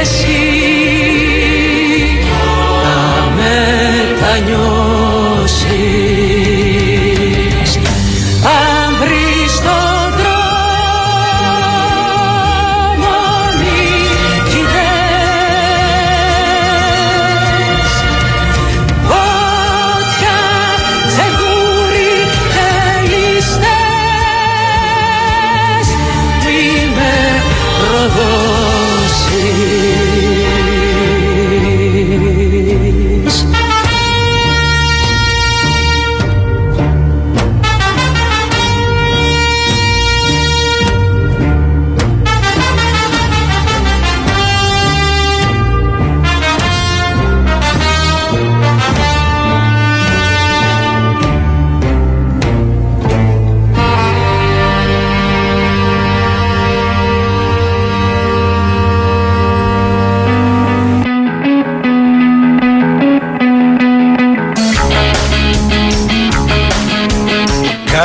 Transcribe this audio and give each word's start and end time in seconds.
Εσύ 0.00 0.40
να 2.82 3.30
μετανιώ. 3.36 4.81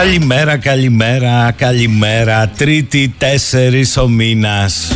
Καλημέρα, 0.07 0.57
καλημέρα, 0.57 1.51
καλημέρα. 1.51 2.47
Τρίτη, 2.57 3.13
τέσσερις 3.17 3.97
ο 3.97 4.07
μήνας. 4.07 4.91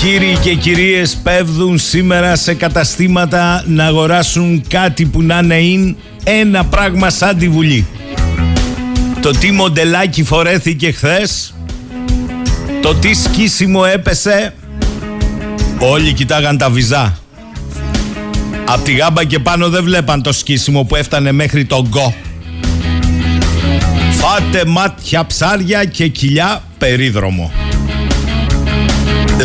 Κύριοι 0.00 0.38
και 0.42 0.54
κυρίες 0.54 1.16
πέφτουν 1.22 1.78
σήμερα 1.78 2.36
σε 2.36 2.54
καταστήματα 2.54 3.64
να 3.66 3.84
αγοράσουν 3.84 4.64
κάτι 4.68 5.04
που 5.04 5.22
να 5.22 5.38
είναι 5.38 5.96
ένα 6.24 6.64
πράγμα 6.64 7.10
σαν 7.10 7.38
τη 7.38 7.48
Βουλή. 7.48 7.86
Το 9.20 9.30
τι 9.30 9.52
μοντελάκι 9.52 10.24
φορέθηκε 10.24 10.92
χθες, 10.92 11.54
το 12.82 12.94
τι 12.94 13.14
σκίσιμο 13.14 13.82
έπεσε, 13.92 14.54
όλοι 15.78 16.12
κοιτάγαν 16.12 16.58
τα 16.58 16.70
βυζά. 16.70 17.18
Απ' 18.64 18.84
τη 18.84 18.92
γάμπα 18.92 19.24
και 19.24 19.38
πάνω 19.38 19.68
δεν 19.68 19.84
βλέπαν 19.84 20.22
το 20.22 20.32
σκίσιμο 20.32 20.82
που 20.82 20.96
έφτανε 20.96 21.32
μέχρι 21.32 21.64
τον 21.64 21.88
γκο. 21.88 22.14
Φάτε 24.38 24.64
μάτια 24.66 25.26
ψάρια 25.26 25.84
και 25.84 26.08
κοιλιά 26.08 26.62
περίδρομο. 26.78 27.52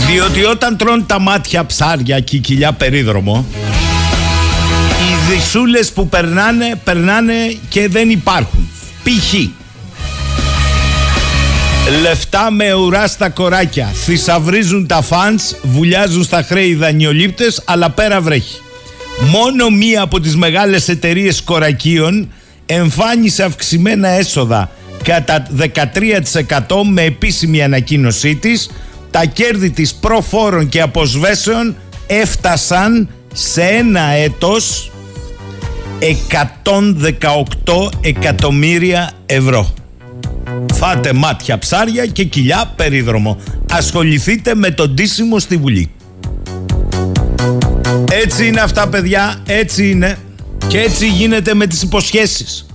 Διότι 0.08 0.46
όταν 0.46 0.78
τρώνε 0.78 1.04
τα 1.08 1.20
μάτια 1.20 1.66
ψάρια 1.66 2.20
και 2.20 2.38
κοιλιά 2.38 2.72
περίδρομο, 2.72 3.46
οι 5.00 5.32
δυσούλες 5.34 5.92
που 5.92 6.10
περνάνε, 6.10 6.82
περνάνε 6.84 7.34
και 7.70 7.88
δεν 7.88 8.10
υπάρχουν. 8.10 8.70
Π.χ. 9.04 9.34
Λεφτά 12.02 12.52
με 12.52 12.74
ουρά 12.74 13.08
στα 13.08 13.30
κοράκια. 13.30 13.86
Θησαυρίζουν 13.86 14.88
τα 14.88 15.02
φανς, 15.02 15.56
βουλιάζουν 15.62 16.24
στα 16.24 16.44
χρέη 16.44 16.76
δανειολήπτες, 16.76 17.62
αλλά 17.66 17.90
πέρα 17.90 18.22
βρέχει. 18.22 18.60
Μόνο 19.20 19.70
μία 19.70 20.02
από 20.02 20.20
τις 20.20 20.36
μεγάλες 20.36 20.90
εταιρείες 20.90 21.42
κορακίων 21.42 22.30
εμφάνισε 22.66 23.44
αυξημένα 23.44 24.08
έσοδα 24.08 24.70
κατά 25.04 25.48
13% 25.58 26.82
με 26.92 27.02
επίσημη 27.02 27.64
ανακοίνωσή 27.64 28.36
της 28.36 28.70
τα 29.12 29.26
κέρδη 29.26 29.70
της 29.70 29.94
προφόρων 29.94 30.70
και 30.70 30.82
αποσβέσεων 30.82 31.76
έφτασαν 32.08 33.10
σε 33.34 33.62
ένα 33.62 34.02
έτος 34.02 34.92
118 36.04 37.90
εκατομμύρια 38.02 39.12
ευρώ. 39.26 39.74
Φάτε 40.74 41.14
μάτια 41.14 41.58
ψάρια 41.58 42.06
και 42.06 42.24
κοιλιά 42.24 42.74
περίδρομο. 42.76 43.38
Ασχοληθείτε 43.72 44.56
με 44.56 44.72
τον 44.72 44.96
τίσιμο 44.96 45.40
στη 45.40 45.58
Βουλή. 45.58 45.92
Έτσι 48.12 48.48
είναι 48.48 48.62
αυτά 48.62 48.88
παιδιά, 48.88 49.36
έτσι 49.46 49.90
είναι 49.90 50.18
και 50.68 50.80
έτσι 50.80 51.08
γίνεται 51.08 51.54
με 51.54 51.68
τις 51.68 51.82
υποσχέσεις. 51.82 52.66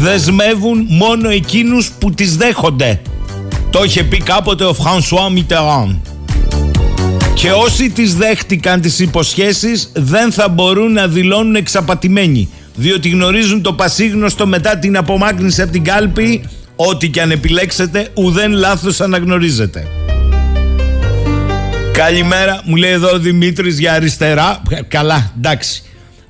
Δεσμεύουν 0.00 0.86
μόνο 0.88 1.28
εκείνους 1.28 1.90
που 1.98 2.10
τις 2.10 2.36
δέχονται. 2.36 3.00
Το 3.70 3.82
είχε 3.84 4.04
πει 4.04 4.16
κάποτε 4.16 4.64
ο 4.64 4.74
Φρανσουά 4.74 5.30
Μιτεράν. 5.30 6.02
Και 7.34 7.50
όσοι 7.50 7.90
τις 7.90 8.14
δέχτηκαν 8.14 8.80
τις 8.80 8.98
υποσχέσεις 8.98 9.92
δεν 9.94 10.32
θα 10.32 10.48
μπορούν 10.48 10.92
να 10.92 11.06
δηλώνουν 11.06 11.54
εξαπατημένοι. 11.54 12.48
Διότι 12.74 13.08
γνωρίζουν 13.08 13.62
το 13.62 13.72
πασίγνωστο 13.72 14.46
μετά 14.46 14.78
την 14.78 14.96
απομάκρυνση 14.96 15.62
από 15.62 15.72
την 15.72 15.84
κάλπη 15.84 16.42
Ό,τι 16.76 17.08
και 17.08 17.20
αν 17.20 17.30
επιλέξετε 17.30 18.08
ουδέν 18.14 18.52
λάθος 18.52 19.00
αναγνωρίζετε. 19.00 19.86
Καλημέρα, 21.92 22.60
μου 22.64 22.76
λέει 22.76 22.90
εδώ 22.90 23.10
ο 23.10 23.18
Δημήτρης 23.18 23.78
για 23.78 23.92
αριστερά. 23.92 24.62
Καλά, 24.88 25.32
εντάξει. 25.36 25.82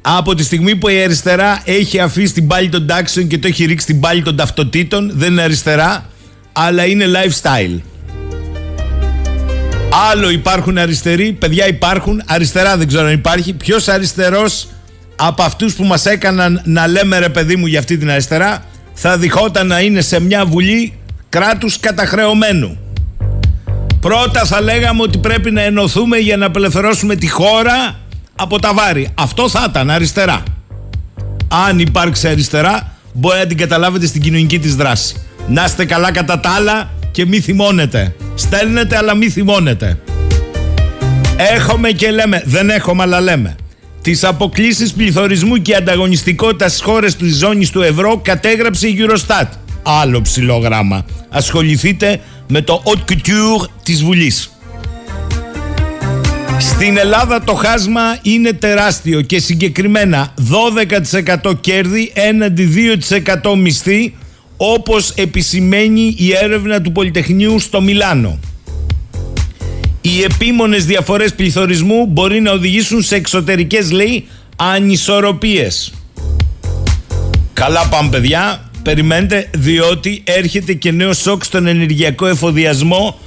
Από 0.03 0.35
τη 0.35 0.43
στιγμή 0.43 0.77
που 0.77 0.89
η 0.89 1.03
αριστερά 1.03 1.63
έχει 1.65 2.01
αφήσει 2.01 2.33
την 2.33 2.47
πάλη 2.47 2.69
των 2.69 2.87
τάξεων 2.87 3.27
και 3.27 3.39
το 3.39 3.47
έχει 3.47 3.65
ρίξει 3.65 3.87
την 3.87 4.01
πάλη 4.01 4.23
των 4.23 4.37
ταυτοτήτων, 4.37 5.11
δεν 5.15 5.33
είναι 5.33 5.43
αριστερά, 5.43 6.05
αλλά 6.53 6.85
είναι 6.85 7.05
lifestyle. 7.07 7.81
Άλλο 10.11 10.31
υπάρχουν 10.31 10.79
αριστεροί, 10.79 11.33
παιδιά 11.33 11.69
υπάρχουν, 11.69 12.23
αριστερά 12.27 12.77
δεν 12.77 12.87
ξέρω 12.89 13.07
αν 13.07 13.13
υπάρχει. 13.13 13.53
Ποιος 13.53 13.89
αριστερός 13.89 14.69
από 15.17 15.43
αυτούς 15.43 15.75
που 15.75 15.85
μας 15.85 16.07
έκαναν 16.07 16.63
να 16.65 16.87
λέμε 16.87 17.19
ρε 17.19 17.29
παιδί 17.29 17.57
μου 17.57 17.67
για 17.67 17.79
αυτή 17.79 17.99
την 17.99 18.11
αριστερά, 18.11 18.65
θα 18.93 19.19
διχόταν 19.19 19.67
να 19.67 19.81
είναι 19.81 20.01
σε 20.01 20.21
μια 20.21 20.45
βουλή 20.47 20.95
κράτους 21.29 21.81
καταχρεωμένου. 21.81 22.79
Πρώτα 24.01 24.45
θα 24.45 24.61
λέγαμε 24.61 25.03
ότι 25.03 25.19
πρέπει 25.19 25.51
να 25.51 25.61
ενωθούμε 25.63 26.17
για 26.17 26.37
να 26.37 26.47
απελευθερώσουμε 26.47 27.15
τη 27.17 27.29
χώρα 27.29 27.99
από 28.41 28.59
τα 28.59 28.75
βάρη. 28.75 29.09
Αυτό 29.15 29.49
θα 29.49 29.67
ήταν 29.69 29.91
αριστερά. 29.91 30.43
Αν 31.49 31.79
υπάρξει 31.79 32.29
αριστερά, 32.29 32.97
μπορεί 33.13 33.39
να 33.39 33.47
την 33.47 33.57
καταλάβετε 33.57 34.07
στην 34.07 34.21
κοινωνική 34.23 34.59
της 34.59 34.77
δράση. 34.77 35.15
Να 35.49 35.65
είστε 35.65 35.85
καλά 35.85 36.13
κατά 36.13 36.41
τα 36.41 36.51
άλλα 36.51 36.91
και 37.11 37.27
μη 37.27 37.41
θυμώνετε. 37.41 38.15
Στέλνετε 38.35 38.97
αλλά 38.97 39.15
μη 39.15 39.29
θυμώνετε. 39.31 39.99
Έχουμε 41.37 41.91
και 41.91 42.11
λέμε, 42.11 42.43
δεν 42.45 42.71
έχουμε 42.71 43.03
αλλά 43.03 43.21
λέμε. 43.21 43.57
Τις 44.03 44.25
αποκλήσει 44.25 44.95
πληθωρισμού 44.95 45.57
και 45.57 45.75
ανταγωνιστικότητα 45.75 46.69
στις 46.69 46.81
χώρες 46.81 47.17
της 47.17 47.37
ζώνης 47.37 47.71
του 47.71 47.83
ευρώ 47.83 48.21
κατέγραψε 48.25 48.89
η 48.89 48.99
Eurostat. 48.99 49.47
Άλλο 49.83 50.21
ψηλό 50.21 50.57
γράμμα. 50.57 51.05
Ασχοληθείτε 51.29 52.21
με 52.49 52.63
το 52.63 52.83
haute 52.87 53.13
couture 53.13 53.69
της 53.83 54.03
Βουλής. 54.03 54.51
Στην 56.81 56.97
Ελλάδα 56.97 57.43
το 57.45 57.55
χάσμα 57.55 58.19
είναι 58.23 58.53
τεράστιο 58.53 59.21
και 59.21 59.39
συγκεκριμένα 59.39 60.35
12% 61.45 61.53
κέρδη 61.61 62.13
έναντι 62.15 62.69
2% 63.43 63.57
μισθή 63.57 64.15
όπως 64.57 65.11
επισημαίνει 65.11 66.15
η 66.19 66.33
έρευνα 66.43 66.81
του 66.81 66.93
Πολυτεχνείου 66.93 67.59
στο 67.59 67.81
Μιλάνο. 67.81 68.39
Οι 70.01 70.23
επίμονες 70.23 70.85
διαφορές 70.85 71.35
πληθωρισμού 71.35 72.07
μπορεί 72.07 72.41
να 72.41 72.53
οδηγήσουν 72.53 73.03
σε 73.03 73.15
εξωτερικές, 73.15 73.91
λέει, 73.91 74.27
ανισορροπίες. 74.57 75.93
Καλά 77.53 77.87
πάμε 77.89 78.11
παιδιά, 78.11 78.71
περιμένετε 78.83 79.51
διότι 79.57 80.23
έρχεται 80.25 80.73
και 80.73 80.91
νέο 80.91 81.13
σοκ 81.13 81.45
στον 81.45 81.67
ενεργειακό 81.67 82.27
εφοδιασμό. 82.27 83.19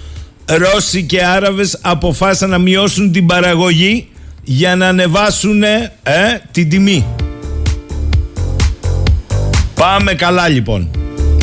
Ρώσοι 0.45 1.03
και 1.03 1.25
Άραβες 1.25 1.77
αποφάσισαν 1.81 2.49
να 2.49 2.57
μειώσουν 2.57 3.11
την 3.11 3.25
παραγωγή 3.25 4.07
για 4.43 4.75
να 4.75 4.87
ανεβάσουν 4.87 5.63
ε, 5.63 5.91
την 6.51 6.69
τιμή. 6.69 7.05
Πάμε 9.75 10.13
καλά 10.13 10.47
λοιπόν. 10.47 10.91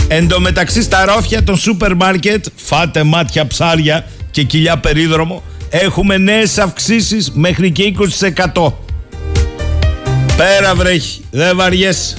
Εν 0.08 0.29
τω 0.29 0.41
μεταξύ 0.41 0.82
στα 0.82 1.05
ρόφια 1.05 1.43
των 1.43 1.56
σούπερ 1.56 1.94
μάρκετ, 1.94 2.44
φάτε 2.56 3.02
μάτια 3.02 3.47
ψάρια, 3.47 4.05
και 4.31 4.43
κοιλιά 4.43 4.79
περίδρομο 4.79 5.43
έχουμε 5.70 6.17
νέες 6.17 6.58
αυξήσεις 6.58 7.31
μέχρι 7.35 7.70
και 7.70 7.94
20%. 8.55 8.73
Πέρα 10.37 10.75
βρέχει, 10.75 11.25
δεν 11.31 11.56
βαριέσαι. 11.56 12.17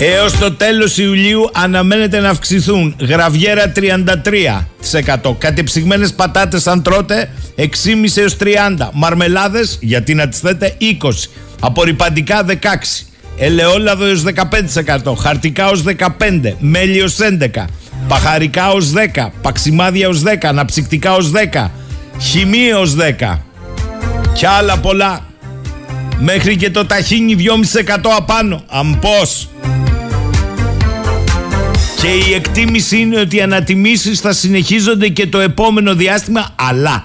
Έως 0.00 0.38
το 0.38 0.52
τέλος 0.52 0.98
Ιουλίου 0.98 1.50
αναμένεται 1.52 2.20
να 2.20 2.28
αυξηθούν. 2.28 2.96
Γραβιέρα 3.00 3.72
33%, 3.72 5.34
κατεψυγμένες 5.38 6.12
πατάτες 6.12 6.66
αν 6.66 6.82
τρώτε 6.82 7.30
6,5 7.56 8.16
έως 8.16 8.36
30, 8.36 8.90
μαρμελάδες 8.92 9.78
γιατί 9.80 10.14
να 10.14 10.28
τις 10.28 10.38
θέτε 10.38 10.76
20, 10.80 10.84
απορριπαντικά 11.60 12.44
16, 12.44 13.06
ελαιόλαδο 13.38 14.04
έως 14.04 14.22
15%, 14.22 15.14
χαρτικά 15.18 15.68
ως 15.68 15.82
15, 15.82 16.56
μέλι 16.58 17.02
ως 17.02 17.16
11, 17.18 17.64
Παχαρικά 18.08 18.70
ως 18.70 18.92
10, 18.92 19.32
παξιμάδια 19.42 20.08
ως 20.08 20.22
10, 20.22 20.48
αναψυκτικά 20.48 21.14
ως 21.14 21.30
10, 21.30 21.70
χημεία 22.20 22.78
ως 22.78 22.94
10 22.94 23.38
και 24.32 24.46
άλλα 24.46 24.78
πολλά. 24.78 25.26
Μέχρι 26.18 26.56
και 26.56 26.70
το 26.70 26.86
ταχύνι 26.86 27.34
2,5% 27.34 28.10
απάνω. 28.16 28.64
Αμπός. 28.66 29.48
Και 32.00 32.08
η 32.08 32.34
εκτίμηση 32.34 32.98
είναι 32.98 33.20
ότι 33.20 33.36
οι 33.36 33.40
ανατιμήσεις 33.40 34.20
θα 34.20 34.32
συνεχίζονται 34.32 35.08
και 35.08 35.26
το 35.26 35.40
επόμενο 35.40 35.94
διάστημα, 35.94 36.54
αλλά 36.56 37.04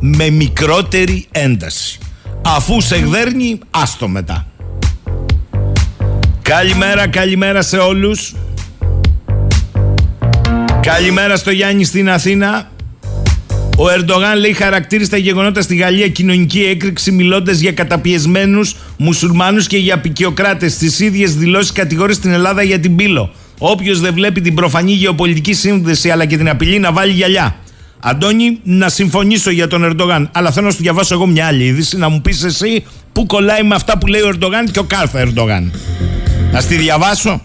με 0.00 0.30
μικρότερη 0.30 1.26
ένταση. 1.30 1.98
Αφού 2.44 2.80
σε 2.80 2.96
γδέρνει, 2.96 3.58
άστο 3.70 4.08
μετά. 4.08 4.46
Καλημέρα, 6.42 7.08
καλημέρα 7.08 7.62
σε 7.62 7.76
όλους. 7.76 8.34
Καλημέρα 10.80 11.36
στο 11.36 11.50
Γιάννη 11.50 11.84
στην 11.84 12.10
Αθήνα. 12.10 12.70
Ο 13.78 13.90
Ερντογάν 13.90 14.38
λέει 14.38 14.52
χαρακτήρισε 14.52 15.10
τα 15.10 15.16
γεγονότα 15.16 15.62
στη 15.62 15.76
Γαλλία 15.76 16.08
κοινωνική 16.08 16.64
έκρηξη 16.64 17.12
μιλώντας 17.12 17.58
για 17.58 17.72
καταπιεσμένους 17.72 18.76
μουσουλμάνους 18.96 19.66
και 19.66 19.76
για 19.76 19.94
απεικιοκράτες. 19.94 20.72
Στι 20.72 21.04
ίδιες 21.04 21.36
δηλώσεις 21.36 21.72
κατηγορεί 21.72 22.14
στην 22.14 22.32
Ελλάδα 22.32 22.62
για 22.62 22.80
την 22.80 22.96
πύλο. 22.96 23.32
Όποιος 23.58 24.00
δεν 24.00 24.14
βλέπει 24.14 24.40
την 24.40 24.54
προφανή 24.54 24.92
γεωπολιτική 24.92 25.52
σύνδεση 25.52 26.10
αλλά 26.10 26.24
και 26.24 26.36
την 26.36 26.48
απειλή 26.48 26.78
να 26.78 26.92
βάλει 26.92 27.12
γυαλιά. 27.12 27.56
Αντώνη, 28.00 28.60
να 28.62 28.88
συμφωνήσω 28.88 29.50
για 29.50 29.66
τον 29.66 29.84
Ερντογάν, 29.84 30.28
αλλά 30.32 30.50
θέλω 30.50 30.66
να 30.66 30.72
σου 30.72 30.82
διαβάσω 30.82 31.14
εγώ 31.14 31.26
μια 31.26 31.46
άλλη 31.46 31.64
είδηση, 31.64 31.96
να 31.96 32.08
μου 32.08 32.20
πεις 32.20 32.44
εσύ 32.44 32.84
πού 33.12 33.26
κολλάει 33.26 33.62
με 33.62 33.74
αυτά 33.74 33.98
που 33.98 34.06
λέει 34.06 34.20
ο 34.20 34.28
Ερντογάν 34.28 34.70
και 34.70 34.78
ο 34.78 34.84
κάθε 34.84 35.20
Ερντογάν. 35.20 35.72
Να 36.52 36.60
στη 36.60 36.76
διαβάσω. 36.76 37.42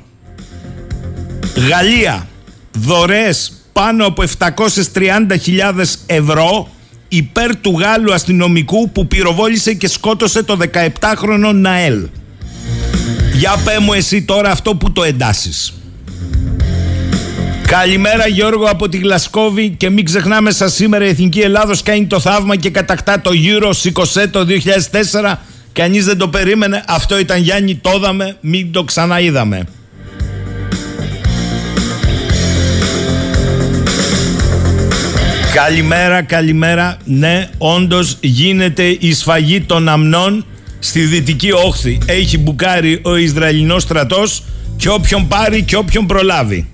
Γαλλία 1.69 2.27
δωρεές 2.71 3.53
πάνω 3.73 4.05
από 4.05 4.23
730.000 4.39 5.83
ευρώ 6.05 6.69
υπέρ 7.07 7.55
του 7.55 7.79
Γάλλου 7.79 8.13
αστυνομικού 8.13 8.89
που 8.89 9.07
πυροβόλησε 9.07 9.73
και 9.73 9.87
σκότωσε 9.87 10.43
το 10.43 10.57
17χρονο 10.73 11.53
Ναέλ. 11.53 12.07
Για 13.33 13.55
πέ 13.65 13.79
μου 13.79 13.93
εσύ 13.93 14.23
τώρα 14.23 14.51
αυτό 14.51 14.75
που 14.75 14.91
το 14.91 15.03
εντάσεις. 15.03 15.73
Καλημέρα 17.71 18.27
Γιώργο 18.27 18.65
από 18.65 18.89
τη 18.89 18.97
Γλασκόβη 18.97 19.69
και 19.69 19.89
μην 19.89 20.05
ξεχνάμε 20.05 20.51
σας 20.51 20.73
σήμερα 20.73 21.05
η 21.05 21.07
Εθνική 21.07 21.39
Ελλάδος 21.39 21.83
κάνει 21.83 22.05
το 22.05 22.19
θαύμα 22.19 22.55
και 22.55 22.69
κατακτά 22.69 23.21
το 23.21 23.31
Euro 23.33 23.69
σηκωσέ 23.73 24.27
το 24.27 24.45
2004 25.21 25.33
Κανείς 25.73 26.05
δεν 26.05 26.17
το 26.17 26.27
περίμενε, 26.27 26.83
αυτό 26.87 27.19
ήταν 27.19 27.41
Γιάννη 27.41 27.75
το 27.75 27.91
είδαμε, 27.95 28.37
μην 28.41 28.71
το 28.71 28.83
ξαναείδαμε. 28.83 29.63
Καλημέρα, 35.53 36.21
καλημέρα. 36.21 36.97
Ναι, 37.05 37.49
όντως 37.57 38.17
γίνεται 38.21 38.83
η 38.83 39.13
σφαγή 39.13 39.61
των 39.61 39.89
αμνών 39.89 40.45
στη 40.79 40.99
δυτική 40.99 41.51
όχθη. 41.51 41.97
Έχει 42.05 42.37
μπουκάρει 42.37 42.99
ο 43.03 43.15
Ισραηλινός 43.15 43.83
στρατός 43.83 44.43
και 44.77 44.89
όποιον 44.89 45.27
πάρει 45.27 45.63
και 45.63 45.75
όποιον 45.75 46.05
προλάβει. 46.05 46.71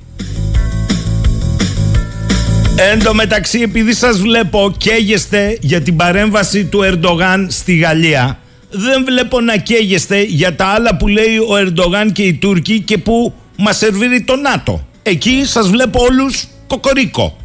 Εν 2.79 3.03
τω 3.03 3.13
μεταξύ 3.13 3.59
επειδή 3.59 3.93
σας 3.93 4.19
βλέπω 4.19 4.75
καίγεστε 4.77 5.57
για 5.61 5.81
την 5.81 5.95
παρέμβαση 5.95 6.65
του 6.65 6.79
Ερντογάν 6.83 7.47
στη 7.49 7.75
Γαλλία 7.75 8.39
δεν 8.69 9.03
βλέπω 9.05 9.41
να 9.41 9.57
καίγεστε 9.57 10.21
για 10.21 10.55
τα 10.55 10.65
άλλα 10.65 10.97
που 10.97 11.07
λέει 11.07 11.37
ο 11.37 11.55
Ερντογάν 11.57 12.11
και 12.11 12.23
οι 12.23 12.33
Τούρκοι 12.33 12.79
και 12.79 12.97
που 12.97 13.33
μας 13.57 13.77
σερβίρει 13.77 14.21
το 14.21 14.35
ΝΑΤΟ. 14.35 14.87
Εκεί 15.03 15.41
σας 15.45 15.69
βλέπω 15.69 16.01
όλους 16.01 16.47
κοκορίκο. 16.67 17.37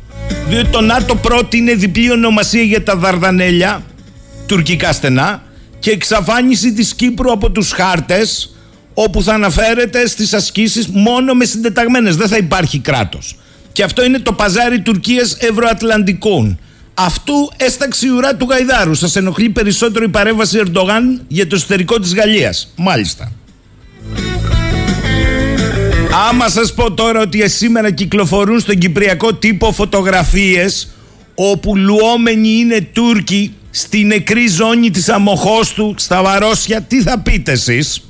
Διότι 0.49 0.69
το 0.69 0.81
ΝΑΤΟ 0.81 1.15
πρότεινε 1.15 1.75
διπλή 1.75 2.11
ονομασία 2.11 2.63
για 2.63 2.83
τα 2.83 2.97
Δαρδανέλια, 2.97 3.83
τουρκικά 4.47 4.93
στενά, 4.93 5.43
και 5.79 5.91
εξαφάνιση 5.91 6.73
της 6.73 6.95
Κύπρου 6.95 7.33
από 7.33 7.51
τους 7.51 7.73
χάρτες, 7.73 8.57
όπου 8.95 9.23
θα 9.23 9.35
αναφέρεται 9.35 10.07
στις 10.07 10.33
ασκήσεις 10.33 10.89
μόνο 10.89 11.35
με 11.35 11.45
συντεταγμένες, 11.45 12.17
δεν 12.17 12.29
θα 12.29 12.37
υπάρχει 12.37 12.79
κράτος. 12.79 13.37
Και 13.73 13.83
αυτό 13.83 14.05
είναι 14.05 14.19
το 14.19 14.33
παζάρι 14.33 14.81
Τουρκίας 14.81 15.37
Ευρωατλαντικών. 15.41 16.59
Αυτού 16.95 17.51
έσταξε 17.57 18.07
η 18.07 18.11
ουρά 18.11 18.37
του 18.37 18.47
Γαϊδάρου. 18.51 18.95
Σας 18.95 19.17
ενοχλεί 19.17 19.49
περισσότερο 19.49 20.05
η 20.05 20.09
παρέμβαση 20.09 20.61
Ερντογάν 20.65 21.21
για 21.29 21.47
το 21.47 21.55
εσωτερικό 21.55 21.99
της 21.99 22.15
Γαλλίας. 22.15 22.73
Μάλιστα. 22.77 23.33
Άμα 26.29 26.49
σας 26.49 26.75
πω 26.75 26.93
τώρα 26.93 27.21
ότι 27.21 27.49
σήμερα 27.49 27.91
κυκλοφορούν 27.91 28.61
στον 28.61 28.79
κυπριακό 28.79 29.35
τύπο 29.35 29.73
φωτογραφίες 29.73 30.89
όπου 31.35 31.77
λουόμενοι 31.77 32.49
είναι 32.49 32.81
Τούρκοι 32.93 33.55
στη 33.71 34.05
νεκρή 34.05 34.49
ζώνη 34.49 34.91
της 34.91 35.09
Αμοχώστου 35.09 35.95
στα 35.99 36.23
Βαρόσια, 36.23 36.81
τι 36.81 37.03
θα 37.03 37.19
πείτε 37.19 37.53
εσείς; 37.53 38.05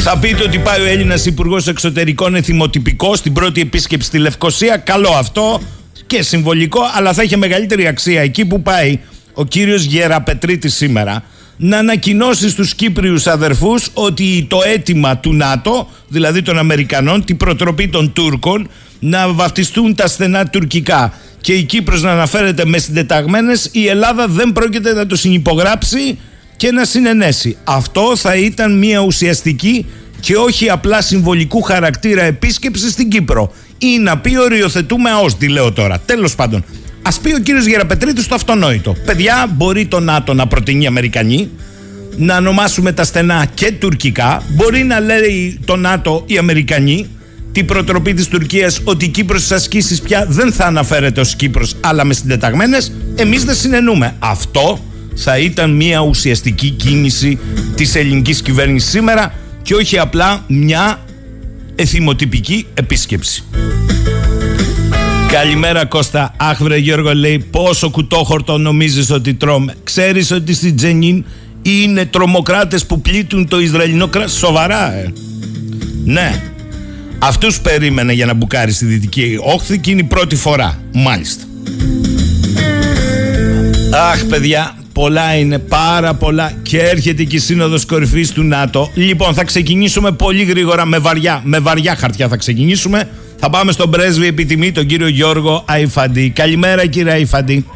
Θα 0.00 0.18
πείτε 0.18 0.42
ότι 0.42 0.58
πάει 0.58 0.80
ο 0.80 0.84
Έλληνας 0.84 1.26
Υπουργός 1.26 1.66
Εξωτερικών 1.66 2.34
εθιμοτυπικό 2.34 3.16
στην 3.16 3.32
πρώτη 3.32 3.60
επίσκεψη 3.60 4.06
στη 4.06 4.18
Λευκοσία. 4.18 4.76
Καλό 4.76 5.08
αυτό 5.08 5.60
και 6.06 6.22
συμβολικό, 6.22 6.80
αλλά 6.94 7.12
θα 7.12 7.22
είχε 7.22 7.36
μεγαλύτερη 7.36 7.86
αξία 7.86 8.20
εκεί 8.20 8.44
που 8.44 8.62
πάει 8.62 8.98
ο 9.32 9.44
κύριος 9.44 9.82
Γεραπετρίτης 9.82 10.74
σήμερα 10.74 11.24
να 11.56 11.78
ανακοινώσει 11.78 12.48
στους 12.48 12.74
Κύπριους 12.74 13.26
αδερφούς 13.26 13.90
ότι 13.94 14.46
το 14.48 14.58
αίτημα 14.64 15.18
του 15.18 15.34
ΝΑΤΟ, 15.34 15.88
δηλαδή 16.08 16.42
των 16.42 16.58
Αμερικανών, 16.58 17.24
την 17.24 17.36
προτροπή 17.36 17.88
των 17.88 18.12
Τούρκων, 18.12 18.68
να 18.98 19.32
βαφτιστούν 19.32 19.94
τα 19.94 20.06
στενά 20.06 20.46
τουρκικά 20.46 21.12
και 21.40 21.52
η 21.52 21.62
Κύπρος 21.62 22.02
να 22.02 22.12
αναφέρεται 22.12 22.64
με 22.64 22.78
συντεταγμένες, 22.78 23.68
η 23.72 23.86
Ελλάδα 23.86 24.28
δεν 24.28 24.52
πρόκειται 24.52 24.92
να 24.92 25.06
το 25.06 25.16
συνυπογράψει 25.16 26.18
και 26.58 26.72
να 26.72 26.84
συνενέσει. 26.84 27.56
Αυτό 27.64 28.16
θα 28.16 28.36
ήταν 28.36 28.78
μια 28.78 29.00
ουσιαστική 29.00 29.86
και 30.20 30.36
όχι 30.36 30.70
απλά 30.70 31.02
συμβολικού 31.02 31.62
χαρακτήρα 31.62 32.22
επίσκεψη 32.22 32.90
στην 32.90 33.08
Κύπρο. 33.08 33.52
Ή 33.78 33.98
να 33.98 34.18
πει 34.18 34.38
οριοθετούμε 34.38 35.10
ΑΟΣ, 35.10 35.36
τι 35.36 35.48
λέω 35.48 35.72
τώρα. 35.72 35.98
Τέλος 35.98 36.34
πάντων, 36.34 36.64
Α 37.02 37.20
πει 37.22 37.34
ο 37.34 37.38
κύριος 37.38 37.66
Γεραπετρίτης 37.66 38.28
το 38.28 38.34
αυτονόητο. 38.34 38.96
Παιδιά, 39.04 39.50
μπορεί 39.56 39.86
το 39.86 40.00
ΝΑΤΟ 40.00 40.34
να 40.34 40.46
προτείνει 40.46 40.86
Αμερικανοί, 40.86 41.50
να 42.16 42.36
ονομάσουμε 42.36 42.92
τα 42.92 43.04
στενά 43.04 43.46
και 43.54 43.72
τουρκικά. 43.72 44.42
Μπορεί 44.48 44.84
να 44.84 45.00
λέει 45.00 45.58
το 45.64 45.76
ΝΑΤΟ 45.76 46.22
οι 46.26 46.38
Αμερικανοί 46.38 47.08
την 47.52 47.66
προτροπή 47.66 48.14
της 48.14 48.28
Τουρκίας 48.28 48.80
ότι 48.84 49.04
η 49.04 49.08
Κύπρος 49.08 49.40
στις 49.40 49.52
ασκήσεις 49.52 50.00
πια 50.00 50.26
δεν 50.28 50.52
θα 50.52 50.64
αναφέρεται 50.64 51.20
ως 51.20 51.34
Κύπρος 51.36 51.76
αλλά 51.80 52.04
με 52.04 52.14
συντεταγμένες, 52.14 52.92
εμείς 53.14 53.44
δεν 53.44 53.54
συνενούμε. 53.54 54.16
Αυτό 54.18 54.84
θα 55.20 55.38
ήταν 55.38 55.70
μια 55.70 56.00
ουσιαστική 56.00 56.70
κίνηση 56.70 57.38
της 57.74 57.94
ελληνικής 57.94 58.42
κυβέρνησης 58.42 58.90
σήμερα 58.90 59.34
και 59.62 59.74
όχι 59.74 59.98
απλά 59.98 60.44
μια 60.46 61.00
εθιμοτυπική 61.74 62.66
επίσκεψη. 62.74 63.44
Καλημέρα 65.28 65.84
Κώστα. 65.84 66.34
Αχ 66.36 66.62
βρε 66.62 66.76
Γιώργο 66.76 67.14
λέει 67.14 67.38
πόσο 67.38 67.90
κουτόχορτο 67.90 68.58
νομίζεις 68.58 69.10
ότι 69.10 69.34
τρώμε. 69.34 69.74
Ξέρεις 69.84 70.30
ότι 70.30 70.54
στην 70.54 70.76
Τζενίν 70.76 71.24
είναι 71.62 72.06
τρομοκράτες 72.06 72.86
που 72.86 73.00
πλήττουν 73.00 73.48
το 73.48 73.60
Ισραηλινό 73.60 74.08
κράτος; 74.08 74.32
Σοβαρά 74.32 74.92
ε. 74.92 75.12
Ναι. 76.04 76.42
Αυτούς 77.18 77.60
περίμενε 77.60 78.12
για 78.12 78.26
να 78.26 78.34
μπουκάρει 78.34 78.72
στη 78.72 78.84
Δυτική 78.84 79.38
Όχθη 79.40 79.78
και 79.78 79.90
είναι 79.90 80.00
η 80.00 80.04
πρώτη 80.04 80.36
φορά. 80.36 80.78
Μάλιστα. 80.92 81.44
Αχ 84.12 84.24
παιδιά, 84.24 84.76
πολλά 85.00 85.36
είναι, 85.36 85.58
πάρα 85.58 86.14
πολλά 86.14 86.52
και 86.62 86.78
έρχεται 86.78 87.24
και 87.24 87.36
η 87.36 87.38
σύνοδος 87.38 87.86
κορυφής 87.86 88.32
του 88.32 88.42
ΝΑΤΟ. 88.42 88.90
Λοιπόν, 88.94 89.34
θα 89.34 89.44
ξεκινήσουμε 89.44 90.12
πολύ 90.12 90.44
γρήγορα 90.44 90.86
με 90.86 90.98
βαριά, 90.98 91.40
με 91.44 91.58
βαριά 91.58 91.96
χαρτιά 91.96 92.28
θα 92.28 92.36
ξεκινήσουμε. 92.36 93.08
Θα 93.36 93.50
πάμε 93.50 93.72
στον 93.72 93.90
πρέσβη 93.90 94.26
επιτιμή, 94.26 94.72
τον 94.72 94.86
κύριο 94.86 95.06
Γιώργο 95.08 95.64
Αϊφαντή. 95.66 96.30
Καλημέρα 96.30 96.86
κύριε 96.86 97.12
Αϊφαντή. 97.12 97.66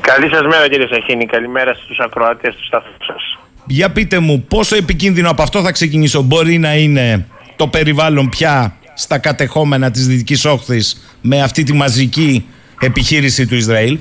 Καλή 0.00 0.28
σας 0.28 0.42
μέρα 0.42 0.68
κύριε 0.68 0.86
Σαχίνη, 0.90 1.26
καλημέρα 1.26 1.74
στους 1.74 1.98
ακροατές 1.98 2.54
του 2.54 2.64
σταθμούς 2.64 3.06
σας. 3.06 3.38
Για 3.66 3.90
πείτε 3.90 4.18
μου, 4.18 4.44
πόσο 4.48 4.76
επικίνδυνο 4.76 5.30
από 5.30 5.42
αυτό 5.42 5.62
θα 5.62 5.72
ξεκινήσω; 5.72 6.22
Μπορεί 6.22 6.58
να 6.58 6.74
είναι 6.74 7.26
το 7.56 7.66
περιβάλλον 7.66 8.28
πια 8.28 8.76
στα 8.94 9.18
κατεχόμενα 9.18 9.90
της 9.90 10.06
Δυτικής 10.06 10.44
Όχθης 10.44 11.16
με 11.20 11.42
αυτή 11.42 11.62
τη 11.62 11.72
μαζική 11.72 12.46
επιχείρηση 12.80 13.46
του 13.46 13.54
Ισραήλ; 13.54 13.98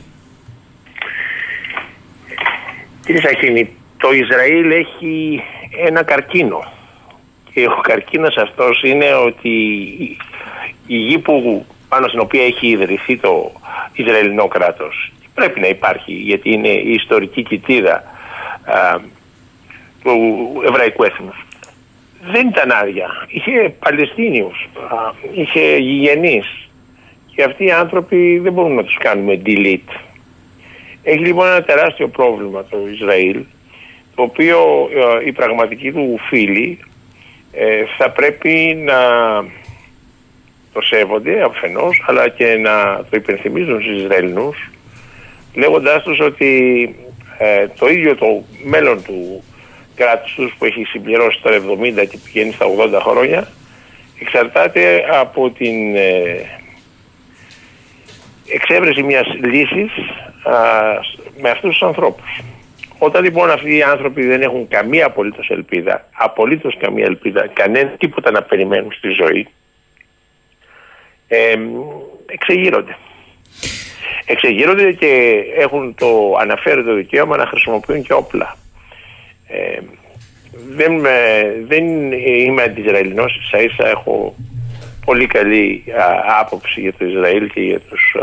Κύριε 3.06 3.22
Σαχίνη, 3.22 3.70
το 3.98 4.12
Ισραήλ 4.12 4.72
έχει 4.72 5.44
ένα 5.86 6.04
καρκίνο 6.04 6.72
και 7.54 7.66
ο 7.66 7.82
καρκίνος 7.82 8.38
αυτός 8.38 8.84
είναι 8.84 9.14
ότι 9.14 9.50
η 10.88 10.96
γη 10.96 11.20
που, 11.20 11.66
πάνω 11.90 12.08
στην 12.08 12.20
οποία 12.20 12.46
έχει 12.46 12.68
ιδρυθεί 12.68 13.18
το 13.18 13.52
Ισραηλινό 13.94 14.48
κράτος 14.48 15.12
πρέπει 15.34 15.60
να 15.60 15.68
υπάρχει 15.68 16.14
γιατί 16.14 16.52
είναι 16.52 16.68
η 16.68 16.92
ιστορική 16.94 17.44
κοιτίδα 17.44 18.04
του 20.04 20.12
εβραϊκού 20.66 21.04
έθνους. 21.04 21.46
Δεν 22.32 22.48
ήταν 22.48 22.72
άδεια. 22.72 23.10
Είχε 23.28 23.74
Παλαιστίνιους, 23.80 24.70
είχε 25.34 25.78
γηγενείς 25.78 26.70
και 27.36 27.44
αυτοί 27.44 27.66
οι 27.66 27.72
άνθρωποι 27.72 28.38
δεν 28.38 28.54
μπορούμε 28.54 28.76
να 28.76 28.84
τους 28.84 28.98
κάνουμε 28.98 29.42
delete. 29.46 30.00
Έχει 31.04 31.20
λοιπόν 31.20 31.48
ένα 31.48 31.64
τεράστιο 31.64 32.08
πρόβλημα 32.08 32.64
το 32.64 32.78
Ισραήλ 32.94 33.44
το 34.16 34.22
οποίο 34.22 34.90
ε, 35.22 35.28
οι 35.28 35.32
πραγματικοί 35.32 35.92
του 35.92 36.20
φίλοι 36.30 36.80
ε, 37.52 37.84
θα 37.98 38.10
πρέπει 38.10 38.84
να 38.86 39.00
το 40.74 40.82
σέβονται 40.82 41.42
αφενός 41.42 42.04
αλλά 42.08 42.30
και 42.30 42.56
να 42.56 42.96
το 43.10 43.10
υπενθυμίζουν 43.12 43.82
στους 43.82 44.02
Ισραηλινούς 44.02 44.70
λέγοντάς 45.54 46.04
τους 46.04 46.20
ότι 46.20 46.96
ε, 47.38 47.68
το 47.80 47.88
ίδιο 47.88 48.16
το 48.16 48.44
μέλλον 48.64 49.04
του 49.04 49.44
κράτους 49.96 50.34
τους 50.34 50.54
που 50.58 50.66
έχει 50.66 50.84
συμπληρώσει 50.84 51.40
τώρα 51.42 51.58
70 51.58 52.08
και 52.10 52.18
πηγαίνει 52.24 52.52
στα 52.52 52.66
80 52.78 53.00
χρόνια 53.02 53.48
εξαρτάται 54.20 55.06
από 55.10 55.50
την 55.50 55.96
ε, 55.96 56.62
εξέβρεση 58.48 59.04
μιας 59.04 59.28
λύσης 59.44 59.92
με 61.42 61.50
αυτούς 61.50 61.70
τους 61.70 61.88
ανθρώπους. 61.88 62.42
Όταν 62.98 63.24
λοιπόν 63.24 63.52
αυτοί 63.52 63.76
οι 63.76 63.84
άνθρωποι 63.84 64.26
δεν 64.26 64.42
έχουν 64.42 64.68
καμία 64.68 65.06
απολύτως 65.06 65.50
ελπίδα, 65.50 66.08
απολύτως 66.12 66.78
καμία 66.78 67.06
ελπίδα, 67.06 67.48
κανένα 67.48 67.90
τίποτα 67.90 68.32
να 68.32 68.42
περιμένουν 68.42 68.92
στη 68.92 69.10
ζωή, 69.10 69.48
ε, 71.28 71.56
εξεγείρονται. 72.26 72.98
Εξεγείρονται 74.26 74.92
και 74.92 75.44
έχουν 75.58 75.96
το 75.96 76.36
αναφέρετο 76.40 76.94
δικαίωμα 76.94 77.38
να 77.38 77.46
χρησιμοποιούν 77.46 78.04
και 78.04 78.14
όπλα. 78.14 78.58
Ε, 79.48 79.80
δεν, 80.70 81.02
δεν 81.68 82.12
είμαι 82.12 82.64
αντιισραηλινός, 82.64 83.36
ίσα 83.36 83.62
ίσα 83.62 83.88
έχω 83.88 84.36
πολύ 85.06 85.28
καλή 85.28 85.84
άποψη 86.40 86.82
για 86.82 86.94
το 86.94 87.06
Ισραήλ 87.06 87.50
και 87.50 87.62
για, 87.62 87.80
τους, 87.80 88.16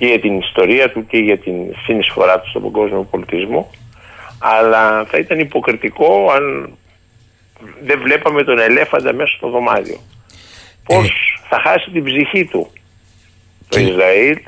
και 0.00 0.06
για 0.06 0.20
την 0.20 0.38
ιστορία 0.38 0.90
του 0.90 1.06
και 1.06 1.18
για 1.18 1.38
την 1.38 1.54
συνεισφορά 1.84 2.40
του 2.40 2.48
στον 2.48 2.62
παγκόσμιο 2.62 3.02
πολιτισμό 3.10 3.70
αλλά 4.38 5.04
θα 5.04 5.18
ήταν 5.18 5.38
υποκριτικό 5.38 6.30
αν 6.30 6.72
δεν 7.82 8.00
βλέπαμε 8.02 8.44
τον 8.44 8.58
ελέφαντα 8.58 9.12
μέσα 9.12 9.36
στο 9.36 9.48
δωμάτιο. 9.48 10.00
Πώς 10.84 11.08
ε. 11.08 11.12
θα 11.48 11.60
χάσει 11.60 11.90
την 11.90 12.04
ψυχή 12.04 12.44
του 12.44 12.70
το 13.68 13.80
Ισραήλ, 13.80 14.38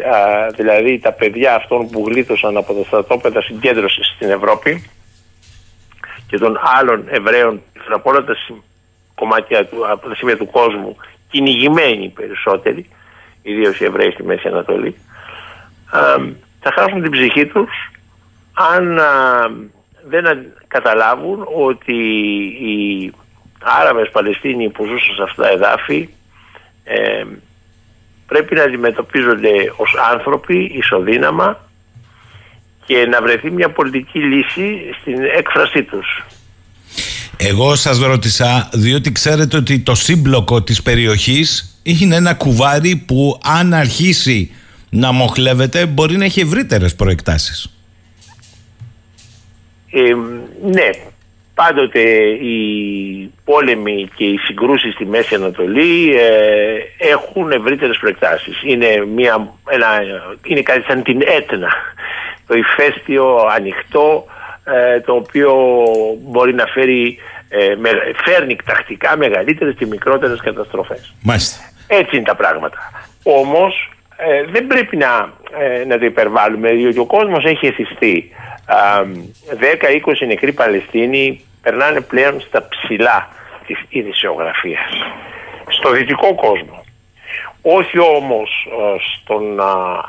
δηλαδή 0.57 0.99
τα 0.99 1.13
παιδιά 1.13 1.55
αυτών 1.55 1.91
που 1.91 2.05
γλίτωσαν 2.07 2.57
από 2.57 2.75
τα 2.75 2.85
στρατόπεδα 2.85 3.43
συγκέντρωσης 3.43 4.13
στην 4.15 4.31
Ευρώπη 4.31 4.91
και 6.27 6.39
των 6.39 6.59
άλλων 6.79 7.05
Εβραίων 7.11 7.63
από 7.95 8.11
όλα 8.11 8.25
τα 8.25 8.35
κομμάτια 9.15 9.67
του, 9.67 9.91
από 9.91 10.09
τα 10.09 10.15
σημεία 10.15 10.37
του 10.37 10.51
κόσμου 10.51 10.97
κυνηγημένοι 11.31 12.09
περισσότεροι, 12.09 12.87
ιδίως 13.43 13.81
οι 13.81 13.85
Εβραίοι 13.85 14.11
στη 14.11 14.23
Μέση 14.23 14.49
Ανατολή, 14.49 14.95
θα 16.61 16.73
χάσουν 16.75 17.03
την 17.03 17.11
ψυχή 17.11 17.47
τους 17.47 17.71
αν 18.53 19.01
δεν 20.09 20.25
καταλάβουν 20.69 21.47
ότι 21.67 21.95
οι 22.63 23.13
Άραβες 23.63 24.09
Παλαιστίνοι 24.13 24.69
που 24.69 24.85
ζούσαν 24.85 25.15
σε 25.17 25.23
αυτά 25.23 25.43
τα 25.43 25.51
εδάφη 25.51 26.09
ε, 26.85 27.25
πρέπει 28.27 28.55
να 28.55 28.63
αντιμετωπίζονται 28.63 29.73
ως 29.77 29.95
άνθρωποι 30.13 30.73
ισοδύναμα 30.75 31.69
και 32.87 33.07
να 33.11 33.23
βρεθεί 33.23 33.51
μια 33.51 33.71
πολιτική 33.71 34.19
λύση 34.19 34.81
στην 35.01 35.17
έκφρασή 35.37 35.83
τους. 35.83 36.25
Εγώ 37.37 37.75
σας 37.75 37.99
ρώτησα 37.99 38.69
διότι 38.73 39.13
ξέρετε 39.13 39.57
ότι 39.57 39.81
το 39.81 39.95
σύμπλοκο 39.95 40.63
της 40.63 40.83
περιοχής 40.83 41.79
είναι 41.83 42.17
ένα 42.17 42.35
κουβάρι 42.35 42.97
που 42.97 43.41
αν 43.45 43.75
αρχίσει 43.75 44.51
να 44.95 45.13
μοχλεύεται 45.13 45.87
μπορεί 45.87 46.17
να 46.17 46.25
έχει 46.25 46.41
ευρύτερες 46.41 46.95
προεκτάσεις. 46.95 47.77
Ε, 49.91 50.15
ναι, 50.63 50.91
πάντοτε 51.55 52.01
οι 52.29 52.57
πόλεμοι 53.45 54.09
και 54.15 54.25
οι 54.25 54.37
συγκρούσεις 54.37 54.95
στη 54.95 55.07
Μέση 55.07 55.35
Ανατολή 55.35 56.15
ε, 56.17 57.09
έχουν 57.11 57.51
ευρύτερες 57.51 57.99
προεκτάσεις. 57.99 58.63
Είναι, 58.63 59.05
μια, 59.15 59.53
ένα, 59.69 59.87
είναι 60.47 60.63
κάτι 60.63 60.83
σαν 60.83 61.03
την 61.03 61.21
Έτνα, 61.25 61.69
το 62.47 62.55
ηφαίστειο 62.55 63.37
ανοιχτό, 63.57 64.27
ε, 64.65 65.01
το 65.01 65.13
οποίο 65.13 65.55
μπορεί 66.21 66.55
να 66.55 66.67
φέρει, 66.67 67.19
ε, 67.49 67.75
με, 67.79 67.91
φέρνει 68.25 68.57
τακτικά 68.65 69.17
μεγαλύτερες 69.17 69.75
και 69.79 69.87
μικρότερες 69.87 70.41
καταστροφές. 70.41 71.15
Μάλιστα. 71.23 71.59
Έτσι 71.87 72.17
είναι 72.17 72.25
τα 72.25 72.37
πράγματα. 72.37 72.79
Όμως 73.23 73.91
ε, 74.29 74.45
δεν 74.51 74.67
πρέπει 74.67 74.97
να, 74.97 75.33
ε, 75.59 75.85
να 75.85 75.99
το 75.99 76.05
υπερβάλλουμε, 76.05 76.71
διότι 76.71 76.99
ο 76.99 77.07
κόσμος 77.07 77.45
έχει 77.45 77.67
εθιστεί. 77.67 78.33
10-20 79.59 80.27
νεκροί 80.27 80.53
Παλαιστίνοι 80.53 81.45
περνάνε 81.63 82.01
πλέον 82.01 82.41
στα 82.41 82.69
ψηλά 82.69 83.29
της 83.67 83.79
ειδησιογραφίας. 83.89 84.91
Στο 85.69 85.91
δυτικό 85.91 86.35
κόσμο. 86.35 86.85
Όχι 87.63 87.99
όμως 87.99 88.67
ε, 88.71 88.97
στον 89.17 89.61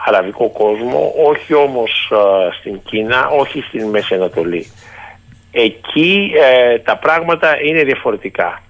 αραβικό 0.05 0.50
κόσμο, 0.50 1.13
όχι 1.27 1.53
όμως 1.53 2.12
στην 2.60 2.82
Κίνα, 2.84 3.27
όχι 3.27 3.62
στην 3.62 3.89
Μέση 3.89 4.13
Ανατολή. 4.13 4.72
Εκεί 5.51 6.32
τα 6.84 6.98
πράγματα 6.98 7.62
είναι 7.63 7.84
διαφορετικά 7.84 8.62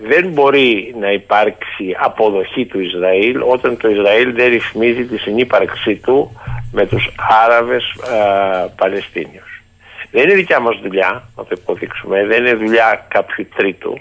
δεν 0.00 0.28
μπορεί 0.28 0.94
να 1.00 1.12
υπάρξει 1.12 1.96
αποδοχή 1.98 2.66
του 2.66 2.80
Ισραήλ 2.80 3.40
όταν 3.42 3.76
το 3.76 3.88
Ισραήλ 3.88 4.32
δεν 4.34 4.48
ρυθμίζει 4.48 5.04
τη 5.04 5.18
συνύπαρξή 5.18 5.96
του 5.96 6.40
με 6.72 6.86
τους 6.86 7.10
Άραβες 7.44 7.84
α, 7.84 8.68
Παλαιστίνιους. 8.68 9.62
Δεν 10.10 10.22
είναι 10.22 10.34
δικιά 10.34 10.60
μας 10.60 10.78
δουλειά 10.82 11.28
να 11.36 11.44
το 11.44 11.56
υποδείξουμε, 11.60 12.26
δεν 12.26 12.46
είναι 12.46 12.54
δουλειά 12.54 13.06
κάποιου 13.08 13.48
τρίτου. 13.56 14.00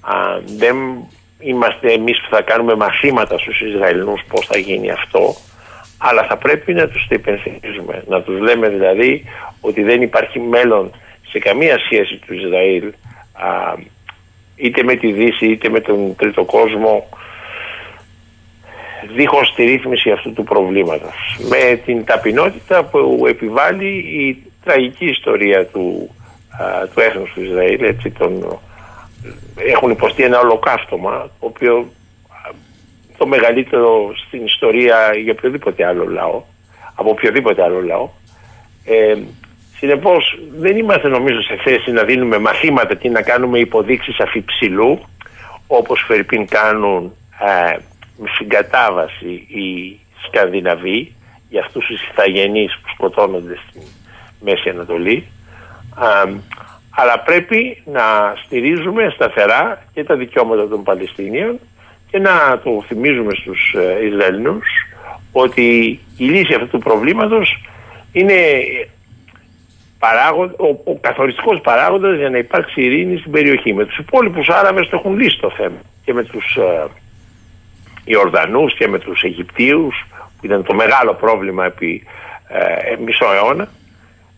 Α, 0.00 0.14
δεν 0.44 0.76
είμαστε 1.38 1.92
εμείς 1.92 2.20
που 2.20 2.34
θα 2.34 2.42
κάνουμε 2.42 2.74
μαθήματα 2.74 3.38
στους 3.38 3.60
Ισραηλινούς 3.60 4.24
πώς 4.28 4.46
θα 4.46 4.58
γίνει 4.58 4.90
αυτό, 4.90 5.34
αλλά 5.98 6.24
θα 6.24 6.36
πρέπει 6.36 6.74
να 6.74 6.88
τους 6.88 7.06
το 7.08 7.14
υπενθυμίζουμε, 7.14 8.04
να 8.08 8.22
τους 8.22 8.40
λέμε 8.40 8.68
δηλαδή 8.68 9.24
ότι 9.60 9.82
δεν 9.82 10.02
υπάρχει 10.02 10.38
μέλλον 10.38 10.92
σε 11.28 11.38
καμία 11.38 11.78
σχέση 11.78 12.16
του 12.16 12.34
Ισραήλ 12.34 12.92
α, 13.32 13.74
είτε 14.56 14.82
με 14.82 14.94
τη 14.94 15.12
Δύση 15.12 15.46
είτε 15.46 15.68
με 15.68 15.80
τον 15.80 16.16
τρίτο 16.16 16.44
κόσμο 16.44 17.08
δίχως 19.14 19.54
τη 19.54 19.64
ρύθμιση 19.64 20.10
αυτού 20.10 20.32
του 20.32 20.44
προβλήματος. 20.44 21.38
Με 21.48 21.76
την 21.84 22.04
ταπεινότητα 22.04 22.84
που 22.84 23.24
επιβάλλει 23.28 23.88
η 23.96 24.42
τραγική 24.64 25.04
ιστορία 25.04 25.66
του, 25.66 26.10
α, 26.50 26.86
του 26.86 27.00
έθνους 27.00 27.32
του 27.32 27.42
Ισραήλ, 27.42 27.82
έτσι, 27.82 28.10
τον, 28.10 28.58
έχουν 29.56 29.90
υποστεί 29.90 30.22
ένα 30.22 30.38
ολοκαύτωμα, 30.38 31.30
το 31.40 31.46
οποίο 31.46 31.92
το 33.16 33.26
μεγαλύτερο 33.26 34.12
στην 34.26 34.44
ιστορία 34.44 34.96
για 35.22 35.32
οποιοδήποτε 35.32 35.86
άλλο 35.86 36.08
λαό, 36.08 36.42
από 36.94 37.10
οποιοδήποτε 37.10 37.62
άλλο 37.62 37.82
λαό, 37.82 38.08
ε, 38.84 39.16
Συνεπώς, 39.76 40.38
δεν 40.56 40.76
είμαστε 40.76 41.08
νομίζω 41.08 41.42
σε 41.42 41.56
θέση 41.64 41.90
να 41.90 42.02
δίνουμε 42.02 42.38
μαθήματα 42.38 42.94
και 42.94 43.08
να 43.08 43.22
κάνουμε 43.22 43.58
υποδείξεις 43.58 44.20
αφιψηλού, 44.20 45.00
όπως 45.66 46.04
φερπίν 46.06 46.46
κάνουν 46.48 47.12
ε, 47.40 47.76
με 48.16 48.28
συγκατάβαση 48.34 49.26
οι 49.26 49.98
Σκανδιναβοί 50.26 51.14
για 51.48 51.60
αυτούς 51.60 51.86
τους 51.86 52.02
ηθαγενείς 52.08 52.78
που 52.82 52.88
σκοτώνονται 52.94 53.58
στη 53.68 53.80
Μέση 54.40 54.68
Ανατολή. 54.68 55.26
Ε, 56.26 56.32
αλλά 56.90 57.18
πρέπει 57.18 57.82
να 57.84 58.34
στηρίζουμε 58.44 59.12
σταθερά 59.14 59.84
και 59.94 60.04
τα 60.04 60.16
δικαιώματα 60.16 60.68
των 60.68 60.82
Παλαιστίνιων 60.82 61.58
και 62.10 62.18
να 62.18 62.60
το 62.64 62.84
θυμίζουμε 62.86 63.34
στους 63.34 63.74
ε, 63.76 64.06
Ισραηλινούς 64.06 64.66
ότι 65.32 66.00
η 66.16 66.24
λύση 66.24 66.54
αυτού 66.54 66.66
του 66.66 66.78
προβλήματος 66.78 67.60
είναι 68.12 68.34
παράγον, 69.98 70.54
ο, 70.58 70.90
ο 70.90 70.98
καθοριστικός 71.00 71.60
παράγοντας 71.60 72.16
για 72.16 72.30
να 72.30 72.38
υπάρξει 72.38 72.82
ειρήνη 72.82 73.18
στην 73.18 73.30
περιοχή. 73.30 73.72
Με 73.72 73.84
τους 73.84 73.98
υπόλοιπους 73.98 74.48
Άραβες 74.48 74.88
το 74.88 74.96
έχουν 74.96 75.18
λύσει 75.18 75.38
το 75.38 75.50
θέμα 75.50 75.80
και 76.04 76.12
με 76.12 76.24
τους 76.24 76.56
ε, 76.56 76.86
Ιορδανούς 78.04 78.74
και 78.74 78.88
με 78.88 78.98
τους 78.98 79.22
Αιγυπτίους 79.22 80.06
που 80.38 80.46
ήταν 80.46 80.64
το 80.64 80.74
μεγάλο 80.74 81.14
πρόβλημα 81.14 81.64
επί 81.64 82.02
ε, 82.48 82.96
μισό 83.04 83.32
αιώνα. 83.32 83.68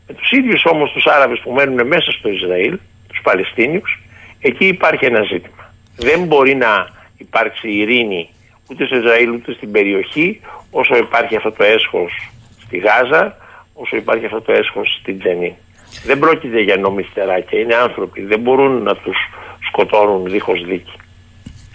Με 0.06 0.14
τους 0.14 0.30
ίδιους 0.30 0.64
όμως 0.64 0.90
τους 0.92 1.06
Άραβες 1.06 1.40
που 1.40 1.50
μένουν 1.50 1.86
μέσα 1.86 2.10
στο 2.10 2.28
Ισραήλ, 2.28 2.78
τους 3.08 3.20
Παλαιστίνιους, 3.22 4.02
εκεί 4.40 4.66
υπάρχει 4.66 5.04
ένα 5.04 5.22
ζήτημα. 5.22 5.72
Δεν 5.96 6.24
μπορεί 6.24 6.54
να 6.54 6.88
υπάρξει 7.16 7.68
ειρήνη 7.68 8.28
ούτε 8.70 8.86
στο 8.86 8.96
Ισραήλ 8.96 9.30
ούτε 9.30 9.52
στην 9.52 9.70
περιοχή 9.70 10.40
όσο 10.70 10.96
υπάρχει 10.96 11.36
αυτό 11.36 11.52
το 11.52 11.64
έσχος 11.64 12.30
στη 12.66 12.76
Γάζα 12.76 13.36
όσο 13.82 13.96
υπάρχει 13.96 14.24
αυτό 14.24 14.40
το 14.40 14.52
έσχος 14.52 14.98
στην 15.00 15.18
Τζενή. 15.18 15.56
Δεν 16.04 16.18
πρόκειται 16.18 16.60
για 16.60 16.76
νομιστεράκια, 16.76 17.58
είναι 17.60 17.74
άνθρωποι. 17.74 18.22
Δεν 18.22 18.40
μπορούν 18.40 18.82
να 18.82 18.94
τους 18.96 19.16
σκοτώνουν 19.68 20.30
δίχως 20.30 20.64
δίκη. 20.64 20.92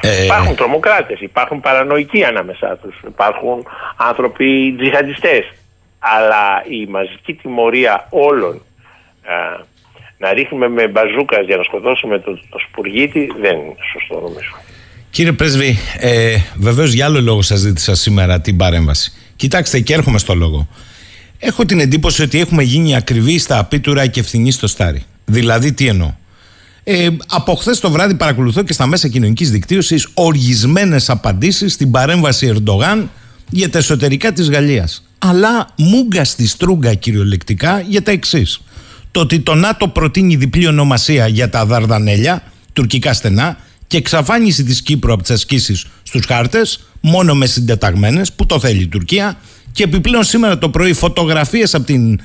Ε... 0.02 0.24
Υπάρχουν 0.24 0.56
τρομοκράτες, 0.56 1.20
υπάρχουν 1.20 1.60
παρανοϊκοί 1.60 2.24
ανάμεσά 2.24 2.78
τους, 2.82 2.96
υπάρχουν 3.08 3.66
άνθρωποι 3.98 4.76
τζιχαντιστές. 4.78 5.52
Αλλά 6.00 6.64
η 6.70 6.86
μαζική 6.86 7.34
τιμωρία 7.34 8.08
όλων 8.10 8.56
α, 8.56 9.64
να 10.18 10.34
ρίχνουμε 10.34 10.68
με 10.68 10.88
μπαζούκας 10.88 11.46
για 11.46 11.58
να 11.58 11.64
σκοτώσουμε 11.64 12.20
το, 12.20 12.32
το 12.50 12.58
σπουργίτη 12.70 13.32
δεν 13.40 13.58
είναι 13.58 13.76
σωστό 13.94 14.20
νομίζω. 14.20 14.56
Κύριε 15.10 15.32
Πρέσβη, 15.32 15.78
ε, 16.00 16.36
βεβαίως 16.56 16.94
για 16.94 17.06
άλλο 17.06 17.22
λόγο 17.22 17.42
σας 17.42 17.60
ζήτησα 17.60 17.96
σήμερα 17.96 18.42
την 18.42 18.58
παρέμβαση. 18.58 19.12
Κοιτάξτε, 19.36 19.80
και 19.80 19.94
έρχομαι 19.94 20.18
στο 20.18 20.36
λόγο. 20.36 20.68
Έχω 21.43 21.65
την 21.65 21.80
εντύπωση 21.80 22.21
ότι 22.21 22.39
έχουμε 22.39 22.63
γίνει 22.63 22.95
ακριβή 22.95 23.38
στα 23.38 23.60
απίτουρα 23.60 24.08
και 24.08 24.19
ευθυνή 24.19 24.51
στο 24.51 24.67
στάρι. 24.67 25.04
Δηλαδή, 25.25 25.73
τι 25.73 25.88
εννοώ; 25.88 26.13
Ε, 26.84 27.08
από 27.27 27.56
χθες 27.56 27.80
το 27.80 27.91
βράδυ 27.91 28.15
παρακολουθώ 28.15 28.63
και 28.63 28.73
στα 28.73 28.86
μέσα 28.86 29.08
κοινωνικής 29.08 29.51
δικτύωσης 29.51 30.08
οργισμένες 30.13 31.10
απαντήσεις 31.10 31.73
στην 31.73 31.91
παρέμβαση 31.91 32.47
Ερντογάν 32.47 33.10
για 33.49 33.69
τα 33.69 33.77
εσωτερικά 33.77 34.34
της 34.34 34.49
Γαλλίας. 34.49 35.04
Αλλά 35.17 35.67
μούγκα 35.75 36.23
στη 36.23 36.47
στρούγκα 36.47 36.93
κυριολεκτικά 36.93 37.80
για 37.88 38.01
τα 38.01 38.12
εξής. 38.12 38.62
Το 39.12 39.19
ότι 39.19 39.39
το 39.39 39.56
ΝΑΤΟ 39.56 39.88
προτείνει 39.88 40.36
διπλή 40.36 40.67
ονομασία 40.67 41.27
για 41.27 41.49
τα 41.49 41.65
Δαρδανέλια, 41.65 42.43
τουρκικά 42.73 43.13
στενά, 43.13 43.58
και 43.88 43.97
εξαφάνιση 43.97 44.63
της 44.63 44.82
Κύπρου 44.82 45.13
από 45.13 45.21
τις 45.21 45.32
ασκήσεις 45.32 45.86
στους 46.04 46.25
χάρτες, 46.25 46.80
μόνο 47.01 47.36
με 47.36 47.45
συντεταγμένες, 47.45 48.34
που 48.34 48.45
το 48.45 48.60
θέλει 48.60 48.82
η 48.82 48.88
Τουρκία, 48.88 49.38
και 49.71 49.84
επιπλέον 49.84 50.23
σήμερα 50.23 50.57
το 50.57 50.69
πρωί 50.69 50.93
φωτογραφίες 50.93 51.73
από 51.75 51.86
την 51.86 52.19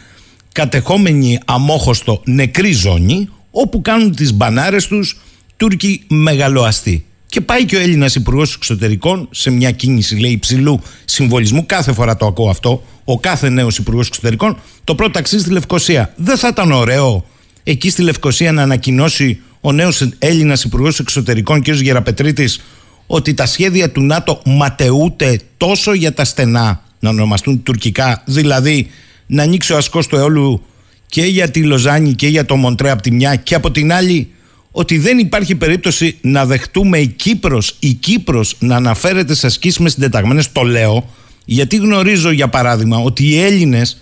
κατεχόμενη 0.52 1.38
αμόχωστο 1.44 2.20
νεκρή 2.24 2.72
ζώνη 2.72 3.28
όπου 3.50 3.82
κάνουν 3.82 4.14
τις 4.14 4.32
μπανάρες 4.32 4.87
τους 4.87 5.20
Τούρκοι 5.56 6.02
μεγαλοαστοί. 6.09 7.04
Και 7.26 7.40
πάει 7.40 7.64
και 7.64 7.76
ο 7.76 7.80
Έλληνας 7.80 8.14
Υπουργός 8.14 8.54
Εξωτερικών 8.54 9.28
σε 9.30 9.50
μια 9.50 9.70
κίνηση, 9.70 10.16
λέει, 10.16 10.30
υψηλού 10.30 10.80
συμβολισμού. 11.04 11.66
Κάθε 11.66 11.92
φορά 11.92 12.16
το 12.16 12.26
ακούω 12.26 12.48
αυτό. 12.48 12.82
Ο 13.04 13.18
κάθε 13.20 13.48
νέος 13.48 13.78
Υπουργός 13.78 14.06
Εξωτερικών. 14.06 14.59
Το 14.85 14.94
πρώτο 14.94 15.12
ταξίδι 15.12 15.42
στη 15.42 15.50
Λευκοσία. 15.50 16.12
Δεν 16.16 16.37
θα 16.37 16.48
ήταν 16.48 16.72
ωραίο 16.72 17.24
εκεί 17.62 17.90
στη 17.90 18.02
Λευκοσία 18.02 18.52
να 18.52 18.62
ανακοινώσει 18.62 19.40
ο 19.61 19.72
νέος 19.72 20.09
Έλληνας 20.18 20.64
Υπουργός 20.64 20.98
Εξωτερικών, 20.98 21.62
κ. 21.62 21.68
Γεραπετρίτης, 21.68 22.61
ότι 23.06 23.35
τα 23.35 23.46
σχέδια 23.46 23.90
του 23.90 24.02
ΝΑΤΟ 24.02 24.42
ματαιούνται 24.44 25.40
τόσο 25.56 25.92
για 25.92 26.14
τα 26.14 26.24
στενά 26.24 26.82
να 27.00 27.09
ονομαστούν 27.09 27.62
τουρκικά, 27.62 28.22
δηλαδή 28.26 28.90
να 29.26 29.42
ανοίξει 29.42 29.72
ο 29.72 29.76
ασκός 29.76 30.06
του 30.06 30.16
αιώλου 30.16 30.62
και 31.06 31.22
για 31.22 31.50
τη 31.50 31.62
Λοζάνη 31.62 32.12
και 32.12 32.28
για 32.28 32.44
το 32.44 32.56
Μοντρέ 32.56 32.90
από 32.90 33.02
τη 33.02 33.11
μια 33.11 33.37
και 33.37 33.54
από 33.54 33.70
την 33.70 33.92
άλλη 33.92 34.30
ότι 34.70 34.98
δεν 34.98 35.18
υπάρχει 35.18 35.54
περίπτωση 35.54 36.18
να 36.20 36.46
δεχτούμε 36.46 36.98
η 36.98 37.06
Κύπρος, 37.06 37.76
η 37.78 37.92
Κύπρος 37.92 38.56
να 38.59 38.76
αναφέρεται 38.76 39.35
σε 39.35 39.46
ασκήσεις 39.46 39.78
με 39.78 39.88
συντεταγμένες, 39.88 40.52
το 40.52 40.62
λέω, 40.62 41.11
γιατί 41.44 41.76
γνωρίζω 41.76 42.30
για 42.30 42.48
παράδειγμα 42.48 42.98
ότι 42.98 43.24
οι 43.24 43.40
Έλληνες 43.40 44.00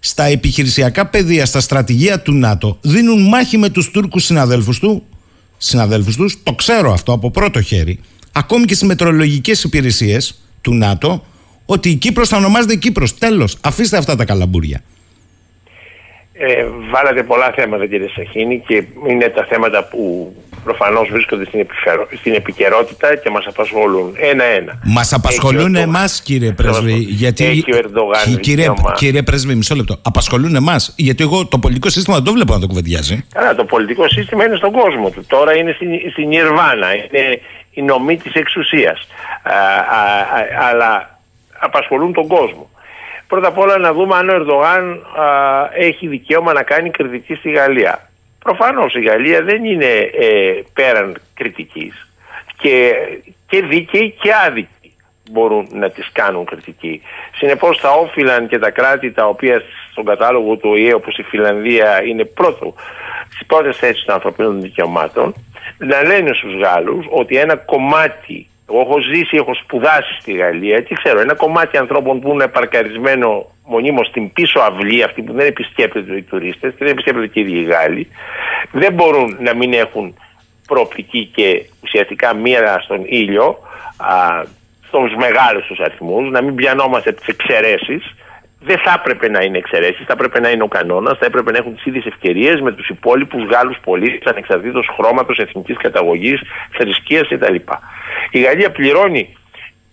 στα 0.00 0.24
επιχειρησιακά 0.24 1.06
πεδία, 1.06 1.46
στα 1.46 1.60
στρατηγία 1.60 2.20
του 2.20 2.32
ΝΑΤΟ 2.32 2.78
δίνουν 2.80 3.28
μάχη 3.28 3.58
με 3.58 3.68
τους 3.68 3.90
Τούρκους 3.90 4.24
συναδέλφους 4.24 4.78
του, 4.78 5.02
συναδέλφους 5.58 6.16
τους, 6.16 6.36
το 6.42 6.52
ξέρω 6.52 6.92
αυτό 6.92 7.12
από 7.12 7.30
πρώτο 7.30 7.62
χέρι, 7.62 7.98
ακόμη 8.32 8.64
και 8.64 8.74
στις 8.74 8.88
μετρολογικές 8.88 9.62
υπηρεσίες 9.62 10.40
του 10.60 10.74
ΝΑΤΟ 10.74 11.24
ότι 11.74 11.88
η 11.88 11.94
Κύπρος 11.94 12.28
θα 12.28 12.36
ονομάζεται 12.36 12.76
Κύπρος. 12.76 13.18
Τέλος. 13.18 13.58
Αφήστε 13.60 13.96
αυτά 13.96 14.16
τα 14.16 14.24
καλαμπούρια. 14.24 14.80
Ε, 16.32 16.66
βάλατε 16.90 17.22
πολλά 17.22 17.52
θέματα 17.56 17.86
κύριε 17.86 18.08
Σαχίνη 18.16 18.62
και 18.66 18.84
είναι 19.08 19.28
τα 19.28 19.46
θέματα 19.48 19.84
που 19.84 20.34
προφανώς 20.64 21.08
βρίσκονται 21.10 21.44
στην, 21.44 21.60
επιφερο... 21.60 22.08
στην 22.18 22.34
επικαιρότητα 22.34 23.16
και 23.16 23.30
μας 23.30 23.46
απασχολούν 23.46 24.14
ένα-ένα. 24.20 24.80
Μας 24.84 25.12
απασχολούν 25.12 25.74
Έχει 25.74 25.84
ο 25.84 25.88
εμάς, 25.88 26.22
κύριε 26.22 26.52
Πρέσβη. 26.52 26.92
Γιατί... 26.94 27.44
Έχει 27.44 27.72
ο 27.72 27.76
Ερντογάν 27.76 28.24
Κυ- 28.24 28.40
κύριε, 28.40 28.68
δικαίωμα. 28.68 28.92
κύριε 28.92 29.22
Πρέσβη, 29.22 29.54
μισό 29.54 29.74
λεπτό. 29.74 29.98
Απασχολούν 30.02 30.54
εμάς. 30.54 30.94
Γιατί 30.96 31.22
εγώ 31.22 31.46
το 31.46 31.58
πολιτικό 31.58 31.88
σύστημα 31.88 32.16
δεν 32.16 32.24
το 32.24 32.32
βλέπω 32.32 32.52
να 32.54 32.60
το 32.60 32.66
κουβεντιάζει. 32.66 33.24
Καλά, 33.32 33.54
το 33.54 33.64
πολιτικό 33.64 34.08
σύστημα 34.08 34.44
είναι 34.44 34.56
στον 34.56 34.72
κόσμο 34.72 35.10
του. 35.10 35.24
Τώρα 35.26 35.56
είναι 35.56 35.72
στην, 35.72 35.88
στην 36.10 36.32
Ιρβάνα, 36.32 36.94
είναι 36.94 37.40
η 37.70 37.82
νομή 37.82 38.16
της 38.16 38.32
εξουσίας. 38.34 39.06
Α, 39.42 39.52
α, 39.52 40.20
α, 40.20 40.68
αλλά 40.70 41.19
απασχολούν 41.60 42.12
τον 42.12 42.26
κόσμο. 42.26 42.70
Πρώτα 43.26 43.48
απ' 43.48 43.58
όλα 43.58 43.78
να 43.78 43.92
δούμε 43.92 44.16
αν 44.16 44.28
ο 44.28 44.34
Ερντογάν 44.34 45.06
α, 45.20 45.26
έχει 45.74 46.06
δικαίωμα 46.06 46.52
να 46.52 46.62
κάνει 46.62 46.90
κριτική 46.90 47.34
στη 47.34 47.50
Γαλλία. 47.50 48.10
Προφανώς 48.44 48.94
η 48.94 49.00
Γαλλία 49.00 49.42
δεν 49.42 49.64
είναι 49.64 50.10
ε, 50.18 50.62
πέραν 50.72 51.20
κριτικής 51.34 52.08
και, 52.56 52.94
και 53.46 53.62
δίκαιοι 53.62 54.10
και 54.20 54.30
άδικοι 54.46 54.94
μπορούν 55.30 55.68
να 55.72 55.90
τις 55.90 56.08
κάνουν 56.12 56.44
κριτική. 56.44 57.02
Συνεπώς 57.34 57.78
θα 57.78 57.90
όφυλαν 57.90 58.48
και 58.48 58.58
τα 58.58 58.70
κράτη 58.70 59.12
τα 59.12 59.26
οποία 59.26 59.62
στον 59.90 60.04
κατάλογο 60.04 60.56
του 60.56 60.70
ΟΗΕ 60.70 60.94
όπως 60.94 61.18
η 61.18 61.22
Φιλανδία 61.22 62.02
είναι 62.04 62.24
πρώτο 62.24 62.74
στις 63.28 63.46
πρώτες 63.46 63.76
θέσεις 63.76 64.04
των 64.04 64.14
ανθρωπίνων 64.14 64.60
δικαιωμάτων 64.60 65.34
να 65.78 66.02
λένε 66.02 66.32
στους 66.34 66.54
Γάλλους 66.54 67.06
ότι 67.10 67.36
ένα 67.36 67.56
κομμάτι 67.56 68.48
εγώ 68.70 68.80
έχω 68.80 69.00
ζήσει, 69.00 69.36
έχω 69.36 69.54
σπουδάσει 69.54 70.14
στη 70.20 70.32
Γαλλία 70.32 70.80
και 70.80 70.94
ξέρω 70.94 71.20
ένα 71.20 71.34
κομμάτι 71.34 71.76
ανθρώπων 71.76 72.20
που 72.20 72.30
είναι 72.32 72.46
παρκαρισμένο 72.48 73.46
μονίμως 73.64 74.06
στην 74.06 74.32
πίσω 74.32 74.60
αυλή, 74.60 75.02
αυτοί 75.02 75.22
που 75.22 75.32
δεν 75.32 75.46
επισκέπτονται 75.46 76.16
οι 76.16 76.22
τουρίστες 76.22 76.70
και 76.70 76.84
δεν 76.84 76.92
επισκέπτονται 76.92 77.26
και 77.26 77.40
οι 77.40 77.42
ίδιοι 77.42 77.58
οι 77.58 77.64
Γάλλοι, 77.64 78.08
δεν 78.70 78.92
μπορούν 78.92 79.36
να 79.40 79.54
μην 79.54 79.72
έχουν 79.72 80.14
προοπτική 80.66 81.30
και 81.34 81.64
ουσιαστικά 81.82 82.34
μοίρα 82.34 82.80
στον 82.80 83.04
ήλιο, 83.06 83.58
α, 83.96 84.42
στους 84.86 85.14
μεγάλους 85.16 85.66
τους 85.66 85.78
αριθμούς, 85.78 86.30
να 86.30 86.42
μην 86.42 86.54
πιανόμαστε 86.54 87.12
τις 87.12 87.26
εξαιρέσεις. 87.26 88.14
Δεν 88.62 88.78
θα 88.78 88.94
έπρεπε 88.98 89.28
να 89.28 89.40
είναι 89.44 89.58
εξαιρέσεις, 89.58 90.06
θα 90.06 90.12
έπρεπε 90.12 90.40
να 90.40 90.50
είναι 90.50 90.62
ο 90.62 90.68
κανόνας, 90.68 91.18
θα 91.18 91.26
έπρεπε 91.26 91.50
να 91.50 91.58
έχουν 91.58 91.74
τις 91.74 91.84
ίδιες 91.86 92.04
ευκαιρίες 92.06 92.60
με 92.60 92.72
τους 92.72 92.88
υπόλοιπους 92.88 93.44
Γάλλους 93.44 93.78
πολίτες 93.84 94.32
ανεξαρτήτως 94.32 94.88
χρώματος, 94.96 95.38
εθνικής 95.38 95.76
καταγωγής, 95.76 96.40
θρησκείας 96.70 97.28
κτλ. 97.28 97.54
Η 98.30 98.40
Γαλλία 98.40 98.70
πληρώνει 98.70 99.36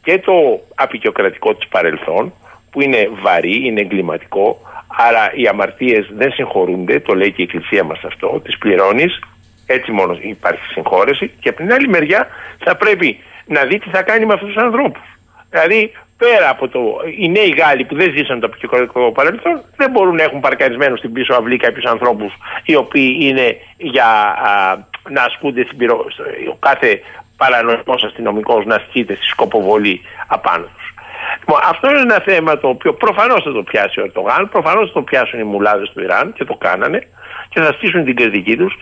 και 0.04 0.20
το 0.20 0.62
απεικιοκρατικό 0.76 1.56
της 1.56 1.68
παρελθόν, 1.68 2.34
που 2.72 2.82
είναι 2.82 3.10
βαρύ, 3.22 3.66
είναι 3.66 3.82
εγκληματικό, 3.82 4.62
άρα 4.88 5.32
οι 5.34 5.48
αμαρτίες 5.48 6.10
δεν 6.12 6.32
συγχωρούνται, 6.32 7.00
το 7.00 7.14
λέει 7.16 7.32
και 7.32 7.42
η 7.42 7.44
Εκκλησία 7.44 7.84
μας 7.84 8.04
αυτό, 8.04 8.42
τις 8.44 8.58
πληρώνεις, 8.58 9.20
έτσι 9.66 9.92
μόνο 9.92 10.18
υπάρχει 10.22 10.66
συγχώρεση, 10.72 11.32
και 11.40 11.50
από 11.50 11.58
την 11.58 11.74
άλλη 11.74 11.88
μεριά 11.88 12.28
θα 12.64 12.76
πρέπει 12.76 13.20
να 13.46 13.64
δει 13.64 13.80
τι 13.80 13.90
θα 13.90 14.02
κάνει 14.02 14.26
με 14.26 14.34
αυτούς 14.34 14.54
τους 14.54 14.64
ανθρώπους. 14.64 15.02
Δηλαδή, 15.50 15.92
πέρα 16.18 16.50
από 16.50 16.68
το. 16.68 16.80
Οι 17.18 17.30
νέοι 17.30 17.50
Γάλλοι 17.58 17.86
που 17.86 17.96
δεν 17.96 18.14
ζήσαν 18.16 18.40
το 18.40 18.46
απεικιοκρατικό 18.46 19.12
παρελθόν 19.12 19.62
δεν 19.76 19.92
μπορούν 19.92 20.16
να 20.16 20.24
έχουν 20.24 20.40
παρκαρισμένο 20.40 20.96
στην 20.96 21.14
πίσω 21.14 21.34
αυλή 21.34 21.58
κάποιους 21.58 21.86
ανθρώπους 21.86 22.34
οι 22.66 22.76
οποίοι 22.76 23.18
είναι 23.20 23.58
για 23.78 24.06
α, 24.06 24.78
να 25.10 25.24
ασκούνται 25.24 25.64
στην 25.64 25.78
πυρο... 25.78 26.06
ο 26.52 26.56
κάθε 26.60 27.02
παρανοϊκός 27.38 28.04
αστυνομικός 28.04 28.66
να 28.66 28.76
ασκείται 28.76 29.16
στη 29.16 29.26
σκοποβολή 29.26 30.02
απάνω 30.28 30.66
τους. 30.76 30.94
Λοιπόν, 31.40 31.60
αυτό 31.64 31.90
είναι 31.90 32.00
ένα 32.00 32.20
θέμα 32.20 32.58
το 32.58 32.68
οποίο 32.68 32.94
προφανώς 32.94 33.44
θα 33.44 33.52
το 33.52 33.64
πιάσει 33.64 34.00
ο 34.00 34.04
Ερτογάν, 34.04 34.50
προφανώς 34.52 34.88
θα 34.88 34.94
το 34.94 35.02
πιάσουν 35.02 35.40
οι 35.40 35.44
μουλάδες 35.44 35.90
του 35.90 36.02
Ιράν 36.02 36.34
και 36.34 36.46
το 36.46 36.56
κάνανε 36.56 37.08
και 37.50 37.62
θα 37.62 37.74
στήσουν 37.74 38.04
την 38.06 38.16
κριτική 38.16 38.58
τους 38.58 38.78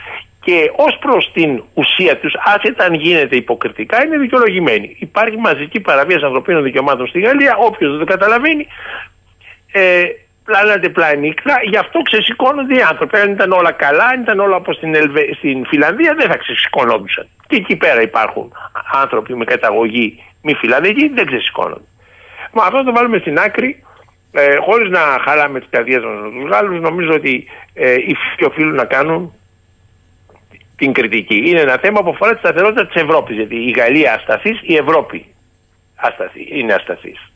και 0.46 0.72
ως 0.76 0.98
προς 1.00 1.32
την 1.34 1.64
ουσία 1.74 2.18
τους, 2.18 2.34
άσχετα 2.56 2.86
αν 2.86 2.94
γίνεται 2.94 3.36
υποκριτικά, 3.36 4.06
είναι 4.06 4.18
δικαιολογημένη. 4.18 4.96
Υπάρχει 5.00 5.38
μαζική 5.38 5.80
παραβίαση 5.80 6.26
ανθρωπίνων 6.26 6.64
δικαιωμάτων 6.64 7.08
στη 7.08 7.20
Γαλλία. 7.20 7.56
Όποιος 7.60 7.90
δεν 7.90 8.00
το 8.00 8.06
καταλαβαίνει, 8.06 8.68
ε, 9.72 10.04
πλάνατε 10.46 10.90
πλανίκρα, 10.90 11.56
γι' 11.64 11.78
αυτό 11.78 12.02
ξεσηκώνονται 12.02 12.76
οι 12.76 12.82
άνθρωποι. 12.82 13.18
Αν 13.18 13.32
ήταν 13.32 13.52
όλα 13.52 13.72
καλά, 13.72 14.06
αν 14.06 14.22
ήταν 14.22 14.40
όλα 14.40 14.56
όπως 14.56 14.76
στην, 14.76 14.96
Ελβε... 14.96 15.34
στην 15.34 15.66
Φιλανδία, 15.66 16.14
δεν 16.18 16.28
θα 16.30 16.38
ξεσηκωνόντουσαν. 16.38 17.28
Και 17.48 17.56
εκεί 17.56 17.76
πέρα 17.76 18.02
υπάρχουν 18.02 18.52
άνθρωποι 19.02 19.36
με 19.36 19.46
καταγωγή 19.46 20.24
μη 20.42 20.54
φιλανδική, 20.54 21.12
δεν 21.16 21.26
ξεσηκώνονται. 21.26 21.90
Μα 22.52 22.64
αυτό 22.64 22.84
το 22.84 22.94
βάλουμε 22.94 23.18
στην 23.18 23.40
άκρη, 23.40 23.84
ε, 24.32 24.56
χωρίς 24.56 24.90
να 24.90 25.00
χαλάμε 25.26 25.60
τις 25.60 25.70
καρδιές 25.72 26.04
μας 26.04 26.20
με 26.22 26.30
τους 26.40 26.50
Γάλλους, 26.50 26.80
νομίζω 26.80 27.12
ότι 27.14 27.48
ε, 27.74 27.94
οι 27.94 28.16
φίλοι 28.16 28.48
οφείλουν 28.48 28.76
να 28.76 28.86
κάνουν 28.86 29.34
την 30.76 30.94
κριτική. 30.94 31.44
Είναι 31.46 31.60
ένα 31.60 31.78
θέμα 31.78 32.04
που 32.04 32.10
αφορά 32.10 32.34
τη 32.34 32.40
σταθερότητα 32.40 32.86
της 32.86 33.02
Ευρώπης. 33.02 33.36
Γιατί 33.36 33.56
η 33.56 33.72
Γαλλία 33.72 34.14
ασταθής, 34.14 34.60
η 34.64 34.76
Ευρώπη 34.76 35.26
ασταθή, 35.96 36.48
είναι 36.52 36.74
ασταθής. 36.74 37.32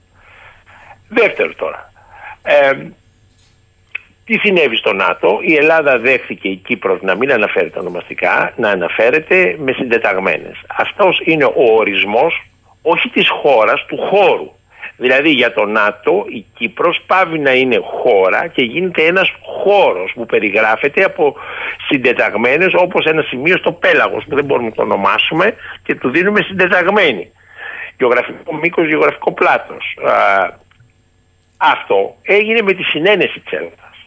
Δεύτερο 1.08 1.54
τώρα. 1.54 1.92
Ε, 2.44 2.72
τι 4.26 4.38
συνέβη 4.38 4.76
στο 4.76 4.94
ΝΑΤΟ, 4.94 5.40
η 5.42 5.56
Ελλάδα 5.56 6.00
δέχθηκε 6.00 6.48
η 6.48 6.56
Κύπρος 6.56 7.02
να 7.02 7.16
μην 7.16 7.32
αναφέρεται 7.32 7.80
ονομαστικά, 7.80 8.54
να 8.56 8.70
αναφέρεται 8.70 9.56
με 9.60 9.72
συντεταγμένες. 9.72 10.64
Αυτός 10.78 11.22
είναι 11.26 11.46
ο 11.46 11.74
ορισμός 11.78 12.44
όχι 12.82 13.10
της 13.10 13.30
χώρας, 13.30 13.86
του 13.86 13.98
χώρου. 13.98 14.52
Δηλαδή 15.00 15.30
για 15.30 15.54
το 15.54 15.66
ΝΑΤΟ 15.66 16.26
η 16.30 16.46
Κύπρος 16.58 17.02
πάβει 17.08 17.40
να 17.40 17.54
είναι 17.54 17.80
χώρα 17.84 18.48
και 18.48 18.62
γίνεται 18.64 19.04
ένας 19.04 19.32
χώρος 19.42 20.12
που 20.16 20.26
περιγράφεται 20.26 21.04
από 21.04 21.36
συντεταγμένες 21.88 22.74
όπως 22.76 23.06
ένα 23.06 23.22
σημείο 23.22 23.58
στο 23.58 23.72
πέλαγος 23.72 24.26
που 24.30 24.36
δεν 24.36 24.46
μπορούμε 24.46 24.68
να 24.68 24.76
το 24.76 24.82
ονομάσουμε 24.82 25.56
και 25.84 25.96
του 25.96 26.10
δίνουμε 26.10 26.42
συντεταγμένη. 26.42 27.32
Γεωγραφικό 27.98 28.54
μήκος, 28.54 28.88
γεωγραφικό 28.88 29.32
πλάτος. 29.32 29.98
Α, 30.04 30.14
αυτό 31.58 32.16
έγινε 32.22 32.62
με 32.62 32.74
τη 32.74 32.84
συνένεση 32.84 33.40
της 33.40 33.52
Ελλάδας. 33.52 33.98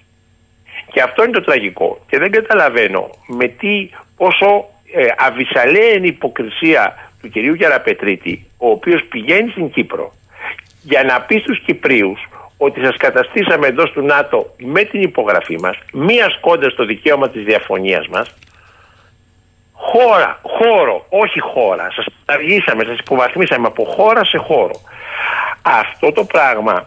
Και 0.93 1.03
αυτό 1.03 1.23
είναι 1.23 1.33
το 1.33 1.43
τραγικό. 1.43 2.05
Και 2.09 2.19
δεν 2.19 2.31
καταλαβαίνω 2.31 3.11
με 3.27 3.47
τι 3.47 3.91
πόσο 4.17 4.69
ε, 4.95 5.07
αβυσαλαία 5.17 5.89
είναι 5.89 6.07
η 6.07 6.15
υποκρισία 6.17 7.11
του 7.23 7.29
κυρίου 7.29 7.55
Γιαραπετρίτη, 7.55 8.47
ο 8.59 8.71
οποίος 8.71 9.05
πηγαίνει 9.05 9.51
στην 9.51 9.71
Κύπρο 9.71 10.13
για 10.83 11.03
να 11.03 11.21
πει 11.21 11.39
στους 11.39 11.61
Κυπρίους 11.61 12.29
ότι 12.57 12.85
σας 12.85 12.97
καταστήσαμε 12.97 13.67
εντός 13.67 13.91
του 13.91 14.03
ΝΑΤΟ 14.03 14.55
με 14.59 14.83
την 14.83 15.03
υπογραφή 15.03 15.59
μας, 15.61 15.79
μία 15.93 16.31
σκόντα 16.31 16.71
στο 16.71 16.85
δικαίωμα 16.85 17.29
της 17.29 17.45
διαφωνίας 17.45 18.09
μας, 18.09 18.35
χώρα, 19.73 20.41
χώρο, 20.43 21.07
όχι 21.09 21.41
χώρα, 21.41 21.91
σας 21.95 22.07
αργήσαμε, 22.25 22.85
σας 22.85 22.99
υποβαθμίσαμε 22.99 23.67
από 23.67 23.85
χώρα 23.85 24.25
σε 24.25 24.39
χώρο. 24.39 24.81
Αυτό 25.63 26.13
το 26.13 26.25
πράγμα 26.25 26.87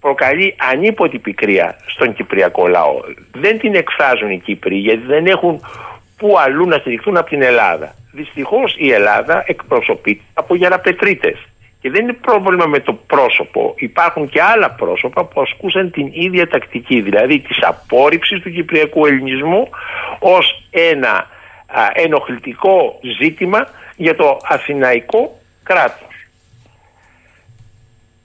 προκαλεί 0.00 0.56
ανίποτη 0.72 1.18
πικρία 1.18 1.76
στον 1.86 2.14
κυπριακό 2.14 2.66
λαό. 2.66 3.00
Δεν 3.32 3.58
την 3.58 3.74
εκφράζουν 3.74 4.30
οι 4.30 4.38
Κύπροι 4.38 4.76
γιατί 4.76 5.06
δεν 5.06 5.26
έχουν 5.26 5.60
που 6.16 6.38
αλλού 6.38 6.66
να 6.66 6.76
στηριχθούν 6.76 7.16
από 7.16 7.28
την 7.28 7.42
Ελλάδα. 7.42 7.94
Δυστυχώς 8.12 8.74
η 8.78 8.92
Ελλάδα 8.92 9.44
εκπροσωπείται 9.46 10.22
από 10.34 10.54
γεραπετρίτες. 10.54 11.38
Και 11.80 11.90
δεν 11.90 12.02
είναι 12.02 12.12
πρόβλημα 12.12 12.66
με 12.66 12.78
το 12.80 12.92
πρόσωπο. 12.92 13.74
Υπάρχουν 13.76 14.28
και 14.28 14.42
άλλα 14.42 14.70
πρόσωπα 14.70 15.24
που 15.24 15.40
ασκούσαν 15.40 15.90
την 15.90 16.10
ίδια 16.12 16.48
τακτική, 16.48 17.00
δηλαδή 17.00 17.38
της 17.38 17.58
απόρριψης 17.62 18.40
του 18.40 18.50
κυπριακού 18.50 19.06
ελληνισμού 19.06 19.68
ως 20.18 20.64
ένα 20.70 21.28
α, 21.66 21.90
ενοχλητικό 21.92 23.00
ζήτημα 23.20 23.68
για 23.96 24.16
το 24.16 24.36
αθηναϊκό 24.42 25.38
κράτος. 25.62 26.08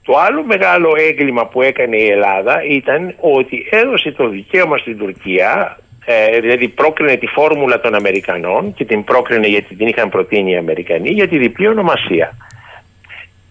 Το 0.03 0.17
άλλο 0.17 0.43
μεγάλο 0.43 0.93
έγκλημα 0.97 1.45
που 1.45 1.61
έκανε 1.61 1.97
η 1.97 2.07
Ελλάδα 2.07 2.63
ήταν 2.63 3.15
ότι 3.19 3.67
έδωσε 3.69 4.11
το 4.11 4.27
δικαίωμα 4.27 4.77
στην 4.77 4.97
Τουρκία, 4.97 5.79
ε, 6.05 6.39
δηλαδή 6.39 6.67
πρόκρινε 6.67 7.15
τη 7.15 7.27
φόρμουλα 7.27 7.79
των 7.79 7.95
Αμερικανών 7.95 8.73
και 8.73 8.85
την 8.85 9.03
πρόκρινε 9.03 9.47
γιατί 9.47 9.75
την 9.75 9.87
είχαν 9.87 10.09
προτείνει 10.09 10.51
οι 10.51 10.57
Αμερικανοί 10.57 11.09
για 11.09 11.27
τη 11.27 11.37
διπλή 11.37 11.67
ονομασία. 11.67 12.37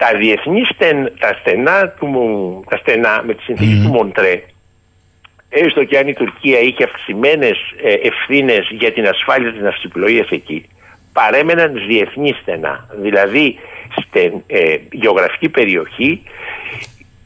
Τα 0.04 0.18
διεθνή 0.18 0.62
στεν, 0.64 1.12
τα 1.18 1.36
στενά, 1.40 1.88
του, 1.88 2.08
τα 2.70 2.76
στενά 2.76 3.22
με 3.26 3.34
τη 3.34 3.42
συνθήκη 3.42 3.80
του 3.82 3.88
Μοντρέ, 3.88 4.42
έστω 5.48 5.84
και 5.84 5.98
αν 5.98 6.08
η 6.08 6.14
Τουρκία 6.14 6.58
είχε 6.58 6.84
αυξημένες 6.84 7.58
ε, 7.82 7.92
ευθύνες 7.92 8.68
για 8.70 8.92
την 8.92 9.08
ασφάλεια 9.08 9.52
της 9.52 9.60
ναυσιπλοείας 9.60 10.28
εκεί, 10.30 10.68
παρέμεναν 11.12 11.72
διεθνή 11.86 12.32
στενά. 12.42 12.88
Δηλαδή, 13.00 13.58
στην 14.02 14.32
ε, 14.46 14.76
γεωγραφική 14.92 15.48
περιοχή 15.48 16.22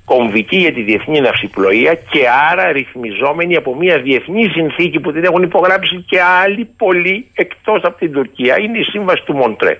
κομβική 0.04 0.56
για 0.56 0.72
τη 0.72 0.82
διεθνή 0.82 1.20
ναυσιπλοεία 1.20 1.94
και 1.94 2.22
άρα 2.50 2.72
ρυθμιζόμενη 2.72 3.56
από 3.56 3.74
μια 3.74 3.98
διεθνή 3.98 4.48
συνθήκη 4.48 5.00
που 5.00 5.12
την 5.12 5.24
έχουν 5.24 5.42
υπογράψει 5.42 6.04
και 6.06 6.20
άλλοι 6.20 6.64
πολλοί 6.76 7.26
εκτός 7.34 7.80
από 7.82 7.98
την 7.98 8.12
Τουρκία. 8.12 8.58
Είναι 8.60 8.78
η 8.78 8.82
σύμβαση 8.82 9.22
του 9.24 9.34
Μοντρέ. 9.34 9.76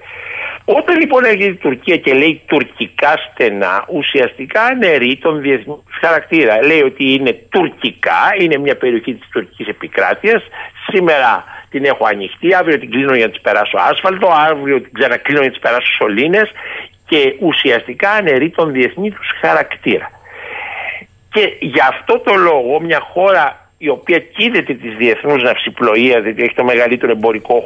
Όταν 0.76 0.98
λοιπόν 0.98 1.24
έρχεται 1.24 1.44
η 1.44 1.54
Τουρκία 1.54 1.96
και 1.96 2.14
λέει 2.14 2.42
τουρκικά 2.46 3.14
στενά, 3.16 3.85
ουσιαστικά 3.88 4.62
αναιρεί 4.62 5.16
τον 5.16 5.40
διεθνή 5.40 5.83
χαρακτήρα. 6.00 6.66
Λέει 6.66 6.83
ότι 6.83 7.12
είναι 7.12 7.33
τουρκικά, 7.48 8.20
είναι 8.40 8.59
μια 8.59 8.76
περιοχή 8.76 9.14
της 9.14 9.28
τουρκικής 9.28 9.66
επικράτειας. 9.66 10.42
Σήμερα 10.92 11.44
την 11.70 11.85
έχω 11.85 12.07
ανοιχτή, 12.07 12.54
αύριο 12.54 12.78
την 12.78 12.90
κλείνω 12.90 13.14
για 13.14 13.26
να 13.26 13.33
της 13.33 13.40
περάσω 13.40 13.76
άσφαλτο, 13.78 14.28
αύριο 14.50 14.81
την 14.81 14.92
ξανακλείνω 14.92 15.40
για 15.40 15.48
να 15.48 15.54
της 15.54 15.62
περάσω 15.62 15.92
σωλήνες 15.92 16.50
και 17.07 17.35
ουσιαστικά 17.40 18.11
αναιρεί 18.11 18.50
τον 18.50 18.72
διεθνή 18.72 19.11
τους 19.11 19.31
χαρακτήρα. 19.40 20.11
Και 21.31 21.57
γι' 21.61 21.81
αυτό 21.88 22.18
το 22.18 22.35
λόγο 22.35 22.81
μια 22.81 23.00
χώρα 23.00 23.67
η 23.79 23.88
οποία 23.88 24.19
κίδεται 24.19 24.75
της 24.75 24.97
διεθνούς 24.97 25.43
ναυσιπλοείας, 25.43 26.23
δηλαδή 26.23 26.43
έχει 26.43 26.55
το 26.55 26.64
μεγαλύτερο 26.64 27.12
εμπορικό 27.12 27.64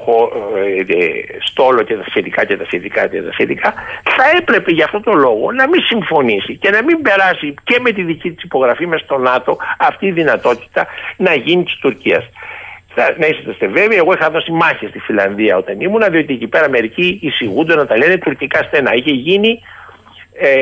ε, 0.56 0.94
ε, 0.94 1.08
στόλο 1.40 1.82
και 1.82 1.94
τα 1.94 2.04
σχετικά 2.08 2.44
και 2.44 2.56
τα 2.56 2.64
σχετικά 2.64 3.06
και 3.06 3.22
τα 3.22 3.32
σχετικά, 3.32 3.74
θα 4.04 4.24
έπρεπε 4.38 4.70
για 4.70 4.84
αυτό 4.84 5.00
το 5.00 5.12
λόγο 5.12 5.52
να 5.52 5.68
μην 5.68 5.80
συμφωνήσει 5.82 6.56
και 6.56 6.70
να 6.70 6.82
μην 6.82 7.02
περάσει 7.02 7.54
και 7.62 7.78
με 7.80 7.90
τη 7.90 8.02
δική 8.02 8.30
της 8.30 8.44
υπογραφή 8.44 8.86
με 8.86 8.96
στο 8.96 9.18
ΝΑΤΟ 9.18 9.56
αυτή 9.78 10.06
η 10.06 10.12
δυνατότητα 10.12 10.86
να 11.16 11.34
γίνει 11.34 11.64
της 11.64 11.76
Τουρκίας. 11.76 12.28
Θα, 12.94 13.14
να 13.18 13.26
είστε 13.26 13.66
βέβαιοι, 13.66 13.98
εγώ 13.98 14.12
είχα 14.12 14.30
δώσει 14.30 14.52
μάχη 14.52 14.86
στη 14.86 14.98
Φιλανδία 14.98 15.56
όταν 15.56 15.80
ήμουνα, 15.80 16.08
διότι 16.08 16.32
εκεί 16.32 16.46
πέρα 16.46 16.68
μερικοί 16.68 17.18
εισηγούνται 17.22 17.74
να 17.74 17.86
τα 17.86 17.96
λένε 17.96 18.16
τουρκικά 18.16 18.62
στενά. 18.62 18.94
Είχε 18.94 19.10
γίνει 19.10 19.60
ε, 20.42 20.52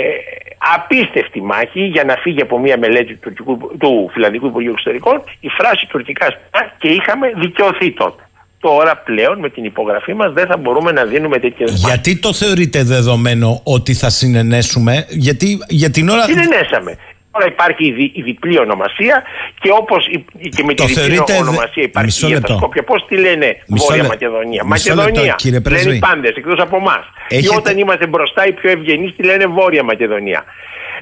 απίστευτη 0.76 1.40
μάχη 1.42 1.80
για 1.80 2.04
να 2.04 2.14
φύγει 2.14 2.42
από 2.42 2.58
μια 2.58 2.78
μελέτη 2.78 3.14
του, 3.14 3.32
του 3.78 4.10
Φιλανδικού 4.12 4.46
Υπουργείου 4.46 4.70
Εξωτερικών 4.70 5.22
η 5.40 5.48
φράση 5.48 5.86
τουρκικά 5.86 6.26
στενά 6.26 6.72
και 6.78 6.88
είχαμε 6.88 7.32
δικαιωθεί 7.36 7.92
τότε. 7.92 8.22
Τώρα 8.60 8.96
πλέον 8.96 9.38
με 9.38 9.48
την 9.50 9.64
υπογραφή 9.64 10.14
μας 10.14 10.32
δεν 10.32 10.46
θα 10.46 10.56
μπορούμε 10.56 10.92
να 10.92 11.04
δίνουμε 11.04 11.38
τέτοιες 11.38 11.72
Γιατί 11.72 12.18
το 12.18 12.32
θεωρείτε 12.32 12.82
δεδομένο 12.82 13.60
ότι 13.64 13.94
θα 13.94 14.10
συνενέσουμε, 14.10 15.06
γιατί 15.08 15.58
για 15.68 15.90
την 15.90 16.08
ώρα... 16.08 16.22
Συνενέσαμε. 16.22 16.96
Τώρα 17.32 17.46
υπάρχει 17.46 17.86
η, 17.86 17.92
δι, 17.92 18.12
η 18.14 18.22
διπλή 18.22 18.58
ονομασία 18.58 19.22
και 19.60 19.70
όπως 19.70 20.06
και 20.56 20.62
με 20.64 20.74
τη 20.74 20.84
διπλή 20.86 21.20
ονομασία 21.40 21.82
υπάρχει 21.82 22.32
η 22.32 22.40
τα 22.40 22.56
Σκόπια. 22.56 22.82
Πώς 22.84 23.04
τη 23.08 23.16
λένε 23.16 23.62
Μισό 23.66 23.86
Βόρεια 23.86 24.04
Μακεδονία; 24.04 24.64
Μακεδονία. 24.64 25.22
Λεπτό, 25.22 25.36
κύριε 25.36 25.60
λένε 25.68 25.94
οι 25.94 25.98
πάντες 25.98 26.34
εκτός 26.36 26.58
από 26.58 26.76
εμάς. 26.76 27.04
Έχετε... 27.28 27.48
Και 27.48 27.56
όταν 27.56 27.78
είμαστε 27.78 28.06
μπροστά 28.06 28.46
οι 28.46 28.52
πιο 28.52 28.70
ευγενείς 28.70 29.16
τη 29.16 29.22
λένε 29.22 29.46
Βόρεια 29.46 29.82
Μακεδονία. 29.82 30.44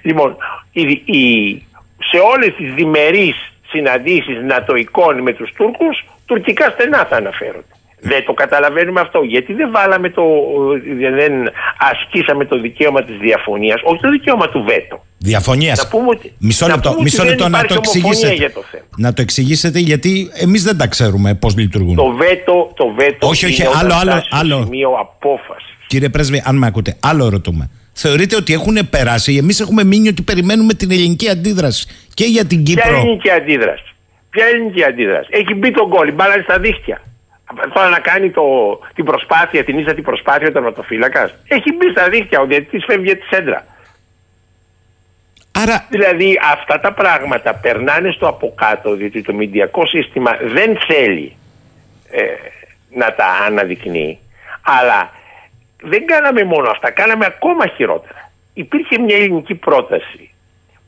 Λοιπόν, 0.03 0.37
η, 0.73 0.81
η, 1.05 1.63
σε 2.11 2.19
όλες 2.35 2.55
τις 2.57 2.75
διμερείς 2.75 3.53
συναντήσεις 3.69 4.43
νατοικών 4.43 5.23
με 5.23 5.33
τους 5.33 5.53
Τούρκους, 5.53 6.05
τουρκικά 6.27 6.71
στενά 6.71 7.07
θα 7.11 7.17
αναφέρονται. 7.17 7.75
Δεν 8.01 8.25
το 8.25 8.33
καταλαβαίνουμε 8.33 9.01
αυτό. 9.01 9.23
Γιατί 9.23 9.53
δεν 9.53 9.71
βάλαμε 9.71 10.11
το. 10.11 10.23
δεν 11.17 11.33
ασκήσαμε 11.79 12.45
το 12.45 12.61
δικαίωμα 12.61 13.03
της 13.03 13.17
διαφωνίας, 13.17 13.81
όχι 13.85 14.01
το 14.01 14.11
δικαίωμα 14.11 14.49
του 14.49 14.65
βέτο. 14.69 15.05
Διαφωνίας. 15.19 15.91
Μισό 16.39 16.67
λεπτό, 16.67 16.97
μισό 17.03 17.25
λεπτό 17.25 17.49
να 17.49 17.65
το 17.65 17.75
εξηγήσετε. 17.75 18.51
το 18.55 18.63
να 18.97 19.13
το 19.13 19.23
εξηγήσετε, 19.23 19.79
γιατί 19.79 20.31
εμείς 20.35 20.63
δεν 20.63 20.77
τα 20.77 20.87
ξέρουμε 20.87 21.35
πώς 21.35 21.57
λειτουργούν. 21.57 21.95
Το 21.95 22.07
βέτο, 22.07 22.73
το 22.75 22.93
βέτο 22.97 23.29
όχι, 23.29 23.47
όχι, 23.47 23.63
είναι 23.63 23.71
άλλο, 23.75 23.95
άλλο, 23.95 24.23
άλλο. 24.31 24.63
σημείο 24.63 24.91
απόφασης. 25.01 25.77
Κύριε 25.87 26.09
Πρέσβη, 26.09 26.43
αν 26.45 26.57
με 26.57 26.67
ακούτε, 26.67 26.97
άλλο 27.01 27.29
ρωτούμε. 27.29 27.71
Θεωρείτε 27.93 28.37
ότι 28.37 28.53
έχουν 28.53 28.79
περάσει, 28.91 29.37
εμείς 29.37 29.61
έχουμε 29.61 29.85
μείνει 29.85 30.09
ότι 30.09 30.23
περιμένουμε 30.23 30.75
την 30.75 30.91
ελληνική 30.91 31.29
αντίδραση 31.29 31.87
και 32.15 32.25
για 32.25 32.45
την 32.45 32.63
Κύπρο. 32.63 32.83
Ποια 32.83 32.99
ελληνική 32.99 33.31
αντίδραση; 33.31 33.95
Ποια 34.31 34.45
ελληνική 34.47 34.85
αντίδραση; 34.85 35.29
Έχει 35.31 35.55
μπει 35.55 35.71
τον 35.71 35.89
κόλλη, 35.89 36.13
μπάλα 36.13 36.43
στα 36.43 36.59
δίχτυα. 36.59 37.03
Τώρα 37.75 37.89
να 37.89 37.99
κάνει 37.99 38.31
το, 38.31 38.43
την 38.95 39.05
προσπάθεια, 39.05 39.65
την 39.65 39.79
ίσα 39.79 39.95
την 39.95 40.05
προσπάθεια 40.05 40.49
ο 40.49 40.53
τερματοφύλακας. 40.53 41.35
Έχει 41.49 41.75
μπει 41.75 41.91
στα 41.91 42.09
δίχτυα, 42.09 42.41
ο 42.41 42.47
διαιτητής 42.47 42.85
φεύγει 42.85 43.17
τη 43.17 43.27
σέντρα. 43.27 43.67
Άρα... 45.53 45.87
Δηλαδή 45.89 46.41
αυτά 46.53 46.81
τα 46.81 46.93
πράγματα 46.93 47.55
περνάνε 47.55 48.11
στο 48.11 48.29
από 48.29 48.55
κάτω, 48.57 48.95
διότι 48.95 49.23
το 49.23 49.35
μηντιακό 49.35 49.87
σύστημα 49.87 50.39
δεν 50.43 50.79
θέλει 50.87 51.37
ε, 52.11 52.23
να 52.91 53.15
τα 53.15 53.27
αναδεικνύει. 53.47 54.19
Αλλά 54.63 55.11
δεν 55.83 56.07
κάναμε 56.07 56.45
μόνο 56.45 56.71
αυτά, 56.71 56.91
κάναμε 56.91 57.25
ακόμα 57.27 57.67
χειρότερα. 57.67 58.31
Υπήρχε 58.55 58.99
μια 58.99 59.17
ελληνική 59.17 59.55
πρόταση 59.55 60.35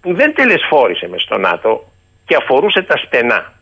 που 0.01 0.15
δεν 0.15 0.35
τελεσφόρησε 0.35 1.09
μες 1.09 1.23
στο 1.23 1.39
ΝΑΤΟ 1.39 1.93
και 2.25 2.37
αφορούσε 2.37 2.83
τα 2.83 2.97
στενά. 2.97 3.53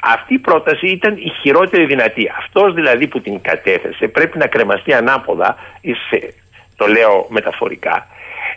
Αυτή 0.00 0.34
η 0.34 0.38
πρόταση 0.38 0.86
ήταν 0.86 1.16
η 1.16 1.32
χειρότερη 1.40 1.84
δυνατή. 1.84 2.30
Αυτός 2.38 2.74
δηλαδή 2.74 3.06
που 3.06 3.20
την 3.20 3.40
κατέθεσε 3.40 4.08
πρέπει 4.08 4.38
να 4.38 4.46
κρεμαστεί 4.46 4.92
ανάποδα, 4.92 5.56
το 6.76 6.86
λέω 6.86 7.26
μεταφορικά. 7.28 8.06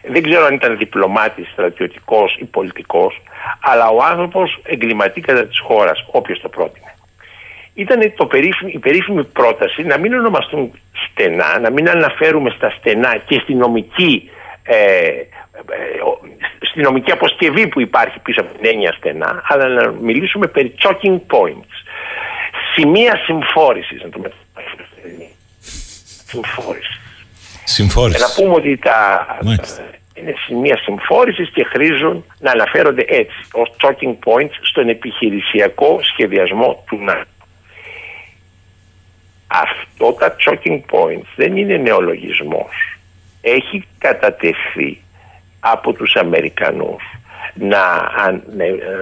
Δεν 0.07 0.23
ξέρω 0.23 0.45
αν 0.45 0.53
ήταν 0.53 0.77
διπλωμάτης, 0.77 1.49
στρατιωτικός 1.51 2.35
ή 2.39 2.45
πολιτικός, 2.45 3.21
αλλά 3.61 3.89
ο 3.89 4.03
άνθρωπος 4.03 4.59
εγκληματεί 4.63 5.21
κατά 5.21 5.45
της 5.45 5.59
χώρας, 5.59 6.05
όποιος 6.11 6.39
το 6.39 6.49
πρότεινε. 6.49 6.93
Ήταν 7.73 8.13
το 8.15 8.25
περίφημη, 8.25 8.71
η 8.71 8.79
περίφημη 8.79 9.23
πρόταση 9.23 9.83
να 9.83 9.97
μην 9.97 10.13
ονομαστούν 10.13 10.71
στενά, 11.11 11.59
να 11.59 11.71
μην 11.71 11.89
αναφέρουμε 11.89 12.49
στα 12.49 12.69
στενά 12.69 13.17
και 13.25 13.39
στη 13.39 13.53
νομική 13.53 14.29
ε, 14.63 14.75
ε, 14.75 15.27
στη 16.59 16.81
νομική 16.81 17.11
αποσκευή 17.11 17.67
που 17.67 17.81
υπάρχει 17.81 18.19
πίσω 18.19 18.41
από 18.41 18.53
την 18.53 18.69
έννοια 18.69 18.91
στενά, 18.91 19.41
αλλά 19.47 19.67
να 19.67 19.91
μιλήσουμε 19.91 20.47
περί 20.47 20.75
choking 20.79 21.19
points. 21.27 21.73
Σημεία 22.73 23.15
συμφόρησης, 23.25 24.01
να 24.03 24.09
το 24.09 24.19
μεταφέρουμε. 24.19 25.29
Συμφόρησης. 26.25 26.99
Συμφόρησης. 27.63 28.21
Και 28.21 28.27
να 28.27 28.43
πούμε 28.43 28.55
ότι 28.55 28.77
τα, 28.77 29.27
είναι 30.13 30.33
σημεία 30.45 30.77
συμφόρησης 30.77 31.49
και 31.49 31.63
χρήζουν 31.63 32.25
να 32.39 32.51
αναφέρονται 32.51 33.05
έτσι, 33.07 33.37
ως 33.51 33.75
choking 33.81 34.15
points 34.25 34.53
στον 34.61 34.89
επιχειρησιακό 34.89 35.99
σχεδιασμό 36.01 36.83
του 36.87 36.97
ΝΑΤΟ. 37.03 37.29
Αυτό 39.47 40.13
τα 40.19 40.35
choking 40.39 40.79
points 40.91 41.27
δεν 41.35 41.57
είναι 41.57 41.77
νεολογισμός 41.77 42.97
έχει 43.41 43.83
κατατεθεί 43.97 45.01
από 45.71 45.93
τους 45.93 46.15
Αμερικανούς 46.15 47.03
να, 47.53 47.79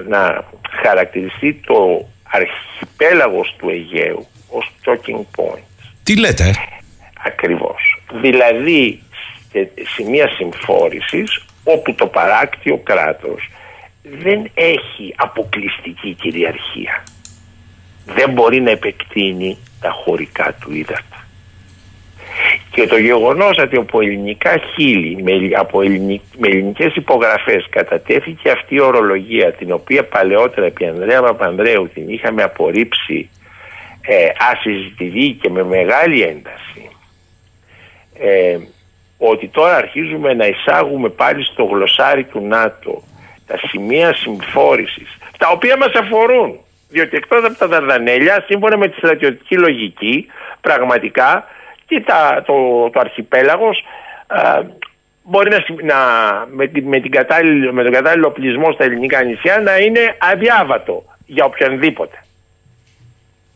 να 0.08 0.44
χαρακτηριστεί 0.84 1.54
το 1.54 2.08
αρχιπέλαγος 2.24 3.56
του 3.58 3.70
Αιγαίου 3.70 4.28
ως 4.50 4.72
talking 4.86 5.26
points. 5.38 5.90
Τι 6.04 6.20
λέτε; 6.20 6.54
Ακριβώς. 7.26 8.02
Δηλαδή 8.22 9.02
σε 9.52 9.72
σημεία 9.96 10.28
συμφόρησης 10.28 11.46
όπου 11.64 11.96
το 11.96 12.08
παράκτιο 12.08 12.78
κράτος 12.78 13.50
δεν 14.02 14.52
έχει 14.54 15.14
αποκλειστική 15.16 16.14
κυριαρχία. 16.14 17.04
Δεν 18.06 18.30
μπορεί 18.30 18.62
να 18.62 18.72
επεκτείνει 18.72 19.58
τα 19.82 19.90
χωρικά 19.90 20.56
του 20.60 20.74
ύδατα. 20.74 21.15
Και 22.72 22.88
το 22.88 22.98
γεγονός 22.98 23.58
ότι 23.58 23.78
από 23.78 24.02
ελληνικά 24.02 24.58
χείλη, 24.58 25.24
με, 25.24 25.32
από 25.58 25.82
ελληνικ, 25.82 26.22
με 26.38 26.48
ελληνικές 26.48 26.96
υπογραφές 26.96 27.68
κατατέθηκε 27.70 28.50
αυτή 28.50 28.76
η 28.76 28.82
ορολογία 28.82 29.54
την 29.54 29.72
οποία 29.72 30.04
παλαιότερα 30.06 30.66
επί 30.66 30.86
Ανδρέα 30.86 31.22
Παπανδρέου 31.22 31.90
την 31.94 32.10
είχαμε 32.10 32.44
απορρίψει 32.44 33.30
ε, 34.02 34.28
ασυζητητή 34.52 35.38
και 35.42 35.50
με 35.50 35.64
μεγάλη 35.64 36.22
ένταση 36.22 36.90
ε, 38.20 38.58
ότι 39.18 39.48
τώρα 39.48 39.76
αρχίζουμε 39.76 40.34
να 40.34 40.46
εισάγουμε 40.46 41.10
πάλι 41.10 41.44
στο 41.44 41.64
γλωσσάρι 41.64 42.24
του 42.24 42.48
ΝΑΤΟ 42.48 43.04
τα 43.48 43.58
σημεία 43.68 44.14
συμφόρησης 44.14 45.18
τα 45.38 45.50
οποία 45.50 45.78
μας 45.78 45.92
αφορούν. 45.94 46.60
Διότι 46.90 47.18
εκτός 47.18 47.44
από 47.44 47.58
τα 47.58 47.68
Δαρδανέλια 47.68 48.44
σύμφωνα 48.48 48.78
με 48.78 48.88
τη 48.88 48.98
στρατιωτική 48.98 49.58
λογική 49.58 50.26
πραγματικά 50.62 51.48
και 51.88 52.02
τα, 52.06 52.44
το, 52.46 52.54
το 52.94 53.00
αρχιπέλαγος 53.00 53.84
μπορεί 55.24 55.50
να, 55.50 55.58
να, 55.84 55.98
με, 56.56 56.68
την, 56.68 56.88
με, 56.88 57.00
την 57.00 57.12
κατάλληλη, 57.12 57.74
με 57.74 57.84
τον 57.84 57.92
κατάλληλο 57.92 58.32
πλεισμό 58.32 58.72
στα 58.72 58.84
ελληνικά 58.84 59.24
νησιά 59.24 59.62
να 59.64 59.78
είναι 59.78 60.16
αδιάβατο 60.20 61.04
για 61.26 61.46
οποιονδήποτε. 61.46 62.18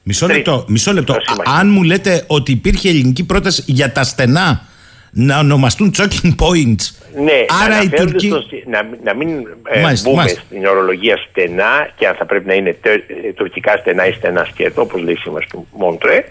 Μισό 0.03 0.27
λεπτό. 0.27 0.65
Μισό 0.67 0.93
λεπτό. 0.93 1.15
Αν 1.45 1.69
μου 1.69 1.83
λέτε 1.83 2.23
ότι 2.27 2.51
υπήρχε 2.51 2.89
ελληνική 2.89 3.25
πρόταση 3.25 3.63
για 3.65 3.91
τα 3.91 4.03
στενά 4.03 4.68
να 5.11 5.39
ονομαστούν 5.39 5.93
choking 5.97 6.35
points. 6.35 6.83
Ναι, 7.23 7.45
Άρα 7.65 7.81
η 7.81 7.89
Τουρκία. 7.89 8.43
Να, 8.65 8.89
να 9.03 9.15
μην 9.15 9.29
ε, 9.69 9.81
μάλιστα, 9.81 10.09
μπούμε 10.09 10.21
μάλιστα. 10.21 10.41
στην 10.45 10.65
ορολογία 10.65 11.17
στενά 11.29 11.89
και 11.95 12.07
αν 12.07 12.15
θα 12.15 12.25
πρέπει 12.25 12.47
να 12.47 12.53
είναι 12.53 12.73
τε, 12.81 12.91
ε, 12.91 13.33
τουρκικά 13.35 13.77
στενά 13.77 14.07
ή 14.07 14.11
στενά 14.11 14.45
σκέτο, 14.51 14.81
όπως 14.81 15.01
λέει 15.01 15.15
σήμερα 15.15 15.45
του 15.49 15.67
Μόντρε, 15.71 16.23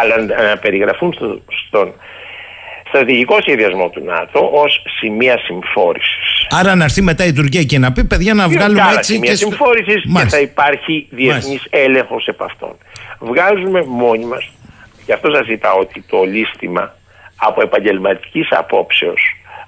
αλλά 0.00 0.16
να 0.50 0.56
περιγραφούν 0.56 1.12
στο, 1.12 1.40
στον 1.66 1.92
στρατηγικό 2.88 3.40
σχεδιασμό 3.40 3.88
του 3.88 4.04
ΝΑΤΟ 4.04 4.50
ως 4.52 4.82
σημεία 4.98 5.38
συμφόρησης. 5.38 6.46
Άρα 6.50 6.74
να 6.74 6.84
έρθει 6.84 7.02
μετά 7.02 7.24
η 7.24 7.32
Τουρκία 7.32 7.62
και 7.62 7.78
να 7.78 7.92
πει 7.92 8.04
παιδιά 8.04 8.34
να 8.34 8.48
βγάλουμε 8.48 8.80
και 8.90 8.96
έτσι. 8.96 9.12
Σημεία 9.12 9.30
και... 9.30 9.36
συμφόρησης 9.36 10.02
και 10.14 10.26
θα 10.28 10.40
υπάρχει 10.40 11.06
διεθνής 11.10 11.66
έλεγχος 11.70 12.26
επ' 12.26 12.42
αυτών. 12.42 12.76
Βγάζουμε 13.18 13.84
μόνοι 13.86 14.24
μας, 14.24 14.50
γι' 15.06 15.12
αυτό 15.12 15.30
σας 15.34 15.48
είπα 15.48 15.72
ότι 15.72 16.04
το 16.08 16.22
λίστημα 16.22 16.94
από 17.40 17.62
επαγγελματικής 17.62 18.46
απόψεως 18.50 19.20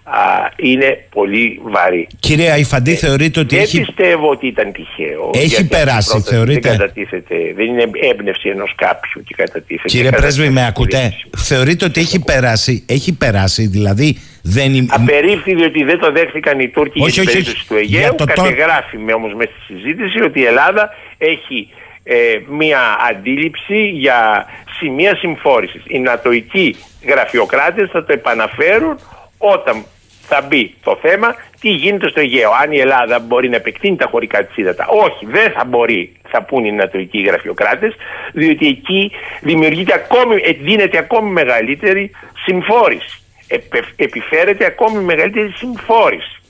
α, 0.04 0.18
είναι 0.56 1.04
πολύ 1.10 1.60
βαρύ. 1.62 2.06
Κύριε 2.20 2.50
Αϊφαντή, 2.50 2.94
θεωρείτε 2.94 3.40
ότι 3.40 3.54
δεν 3.54 3.64
έχει, 3.64 3.80
πιστεύω 3.84 4.28
ότι 4.30 4.46
ήταν 4.46 4.72
τυχαίο. 4.72 5.30
Έχει 5.34 5.46
γιατί 5.46 5.62
αυτή 5.62 5.64
η 5.76 5.78
περάσει, 5.78 6.10
πρόταση 6.10 6.34
θεωρείτε; 6.34 6.68
Δεν, 6.68 6.78
κατατίθεται, 6.78 7.34
δεν 7.56 7.66
είναι 7.66 7.84
έμπνευση 8.10 8.48
ενός 8.48 8.74
κάποιου 8.76 9.22
και 9.22 9.34
κατατίθεται. 9.36 9.88
Κύριε 9.88 10.10
κατατίθεται 10.10 10.34
Πρέσβη, 10.36 10.54
με 10.54 10.60
στην 10.60 10.68
ακούτε; 10.72 10.96
κυβέρνηση. 10.96 11.28
Θεωρείτε 11.36 11.84
ότι 11.84 12.00
έχει 12.00 12.20
περάσει, 12.24 12.84
έχει 12.88 13.16
περάσει, 13.16 13.66
δηλαδή 13.66 14.18
δεν 14.42 14.74
είναι. 14.74 14.86
Απερίφθη 14.90 15.54
διότι 15.54 15.84
δεν 15.84 15.98
το 15.98 16.12
δέχθηκαν 16.12 16.60
οι 16.60 16.68
Τούρκοι 16.68 17.00
Όχι, 17.02 17.10
για 17.10 17.22
την 17.22 17.22
όχι, 17.22 17.32
περίπτωση 17.32 17.56
όχι. 17.56 17.66
του 17.68 17.88
Για 17.92 17.98
Αιγαίου. 18.00 18.14
το 18.14 18.24
τό- 18.24 18.34
Κατεγράφει 18.34 18.96
με 18.98 19.12
όμως 19.12 19.34
μέσα 19.34 19.50
στη 19.64 19.74
συζήτηση 19.74 20.22
ότι 20.22 20.40
η 20.40 20.44
Ελλάδα 20.44 20.90
έχει 21.18 21.68
ε, 22.04 22.38
μία 22.48 22.80
αντίληψη 23.10 23.86
για 23.86 24.46
σημεία 24.78 25.16
συμφόρησης. 25.16 25.82
Οι 25.86 25.98
νατοικοί 25.98 26.76
γραφειοκράτες 27.08 27.90
θα 27.90 28.04
το 28.04 28.12
επαναφέρουν 28.12 28.98
όταν 29.38 29.84
θα 30.22 30.40
μπει 30.48 30.74
το 30.82 30.98
θέμα 31.02 31.34
τι 31.60 31.68
γίνεται 31.68 32.08
στο 32.08 32.20
Αιγαίο. 32.20 32.50
Αν 32.62 32.72
η 32.72 32.78
Ελλάδα 32.78 33.18
μπορεί 33.18 33.48
να 33.48 33.56
επεκτείνει 33.56 33.96
τα 33.96 34.06
χωρικά 34.10 34.44
της 34.44 34.56
ύδατα. 34.56 34.86
Όχι, 34.86 35.26
δεν 35.26 35.50
θα 35.50 35.64
μπορεί, 35.64 36.12
θα 36.28 36.42
πούν 36.42 36.64
οι 36.64 36.72
νατοικοί 36.72 37.20
γραφειοκράτες, 37.20 37.94
διότι 38.32 38.66
εκεί 38.66 39.10
δημιουργείται 39.40 39.94
ακόμη, 39.94 40.40
ε, 40.44 40.52
δίνεται 40.52 40.98
ακόμη 40.98 41.30
μεγαλύτερη 41.30 42.10
συμφόρηση. 42.44 43.20
Επε- 43.48 43.94
επιφέρεται 43.96 44.64
ακόμη 44.64 45.02
μεγαλύτερη 45.02 45.50
συμφόρηση. 45.50 46.41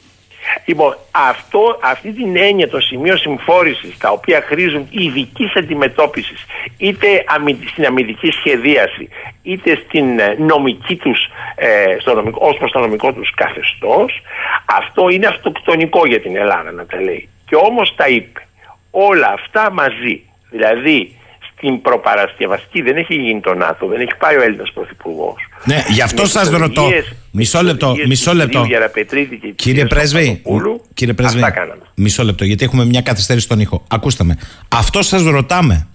Λοιπόν, 0.64 0.96
αυτό, 1.10 1.78
αυτή 1.82 2.12
την 2.12 2.36
έννοια 2.36 2.68
των 2.68 2.80
σημείων 2.80 3.18
συμφόρησης, 3.18 3.98
τα 3.98 4.10
οποία 4.10 4.40
χρήζουν 4.40 4.86
ειδική 4.90 5.50
αντιμετώπισης, 5.54 6.46
είτε 6.76 7.24
αμυ- 7.26 7.68
στην 7.68 7.86
αμυντική 7.86 8.30
σχεδίαση, 8.30 9.08
είτε 9.42 9.80
στην 9.86 10.18
ε, 10.18 10.36
νομική 10.38 10.96
τους, 10.96 11.18
ε, 11.54 11.96
στο 12.00 12.14
νομικό, 12.14 12.46
ως 12.46 12.56
προς 12.56 12.70
το 12.70 12.78
νομικό 12.78 13.12
τους 13.12 13.34
καθεστώς, 13.34 14.22
αυτό 14.64 15.08
είναι 15.08 15.26
αυτοκτονικό 15.26 16.06
για 16.06 16.20
την 16.20 16.36
Ελλάδα 16.36 16.72
να 16.72 16.86
τα 16.86 17.00
λέει. 17.00 17.28
Και 17.46 17.56
όμως 17.56 17.94
τα 17.96 18.08
είπε. 18.08 18.46
Όλα 18.90 19.28
αυτά 19.32 19.70
μαζί. 19.70 20.22
Δηλαδή, 20.50 21.16
στην 21.62 21.82
προπαρασκευαστική 21.82 22.82
δεν 22.82 22.96
έχει 22.96 23.14
γίνει 23.14 23.40
το 23.40 23.54
ΝΑΤΟ, 23.54 23.86
δεν 23.86 24.00
έχει 24.00 24.16
πάει 24.18 24.36
ο 24.36 24.42
Έλληνας 24.42 24.70
Πρωθυπουργός. 24.74 25.36
Ναι, 25.64 25.84
γι' 25.88 26.00
αυτό 26.02 26.22
Με 26.22 26.28
σας 26.28 26.48
τις 26.48 26.58
ρωτώ. 26.58 26.82
οδηγίες- 26.82 27.12
Μισό 27.30 27.58
με 27.58 27.62
τις 27.62 27.72
λεπτό, 27.72 27.86
οδηγίες 27.86 28.08
μισό 28.08 28.30
του 28.30 28.36
λεπτό. 28.36 28.58
κυρίου 28.60 28.72
Γεραπετρίτη 28.72 29.36
και 29.36 29.46
της 29.46 29.54
Κύριε 29.56 29.72
κυρίας 29.84 29.88
Πρέσβη, 29.88 30.26
Παπαδοπούλου, 30.42 30.80
κύριε 30.94 31.14
Πρέσβη, 31.14 31.38
αυτά 31.42 31.50
κάναμε. 31.50 31.82
μισό 31.94 32.24
λεπτό, 32.24 32.44
γιατί 32.44 32.64
έχουμε 32.64 32.84
μια 32.84 33.00
καθυστέρηση 33.00 33.44
στον 33.44 33.60
ήχο. 33.60 33.84
Ακούστε 33.88 34.24
με. 34.24 34.38
Αυτό 34.68 35.02
σας 35.02 35.22
ρωτάμε. 35.22 35.86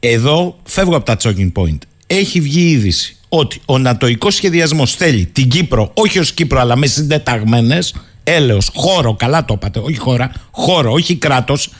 Εδώ 0.00 0.58
φεύγω 0.64 0.96
από 0.96 1.04
τα 1.04 1.16
choking 1.22 1.52
point. 1.58 1.78
Έχει 2.06 2.40
βγει 2.40 2.60
η 2.60 2.70
είδηση 2.70 3.16
ότι 3.28 3.60
ο 3.64 3.78
νατοϊκός 3.78 4.34
σχεδιασμός 4.34 4.94
θέλει 4.94 5.26
την 5.26 5.48
Κύπρο, 5.48 5.90
όχι 5.94 6.18
ως 6.18 6.32
Κύπρο, 6.32 6.60
αλλά 6.60 6.76
με 6.76 6.86
συντεταγμένες, 6.86 7.94
έλεος, 8.24 8.70
χώρο, 8.74 9.14
καλά 9.14 9.44
το 9.44 9.54
είπατε, 9.56 9.78
όχι 9.78 9.96
χώρα, 9.98 10.32
χώρο, 10.50 10.92
όχι 10.92 11.16
κράτος. 11.16 11.70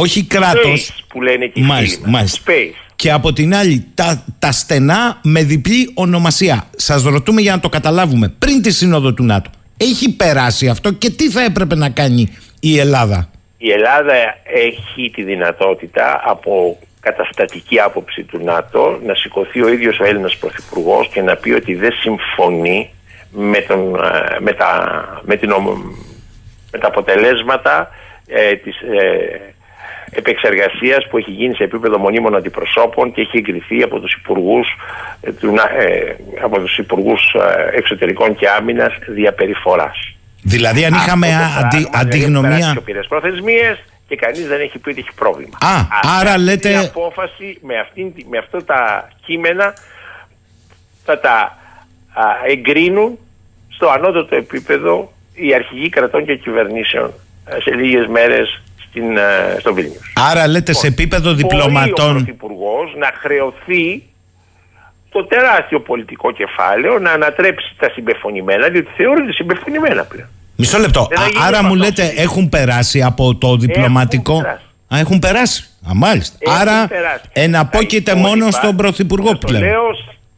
Όχι 0.00 0.24
κράτος. 0.24 0.90
Space 0.92 1.04
που 1.08 1.22
λένε 1.22 1.46
και 1.46 1.60
οι 1.60 1.62
Μάλιστα, 1.62 1.98
φίλοι 2.00 2.10
μας. 2.10 2.12
μάλιστα. 2.12 2.52
Space. 2.52 2.92
Και 2.96 3.10
από 3.12 3.32
την 3.32 3.54
άλλη, 3.54 3.86
τα, 3.94 4.24
τα 4.38 4.52
στενά 4.52 5.18
με 5.22 5.42
διπλή 5.42 5.90
ονομασία. 5.94 6.64
Σας 6.76 7.02
ρωτούμε 7.02 7.40
για 7.40 7.52
να 7.52 7.60
το 7.60 7.68
καταλάβουμε. 7.68 8.34
Πριν 8.38 8.62
τη 8.62 8.70
σύνοδο 8.70 9.12
του 9.14 9.24
ΝΑΤΟ, 9.24 9.50
έχει 9.76 10.16
περάσει 10.16 10.68
αυτό 10.68 10.92
και 10.92 11.10
τι 11.10 11.30
θα 11.30 11.42
έπρεπε 11.44 11.74
να 11.74 11.88
κάνει 11.90 12.36
η 12.60 12.78
Ελλάδα; 12.78 13.30
Η 13.58 13.70
Ελλάδα 13.70 14.12
έχει 14.44 15.10
τη 15.14 15.22
δυνατότητα 15.22 16.20
από 16.24 16.78
καταστατική 17.00 17.78
άποψη 17.80 18.22
του 18.22 18.40
ΝΑΤΟ 18.44 19.00
να 19.06 19.14
σηκωθεί 19.14 19.62
ο 19.62 19.68
ίδιος 19.68 19.98
ο 19.98 20.04
Έλληνας 20.04 20.36
Πρωθυπουργός 20.36 21.08
και 21.12 21.22
να 21.22 21.36
πει 21.36 21.50
ότι 21.50 21.74
δεν 21.74 21.92
συμφωνεί 21.92 22.90
με, 23.30 23.58
τον, 23.60 23.94
ε, 23.94 24.40
με, 24.40 24.52
τα, 24.52 24.72
με, 25.24 25.36
την, 25.36 25.50
ομο- 25.50 25.82
με 26.72 26.78
τα 26.78 26.86
αποτελέσματα 26.86 27.88
ε, 28.26 28.54
της 28.54 28.76
ε, 28.80 29.54
επεξεργασίας 30.10 31.06
που 31.08 31.18
έχει 31.18 31.30
γίνει 31.30 31.54
σε 31.54 31.62
επίπεδο 31.64 31.98
μονίμων 31.98 32.36
αντιπροσώπων 32.36 33.12
και 33.12 33.20
έχει 33.20 33.36
εγκριθεί 33.38 33.82
από 33.82 34.00
τους 34.00 34.12
υπουργούς, 34.14 34.66
ε, 35.20 35.32
του, 35.32 35.52
Να- 35.52 35.70
ε, 35.78 36.16
από 36.42 36.60
τους 36.60 36.78
υπουργούς 36.78 37.34
ε, 37.34 37.76
εξωτερικών 37.76 38.34
και 38.36 38.48
άμυνας 38.48 38.92
διαπεριφοράς. 39.08 40.14
Δηλαδή, 40.42 40.84
αν 40.84 40.92
είχαμε 40.94 41.26
Αυτό 41.26 41.40
το 41.42 41.56
α- 41.56 41.60
αντι, 41.62 41.80
πράγμα, 41.90 41.98
δηλαδή, 42.00 42.20
έχουν 42.20 42.32
περάσει 42.32 42.42
αντιγνωμία. 42.42 42.70
σιωπηρές 42.70 43.06
προθεσμίες 43.06 43.78
και 44.08 44.16
κανείς 44.16 44.46
δεν 44.48 44.60
έχει 44.60 44.78
πει 44.78 44.88
ότι 44.90 45.00
έχει 45.00 45.14
πρόβλημα. 45.14 45.58
Α, 45.60 45.86
άρα 46.20 46.30
αυτή 46.30 46.42
λέτε- 46.42 46.82
Η 46.82 46.86
απόφαση 46.86 47.58
με, 47.62 47.78
αυτήν, 47.78 48.14
τη- 48.14 48.24
με 48.30 48.38
αυτά 48.38 48.64
τα 48.64 49.08
κείμενα 49.26 49.74
θα 51.04 51.18
τα 51.20 51.58
α, 52.12 52.22
εγκρίνουν 52.46 53.18
στο 53.68 53.88
ανώτατο 53.88 54.36
επίπεδο 54.36 55.12
οι 55.34 55.54
αρχηγοί 55.54 55.88
κρατών 55.88 56.24
και 56.24 56.36
κυβερνήσεων 56.36 57.12
ε, 57.46 57.60
σε 57.60 57.74
λίγες 57.74 58.06
μέρες 58.06 58.62
στην, 58.90 59.16
ε, 59.16 59.56
στο 59.58 59.74
Βίλνιους. 59.74 60.12
Άρα, 60.30 60.46
λέτε 60.48 60.72
σε 60.72 60.86
επίπεδο 60.86 61.30
Μπορεί 61.30 61.42
ο 61.44 61.48
διπλωματών. 61.48 62.12
Πρωθυπουργός 62.14 62.94
να 62.98 63.10
χρεωθεί 63.20 64.02
το 65.10 65.24
τεράστιο 65.24 65.80
πολιτικό 65.80 66.30
κεφάλαιο 66.32 66.98
να 66.98 67.10
ανατρέψει 67.12 67.74
τα 67.78 67.90
συμπεφωνημένα, 67.90 68.68
διότι 68.68 68.88
θεωρείται 68.96 69.32
συμπεφωνημένα 69.32 70.04
πλέον. 70.04 70.28
Μισό 70.56 70.78
λεπτό. 70.78 71.06
Δεν 71.10 71.18
Α, 71.18 71.22
θα 71.22 71.28
γίνει 71.28 71.42
άρα 71.44 71.56
αυτό. 71.56 71.68
μου 71.68 71.74
λέτε 71.74 72.12
έχουν 72.16 72.48
περάσει 72.48 73.02
από 73.02 73.34
το 73.36 73.56
διπλωματικό. 73.56 74.40
περάσει. 74.40 74.62
Α, 74.94 74.98
έχουν 74.98 75.18
περάσει. 75.18 75.64
Α, 75.88 75.90
μάλιστα. 75.94 76.36
Έχουν 76.40 76.60
Άρα 76.60 76.86
περάσει. 76.88 77.24
εναπόκειται 77.32 78.10
Τα 78.10 78.16
μόνο 78.16 78.28
υπόλοιπα, 78.34 78.50
στον 78.50 78.76
Πρωθυπουργό 78.76 79.28
σας 79.28 79.38
το 79.38 79.46
πλέον. 79.46 79.62
λέω, 79.64 79.82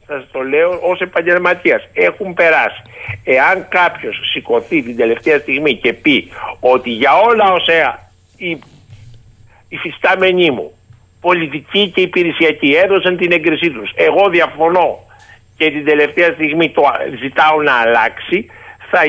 σας 0.07 0.25
το 0.33 0.41
λέω 0.41 0.79
ως 0.91 1.01
επαγγελματίας. 1.01 1.83
Έχουν 1.93 2.35
περάσει. 2.35 2.83
Εάν 3.25 3.67
κάποιος 3.69 4.21
σηκωθεί 4.33 4.83
την 4.83 4.97
τελευταία 4.97 5.39
στιγμή 5.39 5.75
και 5.77 5.93
πει 5.93 6.29
ότι 6.61 6.91
για 6.91 7.11
όλα 7.29 7.53
όσα 7.53 7.73
οι, 8.43 8.59
οι 9.69 9.77
φυστάμενοι 9.77 10.51
μου 10.51 10.73
πολιτικοί 11.21 11.89
και 11.89 12.01
υπηρεσιακοί 12.01 12.73
έδωσαν 12.85 13.17
την 13.17 13.33
έγκρισή 13.33 13.71
τους. 13.71 13.93
Εγώ 13.95 14.29
διαφωνώ 14.29 14.99
και 15.57 15.71
την 15.71 15.85
τελευταία 15.85 16.33
στιγμή 16.33 16.71
το 16.71 16.83
ζητάω 17.21 17.63
να 17.63 17.73
αλλάξει 17.73 18.47
θα 18.91 19.01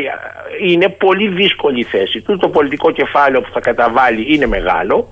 είναι 0.61 0.89
πολύ 0.89 1.27
δύσκολη 1.27 1.79
η 1.79 1.83
θέση 1.83 2.21
τους. 2.21 2.39
Το 2.39 2.49
πολιτικό 2.49 2.91
κεφάλαιο 2.91 3.41
που 3.41 3.49
θα 3.53 3.59
καταβάλει 3.59 4.33
είναι 4.33 4.45
μεγάλο. 4.45 5.07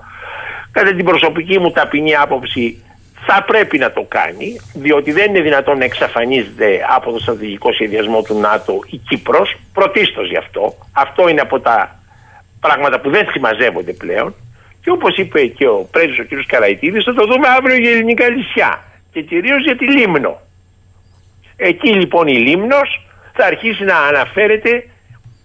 Κατά 0.72 0.96
την 0.96 1.06
προσωπική 1.06 1.60
μου 1.60 1.72
ταπεινή 1.72 2.16
άποψη 2.16 2.84
θα 3.26 3.44
πρέπει 3.44 3.78
να 3.78 3.92
το 3.92 4.06
κάνει 4.08 4.60
διότι 4.74 5.12
δεν 5.12 5.30
είναι 5.30 5.42
δυνατόν 5.42 5.78
να 5.78 5.84
εξαφανίζεται 5.84 6.86
από 6.96 7.12
το 7.12 7.20
στρατηγικό 7.20 7.74
σχεδιασμό 7.74 8.22
του 8.22 8.40
ΝΑΤΟ 8.40 8.80
η 8.90 8.98
Κύπρος 8.98 9.58
πρωτίστως 9.74 10.30
γι' 10.30 10.38
αυτό 10.38 10.76
αυτό 10.92 11.30
είναι 11.30 11.42
από 11.42 11.60
τα 11.60 12.01
πράγματα 12.62 13.00
που 13.00 13.10
δεν 13.10 13.28
συμμαζεύονται 13.32 13.94
πλέον 13.94 14.36
και 14.82 14.90
όπως 14.92 15.18
είπε 15.18 15.46
και 15.46 15.68
ο 15.68 15.88
πρέσβης 15.92 16.20
ο 16.20 16.24
κ. 16.24 16.46
Καραϊτίδης 16.48 17.04
θα 17.04 17.14
το 17.14 17.26
δούμε 17.26 17.48
αύριο 17.58 17.76
για 17.76 17.92
ελληνικά 17.92 18.30
νησιά 18.30 18.84
και 19.12 19.22
κυρίως 19.22 19.64
για 19.64 19.76
τη 19.78 19.86
Λίμνο 19.92 20.42
εκεί 21.56 21.90
λοιπόν 21.90 22.28
η 22.28 22.38
Λίμνος 22.38 23.06
θα 23.34 23.46
αρχίσει 23.46 23.84
να 23.84 23.98
αναφέρεται 23.98 24.88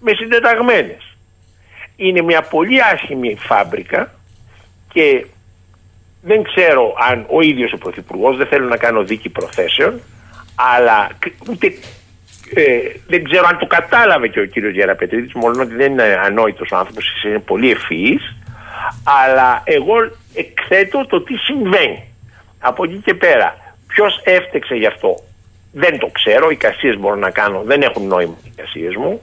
με 0.00 0.12
συντεταγμένες 0.14 1.16
είναι 1.96 2.22
μια 2.22 2.42
πολύ 2.42 2.82
άσχημη 2.82 3.36
φάμπρικα 3.38 4.14
και 4.92 5.26
δεν 6.22 6.42
ξέρω 6.42 6.94
αν 7.10 7.26
ο 7.28 7.40
ίδιος 7.40 7.72
ο 7.72 7.78
Πρωθυπουργός, 7.78 8.36
δεν 8.36 8.46
θέλω 8.46 8.68
να 8.68 8.76
κάνω 8.76 9.02
δίκη 9.04 9.28
προθέσεων, 9.28 10.00
αλλά 10.54 11.10
κ- 11.18 11.48
ούτε, 11.50 11.72
ε, 12.54 12.78
δεν 13.06 13.24
ξέρω 13.24 13.46
αν 13.46 13.58
το 13.58 13.66
κατάλαβε 13.66 14.28
και 14.28 14.40
ο 14.40 14.46
κύριος 14.46 14.72
Γεραπετρίδης, 14.72 15.32
μόνο 15.32 15.62
ότι 15.62 15.74
δεν 15.74 15.92
είναι 15.92 16.20
ανόητος 16.24 16.70
ο 16.72 16.76
άνθρωπος, 16.76 17.24
είναι 17.24 17.38
πολύ 17.38 17.70
ευφυής, 17.70 18.36
αλλά 19.02 19.62
εγώ 19.64 19.94
εκθέτω 20.34 21.06
το 21.06 21.22
τι 21.22 21.36
συμβαίνει. 21.36 22.04
Από 22.58 22.84
εκεί 22.84 23.00
και 23.04 23.14
πέρα, 23.14 23.56
ποιος 23.86 24.20
έφτεξε 24.24 24.74
γι' 24.74 24.86
αυτό, 24.86 25.16
δεν 25.72 25.98
το 25.98 26.06
ξέρω, 26.06 26.50
οι 26.50 26.56
κασίες 26.56 26.98
μπορώ 26.98 27.16
να 27.16 27.30
κάνω, 27.30 27.62
δεν 27.62 27.82
έχουν 27.82 28.06
νόημα 28.06 28.36
οι 28.44 28.52
κασίες 28.56 28.94
μου. 28.94 29.20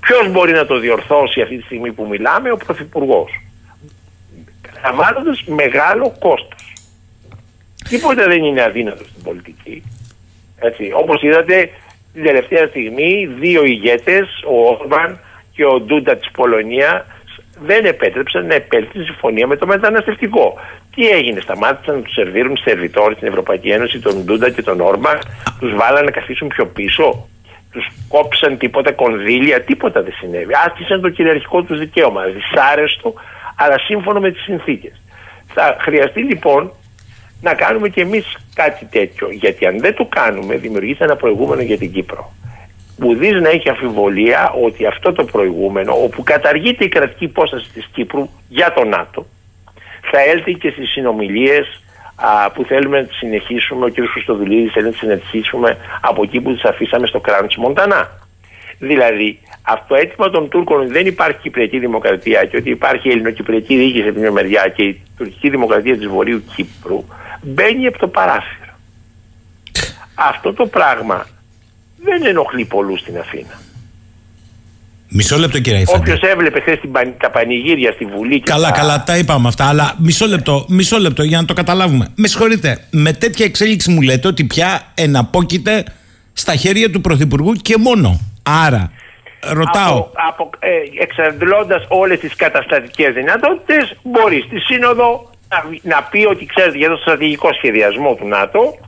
Ποιος 0.00 0.30
μπορεί 0.30 0.52
να 0.52 0.66
το 0.66 0.78
διορθώσει 0.78 1.40
αυτή 1.40 1.56
τη 1.56 1.62
στιγμή 1.62 1.92
που 1.92 2.06
μιλάμε, 2.06 2.50
ο 2.50 2.56
Πρωθυπουργός 2.56 3.30
καταβάλλοντας 4.72 5.44
μεγάλο 5.44 6.16
κόστος. 6.18 6.72
Τίποτε 7.88 8.26
δεν 8.26 8.44
είναι 8.44 8.62
αδύνατο 8.62 9.04
στην 9.04 9.22
πολιτική. 9.22 9.82
Έτσι, 10.58 10.90
όπως 10.94 11.22
είδατε 11.22 11.70
την 12.16 12.24
τελευταία 12.24 12.66
στιγμή 12.66 13.28
δύο 13.40 13.64
ηγέτες, 13.64 14.26
ο 14.46 14.68
Όρμπαν 14.68 15.20
και 15.52 15.64
ο 15.64 15.80
Ντούντα 15.80 16.16
της 16.16 16.30
Πολωνία 16.30 17.06
δεν 17.64 17.84
επέτρεψαν 17.84 18.46
να 18.46 18.54
επέλθει 18.54 18.90
στη 18.90 19.04
συμφωνία 19.04 19.46
με 19.46 19.56
το 19.56 19.66
μεταναστευτικό. 19.66 20.58
Τι 20.94 21.08
έγινε, 21.08 21.40
σταμάτησαν 21.40 21.94
να 21.94 22.02
τους 22.02 22.12
σερβίρουν 22.12 22.56
σερβιτόροι 22.56 23.14
στην 23.14 23.28
Ευρωπαϊκή 23.28 23.70
Ένωση, 23.70 24.00
τον 24.00 24.24
Ντούντα 24.24 24.50
και 24.50 24.62
τον 24.62 24.80
Όρμπαν, 24.80 25.18
τους 25.60 25.74
βάλανε 25.74 26.04
να 26.04 26.10
καθίσουν 26.10 26.48
πιο 26.48 26.66
πίσω, 26.66 27.28
τους 27.72 27.86
κόψαν 28.08 28.58
τίποτα 28.58 28.92
κονδύλια, 28.92 29.60
τίποτα 29.60 30.02
δεν 30.02 30.12
συνέβη. 30.12 30.52
Άσκησαν 30.66 31.00
το 31.00 31.08
κυριαρχικό 31.08 31.62
τους 31.62 31.78
δικαίωμα, 31.78 32.22
δυσάρεστο, 32.24 33.14
αλλά 33.56 33.78
σύμφωνο 33.78 34.20
με 34.20 34.30
τις 34.30 34.42
συνθήκες. 34.42 35.00
Θα 35.54 35.76
χρειαστεί 35.80 36.20
λοιπόν 36.22 36.72
να 37.40 37.54
κάνουμε 37.54 37.88
κι 37.88 38.00
εμείς 38.00 38.36
κάτι 38.54 38.84
τέτοιο, 38.84 39.28
γιατί 39.30 39.66
αν 39.66 39.78
δεν 39.78 39.94
το 39.94 40.04
κάνουμε, 40.04 40.56
δημιουργείται 40.56 41.04
ένα 41.04 41.16
προηγούμενο 41.16 41.62
για 41.62 41.78
την 41.78 41.92
Κύπρο. 41.92 42.32
ουδής 43.02 43.40
να 43.40 43.48
έχει 43.48 43.68
αμφιβολία 43.68 44.54
ότι 44.64 44.86
αυτό 44.86 45.12
το 45.12 45.24
προηγούμενο, 45.24 45.92
όπου 46.02 46.22
καταργείται 46.22 46.84
η 46.84 46.88
κρατική 46.88 47.24
υπόσταση 47.24 47.70
της 47.72 47.88
Κύπρου 47.92 48.28
για 48.48 48.72
το 48.72 48.84
ΝΑΤΟ, 48.84 49.26
θα 50.10 50.20
έλθει 50.20 50.54
και 50.54 50.70
στις 50.70 50.90
συνομιλίες 50.90 51.82
α, 52.16 52.50
που 52.50 52.64
θέλουμε 52.64 53.00
να 53.00 53.08
συνεχίσουμε, 53.10 53.84
ο 53.86 53.88
κ. 53.88 53.94
Χρυστοδουλίδης 54.12 54.72
θέλει 54.72 54.86
να 54.86 54.92
συνεχίσουμε 54.92 55.76
από 56.00 56.22
εκεί 56.22 56.40
που 56.40 56.52
τις 56.52 56.64
αφήσαμε 56.64 57.06
στο 57.06 57.20
κράνος 57.20 57.46
της 57.46 57.56
Μοντανά. 57.56 58.10
Δηλαδή, 58.78 59.38
αυτό 59.62 59.84
το 59.88 59.94
αίτημα 59.94 60.30
των 60.30 60.48
Τούρκων 60.48 60.80
ότι 60.80 60.92
δεν 60.92 61.06
υπάρχει 61.06 61.38
Κυπριακή 61.40 61.78
Δημοκρατία 61.78 62.44
και 62.44 62.56
ότι 62.56 62.70
υπάρχει 62.70 63.08
Ελληνοκυπριακή 63.08 63.76
διοίκηση 63.76 64.08
από 64.08 64.20
μια 64.20 64.32
μεριά 64.32 64.72
και 64.76 64.82
η 64.82 65.00
τουρκική 65.16 65.50
Δημοκρατία 65.50 65.96
της 65.96 66.06
Βορείου 66.06 66.42
Κύπρου 66.56 67.04
μπαίνει 67.46 67.86
από 67.86 67.98
το 67.98 68.08
παράθυρο. 68.08 68.74
Αυτό 70.14 70.52
το 70.52 70.66
πράγμα 70.66 71.26
δεν 71.96 72.26
ενοχλεί 72.26 72.64
πολλούς 72.64 73.00
στην 73.00 73.18
Αθήνα. 73.18 73.60
Μισό 75.08 75.38
λεπτό 75.38 75.60
κύριε 75.60 75.80
Ιφάντη. 75.80 76.00
Όποιος 76.00 76.30
έβλεπε 76.30 76.60
χθες 76.60 76.78
τα 77.18 77.30
πανηγύρια 77.30 77.92
στη 77.92 78.04
Βουλή. 78.04 78.40
Και 78.40 78.50
Καλά, 78.50 78.70
τα... 78.70 78.78
καλά, 78.78 79.04
τα 79.04 79.16
είπαμε 79.16 79.48
αυτά. 79.48 79.68
Αλλά 79.68 79.94
μισό 79.98 80.26
λεπτό, 80.26 80.64
μισό 80.68 80.98
λεπτό 80.98 81.22
για 81.22 81.40
να 81.40 81.44
το 81.44 81.52
καταλάβουμε. 81.52 82.08
Με 82.14 82.28
συγχωρείτε, 82.28 82.78
με 82.90 83.12
τέτοια 83.12 83.44
εξέλιξη 83.44 83.90
μου 83.90 84.00
λέτε 84.00 84.28
ότι 84.28 84.44
πια 84.44 84.82
εναπόκειται 84.94 85.84
στα 86.32 86.56
χέρια 86.56 86.90
του 86.90 87.00
Πρωθυπουργού 87.00 87.52
και 87.52 87.76
μόνο. 87.76 88.20
Άρα, 88.42 88.90
ρωτάω. 89.40 89.96
Από, 89.96 90.12
από, 90.28 90.50
ε, 90.58 91.02
εξαντλώντας 91.02 91.84
όλες 91.88 92.18
τις 92.18 92.34
καταστατικές 92.36 93.14
δυνατότητες 93.14 93.96
μπορεί 94.02 94.44
στη 94.46 94.58
Σύνοδο 94.60 95.30
να, 95.48 95.64
να 95.82 96.02
πει 96.02 96.24
ότι 96.24 96.46
ξέρετε 96.46 96.76
για 96.76 96.88
το 96.88 96.96
στρατηγικό 96.96 97.52
σχεδιασμό 97.52 98.14
του 98.14 98.28
ΝΑΤΟ 98.28 98.78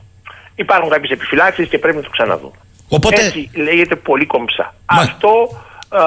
υπάρχουν 0.55 0.89
κάποιες 0.89 1.11
επιφυλάξεις 1.11 1.67
και 1.67 1.77
πρέπει 1.77 1.97
να 1.97 2.03
το 2.03 2.09
ξαναδούμε. 2.09 2.57
Οπότε... 2.89 3.21
Έτσι 3.21 3.49
λέγεται 3.55 3.95
πολύ 3.95 4.25
κομψά. 4.25 4.73
Αυτό 4.85 5.49
ε, 5.93 5.99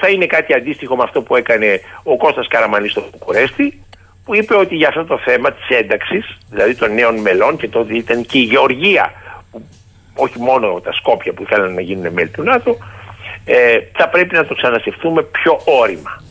θα 0.00 0.08
είναι 0.08 0.26
κάτι 0.26 0.54
αντίστοιχο 0.54 0.96
με 0.96 1.02
αυτό 1.02 1.22
που 1.22 1.36
έκανε 1.36 1.80
ο 2.02 2.16
Κώστας 2.16 2.48
Καραμανής 2.48 2.90
στο 2.90 3.04
Βουκουρέστι 3.10 3.82
που 4.24 4.34
είπε 4.34 4.54
ότι 4.54 4.74
για 4.74 4.88
αυτό 4.88 5.04
το 5.04 5.18
θέμα 5.18 5.52
της 5.52 5.68
ένταξης, 5.68 6.38
δηλαδή 6.50 6.74
των 6.74 6.94
νέων 6.94 7.16
μελών 7.20 7.56
και 7.56 7.68
τότε 7.68 7.96
ήταν 7.96 8.26
και 8.26 8.38
η 8.38 8.42
Γεωργία, 8.42 9.12
που, 9.50 9.62
όχι 10.14 10.38
μόνο 10.38 10.80
τα 10.80 10.92
Σκόπια 10.92 11.32
που 11.32 11.44
θέλουν 11.44 11.74
να 11.74 11.80
γίνουν 11.80 12.12
μέλη 12.12 12.28
του 12.28 12.42
ΝΑΤΟ, 12.42 12.76
ε, 13.44 13.78
θα 13.92 14.08
πρέπει 14.08 14.34
να 14.34 14.46
το 14.46 14.54
ξανασκεφτούμε 14.54 15.22
πιο 15.22 15.60
όρημα. 15.64 16.22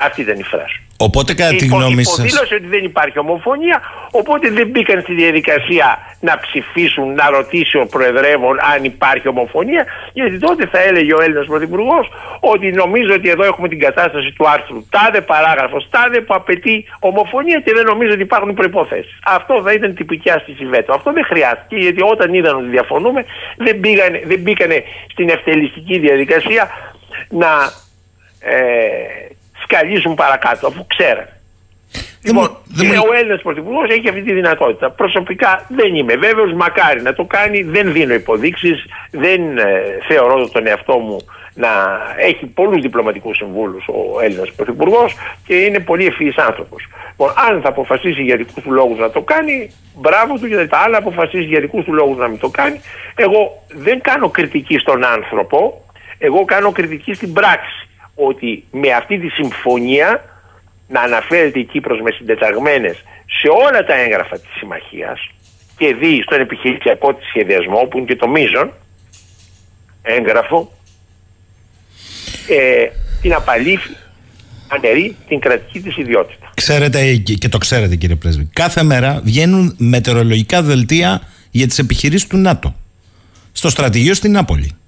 Αυτή 0.00 0.20
ήταν 0.20 0.38
η 0.38 0.42
φράση. 0.42 0.80
Οπότε 1.06 1.34
κατά 1.34 1.56
τη 1.56 1.66
γνώμη 1.66 2.04
σα. 2.04 2.12
Υποδήλωσε 2.12 2.54
ότι 2.54 2.66
δεν 2.66 2.84
υπάρχει 2.84 3.18
ομοφωνία, 3.18 3.80
οπότε 4.10 4.50
δεν 4.50 4.66
μπήκαν 4.68 5.00
στη 5.00 5.14
διαδικασία 5.14 5.98
να 6.20 6.38
ψηφίσουν, 6.38 7.14
να 7.14 7.30
ρωτήσει 7.30 7.78
ο 7.78 7.86
Προεδρεύων 7.86 8.58
αν 8.74 8.84
υπάρχει 8.84 9.28
ομοφωνία, 9.28 9.86
γιατί 10.12 10.38
τότε 10.38 10.66
θα 10.66 10.80
έλεγε 10.82 11.14
ο 11.14 11.20
Έλληνας 11.22 11.46
Πρωθυπουργός 11.46 12.08
ότι 12.40 12.70
νομίζω 12.70 13.14
ότι 13.14 13.28
εδώ 13.28 13.44
έχουμε 13.44 13.68
την 13.68 13.78
κατάσταση 13.78 14.32
του 14.32 14.48
άρθρου 14.48 14.86
τάδε 14.90 15.20
παράγραφος, 15.20 15.88
τάδε 15.90 16.20
που 16.20 16.34
απαιτεί 16.34 16.86
ομοφωνία 16.98 17.60
και 17.64 17.72
δεν 17.74 17.84
νομίζω 17.84 18.12
ότι 18.12 18.22
υπάρχουν 18.22 18.54
προποθέσει. 18.54 19.14
Αυτό 19.24 19.62
θα 19.64 19.72
ήταν 19.72 19.94
τυπική 19.94 20.30
άσκηση 20.30 20.66
βέτο. 20.66 20.92
Αυτό 20.92 21.12
δεν 21.12 21.24
χρειάστηκε, 21.24 21.76
γιατί 21.76 22.02
όταν 22.02 22.34
είδαν 22.34 22.56
ότι 22.56 22.68
διαφωνούμε, 22.68 23.24
δεν, 23.56 23.76
μπήκανε, 23.76 24.22
δεν 24.24 24.40
μπήκανε 24.40 24.82
στην 25.12 25.28
ευτελιστική 25.28 25.98
διαδικασία 25.98 26.70
να. 27.28 27.48
Ε, 28.40 29.28
σκαλίζουν 29.70 30.14
παρακάτω 30.14 30.66
αφού 30.66 30.86
ξέρανε. 30.86 31.34
Λοιπόν, 32.22 32.56
και 32.78 32.86
ο 32.86 33.14
Έλληνας 33.18 33.42
Πρωθυπουργός 33.42 33.88
έχει 33.90 34.08
αυτή 34.08 34.22
τη 34.22 34.32
δυνατότητα. 34.32 34.90
Προσωπικά 34.90 35.66
δεν 35.68 35.94
είμαι 35.94 36.16
βέβαιος, 36.16 36.52
μακάρι 36.52 37.02
να 37.02 37.12
το 37.12 37.24
κάνει. 37.24 37.62
Δεν 37.62 37.92
δίνω 37.92 38.14
υποδείξεις. 38.14 38.84
Δεν 39.10 39.58
ε, 39.58 39.82
θεωρώ 40.08 40.48
τον 40.48 40.66
εαυτό 40.66 40.98
μου 40.98 41.16
να 41.54 41.68
έχει 42.16 42.46
πολλούς 42.46 42.80
διπλωματικούς 42.80 43.36
συμβούλους 43.36 43.84
ο 43.88 44.20
Έλληνας 44.20 44.52
Πρωθυπουργός 44.52 45.16
και 45.46 45.54
είναι 45.54 45.80
πολύ 45.80 46.06
ευφυής 46.06 46.36
άνθρωπος. 46.36 46.88
Λοιπόν, 47.10 47.32
αν 47.48 47.60
θα 47.60 47.68
αποφασίσει 47.68 48.22
για 48.22 48.36
δικούς 48.36 48.62
του 48.62 48.72
λόγους 48.72 48.98
να 48.98 49.10
το 49.10 49.20
κάνει, 49.20 49.70
μπράβο 49.94 50.38
του, 50.38 50.46
γιατί 50.46 50.66
τα 50.66 50.78
άλλα 50.78 50.98
αποφασίσει 50.98 51.44
για 51.44 51.60
δικούς 51.60 51.84
του 51.84 51.92
λόγους 51.92 52.16
να 52.16 52.28
μην 52.28 52.38
το 52.38 52.48
κάνει. 52.48 52.80
Εγώ 53.14 53.62
δεν 53.68 54.00
κάνω 54.00 54.28
κριτική 54.28 54.78
στον 54.78 55.04
άνθρωπο, 55.04 55.84
εγώ 56.18 56.44
κάνω 56.44 56.72
κριτική 56.72 57.14
στην 57.14 57.32
πράξη 57.32 57.89
ότι 58.28 58.64
με 58.70 58.90
αυτή 58.92 59.18
τη 59.18 59.28
συμφωνία 59.28 60.24
να 60.88 61.00
αναφέρεται 61.00 61.58
η 61.58 61.64
Κύπρος 61.64 62.00
με 62.00 62.10
συντεταγμένες 62.10 62.96
σε 63.26 63.48
όλα 63.66 63.84
τα 63.84 63.94
έγγραφα 63.94 64.38
της 64.38 64.50
συμμαχίας 64.58 65.28
και 65.76 65.94
δει 65.94 66.22
στον 66.22 66.40
επιχειρησιακό 66.40 67.14
της 67.14 67.26
σχεδιασμό 67.28 67.80
που 67.90 67.98
είναι 67.98 68.06
και 68.06 68.16
το 68.16 68.28
μείζον 68.28 68.72
έγγραφο 70.02 70.72
ε, 72.48 72.86
την 73.22 73.34
απαλήφη 73.34 73.96
αναιρεί 74.68 75.16
την 75.28 75.40
κρατική 75.40 75.80
της 75.80 75.96
ιδιότητα. 75.96 76.50
Ξέρετε 76.54 77.16
και 77.16 77.48
το 77.48 77.58
ξέρετε 77.58 77.96
κύριε 77.96 78.16
Πρέσβη 78.16 78.50
κάθε 78.52 78.82
μέρα 78.82 79.20
βγαίνουν 79.24 79.74
μετεωρολογικά 79.78 80.62
δελτία 80.62 81.22
για 81.50 81.66
τις 81.66 81.78
επιχειρήσεις 81.78 82.26
του 82.26 82.36
ΝΑΤΟ 82.36 82.74
στο 83.52 83.68
στρατηγείο 83.68 84.14
στην 84.14 84.32
Νάπολη 84.32 84.79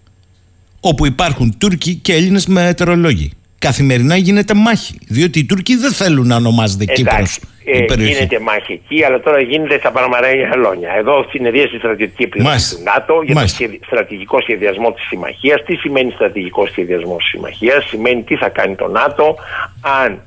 όπου 0.85 1.07
υπάρχουν 1.07 1.59
Τούρκοι 1.59 1.95
και 1.95 2.13
Έλληνες 2.13 2.47
μετεωρολόγοι. 2.47 3.31
Καθημερινά 3.59 4.17
γίνεται 4.17 4.55
μάχη. 4.55 4.99
Διότι 5.09 5.39
οι 5.39 5.45
Τούρκοι 5.45 5.77
δεν 5.77 5.93
θέλουν 5.93 6.27
να 6.27 6.37
ονομάζεται 6.37 6.85
Κύπρος. 6.85 7.41
Ε, 7.65 7.95
γίνεται 7.95 8.39
μάχη 8.39 8.73
εκεί, 8.73 9.05
αλλά 9.05 9.21
τώρα 9.21 9.41
γίνεται 9.41 9.79
στα 9.79 9.91
Παναμαρένια 9.91 10.51
Αλόνια. 10.53 10.93
Εδώ 10.99 11.27
συνεδρίασε 11.31 11.77
η 11.77 11.79
στρατιωτική 11.79 12.23
επιτροπή 12.23 12.57
του 12.71 12.83
ΝΑΤΟ 12.85 13.23
για 13.25 13.35
Μάλιστα. 13.35 13.67
το 13.67 13.79
στρατηγικό 13.87 14.41
σχεδιασμό 14.41 14.93
της 14.93 15.05
συμμαχίας. 15.05 15.63
Τι 15.65 15.75
σημαίνει 15.75 16.11
στρατηγικό 16.11 16.67
σχεδιασμό 16.67 17.17
της 17.17 17.27
συμμαχίας, 17.27 17.85
σημαίνει 17.85 18.23
τι 18.23 18.37
θα 18.37 18.49
κάνει 18.49 18.75
το 18.75 18.89
ΝΑΤΟ 18.89 19.37
αν 19.81 20.21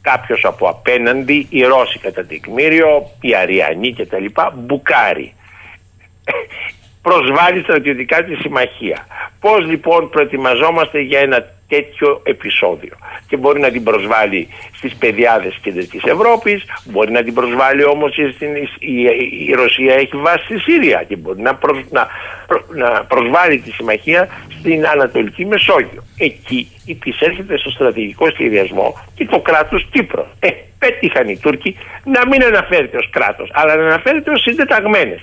κάποιος 0.00 0.44
από 0.44 0.68
απέναντι, 0.68 1.46
οι 1.50 1.62
Ρώσοι 1.62 1.98
κατά 1.98 2.24
τεκμήριο, 2.26 3.10
οι 3.20 3.34
Αριανοί 3.34 3.94
κτλ. 3.94 4.24
μπουκάρει 4.54 5.34
προσβάλλει 7.08 7.60
στρατιωτικά 7.62 8.24
τη 8.24 8.34
συμμαχία. 8.34 9.06
Πώς 9.40 9.66
λοιπόν 9.66 10.10
προετοιμαζόμαστε 10.10 11.00
για 11.00 11.20
ένα 11.20 11.38
τέτοιο 11.68 12.20
επεισόδιο; 12.24 12.94
Και 13.28 13.36
μπορεί 13.36 13.60
να 13.60 13.70
την 13.70 13.82
προσβάλλει 13.82 14.48
στις 14.72 14.94
παιδιάδες 14.94 15.52
της 15.52 15.62
Κεντρικής 15.62 16.02
Ευρώπης 16.04 16.64
μπορεί 16.84 17.10
να 17.10 17.22
την 17.22 17.34
προσβάλλει 17.34 17.84
όμως 17.84 18.12
στην, 18.34 18.56
η, 18.78 19.02
η, 19.48 19.52
Ρωσία 19.52 19.94
έχει 19.94 20.16
βάση 20.16 20.44
στη 20.44 20.58
Σύρια 20.58 21.04
και 21.08 21.16
μπορεί 21.16 21.40
να, 21.42 21.58
να, 21.90 22.06
να 22.74 23.04
προσβάλλει 23.04 23.58
τη 23.58 23.70
συμμαχία 23.70 24.28
στην 24.58 24.86
Ανατολική 24.86 25.46
Μεσόγειο. 25.46 26.02
Εκεί 26.18 26.68
υπησέρχεται 26.84 27.58
στο 27.58 27.70
στρατηγικό 27.70 28.30
σχεδιασμό 28.30 28.98
και 29.14 29.24
το 29.24 29.40
κράτος 29.40 29.88
Κύπρος. 29.92 30.26
Ε, 30.38 30.48
πέτυχαν 30.78 31.28
οι 31.28 31.38
Τούρκοι 31.38 31.76
να 32.04 32.26
μην 32.26 32.44
αναφέρεται 32.44 32.96
ως 32.96 33.10
κράτος 33.10 33.50
αλλά 33.52 33.76
να 33.76 33.82
αναφέρεται 33.82 34.30
ως 34.30 34.40
συντεταγμένες 34.42 35.20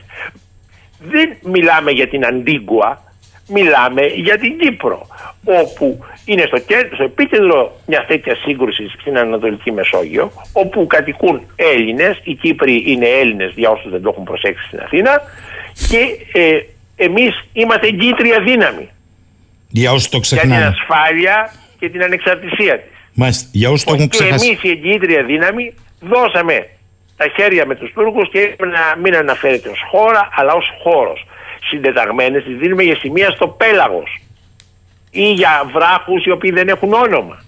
δεν 1.10 1.38
μιλάμε 1.42 1.92
για 1.92 2.08
την 2.08 2.26
Αντίγκουα, 2.26 3.02
μιλάμε 3.48 4.06
για 4.06 4.38
την 4.38 4.58
Κύπρο, 4.58 5.08
όπου 5.44 6.06
είναι 6.26 6.44
στο, 6.48 6.58
στο 6.94 7.04
επίκεντρο 7.04 7.80
μια 7.86 8.06
τέτοια 8.08 8.36
σύγκρουση 8.36 8.90
στην 9.00 9.18
Ανατολική 9.18 9.72
Μεσόγειο, 9.72 10.32
όπου 10.54 10.88
κατοικούν 10.88 11.42
Έλληνες, 11.56 12.20
οι 12.24 12.34
Κύπροι 12.34 12.84
είναι 12.86 13.08
Έλληνες 13.08 13.52
για 13.56 13.70
όσους 13.70 13.92
δεν 13.92 14.02
το 14.02 14.10
έχουν 14.10 14.24
προσέξει 14.24 14.66
στην 14.68 14.80
Αθήνα, 14.80 15.22
και 15.90 16.00
ε, 16.40 16.60
εμείς 16.96 17.44
είμαστε 17.54 17.88
εγκύτρια 17.88 18.42
δύναμη. 18.42 18.90
Για 19.70 19.92
όσους 19.92 20.10
το 20.10 20.20
ξεχνάνε. 20.20 20.56
Για 20.56 20.72
την 20.72 20.80
ασφάλεια 20.80 21.54
και 21.80 21.90
την 21.90 22.04
ανεξαρτησία 22.04 22.80
της. 22.80 22.92
Μάλιστα. 23.14 23.50
Για 23.52 23.70
όσους 23.70 23.84
το 23.84 23.94
έχουν 23.94 24.08
ξεχάσει. 24.08 24.46
Και 24.46 24.52
εμείς 24.52 24.64
η 24.64 24.70
εγκύτρια 24.70 25.24
δύναμη 25.24 25.74
δώσαμε 26.00 26.68
τα 27.18 27.28
χέρια 27.36 27.66
με 27.66 27.76
τους 27.76 27.92
Τούρκους 27.94 28.30
και 28.30 28.56
να 28.58 29.02
μην 29.02 29.16
αναφέρεται 29.16 29.70
ως 29.70 29.80
χώρα 29.92 30.30
αλλά 30.32 30.54
ως 30.54 30.66
χώρος. 30.84 31.26
Συντεταγμένες 31.70 32.44
τις 32.44 32.58
δίνουμε 32.58 32.84
για 32.84 32.96
σημεία 32.96 33.30
στο 33.32 33.48
πέλαγος 33.48 34.22
ή 35.12 35.32
για 35.32 35.70
βράχους 35.74 36.26
οι 36.26 36.32
οποίοι 36.32 36.52
δεν 36.52 36.68
έχουν 36.68 36.94
όνομα. 36.94 37.44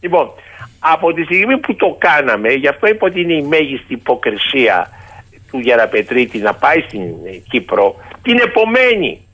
Λοιπόν, 0.00 0.30
από 0.78 1.12
τη 1.12 1.24
στιγμή 1.24 1.58
που 1.58 1.74
το 1.74 1.96
κάναμε, 1.98 2.52
γι' 2.52 2.68
αυτό 2.68 2.86
είπα 2.86 3.06
ότι 3.06 3.20
είναι 3.20 3.34
η 3.34 3.42
μέγιστη 3.42 3.92
υποκρισία 3.92 4.90
του 5.50 5.58
Γεραπετρίτη 5.58 6.38
να 6.38 6.54
πάει 6.54 6.80
στην 6.80 7.02
Κύπρο, 7.48 7.96
την 8.22 8.38
επομένη 8.38 9.26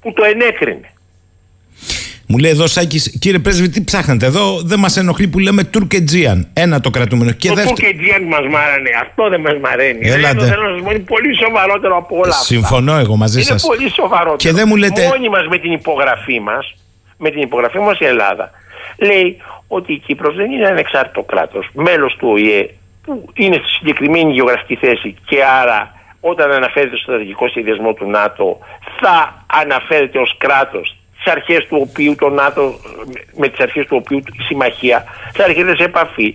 που 0.00 0.12
το 0.12 0.24
ενέκρινε. 0.24 0.92
Μου 2.32 2.38
λέει 2.38 2.50
εδώ 2.50 2.66
Σάκης, 2.66 3.18
κύριε 3.20 3.38
Πρέσβη, 3.38 3.68
τι 3.68 3.84
ψάχνετε 3.84 4.26
εδώ, 4.26 4.60
δεν 4.64 4.78
μας 4.78 4.96
ενοχλεί 4.96 5.28
που 5.28 5.38
λέμε 5.38 5.64
Τουρκετζίαν. 5.64 6.48
Ένα 6.52 6.80
το 6.80 6.90
κρατούμενο. 6.90 7.30
Και 7.32 7.48
το 7.48 7.54
δεύτερο... 7.54 7.76
Τουρκετζίαν 7.76 8.22
μας 8.22 8.46
μάρανε, 8.50 8.90
αυτό 9.02 9.28
δεν 9.28 9.40
μας 9.40 9.56
μαραίνει. 9.60 10.08
Έλατε. 10.08 10.46
θέλω 10.46 10.62
να 10.70 10.78
σα 10.78 10.84
πω, 10.84 10.90
είναι 10.90 10.98
πολύ 10.98 11.36
σοβαρότερο 11.36 11.96
από 11.96 12.16
όλα 12.16 12.28
αυτά. 12.28 12.44
Συμφωνώ 12.44 12.96
εγώ 12.98 13.16
μαζί 13.16 13.42
σας. 13.42 13.64
Είναι 13.64 13.74
πολύ 13.74 13.90
σοβαρότερο. 13.90 14.36
Και 14.36 14.52
δεν 14.52 14.64
μου 14.68 14.76
λέτε. 14.76 15.06
Μόνοι 15.06 15.28
μας 15.28 15.46
με 15.48 15.58
την 15.58 15.72
υπογραφή 15.72 16.40
μας, 16.40 16.74
με 17.18 17.30
την 17.30 17.40
υπογραφή 17.40 17.78
μας 17.78 17.98
η 17.98 18.04
Ελλάδα, 18.04 18.50
λέει 18.98 19.36
ότι 19.68 19.92
η 19.92 19.98
Κύπρος 19.98 20.34
δεν 20.34 20.50
είναι 20.52 20.66
ανεξάρτητο 20.66 21.22
κράτος, 21.22 21.68
μέλος 21.72 22.16
του 22.18 22.28
ΟΗΕ, 22.28 22.70
που 23.04 23.30
είναι 23.34 23.56
στη 23.56 23.68
συγκεκριμένη 23.78 24.32
γεωγραφική 24.32 24.76
θέση 24.76 25.16
και 25.24 25.38
άρα 25.62 25.94
όταν 26.20 26.52
αναφέρεται 26.52 26.96
στο 26.96 27.04
στρατηγικό 27.04 27.48
σχεδιασμό 27.48 27.92
του 27.92 28.10
ΝΑΤΟ 28.10 28.58
θα 29.00 29.44
αναφέρεται 29.46 30.18
ως 30.18 30.34
κράτος 30.38 30.96
τις 31.22 31.32
αρχές 31.32 31.66
του 31.66 31.86
οποίου 31.88 32.14
το 32.14 32.28
ΝΑΤΟ 32.28 32.74
με 33.36 33.48
τις 33.48 33.60
αρχές 33.60 33.86
του 33.86 33.96
οποίου 34.00 34.18
η 34.18 34.42
συμμαχία 34.42 35.04
θα 35.32 35.44
έρχεται 35.44 35.76
σε 35.76 35.84
επαφή 35.84 36.34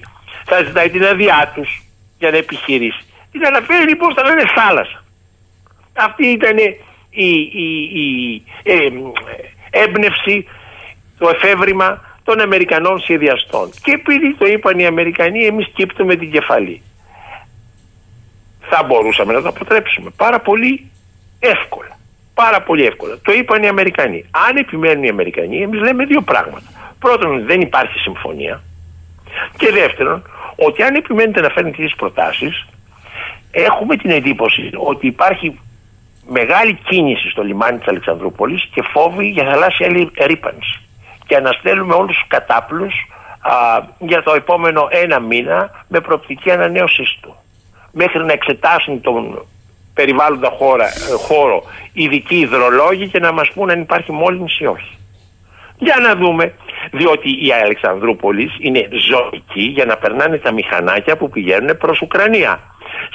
θα 0.49 0.63
ζητάει 0.63 0.89
την 0.89 1.05
αδειά 1.05 1.51
τους 1.55 1.81
για 2.17 2.31
να 2.31 2.37
επιχειρήσει. 2.37 2.99
Την 3.31 3.45
αναφέρει 3.45 3.87
λοιπόν 3.87 4.11
στα 4.11 4.23
λένε 4.23 4.43
θάλασσα. 4.55 5.03
Αυτή 5.93 6.25
ήταν 6.25 6.57
η, 7.09 7.29
η, 7.53 7.69
η 7.93 8.41
ε, 8.63 8.89
έμπνευση 9.69 10.47
το 11.17 11.29
εφεύρημα 11.29 12.01
των 12.23 12.39
Αμερικανών 12.39 12.99
σχεδιαστών. 12.99 13.69
Και 13.83 13.91
επειδή 13.91 14.35
το 14.35 14.45
είπαν 14.45 14.79
οι 14.79 14.85
Αμερικανοί 14.85 15.45
εμείς 15.45 15.67
κύπτουμε 15.73 16.15
την 16.15 16.31
κεφαλή. 16.31 16.81
Θα 18.69 18.83
μπορούσαμε 18.83 19.33
να 19.33 19.41
το 19.41 19.47
αποτρέψουμε 19.47 20.09
πάρα 20.17 20.39
πολύ 20.39 20.91
εύκολα. 21.39 21.96
Πάρα 22.43 22.61
πολύ 22.61 22.85
εύκολα. 22.85 23.17
Το 23.21 23.31
είπαν 23.31 23.63
οι 23.63 23.67
Αμερικανοί. 23.67 24.25
Αν 24.47 24.55
επιμένουν 24.57 25.03
οι 25.03 25.09
Αμερικανοί, 25.09 25.61
εμείς 25.61 25.81
λέμε 25.81 26.05
δύο 26.05 26.21
πράγματα. 26.21 26.69
Πρώτον, 26.99 27.45
δεν 27.45 27.61
υπάρχει 27.61 27.99
συμφωνία. 27.99 28.61
Και 29.57 29.71
δεύτερον, 29.71 30.23
ότι 30.55 30.83
αν 30.83 30.95
επιμένετε 30.95 31.41
να 31.41 31.49
φέρνετε 31.49 31.83
τις 31.83 31.95
προτάσεις, 31.95 32.65
έχουμε 33.51 33.95
την 33.95 34.09
εντύπωση 34.09 34.69
ότι 34.75 35.07
υπάρχει 35.07 35.59
μεγάλη 36.29 36.73
κίνηση 36.73 37.29
στο 37.29 37.43
λιμάνι 37.43 37.77
της 37.77 37.87
Αλεξανδρούπολης 37.87 38.69
και 38.73 38.81
φόβοι 38.93 39.29
για 39.29 39.43
θαλάσσια 39.43 39.87
ρήπανση. 40.25 40.81
Και 41.27 41.35
αναστέλουμε 41.35 41.93
όλους 41.93 42.17
τους 42.17 42.27
κατάπλους 42.27 42.93
για 43.99 44.23
το 44.23 44.33
επόμενο 44.33 44.87
ένα 44.91 45.19
μήνα 45.19 45.85
με 45.87 45.99
προοπτική 45.99 46.51
ανανέωσή 46.51 47.03
του 47.21 47.35
μέχρι 47.91 48.25
να 48.25 48.31
εξετάσουν 48.31 49.01
τον 49.01 49.45
περιβάλλοντα 49.97 50.49
χώρα, 50.59 50.85
ε, 50.85 51.13
χώρο 51.27 51.63
ειδικοί 51.93 52.39
υδρολόγοι 52.39 53.07
και 53.07 53.19
να 53.19 53.31
μας 53.31 53.47
πούν 53.53 53.69
αν 53.69 53.79
υπάρχει 53.81 54.11
μόλυνση 54.11 54.63
ή 54.63 54.67
όχι. 54.67 54.93
Για 55.79 55.97
να 56.01 56.15
δούμε, 56.15 56.53
διότι 56.91 57.29
η 57.47 57.51
Αλεξανδρούπολης 57.63 58.51
είναι 58.59 58.87
ζωική 59.09 59.65
για 59.77 59.85
να 59.85 59.95
περνάνε 59.97 60.37
τα 60.37 60.51
μηχανάκια 60.51 61.17
που 61.17 61.29
πηγαίνουν 61.29 61.77
προς 61.77 62.01
Ουκρανία. 62.01 62.59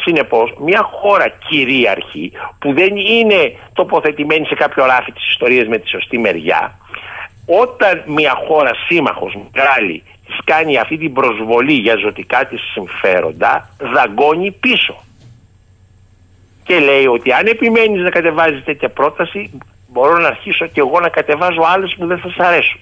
Συνεπώς, 0.05 0.55
μια 0.59 0.83
χώρα 0.83 1.29
κυρίαρχη 1.49 2.33
που 2.59 2.75
δεν 2.75 2.97
είναι 2.97 3.57
τοποθετημένη 3.73 4.47
σε 4.47 4.55
κάποιο 4.55 4.85
ράφι 4.87 5.13
της 5.13 5.29
ιστορίας 5.31 5.67
με 5.67 5.79
τη 5.79 5.89
σωστή 5.89 6.19
μεριά, 6.19 6.79
όταν 7.47 8.03
μια 8.07 8.35
χώρα 8.47 8.71
σύμμαχος 8.87 9.39
μεγάλη 9.53 10.03
της 10.27 10.37
κάνει 10.45 10.79
αυτή 10.79 10.97
την 10.99 11.13
προσβολή 11.13 11.73
για 11.73 11.97
ζωτικά 11.97 12.47
της 12.47 12.61
συμφέροντα 12.73 13.69
δαγκώνει 13.95 14.51
πίσω 14.51 14.95
και 16.65 16.79
λέει 16.79 17.07
ότι 17.07 17.33
αν 17.33 17.47
επιμένεις 17.47 18.03
να 18.03 18.11
κατεβάζεις 18.11 18.65
τέτοια 18.65 18.89
πρόταση 18.89 19.51
μπορώ 19.89 20.19
να 20.19 20.27
αρχίσω 20.27 20.67
και 20.67 20.81
εγώ 20.81 21.01
να 21.01 21.09
κατεβάζω 21.09 21.63
άλλες 21.75 21.95
που 21.99 22.07
δεν 22.07 22.19
θα 22.19 22.29
σας 22.29 22.47
αρέσουν 22.47 22.81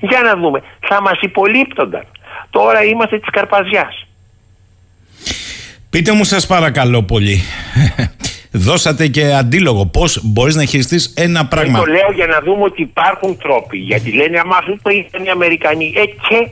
για 0.00 0.20
να 0.20 0.36
δούμε 0.36 0.62
θα 0.80 1.02
μας 1.02 1.18
υπολείπτονταν 1.20 2.04
τώρα 2.50 2.84
είμαστε 2.84 3.18
της 3.18 3.30
Καρπαζιάς 3.30 4.06
Πείτε 5.90 6.12
μου 6.12 6.24
σας 6.24 6.46
παρακαλώ 6.46 7.02
πολύ 7.02 7.40
Δώσατε 8.54 9.06
και 9.08 9.34
αντίλογο 9.34 9.86
πώς 9.86 10.20
μπορείς 10.22 10.54
να 10.54 10.64
χειριστείς 10.64 11.14
ένα 11.16 11.46
πράγμα. 11.46 11.78
το 11.78 11.84
λέω 11.84 12.12
για 12.14 12.26
να 12.26 12.40
δούμε 12.40 12.62
ότι 12.62 12.82
υπάρχουν 12.82 13.38
τρόποι. 13.38 13.78
Γιατί 13.78 14.12
λένε, 14.12 14.38
Αμά 14.38 14.56
αυτό 14.56 14.78
το 14.82 14.90
είπαν 14.90 15.24
οι 15.24 15.30
Αμερικανοί. 15.30 15.92
Ε, 15.96 16.04
και 16.04 16.48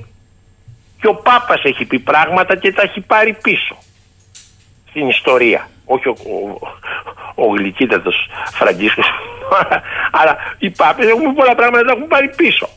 και 1.01 1.07
ο 1.07 1.15
Πάπας 1.15 1.63
έχει 1.65 1.85
πει 1.85 1.99
πράγματα 1.99 2.57
και 2.57 2.73
τα 2.73 2.83
έχει 2.83 3.01
πάρει 3.01 3.37
πίσω 3.43 3.77
στην 4.89 5.09
ιστορία. 5.09 5.71
Όχι 5.95 6.09
ο, 6.09 6.15
ο, 7.35 7.45
ο 7.45 7.47
γλυκύτατος 7.57 8.17
Φραγκίσκος. 8.53 9.07
Αλλά 10.11 10.37
οι 10.59 10.71
Πάπες 10.71 11.09
έχουν 11.09 11.35
πολλά 11.35 11.55
πράγματα 11.55 11.85
τα 11.85 11.93
έχουν 11.97 12.07
πάρει 12.07 12.29
πίσω. 12.37 12.69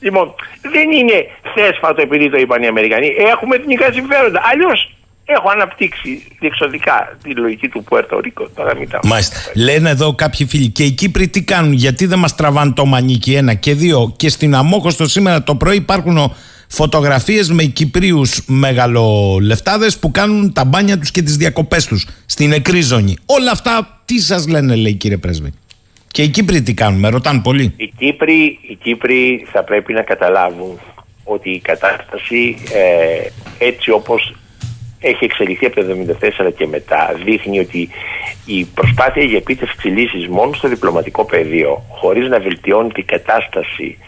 Λοιπόν, 0.00 0.34
δεν 0.62 0.90
είναι 0.92 1.26
θέσφατο 1.54 2.00
επειδή 2.02 2.30
το 2.30 2.36
είπαν 2.38 2.62
οι 2.62 2.66
Αμερικανοί. 2.66 3.06
Έχουμε 3.32 3.56
εθνικά 3.56 3.92
συμφέροντα. 3.92 4.40
Αλλιώς 4.52 4.90
έχω 5.24 5.50
αναπτύξει 5.50 6.28
διεξοδικά 6.38 7.16
τη 7.22 7.34
λογική 7.34 7.68
του 7.68 7.82
Πουέρτο 7.82 8.20
Ρίκο. 8.20 8.48
Τώρα 8.54 8.76
μην 8.76 8.88
τα 8.88 9.00
Μάλιστα. 9.02 9.36
Λένε 9.54 9.90
εδώ 9.90 10.14
κάποιοι 10.14 10.46
φίλοι 10.46 10.68
και 10.68 10.84
οι 10.84 10.90
Κύπροι 10.90 11.28
τι 11.28 11.42
κάνουν, 11.42 11.72
γιατί 11.72 12.06
δεν 12.06 12.18
μας 12.18 12.34
τραβάνε 12.34 12.72
το 12.72 12.84
μανίκι 12.84 13.34
ένα 13.34 13.54
και 13.54 13.74
δύο. 13.74 14.14
Και 14.16 14.28
στην 14.28 14.54
Αμόχωστο 14.54 15.06
σήμερα 15.06 15.42
το 15.42 15.54
πρωί 15.54 15.76
υπάρχουν 15.76 16.34
φωτογραφίες 16.68 17.50
με 17.50 17.62
Κυπρίους 17.62 18.42
μεγαλολεφτάδες 18.46 19.98
που 19.98 20.10
κάνουν 20.10 20.52
τα 20.52 20.64
μπάνια 20.64 20.98
τους 20.98 21.10
και 21.10 21.22
τις 21.22 21.36
διακοπές 21.36 21.86
τους 21.86 22.06
στην 22.26 22.48
νεκρή 22.48 22.80
ζώνη. 22.80 23.16
Όλα 23.26 23.50
αυτά 23.50 24.00
τι 24.04 24.20
σας 24.20 24.48
λένε 24.48 24.74
λέει 24.74 24.94
κύριε 24.94 25.16
Πρέσβη; 25.16 25.52
Και 26.10 26.22
οι 26.22 26.28
Κύπροι 26.28 26.62
τι 26.62 26.74
κάνουν, 26.74 27.00
με 27.00 27.08
ρωτάνε 27.08 27.40
πολύ. 27.40 27.72
Οι 27.76 27.92
Κύπροι, 27.98 28.58
οι 28.68 28.74
Κύπροι 28.82 29.46
θα 29.52 29.64
πρέπει 29.64 29.92
να 29.92 30.02
καταλάβουν 30.02 30.80
ότι 31.24 31.50
η 31.50 31.60
κατάσταση 31.60 32.56
ε, 32.72 33.64
έτσι 33.66 33.90
όπως 33.90 34.34
έχει 35.00 35.24
εξελιχθεί 35.24 35.66
από 35.66 35.74
το 35.74 35.86
1974 36.46 36.52
και 36.56 36.66
μετά 36.66 37.20
δείχνει 37.24 37.58
ότι 37.58 37.88
η 38.46 38.64
προσπάθεια 38.64 39.22
για 39.22 39.36
επίτευξη 39.36 39.88
λύσης 39.88 40.28
μόνο 40.28 40.52
στο 40.52 40.68
διπλωματικό 40.68 41.24
πεδίο 41.24 41.84
χωρίς 41.88 42.28
να 42.28 42.38
βελτιώνει 42.40 42.92
την 42.92 43.06
κατάσταση 43.06 43.98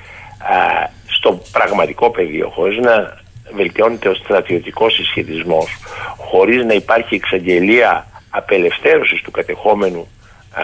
στο 1.19 1.43
πραγματικό 1.53 2.11
πεδίο, 2.11 2.49
χωρίς 2.49 2.79
να 2.79 3.21
βελτιώνεται 3.55 4.09
ο 4.09 4.15
στρατιωτικός 4.15 4.95
συσχετισμός, 4.95 5.77
χωρίς 6.17 6.65
να 6.65 6.75
υπάρχει 6.75 7.15
εξαγγελία 7.15 8.07
απελευθέρωσης 8.31 9.23
του 9.23 9.31
κατεχόμενου 9.31 10.09
α, 10.53 10.63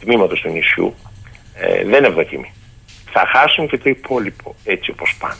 τμήματος 0.00 0.40
του 0.40 0.50
νησιού, 0.50 0.94
ε, 1.54 1.84
δεν 1.84 2.04
ευδοκιμεί. 2.04 2.52
Θα 3.12 3.26
χάσουν 3.26 3.68
και 3.68 3.78
το 3.78 3.88
υπόλοιπο 3.88 4.54
έτσι 4.64 4.90
όπως 4.90 5.16
πάνε 5.18 5.38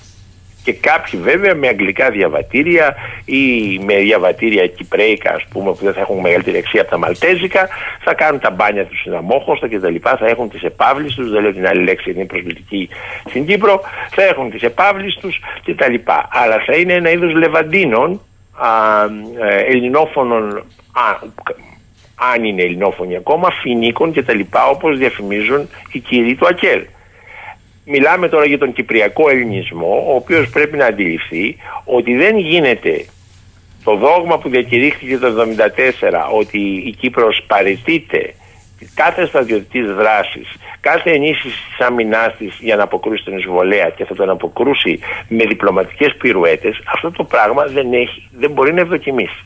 και 0.64 0.72
κάποιοι 0.72 1.20
βέβαια 1.20 1.54
με 1.54 1.68
αγγλικά 1.68 2.10
διαβατήρια 2.10 2.94
ή 3.24 3.78
με 3.78 3.94
διαβατήρια 3.96 4.66
κυπρέικα 4.66 5.32
ας 5.32 5.44
πούμε 5.50 5.70
που 5.70 5.84
δεν 5.84 5.92
θα 5.92 6.00
έχουν 6.00 6.20
μεγαλύτερη 6.20 6.56
αξία 6.56 6.80
από 6.80 6.90
τα 6.90 6.98
μαλτέζικα 6.98 7.68
θα 8.00 8.14
κάνουν 8.14 8.40
τα 8.40 8.50
μπάνια 8.50 8.84
τους 8.84 9.00
στην 9.00 9.14
αμόχωστα 9.14 9.68
και 9.68 9.78
τα 9.78 9.90
λοιπά 9.90 10.16
θα 10.16 10.26
έχουν 10.26 10.48
τις 10.50 10.62
επάβλεις 10.62 11.14
τους 11.14 11.30
δεν 11.30 11.42
λέω 11.42 11.52
την 11.52 11.66
άλλη 11.66 11.82
λέξη 11.82 12.10
είναι 12.10 12.24
προσβλητική 12.24 12.88
στην 13.28 13.46
Κύπρο 13.46 13.80
θα 14.10 14.22
έχουν 14.22 14.50
τις 14.50 14.62
επάβλεις 14.62 15.14
τους 15.14 15.40
και 15.62 15.74
τα 15.74 15.88
λοιπά 15.88 16.28
αλλά 16.32 16.62
θα 16.66 16.76
είναι 16.76 16.92
ένα 16.92 17.10
είδος 17.10 17.34
λεβαντίνων 17.34 18.20
α, 18.52 18.68
ε, 19.48 19.56
ελληνόφωνων 19.56 20.56
α, 20.92 21.18
αν 22.34 22.44
είναι 22.44 22.62
ελληνόφωνοι 22.62 23.16
ακόμα, 23.16 23.50
φινίκων 23.50 24.12
και 24.12 24.22
τα 24.22 24.34
λοιπά 24.34 24.66
όπως 24.66 24.98
διαφημίζουν 24.98 25.68
οι 25.92 25.98
κύριοι 25.98 26.34
του 26.34 26.46
ΑΚΕΛ. 26.46 26.82
Μιλάμε 27.84 28.28
τώρα 28.28 28.44
για 28.44 28.58
τον 28.58 28.72
κυπριακό 28.72 29.30
ελληνισμό, 29.30 30.04
ο 30.08 30.14
οποίος 30.14 30.50
πρέπει 30.50 30.76
να 30.76 30.86
αντιληφθεί 30.86 31.56
ότι 31.84 32.16
δεν 32.16 32.38
γίνεται 32.38 33.04
το 33.84 33.96
δόγμα 33.96 34.38
που 34.38 34.48
διακηρύχθηκε 34.48 35.18
το 35.18 35.26
1974 35.26 36.36
ότι 36.38 36.58
η 36.86 36.90
Κύπρος 36.90 37.44
παρετείται 37.46 38.34
κάθε 38.94 39.26
στρατιωτικής 39.26 39.94
δράσης, 39.94 40.56
κάθε 40.80 41.10
ενίσχυση 41.10 41.56
της 41.68 41.86
άμυνά 41.86 42.30
της 42.38 42.56
για 42.60 42.76
να 42.76 42.82
αποκρούσει 42.82 43.24
τον 43.24 43.38
εισβολέα 43.38 43.90
και 43.90 44.04
θα 44.04 44.14
τον 44.14 44.30
αποκρούσει 44.30 44.98
με 45.28 45.44
διπλωματικές 45.44 46.14
πυρουέτες, 46.16 46.82
αυτό 46.86 47.10
το 47.10 47.24
πράγμα 47.24 47.64
δεν, 47.64 47.92
έχει, 47.92 48.28
δεν 48.32 48.50
μπορεί 48.50 48.72
να 48.72 48.80
ευδοκιμήσει. 48.80 49.44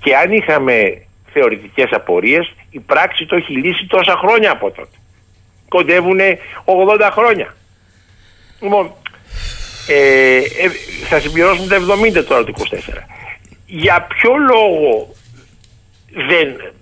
Και 0.00 0.16
αν 0.16 0.32
είχαμε 0.32 1.02
θεωρητικές 1.32 1.90
απορίες, 1.90 2.52
η 2.70 2.80
πράξη 2.80 3.26
το 3.26 3.36
έχει 3.36 3.52
λύσει 3.52 3.86
τόσα 3.86 4.16
χρόνια 4.16 4.50
από 4.50 4.70
τότε. 4.70 4.96
Κοντεύουν 5.68 6.18
80 6.64 7.08
χρόνια. 7.12 7.54
Λοιπόν, 8.62 8.92
ε, 9.88 10.36
ε, 10.36 10.68
θα 11.08 11.20
συμπληρώσουν 11.20 11.68
τα 11.68 11.76
70 11.76 12.24
τώρα 12.24 12.44
το 12.44 12.52
24. 12.56 13.06
Για 13.66 14.06
ποιο 14.08 14.36
λόγο 14.36 15.14
δεν 16.28 16.72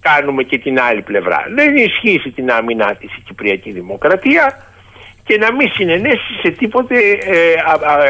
κάνουμε 0.00 0.42
και 0.42 0.58
την 0.58 0.80
άλλη 0.80 1.02
πλευρά; 1.02 1.44
Δεν 1.54 1.76
ισχύσει 1.76 2.30
την 2.30 2.50
άμυνά 2.50 2.94
της 2.94 3.16
η 3.16 3.22
Κυπριακή 3.26 3.70
Δημοκρατία 3.70 4.66
και 5.24 5.38
να 5.38 5.52
μην 5.52 5.70
συνενέσει 5.70 6.32
σε 6.42 6.50
τίποτε 6.50 6.98
ε, 7.20 7.54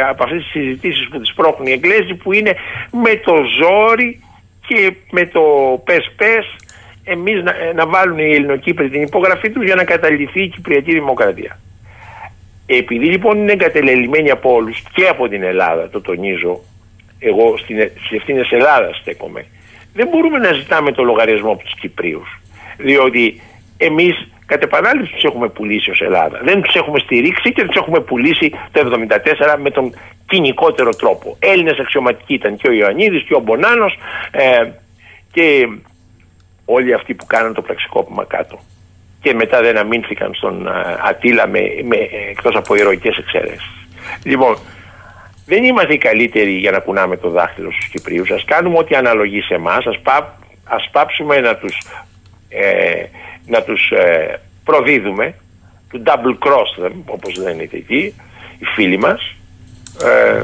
από 0.08 0.24
αυτές 0.24 0.42
τις 0.42 0.50
συζητήσεις 0.50 1.08
που 1.08 1.20
τις 1.20 1.32
πρόχνουν 1.34 1.66
οι 1.66 1.72
Εγγλέζοι 1.72 2.14
που 2.14 2.32
είναι 2.32 2.54
με 2.90 3.16
το 3.16 3.34
ζόρι 3.60 4.22
και 4.66 4.92
με 5.10 5.26
το 5.26 5.42
πες 5.84 6.12
πες 6.16 6.56
εμείς 7.04 7.42
να, 7.42 7.54
να 7.74 7.86
βάλουν 7.86 8.18
οι 8.18 8.34
Ελληνοκύπροι 8.34 8.88
την 8.88 9.02
υπογραφή 9.02 9.50
τους 9.50 9.64
για 9.64 9.74
να 9.74 9.84
καταληφθεί 9.84 10.42
η 10.42 10.48
Κυπριακή 10.48 10.92
Δημοκρατία. 10.92 11.58
Επειδή 12.72 13.06
λοιπόν 13.06 13.38
είναι 13.38 13.52
εγκατελελειμμένοι 13.52 14.30
από 14.30 14.52
όλους 14.52 14.82
και 14.92 15.06
από 15.06 15.28
την 15.28 15.42
Ελλάδα, 15.42 15.88
το 15.88 16.00
τονίζω, 16.00 16.60
εγώ 17.18 17.56
στι 17.56 18.16
ευθύνε 18.16 18.42
Ελλάδας 18.50 18.96
στέκομαι, 18.96 19.46
δεν 19.94 20.08
μπορούμε 20.08 20.38
να 20.38 20.52
ζητάμε 20.52 20.92
το 20.92 21.02
λογαριασμό 21.02 21.50
από 21.50 21.62
τους 21.62 21.74
Κυπρίους. 21.74 22.40
Διότι 22.76 23.40
εμείς 23.76 24.28
κατ' 24.46 24.62
επανάληψη 24.62 25.12
τους 25.12 25.22
έχουμε 25.22 25.48
πουλήσει 25.48 25.90
ως 25.90 26.00
Ελλάδα. 26.00 26.40
Δεν 26.44 26.62
τους 26.62 26.74
έχουμε 26.74 26.98
στηρίξει 26.98 27.52
και 27.52 27.64
τους 27.64 27.76
έχουμε 27.76 28.00
πουλήσει 28.00 28.52
το 28.72 29.06
1974 29.54 29.56
με 29.58 29.70
τον 29.70 29.94
κοινικότερο 30.26 30.90
τρόπο. 30.94 31.36
Έλληνες 31.38 31.78
αξιωματικοί 31.78 32.34
ήταν 32.34 32.56
και 32.56 32.68
ο 32.68 32.72
Ιωαννίδης 32.72 33.22
και 33.22 33.34
ο 33.34 33.40
Μπονάνος 33.40 33.98
ε, 34.30 34.70
και 35.32 35.68
όλοι 36.64 36.94
αυτοί 36.94 37.14
που 37.14 37.26
κάναν 37.26 37.54
το 37.54 37.62
πραξικόπημα 37.62 38.24
κάτω 38.24 38.58
και 39.20 39.34
μετά 39.34 39.60
δεν 39.60 39.76
αμήνθηκαν 39.76 40.34
στον 40.34 40.68
Ατήλα 41.08 41.48
με, 41.48 41.60
με, 41.84 41.96
εκτός 42.30 42.54
από 42.54 42.74
ηρωικές 42.74 43.16
εξαιρέσεις. 43.16 43.70
Λοιπόν, 44.22 44.56
δεν 45.46 45.64
είμαστε 45.64 45.92
οι 45.92 45.98
καλύτεροι 45.98 46.50
για 46.50 46.70
να 46.70 46.78
κουνάμε 46.78 47.16
το 47.16 47.30
δάχτυλο 47.30 47.70
στους 47.72 47.88
Κυπρίους. 47.88 48.30
Ας 48.30 48.44
κάνουμε 48.44 48.78
ό,τι 48.78 48.94
αναλογεί 48.94 49.40
σε 49.40 49.54
εμάς. 49.54 49.86
Ας, 49.86 49.98
πά, 50.02 50.38
ας 50.64 50.88
πάψουμε 50.92 51.40
να 51.40 51.56
τους, 51.56 51.76
ε, 52.48 53.04
να 53.46 53.62
τους 53.62 53.90
ε, 53.90 54.40
προδίδουμε, 54.64 55.34
του 55.90 56.02
double 56.06 56.48
cross 56.48 56.84
them, 56.84 56.92
όπως 57.04 57.36
λένε 57.36 57.62
εκεί, 57.62 58.14
οι 58.58 58.64
φίλοι 58.74 58.98
μας. 58.98 59.34
Ε, 60.02 60.42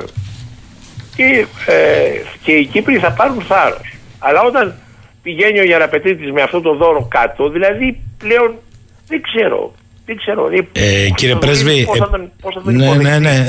και, 1.17 1.47
ε, 1.67 2.23
και 2.43 2.53
οι 2.53 2.65
Κύπροι 2.67 2.99
θα 2.99 3.13
πάρουν 3.13 3.43
θάρρος. 3.43 3.97
Αλλά 4.19 4.43
όταν 4.43 4.75
πηγαίνει 5.23 5.61
ο 5.61 5.65
Γεραπετρίτης 5.65 6.33
με 6.33 6.43
αυτό 6.43 6.61
το 6.61 6.75
δώρο 6.75 7.07
κάτω, 7.11 7.49
δηλαδή 7.49 8.01
πλέον 8.19 8.59
δεν 9.07 9.23
ξέρω. 9.23 9.75
Δεν 10.07 10.17
ξέρω. 10.17 10.49
Ε, 10.73 11.09
κύριε 11.15 11.35
Πρέσβη. 11.35 11.85
Πώς 11.85 11.99
θα 11.99 12.11
τον, 12.11 12.31
πώς 12.41 12.55
θα 12.55 12.63
τον 12.63 12.75
ναι, 12.75 12.95
ναι, 12.95 13.19
ναι. 13.19 13.47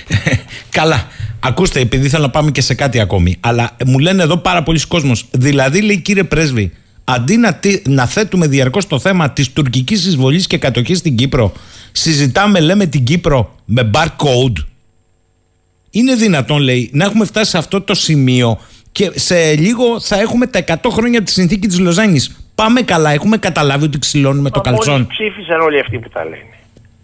Καλά. 0.70 1.06
Ακούστε, 1.40 1.80
επειδή 1.80 2.08
θέλω 2.08 2.22
να 2.22 2.30
πάμε 2.30 2.50
και 2.50 2.60
σε 2.60 2.74
κάτι 2.74 3.00
ακόμη. 3.00 3.36
Αλλά 3.40 3.76
μου 3.86 3.98
λένε 3.98 4.22
εδώ 4.22 4.36
πάρα 4.36 4.62
πολλοί 4.62 4.86
κόσμος. 4.86 5.28
Δηλαδή, 5.30 5.80
λέει 5.82 6.00
κύριε 6.00 6.24
Πρέσβη, 6.24 6.72
αντί 7.04 7.36
να, 7.36 7.60
να 7.84 8.06
θέτουμε 8.06 8.46
διαρκώς 8.46 8.86
το 8.86 8.98
θέμα 8.98 9.30
της 9.30 9.52
τουρκικής 9.52 10.06
εισβολής 10.06 10.46
και 10.46 10.58
κατοχής 10.58 10.98
στην 10.98 11.16
Κύπρο, 11.16 11.52
συζητάμε, 11.92 12.60
λέμε 12.60 12.86
την 12.86 13.04
Κύπρο 13.04 13.54
με 13.64 13.90
barcode. 13.94 14.64
Είναι 15.90 16.14
δυνατόν, 16.14 16.62
λέει, 16.62 16.90
να 16.92 17.04
έχουμε 17.04 17.24
φτάσει 17.24 17.50
σε 17.50 17.58
αυτό 17.58 17.80
το 17.80 17.94
σημείο 17.94 18.58
και 18.92 19.10
σε 19.14 19.54
λίγο 19.54 20.00
θα 20.00 20.20
έχουμε 20.20 20.46
τα 20.46 20.64
100 20.66 20.76
χρόνια 20.90 21.22
τη 21.22 21.30
συνθήκη 21.30 21.66
της 21.66 21.78
Λοζάνης. 21.78 22.45
Πάμε 22.56 22.82
καλά, 22.82 23.10
έχουμε 23.10 23.36
καταλάβει 23.36 23.84
ότι 23.84 23.98
ξυλώνουμε 23.98 24.50
το 24.50 24.60
καλτσόν. 24.60 24.92
Μόλις 24.92 25.06
ψήφισαν 25.06 25.60
όλοι 25.60 25.80
αυτοί 25.80 25.98
που 25.98 26.08
τα 26.08 26.24
λένε. 26.24 26.54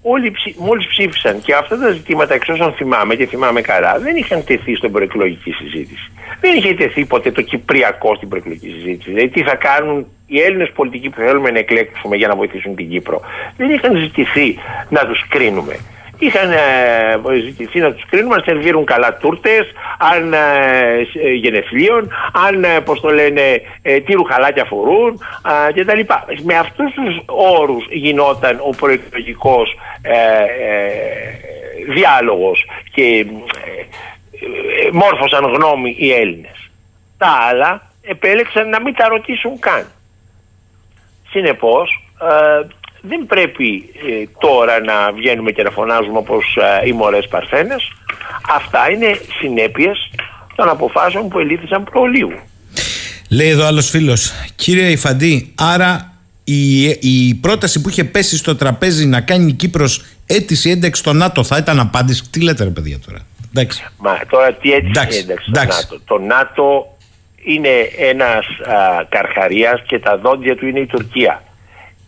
Όλοι 0.03 0.31
ψη, 0.31 0.55
μόλις 0.59 0.87
ψήφισαν 0.87 1.41
και 1.41 1.55
αυτά 1.55 1.79
τα 1.79 1.91
ζητήματα 1.91 2.35
εξ 2.35 2.49
όσων 2.49 2.73
θυμάμαι 2.73 3.15
και 3.15 3.27
θυμάμαι 3.27 3.61
καλά 3.61 3.99
δεν 3.99 4.17
είχαν 4.17 4.45
τεθεί 4.45 4.75
στην 4.75 4.93
προεκλογική 4.93 5.51
συζήτηση. 5.51 6.11
Δεν 6.41 6.57
είχε 6.57 6.75
τεθεί 6.75 7.05
ποτέ 7.05 7.31
το 7.31 7.43
Κυπριακό 7.43 8.15
στην 8.15 8.29
προεκλογική 8.29 8.69
συζήτηση. 8.69 9.11
Δηλαδή 9.11 9.29
τι 9.29 9.43
θα 9.43 9.55
κάνουν 9.55 10.07
οι 10.27 10.41
Έλληνες 10.41 10.71
πολιτικοί 10.75 11.09
που 11.09 11.17
θέλουμε 11.17 11.51
να 11.51 11.59
εκλέξουμε 11.59 12.17
για 12.17 12.29
να 12.29 12.37
βοηθήσουν 12.37 12.75
την 12.75 12.89
Κύπρο. 12.89 13.21
Δεν 13.57 13.71
είχαν 13.71 13.97
ζητηθεί 13.97 14.59
να 14.89 15.07
τους 15.07 15.27
κρίνουμε 15.29 15.77
είχαν 16.25 16.51
ε, 16.51 17.41
ζητηθεί 17.45 17.79
να 17.81 17.93
τους 17.93 18.05
κρίνουμε 18.11 18.35
αν 18.35 18.43
σερβίρουν 18.45 18.85
καλά 18.85 19.17
τούρτες, 19.17 19.73
αν 19.99 20.33
ε, 20.33 21.33
γενεθλίων, 21.35 22.13
αν, 22.47 22.65
ε, 22.65 22.81
πώς 22.81 23.01
το 23.01 23.09
λένε, 23.09 23.63
ε, 23.83 24.01
τι 24.01 24.13
ρουχαλάκια 24.13 24.65
φορούν 24.65 25.21
ε, 25.69 25.83
κτλ. 25.83 26.01
Με 26.43 26.57
αυτούς 26.57 26.93
τους 26.93 27.23
όρους 27.27 27.87
γινόταν 27.91 28.59
ο 28.67 28.71
προεκλογικός 28.71 29.77
ε, 30.03 30.17
διάλογος 31.93 32.67
και 32.93 33.27
μόρφωσαν 34.93 35.45
γνώμη 35.45 35.97
οι 35.99 36.13
Έλληνες. 36.13 36.71
Τα 37.19 37.29
άλλα 37.51 37.83
επέλεξαν 38.03 38.69
να 38.69 38.81
μην 38.81 38.95
τα 38.95 39.09
ρωτήσουν 39.09 39.59
καν. 39.59 39.87
Συνεπώς, 41.31 42.03
δεν 43.03 43.27
πρέπει 43.27 43.91
ε, 43.95 44.25
τώρα 44.39 44.81
να 44.81 45.13
βγαίνουμε 45.13 45.51
και 45.51 45.63
να 45.63 45.71
φωνάζουμε 45.71 46.19
όπως 46.19 46.59
ε, 46.83 46.87
οι 46.89 46.93
μωρές 46.93 47.29
παρθένες. 47.29 47.93
Αυτά 48.57 48.91
είναι 48.91 49.21
συνέπειες 49.39 50.11
των 50.55 50.69
αποφάσεων 50.69 51.29
που 51.29 51.39
ελήφθησαν 51.39 51.85
προλίου. 51.85 52.33
Λέει 53.31 53.49
εδώ 53.49 53.67
άλλος 53.67 53.91
φίλος, 53.91 54.33
κύριε 54.57 54.89
Ιφαντή, 54.91 55.53
άρα 55.55 56.13
η, 56.45 56.83
η 56.89 57.35
πρόταση 57.41 57.81
που 57.81 57.89
είχε 57.89 58.05
πέσει 58.05 58.37
στο 58.37 58.57
τραπέζι 58.57 59.07
να 59.07 59.21
κάνει 59.21 59.51
η 59.51 59.53
Κύπρος 59.53 60.05
αίτηση 60.27 60.71
ένταξη 60.71 61.01
στο 61.01 61.13
ΝΑΤΟ 61.13 61.45
θα 61.45 61.57
ήταν 61.57 61.81
απάντηση. 61.81 62.31
Τι 62.31 62.41
λέτε 62.41 62.65
ρε 62.65 62.71
παιδιά 62.71 62.99
τώρα; 63.07 63.19
Εντάξει. 63.49 63.85
Μα 63.99 64.19
τώρα 64.31 64.53
τι 64.53 64.73
αίτηση 64.73 64.91
εντάξει, 64.91 65.19
ένταξη 65.19 65.51
στο 65.51 65.61
ΝΑΤΟ. 65.61 66.01
Το 66.05 66.19
ΝΑΤΟ 66.19 66.97
είναι 67.45 67.69
ένας 67.99 68.47
α, 68.47 69.05
καρχαρίας 69.09 69.83
και 69.87 69.99
τα 69.99 70.19
δόντια 70.19 70.57
του 70.57 70.67
είναι 70.67 70.81
η 70.81 70.87
Τουρκία 70.87 71.43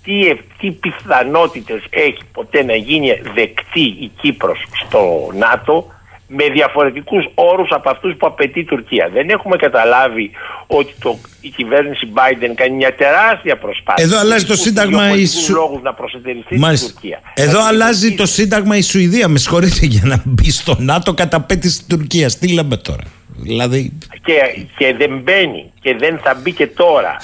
τι, 0.05 0.35
τι 0.59 0.71
πιθανότητες 0.71 1.83
έχει 1.91 2.19
ποτέ 2.33 2.63
να 2.63 2.75
γίνει 2.75 3.09
δεκτή 3.35 3.87
η 4.01 4.11
Κύπρος 4.21 4.59
στο 4.85 5.31
ΝΑΤΟ 5.39 5.93
με 6.27 6.49
διαφορετικούς 6.49 7.25
όρους 7.35 7.69
από 7.71 7.91
αυτούς 7.91 8.17
που 8.17 8.27
απαιτεί 8.27 8.61
η 8.61 8.65
Τουρκία. 8.65 9.11
Δεν 9.13 9.29
έχουμε 9.29 9.57
καταλάβει 9.57 10.31
ότι 10.67 10.95
το, 10.99 11.19
η 11.41 11.49
κυβέρνηση 11.49 12.13
Biden 12.15 12.53
κάνει 12.55 12.75
μια 12.77 12.95
τεράστια 12.95 13.57
προσπάθεια. 13.59 14.05
Εδώ 14.05 14.19
αλλάζει 14.19 14.45
το 14.45 14.57
σύνταγμα 14.57 15.15
η 15.15 15.27
Σου... 15.27 15.53
λόγους 15.53 15.83
να 15.83 15.95
προσετεριστεί 15.95 16.59
Μάλιστα. 16.59 16.87
την 16.87 16.95
Τουρκία. 16.95 17.21
Εδώ 17.35 17.51
δηλαδή, 17.51 17.69
αλλάζει 17.69 18.15
το 18.15 18.27
σύνταγμα 18.27 18.77
η 18.77 18.83
Σουηδία. 18.83 19.29
Με 19.29 19.39
συγχωρείτε 19.39 19.87
για 19.87 20.03
να 20.05 20.23
μπει 20.25 20.51
στο 20.51 20.77
ΝΑΤΟ 20.79 21.15
κατά 21.15 21.41
πέτηση 21.41 21.79
της 21.79 21.87
Τουρκίας. 21.87 22.39
Τι 22.39 22.53
λέμε 22.53 22.77
τώρα; 22.77 23.05
Δηλαδή... 23.37 23.99
Και, 24.25 24.67
και 24.77 24.95
δεν 24.95 25.19
μπαίνει 25.19 25.73
και 25.81 25.97
δεν 25.97 26.19
θα 26.19 26.35
μπει 26.35 26.53
και 26.53 26.67
τώρα 26.67 27.17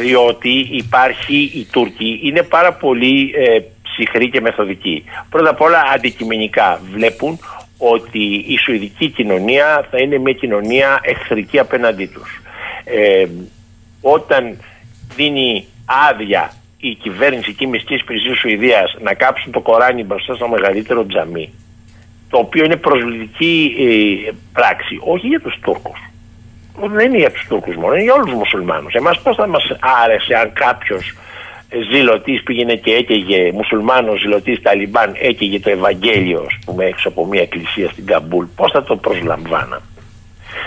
διότι 0.00 0.68
υπάρχει 0.70 1.50
η 1.54 1.66
Τούρκη 1.70 2.20
είναι 2.22 2.42
πάρα 2.42 2.72
πολύ 2.72 3.32
ε, 3.34 3.60
ψυχροί 3.82 4.30
και 4.30 4.40
μεθοδικοί. 4.40 5.04
Πρώτα 5.30 5.50
απ' 5.50 5.60
όλα 5.60 5.82
αντικειμενικά 5.94 6.80
βλέπουν 6.92 7.38
ότι 7.78 8.44
η 8.48 8.56
Σουηδική 8.58 9.08
κοινωνία 9.08 9.86
θα 9.90 9.98
είναι 9.98 10.18
μια 10.18 10.32
κοινωνία 10.32 11.00
εχθρική 11.02 11.58
απέναντί 11.58 12.06
τους. 12.06 12.42
Ε, 12.84 13.26
όταν 14.00 14.56
δίνει 15.16 15.66
άδεια 16.10 16.52
η 16.80 16.94
κυβέρνηση 16.94 17.52
και 17.52 17.64
η 17.64 17.68
μυστική 17.68 17.94
υπηρεσία 17.94 18.34
Σουηδίας 18.34 18.96
να 19.00 19.14
κάψουν 19.14 19.52
το 19.52 19.60
Κοράνι 19.60 20.04
μπροστά 20.04 20.34
στο 20.34 20.48
μεγαλύτερο 20.48 21.06
τζαμί 21.06 21.52
το 22.30 22.38
οποίο 22.38 22.64
είναι 22.64 22.76
προσβλητική 22.76 23.74
ε, 23.78 24.30
πράξη, 24.52 25.00
όχι 25.04 25.26
για 25.26 25.40
τους 25.40 25.58
Τούρκους. 25.62 26.00
Δεν 26.80 27.06
είναι 27.06 27.18
για 27.18 27.30
τους 27.30 27.46
Τούρκους 27.48 27.76
μόνο, 27.76 27.94
είναι 27.94 28.02
για 28.02 28.14
όλους 28.14 28.26
τους 28.26 28.38
μουσουλμάνους. 28.38 28.94
Εμάς 28.94 29.20
πώς 29.20 29.36
θα 29.36 29.46
μας 29.46 29.76
άρεσε 30.04 30.34
αν 30.34 30.52
κάποιος 30.52 31.14
ζηλωτής 31.90 32.42
πήγαινε 32.42 32.74
και 32.74 32.92
έκαιγε, 32.92 33.52
μουσουλμάνος 33.52 34.20
ζηλωτής 34.20 34.62
Ταλιμπάν 34.62 35.14
έκαιγε 35.20 35.60
το 35.60 35.70
Ευαγγέλιο, 35.70 36.40
ας 36.40 36.58
πούμε, 36.64 36.84
έξω 36.84 37.08
από 37.08 37.26
μια 37.26 37.40
εκκλησία 37.40 37.88
στην 37.90 38.06
Καμπούλ. 38.06 38.46
Πώς 38.56 38.70
θα 38.70 38.82
το 38.82 38.96
προσλαμβάνα. 38.96 39.80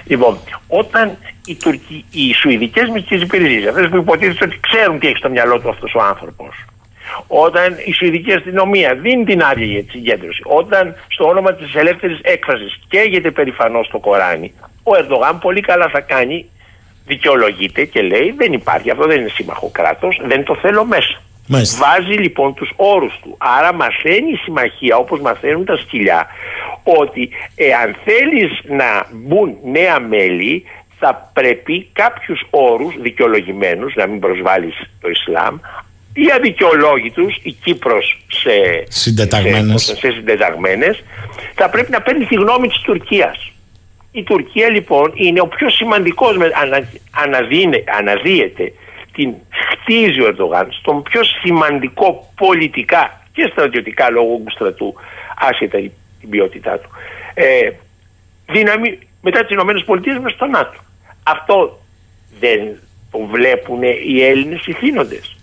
Λοιπόν, 0.05 0.37
όταν 0.67 1.17
οι, 1.45 1.55
Τουρκοι, 1.55 2.05
οι 2.11 2.33
Σουηδικές 2.33 2.89
μυστικές 2.89 3.21
υπηρεσίες, 3.21 3.67
αυτές 3.67 3.89
που 3.89 3.97
υποτίθεται 3.97 4.45
ότι 4.45 4.59
ξέρουν 4.59 4.99
τι 4.99 5.07
έχει 5.07 5.17
στο 5.17 5.29
μυαλό 5.29 5.59
του 5.59 5.69
αυτός 5.69 5.93
ο 5.95 6.01
άνθρωπος, 6.01 6.65
όταν 7.27 7.75
η 7.85 7.93
Σουηδική 7.93 8.33
αστυνομία 8.33 8.93
δίνει 8.93 9.23
την 9.23 9.43
άδεια 9.43 9.65
για 9.65 9.83
τη 9.83 9.89
συγκέντρωση, 9.89 10.41
όταν 10.43 10.95
στο 11.07 11.27
όνομα 11.27 11.53
της 11.53 11.75
ελεύθερης 11.75 12.19
έκφρασης 12.21 12.79
καίγεται 12.89 13.31
περηφανώς 13.31 13.87
το 13.87 13.99
Κοράνι, 13.99 14.53
ο 14.83 14.91
Ερντογάν 14.95 15.39
πολύ 15.41 15.61
καλά 15.61 15.89
θα 15.89 15.99
κάνει, 15.99 16.49
δικαιολογείται 17.05 17.85
και 17.85 18.01
λέει 18.01 18.33
δεν 18.37 18.53
υπάρχει, 18.53 18.89
αυτό 18.89 19.05
δεν 19.07 19.19
είναι 19.19 19.29
σύμμαχο 19.29 19.69
κράτος, 19.71 20.21
δεν 20.25 20.43
το 20.43 20.55
θέλω 20.55 20.85
μέσα. 20.85 21.21
Μάλιστα. 21.47 21.85
Βάζει 21.85 22.17
λοιπόν 22.17 22.53
τους 22.53 22.71
όρους 22.75 23.19
του. 23.21 23.35
Άρα 23.37 23.73
μαθαίνει 23.73 24.31
η 24.31 24.35
συμμαχία 24.35 24.95
όπως 24.95 25.19
μαθαίνουν 25.19 25.65
τα 25.65 25.77
σκυλιά 25.77 26.27
ότι 26.83 27.29
εάν 27.55 27.95
θέλεις 28.03 28.61
να 28.67 29.07
μπουν 29.11 29.57
νέα 29.63 29.99
μέλη 29.99 30.63
θα 30.99 31.29
πρέπει 31.33 31.89
κάποιους 31.93 32.43
όρους 32.49 32.95
δικαιολογημένους, 33.01 33.95
να 33.95 34.07
μην 34.07 34.19
προσβάλλεις 34.19 34.75
το 35.01 35.09
Ισλάμ, 35.09 35.57
ή 36.13 36.31
αδικαιολόγητους, 36.35 37.39
η 37.43 37.51
Κύπρος 37.51 38.21
σε 38.27 38.83
συντεταγμένες. 38.87 39.83
σε, 39.83 39.95
σε 39.95 40.11
συντεταγμένες, 40.11 41.03
θα 41.55 41.69
πρέπει 41.69 41.91
να 41.91 42.01
παίρνει 42.01 42.25
τη 42.25 42.35
γνώμη 42.35 42.67
της 42.67 42.81
Τουρκίας. 42.81 43.51
Η 44.11 44.23
Τουρκία 44.23 44.69
λοιπόν 44.69 45.11
είναι 45.15 45.41
ο 45.41 45.47
πιο 45.47 45.69
σημαντικός, 45.69 46.35
ανα, 46.61 46.87
αναδύεται, 47.97 48.73
την 49.13 49.33
χτίζει 49.49 50.21
ο 50.21 50.27
Ερντογάν 50.27 50.67
στον 50.71 51.03
πιο 51.03 51.21
σημαντικό 51.23 52.33
πολιτικά 52.35 53.21
και 53.33 53.49
στρατιωτικά 53.51 54.09
λόγω 54.09 54.41
του 54.45 54.51
στρατού, 54.51 54.93
άσχετα 55.37 55.77
την 56.19 56.29
ποιότητά 56.29 56.79
του, 56.79 56.89
ε, 57.33 57.71
δύναμη 58.51 58.99
μετά 59.21 59.39
τις 59.41 59.49
Ηνωμένες 59.49 59.83
Πολιτείες 59.83 60.17
μες 60.17 60.31
στο 60.31 60.45
ΝΑΤΟ. 60.45 60.79
Αυτό 61.23 61.79
δεν 62.39 62.59
το 63.11 63.19
βλέπουν 63.31 63.81
οι 63.83 64.23
Έλληνες 64.23 64.65
ηθήνοντες. 64.65 65.35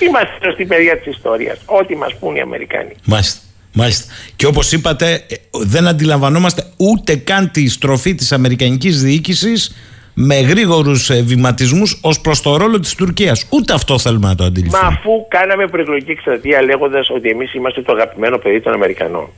Είμαστε 0.00 0.50
στην 0.52 0.68
παιδιά 0.68 0.98
της 0.98 1.16
ιστορίας. 1.16 1.58
Ό,τι 1.66 1.96
μας 1.96 2.14
πούν 2.18 2.36
οι 2.36 2.40
Αμερικάνοι. 2.40 2.92
Μάλιστα. 3.04 3.40
Μάλιστα. 3.72 4.12
Και 4.36 4.46
όπως 4.46 4.72
είπατε, 4.72 5.12
ε, 5.12 5.34
δεν 5.52 5.86
αντιλαμβανόμαστε 5.86 6.64
ούτε 6.76 7.16
καν 7.16 7.50
τη 7.50 7.68
στροφή 7.68 8.14
της 8.14 8.32
Αμερικανικής 8.32 9.02
διοίκησης 9.02 9.76
με 10.14 10.40
γρήγορους 10.40 11.10
ε, 11.10 11.22
βηματισμούς 11.22 11.98
ως 12.02 12.20
προς 12.20 12.42
το 12.42 12.56
ρόλο 12.56 12.80
της 12.80 12.94
Τουρκίας. 12.94 13.46
Ούτε 13.50 13.72
αυτό 13.72 13.98
θέλουμε 13.98 14.28
να 14.28 14.34
το 14.34 14.44
αντιληφθούμε. 14.44 14.82
Μα 14.82 14.88
αφού 14.88 15.28
κάναμε 15.28 15.66
προεκλογική 15.66 16.10
εκστρατεία 16.10 16.62
λέγοντας 16.62 17.10
ότι 17.10 17.28
εμείς 17.28 17.54
είμαστε 17.54 17.82
το 17.82 17.92
αγαπημένο 17.92 18.38
παιδί 18.38 18.60
των 18.60 18.72
Αμερικανών. 18.72 19.28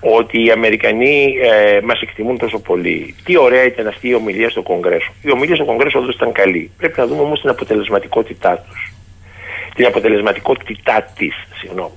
ότι 0.00 0.44
οι 0.44 0.50
Αμερικανοί 0.50 1.34
ε, 1.42 1.80
μας 1.80 2.00
εκτιμούν 2.00 2.38
τόσο 2.38 2.58
πολύ. 2.58 3.14
Τι 3.24 3.36
ωραία 3.36 3.64
ήταν 3.64 3.86
αυτή 3.86 4.08
η 4.08 4.14
ομιλία 4.14 4.50
στο 4.50 4.62
Κογκρέσο. 4.62 5.12
Η 5.22 5.30
ομιλία 5.30 5.54
στο 5.54 5.64
Κογκρέσο 5.64 5.98
όντως 5.98 6.14
ήταν 6.14 6.32
καλή. 6.32 6.70
Πρέπει 6.76 7.00
να 7.00 7.06
δούμε 7.06 7.20
όμως 7.20 7.40
την 7.40 7.50
αποτελεσματικότητά 7.50 8.64
τους. 8.68 8.95
Την 9.76 9.86
αποτελεσματικότητά 9.86 11.12
της, 11.18 11.34
συγγνώμη. 11.60 11.94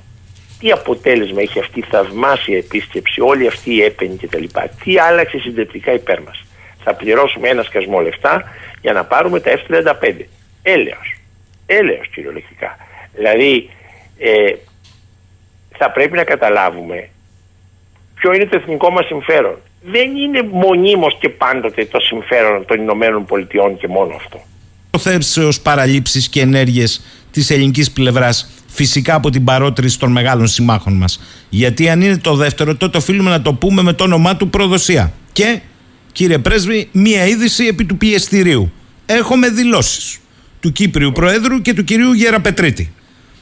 Τι 0.60 0.72
αποτέλεσμα 0.72 1.42
έχει 1.42 1.60
αυτή 1.60 1.80
η 1.80 1.86
θαυμάσια 1.90 2.58
επίσκεψη, 2.58 3.22
όλη 3.22 3.48
αυτή 3.48 3.74
η 3.74 3.82
έπαινη 3.82 4.18
κτλ. 4.18 4.44
Τι 4.84 5.00
άλλαξε 5.00 5.40
συντριπτικά 5.40 5.94
υπέρ 5.94 6.22
μας. 6.22 6.44
Θα 6.84 6.94
πληρώσουμε 6.94 7.50
ένα 7.50 7.64
σκασμό 7.64 8.00
λεφτά 8.00 8.44
για 8.82 8.94
να 8.94 9.06
πάρουμε 9.06 9.40
τα 9.40 9.52
F-35. 9.52 10.16
Έλεος. 10.62 11.16
Έλεος 11.66 12.08
κυριολεκτικά. 12.08 12.78
Δηλαδή 13.16 13.70
ε, 14.18 14.54
θα 15.78 15.92
πρέπει 15.92 16.16
να 16.16 16.24
καταλάβουμε 16.24 17.10
ποιο 18.16 18.34
είναι 18.34 18.46
το 18.46 18.58
εθνικό 18.58 18.90
μας 18.90 19.06
συμφέρον. 19.06 19.58
Δεν 19.82 20.16
είναι 20.16 20.42
μονίμως 20.44 21.18
και 21.20 21.30
πάντοτε 21.30 21.86
το 21.86 22.00
συμφέρον 22.00 22.66
των 22.66 22.82
Ηνωμένων 22.82 23.26
Πολιτειών 23.26 23.78
και 23.78 23.88
μόνο 23.88 24.16
αυτό. 24.16 24.40
Προθέσεως 25.00 25.60
παραλήψεις 25.60 26.28
και 26.28 26.42
ενέργειες 26.42 27.02
της 27.32 27.50
ελληνικής 27.50 27.92
πλευράς 27.92 28.50
φυσικά 28.68 29.16
από 29.16 29.30
την 29.30 29.44
παρότριση 29.44 30.00
των 30.00 30.12
μεγάλων 30.12 30.48
συμμάχων 30.48 30.94
μας. 30.94 31.20
Γιατί 31.50 31.90
αν 31.90 32.02
είναι 32.02 32.18
το 32.18 32.36
δεύτερο 32.36 32.76
τότε 32.76 32.98
οφείλουμε 32.98 33.30
να 33.30 33.42
το 33.42 33.54
πούμε 33.54 33.82
με 33.82 33.94
το 33.94 34.04
όνομά 34.04 34.38
του 34.38 34.50
προδοσία. 34.50 35.14
Και 35.32 35.60
κύριε 36.12 36.38
Πρέσβη 36.38 36.90
μία 36.92 37.28
είδηση 37.28 37.66
επί 37.66 37.86
του 37.86 37.98
πιεστηρίου. 37.98 38.72
Έχουμε 39.06 39.50
δηλώσεις 39.50 40.20
του 40.60 40.72
Κύπριου 40.72 41.12
Προέδρου 41.12 41.62
και 41.62 41.74
του 41.74 41.84
κυρίου 41.84 42.14
Γεραπετρίτη. 42.14 42.94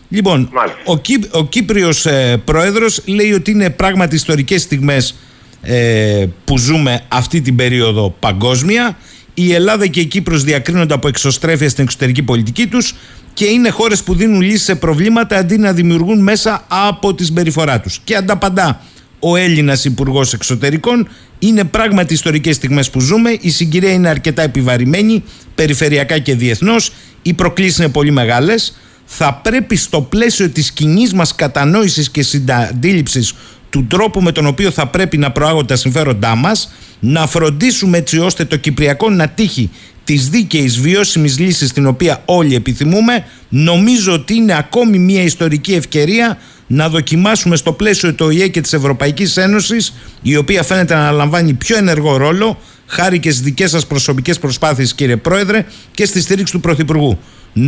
Λοιπόν, 0.09 0.49
ο, 0.85 0.97
Κύ, 0.97 1.19
ο 1.31 1.45
Κύπριος 1.45 2.05
ε, 2.05 2.41
Πρόεδρος 2.45 3.01
λέει 3.05 3.33
ότι 3.33 3.51
είναι 3.51 3.69
πράγματι 3.69 4.15
ιστορικές 4.15 4.61
στιγμές 4.61 5.15
ε, 5.61 6.25
που 6.45 6.57
ζούμε 6.57 7.01
αυτή 7.07 7.41
την 7.41 7.55
περίοδο 7.55 8.15
παγκόσμια. 8.19 8.97
Η 9.39 9.53
Ελλάδα 9.53 9.87
και 9.87 9.99
η 9.99 10.05
Κύπρος 10.05 10.43
διακρίνονται 10.43 10.93
από 10.93 11.07
εξωστρέφεια 11.07 11.69
στην 11.69 11.83
εξωτερική 11.83 12.23
πολιτική 12.23 12.67
τους 12.67 12.95
και 13.33 13.45
είναι 13.45 13.69
χώρες 13.69 14.03
που 14.03 14.15
δίνουν 14.15 14.41
λύσεις 14.41 14.63
σε 14.63 14.75
προβλήματα 14.75 15.37
αντί 15.37 15.57
να 15.57 15.73
δημιουργούν 15.73 16.19
μέσα 16.19 16.65
από 16.67 17.13
τη 17.13 17.25
συμπεριφορά 17.25 17.79
τους. 17.79 17.99
Και 18.03 18.15
ανταπαντά 18.15 18.81
ο 19.19 19.35
Έλληνας 19.35 19.85
Υπουργός 19.85 20.33
Εξωτερικών. 20.33 21.07
Είναι 21.39 21.63
πράγματι 21.63 22.13
ιστορικές 22.13 22.55
στιγμές 22.55 22.89
που 22.89 22.99
ζούμε. 22.99 23.37
Η 23.41 23.49
συγκυρία 23.49 23.91
είναι 23.91 24.09
αρκετά 24.09 24.41
επιβαρημένη, 24.41 25.23
περιφερειακά 25.55 26.19
και 26.19 26.35
διεθνώς. 26.35 26.91
Οι 27.21 27.33
προκλήσεις 27.33 27.77
είναι 27.77 27.89
πολύ 27.89 28.11
μεγάλες. 28.11 28.77
Θα 29.05 29.33
πρέπει 29.33 29.75
στο 29.75 30.01
πλαίσιο 30.01 30.49
της 30.49 30.71
κοινής 30.71 31.13
μας 31.13 31.35
κατανόησης 31.35 32.09
και 32.09 32.23
συνταντήληψη 32.23 33.27
του 33.69 33.85
τρόπου 33.87 34.21
με 34.21 34.31
τον 34.31 34.45
οποίο 34.45 34.71
θα 34.71 34.87
πρέπει 34.87 35.17
να 35.17 35.31
προάγονται 35.31 35.65
τα 35.67 35.75
συμφέροντά 35.75 36.35
μας, 36.35 36.71
να 36.99 37.27
φροντίσουμε 37.27 37.97
έτσι 37.97 38.19
ώστε 38.19 38.45
το 38.45 38.57
Κυπριακό 38.57 39.09
να 39.09 39.27
τύχει 39.27 39.69
της 40.03 40.29
δίκαιης 40.29 40.79
βιώσιμης 40.79 41.39
λύσης 41.39 41.71
την 41.73 41.87
οποία 41.87 42.21
όλοι 42.25 42.55
επιθυμούμε. 42.55 43.25
Νομίζω 43.49 44.13
ότι 44.13 44.35
είναι 44.35 44.57
ακόμη 44.57 44.97
μια 44.97 45.21
ιστορική 45.21 45.73
ευκαιρία 45.73 46.37
να 46.67 46.89
δοκιμάσουμε 46.89 47.55
στο 47.55 47.71
πλαίσιο 47.71 48.13
του 48.13 48.25
ΟΗΕ 48.25 48.47
και 48.47 48.61
της 48.61 48.73
Ευρωπαϊκής 48.73 49.37
Ένωσης 49.37 49.93
η 50.21 50.35
οποία 50.35 50.63
φαίνεται 50.63 50.93
να 50.93 50.99
αναλαμβάνει 50.99 51.53
πιο 51.53 51.77
ενεργό 51.77 52.17
ρόλο 52.17 52.59
χάρη 52.85 53.19
και 53.19 53.31
στις 53.31 53.41
δικές 53.41 53.69
σας 53.69 53.87
προσωπικές 53.87 54.39
προσπάθειες 54.39 54.93
κύριε 54.93 55.17
Πρόεδρε 55.17 55.65
και 55.91 56.05
στη 56.05 56.21
στήριξη 56.21 56.53
του 56.53 56.59
Πρωθυπουργού 56.59 57.17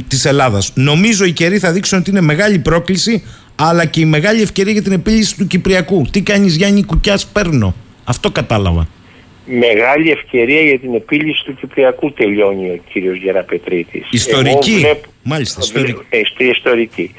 της 0.07 0.25
Ελλάδας. 0.25 0.71
Νομίζω 0.73 1.25
οι 1.25 1.31
καιροί 1.31 1.59
θα 1.59 1.71
δείξουν 1.71 1.99
ότι 1.99 2.09
είναι 2.09 2.21
μεγάλη 2.21 2.59
πρόκληση 2.59 3.23
αλλά 3.55 3.85
και 3.85 3.99
η 3.99 4.05
μεγάλη 4.05 4.41
ευκαιρία 4.41 4.71
για 4.71 4.81
την 4.81 4.91
επίλυση 4.91 5.37
του 5.37 5.47
Κυπριακού. 5.47 6.05
Τι 6.11 6.21
κάνεις 6.21 6.55
Γιάννη 6.55 6.83
Κουκιάς 6.83 7.25
παίρνω. 7.25 7.75
Αυτό 8.03 8.31
κατάλαβα. 8.31 8.87
Μεγάλη 9.51 10.11
ευκαιρία 10.11 10.61
για 10.61 10.79
την 10.79 10.93
επίλυση 10.95 11.43
του 11.45 11.55
Κυπριακού 11.55 12.13
τελειώνει 12.13 12.69
ο 12.69 12.79
κύριος 12.89 13.17
Γεραπετρίτης. 13.17 14.07
Ιστορική. 14.11 14.85
Μάλιστα, 15.23 15.59
ιστορική. 15.63 16.01
Ε, 16.09 16.19
ιστορική. 16.37 17.15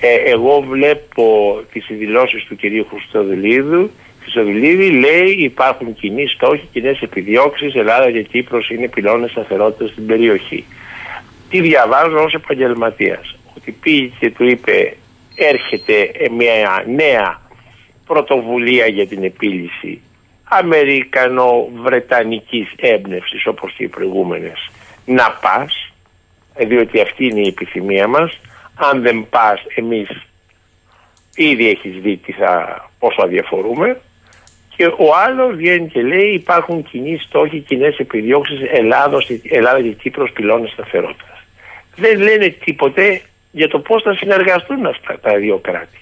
Ε, 0.00 0.30
εγώ 0.30 0.60
βλέπω 0.68 1.56
τις 1.72 1.86
δηλώσεις 1.88 2.44
του 2.44 2.56
κυρίου 2.56 2.86
Χριστοδηλίδου 2.90 3.90
Χριστοδηλίδη 4.30 4.90
λέει 4.90 5.30
υπάρχουν 5.30 5.94
κοινοί 5.94 6.26
στόχοι, 6.26 6.68
κοινές 6.72 7.00
επιδιώξεις, 7.00 7.74
Ελλάδα 7.74 8.10
και 8.10 8.22
Κύπρος 8.22 8.70
είναι 8.70 8.88
πυλώνες 8.88 9.30
σταθερότητας 9.30 9.90
στην 9.90 10.06
περιοχή. 10.06 10.64
Τι 11.48 11.60
διαβάζω 11.60 12.22
ως 12.22 12.34
επαγγελματίας. 12.34 13.36
Ότι 13.56 13.72
πήγε 13.72 14.10
και 14.18 14.30
του 14.30 14.44
είπε 14.44 14.96
έρχεται 15.34 16.10
μια 16.36 16.84
νέα 16.86 17.40
πρωτοβουλία 18.06 18.86
για 18.86 19.06
την 19.06 19.24
επίλυση 19.24 20.00
αμερικανο-βρετανικής 20.48 22.72
έμπνευσης 22.76 23.46
όπως 23.46 23.72
και 23.72 23.82
οι 23.82 23.88
προηγούμενες 23.88 24.70
να 25.04 25.30
πας 25.30 25.92
διότι 26.56 27.00
αυτή 27.00 27.24
είναι 27.24 27.40
η 27.40 27.46
επιθυμία 27.46 28.06
μας 28.06 28.38
αν 28.74 29.02
δεν 29.02 29.26
πας 29.30 29.64
εμείς 29.74 30.08
ήδη 31.34 31.68
έχεις 31.68 32.00
δει 32.00 32.16
τι 32.16 32.32
θα, 32.32 32.84
πόσο 32.98 33.22
αδιαφορούμε 33.22 34.00
και 34.76 34.86
ο 34.86 35.14
άλλος 35.26 35.56
βγαίνει 35.56 35.88
και 35.88 36.02
λέει 36.02 36.32
υπάρχουν 36.32 36.82
κοινοί 36.82 37.18
στόχοι, 37.18 37.60
κοινές 37.60 37.98
επιδιώξεις 37.98 38.60
Ελλάδος, 38.70 39.30
Ελλάδα 39.42 39.82
και 39.82 39.88
Κύπρος 39.88 40.32
πυλώνες 40.32 40.70
σταθερότητας. 40.70 41.44
Δεν 41.96 42.20
λένε 42.20 42.48
τίποτε 42.48 43.20
για 43.50 43.68
το 43.68 43.78
πώς 43.78 44.02
θα 44.02 44.14
συνεργαστούν 44.14 44.86
αυτά 44.86 45.18
τα 45.20 45.36
δύο 45.36 45.58
κράτη. 45.58 45.98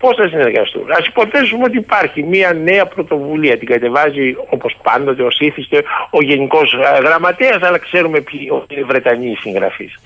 Πώς 0.00 0.16
θα 0.16 0.28
συνεργαστούν; 0.28 0.92
Ας 0.92 1.06
υποθέσουμε 1.06 1.64
ότι 1.64 1.76
υπάρχει 1.76 2.22
μια 2.22 2.52
νέα 2.52 2.86
πρωτοβουλία. 2.86 3.58
Την 3.58 3.68
κατεβάζει 3.68 4.34
όπως 4.50 4.76
πάντοτε 4.82 5.22
ως 5.22 5.38
ήθιστε 5.40 5.82
ο 6.10 6.22
Γενικός 6.22 6.74
Γραμματέας 7.02 7.62
αλλά 7.62 7.78
ξέρουμε 7.78 8.20
ποιοι 8.20 8.40
είναι 8.68 8.80
οι 8.80 8.84
Βρετανοί 8.84 9.36
συγγραφείς. 9.40 10.00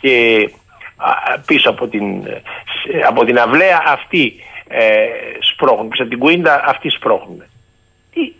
Και 0.00 0.48
πίσω 1.46 1.70
από 1.70 1.88
την, 1.88 2.04
από 3.06 3.24
την 3.24 3.38
αυλαία 3.38 3.82
αυτή 3.86 4.34
ε, 4.68 5.06
σπρώχνουν, 5.52 5.88
πίσω 5.88 6.02
από 6.02 6.10
την 6.10 6.20
κουίντα 6.20 6.62
αυτή 6.66 6.88
σπρώχνουν. 6.88 7.42
Τι, 8.12 8.32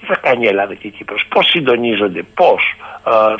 τι 0.00 0.06
θα 0.06 0.16
κάνει 0.16 0.44
η 0.44 0.48
Ελλάδα 0.48 0.74
και 0.74 0.86
η 0.86 0.90
Κύπρος, 0.90 1.26
πώς 1.28 1.46
συντονίζονται, 1.46 2.22
πώς. 2.34 2.62
Ε, 3.06 3.34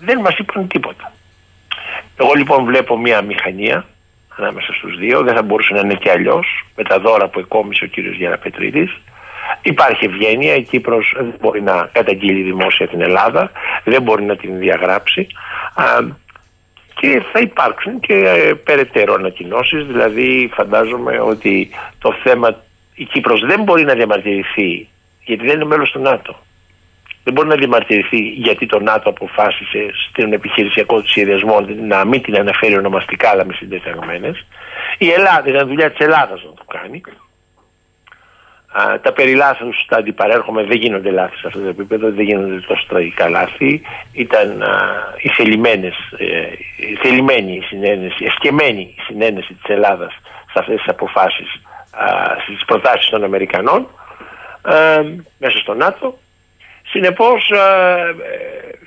δεν 0.00 0.20
μας 0.20 0.38
είπαν 0.38 0.68
τίποτα. 0.68 1.12
Εγώ 2.16 2.32
λοιπόν 2.34 2.64
βλέπω 2.64 2.98
μια 2.98 3.22
μηχανία 3.22 3.86
ανάμεσα 4.38 4.72
στους 4.72 4.98
δύο, 4.98 5.22
δεν 5.22 5.34
θα 5.34 5.42
μπορούσε 5.42 5.74
να 5.74 5.80
είναι 5.80 5.94
και 5.94 6.10
αλλιώς 6.10 6.64
με 6.76 6.84
τα 6.84 6.98
δώρα 6.98 7.28
που 7.28 7.38
εκόμισε 7.38 7.84
ο 7.84 7.86
κύριος 7.86 8.16
Γεραπετρίδης. 8.16 9.00
Υπάρχει 9.62 10.04
ευγένεια, 10.04 10.54
η 10.54 10.62
Κύπρος 10.62 11.14
δεν 11.16 11.34
μπορεί 11.40 11.62
να 11.62 11.88
καταγγείλει 11.92 12.42
δημόσια 12.42 12.88
την 12.88 13.00
Ελλάδα, 13.00 13.50
δεν 13.84 14.02
μπορεί 14.02 14.22
να 14.22 14.36
την 14.36 14.58
διαγράψει 14.58 15.26
και 17.00 17.22
θα 17.32 17.40
υπάρξουν 17.40 18.00
και 18.00 18.14
ε, 18.14 18.54
περαιτέρω 18.54 19.14
ανακοινώσεις. 19.14 19.86
Δηλαδή, 19.86 20.50
φαντάζομαι 20.54 21.20
ότι 21.20 21.68
το 21.98 22.14
θέμα. 22.22 22.62
Η 22.94 23.04
Κύπρος 23.04 23.40
δεν 23.46 23.62
μπορεί 23.62 23.84
να 23.84 23.94
διαμαρτυρηθεί 23.94 24.88
γιατί 25.24 25.46
δεν 25.46 25.54
είναι 25.54 25.64
μέλος 25.64 25.90
του 25.90 26.00
ΝΑΤΟ. 26.00 26.36
Δεν 27.28 27.36
μπορεί 27.36 27.48
να 27.48 27.62
διαμαρτυρηθεί 27.62 28.18
γιατί 28.18 28.66
το 28.66 28.80
ΝΑΤΟ 28.80 29.08
αποφάσισε 29.08 29.90
στην 30.08 30.32
επιχειρησιακό 30.32 31.00
του 31.00 31.08
σχεδιασμό 31.08 31.60
να 31.60 32.04
μην 32.04 32.22
την 32.22 32.36
αναφέρει 32.36 32.76
ονομαστικά 32.76 33.28
αλλά 33.28 33.44
με 33.44 33.52
συντεταγμένες. 33.52 34.46
Η 34.98 35.10
Ελλάδα, 35.10 35.48
είναι 35.48 35.62
δουλειά 35.62 35.90
της 35.90 36.06
Ελλάδας 36.06 36.42
να 36.44 36.52
το 36.52 36.64
κάνει 36.68 37.00
τα 39.02 39.12
περί 39.12 39.34
λάθους 39.34 39.84
τα 39.88 39.96
αντιπαρέρχομαι, 39.96 40.64
δεν 40.64 40.76
γίνονται 40.76 41.10
λάθη 41.10 41.36
σε 41.36 41.46
αυτό 41.46 41.60
το 41.60 41.68
επίπεδο, 41.68 42.10
δεν 42.10 42.24
γίνονται 42.24 42.60
τόσο 42.60 42.84
τραγικά 42.88 43.28
λάθη. 43.28 43.82
Ήταν 44.12 44.62
α, 44.62 44.68
η 45.22 45.28
θελημένες, 45.28 45.94
ε, 46.18 46.26
η 46.90 46.94
θελημένη 47.02 47.56
η 47.56 47.62
συνένεση, 47.62 48.24
εσκεμμένη 48.24 48.94
η 48.96 49.00
συνένεση 49.00 49.54
της 49.54 49.74
Ελλάδας 49.74 50.12
σε 50.52 50.58
αυτές 50.58 50.76
τις 50.76 50.88
αποφάσεις, 50.88 51.62
α, 51.90 52.06
στις 52.42 52.64
προτάσεις 52.64 53.08
των 53.08 53.24
Αμερικανών 53.24 53.88
μέσα 55.38 55.58
στο 55.58 55.74
ΝΑΤΟ. 55.74 56.18
Συνεπώς 56.90 57.52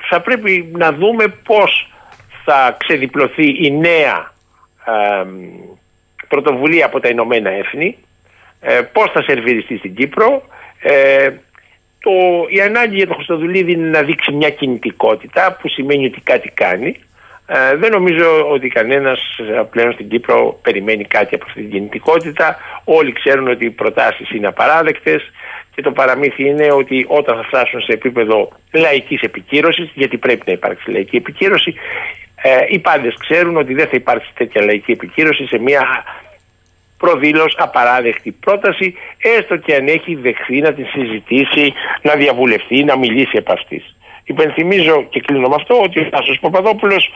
θα 0.09 0.21
πρέπει 0.21 0.71
να 0.77 0.91
δούμε 0.91 1.27
πώς 1.27 1.91
θα 2.45 2.77
ξεδιπλωθεί 2.79 3.65
η 3.65 3.71
νέα 3.71 4.33
πρωτοβουλία 6.27 6.85
από 6.85 6.99
τα 6.99 7.09
Ηνωμένα 7.09 7.49
Έθνη 7.49 7.97
ε, 8.61 8.81
πώς 8.93 9.11
θα 9.11 9.23
σερβιριστεί 9.23 9.77
στην 9.77 9.95
Κύπρο. 9.95 10.43
Ε, 10.79 11.29
το, 11.99 12.11
η 12.49 12.61
ανάγκη 12.61 12.95
για 12.95 13.07
τον 13.07 13.15
Χρυστοδουλίδη 13.15 13.71
είναι 13.71 13.89
να 13.89 14.01
δείξει 14.01 14.31
μια 14.31 14.49
κινητικότητα 14.49 15.57
που 15.61 15.69
σημαίνει 15.69 16.05
ότι 16.05 16.21
κάτι 16.21 16.49
κάνει. 16.49 16.99
Ε, 17.47 17.75
δεν 17.75 17.91
νομίζω 17.91 18.49
ότι 18.49 18.67
κανένας 18.67 19.37
ε, 19.37 19.61
πλέον 19.71 19.93
στην 19.93 20.09
Κύπρο 20.09 20.59
περιμένει 20.61 21.03
κάτι 21.03 21.35
από 21.35 21.45
αυτή 21.47 21.61
την 21.61 21.71
κινητικότητα. 21.71 22.57
Όλοι 22.83 23.11
ξέρουν 23.11 23.47
ότι 23.47 23.65
οι 23.65 23.69
προτάσεις 23.69 24.31
είναι 24.31 24.47
απαράδεκτες 24.47 25.31
και 25.75 25.81
το 25.81 25.91
παραμύθι 25.91 26.47
είναι 26.47 26.71
ότι 26.71 27.05
όταν 27.07 27.35
θα 27.35 27.43
φτάσουν 27.43 27.81
σε 27.81 27.91
επίπεδο 27.91 28.49
λαϊκής 28.71 29.21
επικύρωσης, 29.21 29.91
γιατί 29.93 30.17
πρέπει 30.17 30.43
να 30.45 30.51
υπάρξει 30.51 30.91
λαϊκή 30.91 31.15
επικύρωση, 31.15 31.73
ε, 32.41 32.65
οι 32.67 32.79
πάντες 32.79 33.15
ξέρουν 33.19 33.57
ότι 33.57 33.73
δεν 33.73 33.87
θα 33.87 33.95
υπάρξει 33.95 34.31
τέτοια 34.33 34.63
λαϊκή 34.63 34.91
επικύρωση 34.91 35.47
σε 35.47 35.57
μια 35.57 36.03
προδήλως 36.97 37.55
απαράδεκτη 37.57 38.31
πρόταση, 38.31 38.93
έστω 39.37 39.57
και 39.57 39.75
αν 39.75 39.87
έχει 39.87 40.15
δεχθεί 40.15 40.61
να 40.61 40.73
την 40.73 40.85
συζητήσει, 40.85 41.73
να 42.01 42.15
διαβουλευτεί, 42.15 42.83
να 42.83 42.97
μιλήσει 42.97 43.31
επ' 43.33 43.51
αυτής. 43.51 43.95
Υπενθυμίζω 44.23 45.05
και 45.09 45.19
κλείνω 45.19 45.47
με 45.47 45.55
αυτό 45.55 45.81
ότι 45.81 45.99
ο 45.99 46.09
Τάσος 46.09 46.39
Παπαδόπουλος 46.39 47.13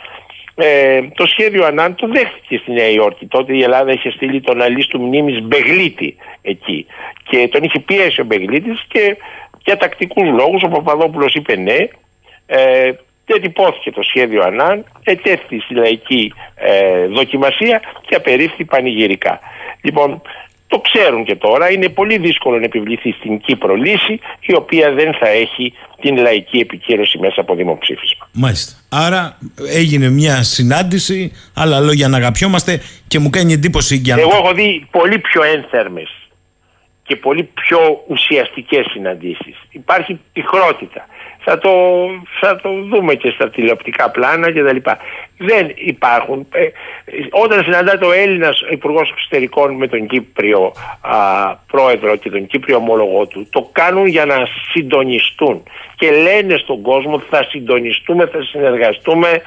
ε, 0.56 1.02
το 1.14 1.26
σχέδιο 1.26 1.66
Ανάν 1.66 1.96
το 1.96 2.08
δέχτηκε 2.08 2.58
στη 2.58 2.72
Νέα 2.72 2.90
Υόρκη. 2.90 3.26
Τότε 3.26 3.56
η 3.56 3.62
Ελλάδα 3.64 3.92
είχε 3.92 4.12
στείλει 4.12 4.42
τον 4.42 4.62
αλή 4.62 4.86
του 4.86 5.02
μνήμης 5.02 5.42
Μπεγλίτη 5.42 6.16
εκεί 6.42 6.86
και 7.30 7.48
τον 7.52 7.64
είχε 7.64 7.80
πιέσει 7.80 8.22
ο 8.22 8.24
Μπεγλίτης 8.24 8.84
και 8.88 9.18
για 9.66 9.78
τακτικούς 9.78 10.30
λόγους 10.30 10.64
ο 10.64 10.68
Παπαδόπουλος 10.68 11.34
είπε 11.34 11.56
ναι 11.56 11.78
ε, 12.46 12.92
διατυπώθηκε 13.26 13.92
το 13.92 14.02
σχέδιο 14.02 14.44
ΑΝΑΝ, 14.44 14.84
ετέθη 15.04 15.60
στη 15.60 15.74
λαϊκή 15.74 16.34
ε, 16.56 17.08
δοκιμασία 17.08 17.82
και 18.08 18.16
απερίφθη 18.16 18.66
πανηγυρικά. 18.66 19.40
Λοιπόν, 19.82 20.22
το 20.76 20.82
ξέρουν 20.82 21.26
και 21.26 21.36
τώρα, 21.36 21.72
είναι 21.72 21.90
πολύ 21.90 22.18
δύσκολο 22.18 22.58
να 22.58 22.64
επιβληθεί 22.64 23.12
στην 23.12 23.40
Κύπρο 23.40 23.76
λύση 23.76 24.20
η 24.40 24.56
οποία 24.56 24.92
δεν 24.92 25.14
θα 25.14 25.28
έχει 25.28 25.74
την 26.02 26.18
λαϊκή 26.18 26.58
επικύρωση 26.58 27.18
μέσα 27.18 27.42
από 27.42 27.56
δημοψήφισμα. 27.56 28.30
Μάλιστα. 28.34 28.74
Άρα 28.90 29.38
έγινε 29.68 30.10
μια 30.10 30.44
συνάντηση, 30.44 31.32
άλλα 31.54 31.80
λόγια 31.80 32.08
να 32.08 32.18
αγαπιόμαστε 32.18 32.82
και 33.08 33.20
μου 33.20 33.30
κάνει 33.30 33.54
εντύπωση 33.54 33.96
για 33.96 34.16
Εγώ 34.20 34.30
έχω 34.34 34.54
δει 34.54 34.88
πολύ 34.92 35.20
πιο 35.20 35.44
ένθερμες 35.44 36.10
και 37.04 37.16
πολύ 37.16 37.44
πιο 37.44 38.04
ουσιαστικές 38.08 38.86
συναντήσεις. 38.92 39.56
Υπάρχει 39.70 40.20
πυχρότητα 40.34 41.06
θα 41.48 41.58
το, 41.58 41.72
θα 42.40 42.56
το 42.56 42.70
δούμε 42.90 43.14
και 43.16 43.30
στα 43.30 43.50
τηλεοπτικά 43.50 44.12
πλάνα 44.12 44.52
και 44.52 44.64
τα 44.64 44.74
λοιπά. 44.74 44.98
Δεν 45.38 45.72
υπάρχουν. 45.76 46.48
Ε, 46.52 46.68
όταν 47.30 47.64
συναντάται 47.64 48.06
ο 48.06 48.12
Έλληνας 48.12 48.64
Υπουργός 48.72 49.10
Εξωτερικών 49.10 49.76
με 49.76 49.88
τον 49.88 50.08
Κύπριο 50.08 50.74
α, 51.02 51.18
πρόεδρο 51.56 52.16
και 52.16 52.30
τον 52.30 52.48
Κύπριο 52.48 52.76
ομόλογό 52.76 53.28
του, 53.28 53.48
το 53.50 53.70
κάνουν 53.72 54.08
για 54.08 54.26
να 54.26 54.36
συντονιστούν. 54.72 55.64
Και 55.96 56.12
λένε 56.12 56.58
στον 56.58 56.82
κόσμο 56.82 57.14
ότι 57.14 57.26
θα 57.30 57.44
συντονιστούμε, 57.50 58.26
θα 58.26 58.44
συνεργαστούμε, 58.44 59.42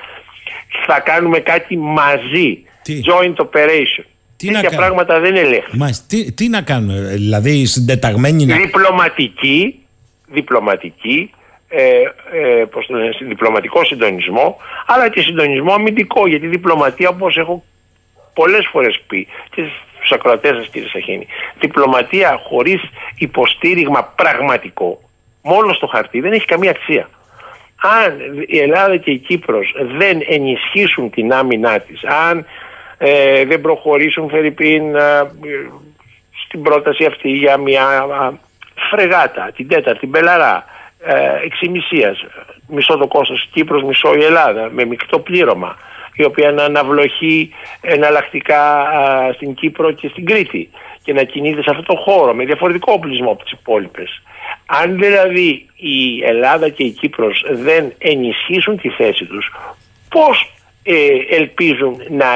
θα 0.86 1.00
κάνουμε 1.00 1.38
κάτι 1.38 1.76
μαζί. 1.76 2.62
Τι; 2.82 3.00
Joint 3.06 3.34
operation. 3.34 4.04
Τι 4.36 4.46
Τέτοια 4.46 4.70
να 4.70 4.76
πράγματα 4.76 5.20
δεν 5.20 5.36
ελέγχουν. 5.36 5.78
Μάλιστα. 5.78 6.04
Τι, 6.08 6.32
τι 6.32 6.48
να 6.48 6.62
κάνουμε, 6.62 7.00
δηλαδή 7.00 7.64
συντεταγμένοι 7.64 8.46
να... 8.46 8.56
Διπλωματική, 8.56 9.74
διπλωματική 10.26 11.30
ε, 11.68 12.02
ε, 12.32 12.64
πώς 12.64 12.86
το 12.86 12.96
λένε, 12.96 13.10
διπλωματικό 13.20 13.84
συντονισμό 13.84 14.56
αλλά 14.86 15.08
και 15.08 15.20
συντονισμό 15.20 15.72
αμυντικό 15.72 16.28
γιατί 16.28 16.46
η 16.46 16.48
διπλωματία 16.48 17.08
όπως 17.08 17.36
έχω 17.36 17.64
πολλές 18.34 18.66
φορές 18.70 19.00
πει 19.06 19.28
και 19.50 19.64
στους 19.96 20.12
ακροατές 20.12 20.56
σας 20.56 20.68
κύριε 20.68 20.88
Σαχίνη 20.88 21.26
διπλωματία 21.60 22.40
χωρίς 22.48 22.80
υποστήριγμα 23.18 24.12
πραγματικό 24.16 25.00
μόνο 25.42 25.72
στο 25.72 25.86
χαρτί 25.86 26.20
δεν 26.20 26.32
έχει 26.32 26.44
καμία 26.44 26.70
αξία. 26.70 27.08
Αν 28.02 28.20
η 28.46 28.58
Ελλάδα 28.58 28.96
και 28.96 29.10
η 29.10 29.18
Κύπρος 29.18 29.74
δεν 29.96 30.20
ενισχύσουν 30.28 31.10
την 31.10 31.32
άμυνά 31.32 31.80
της 31.80 32.04
αν 32.04 32.46
ε, 32.98 33.44
δεν 33.44 33.60
προχωρήσουν 33.60 34.28
Φερρυπίν 34.28 34.94
ε, 34.94 35.30
στην 36.44 36.62
πρόταση 36.62 37.04
αυτή 37.04 37.30
για 37.30 37.56
μια 37.56 38.06
φρεγάτα 38.90 39.50
την 39.56 39.68
τέταρτη 39.68 40.06
μπελαρά 40.06 40.56
ε, 40.56 40.77
εξημισίας. 41.44 42.24
Μισό 42.68 42.96
το 42.96 43.06
κόστος 43.06 43.48
Κύπρος, 43.52 43.82
μισό 43.82 44.14
η 44.14 44.24
Ελλάδα 44.24 44.70
με 44.72 44.84
μεικτό 44.84 45.18
πλήρωμα 45.18 45.76
η 46.14 46.24
οποία 46.24 46.52
να 46.52 46.64
αναβλοχεί 46.64 47.50
εναλλακτικά 47.80 48.86
στην 49.34 49.54
Κύπρο 49.54 49.92
και 49.92 50.08
στην 50.08 50.24
Κρήτη 50.24 50.70
και 51.02 51.12
να 51.12 51.22
κινείται 51.22 51.62
σε 51.62 51.70
αυτό 51.70 51.82
το 51.82 51.96
χώρο 51.96 52.34
με 52.34 52.44
διαφορετικό 52.44 52.92
οπλισμό 52.92 53.30
από 53.30 53.42
τις 53.42 53.52
υπόλοιπες. 53.52 54.22
Αν 54.66 54.98
δηλαδή 54.98 55.66
η 55.76 56.24
Ελλάδα 56.24 56.68
και 56.68 56.82
η 56.82 56.90
Κύπρος 56.90 57.44
δεν 57.50 57.92
ενισχύσουν 57.98 58.76
τη 58.76 58.88
θέση 58.88 59.24
τους, 59.24 59.52
πώς 60.08 60.52
ε, 60.82 60.94
ελπίζουν 61.28 62.02
να 62.08 62.26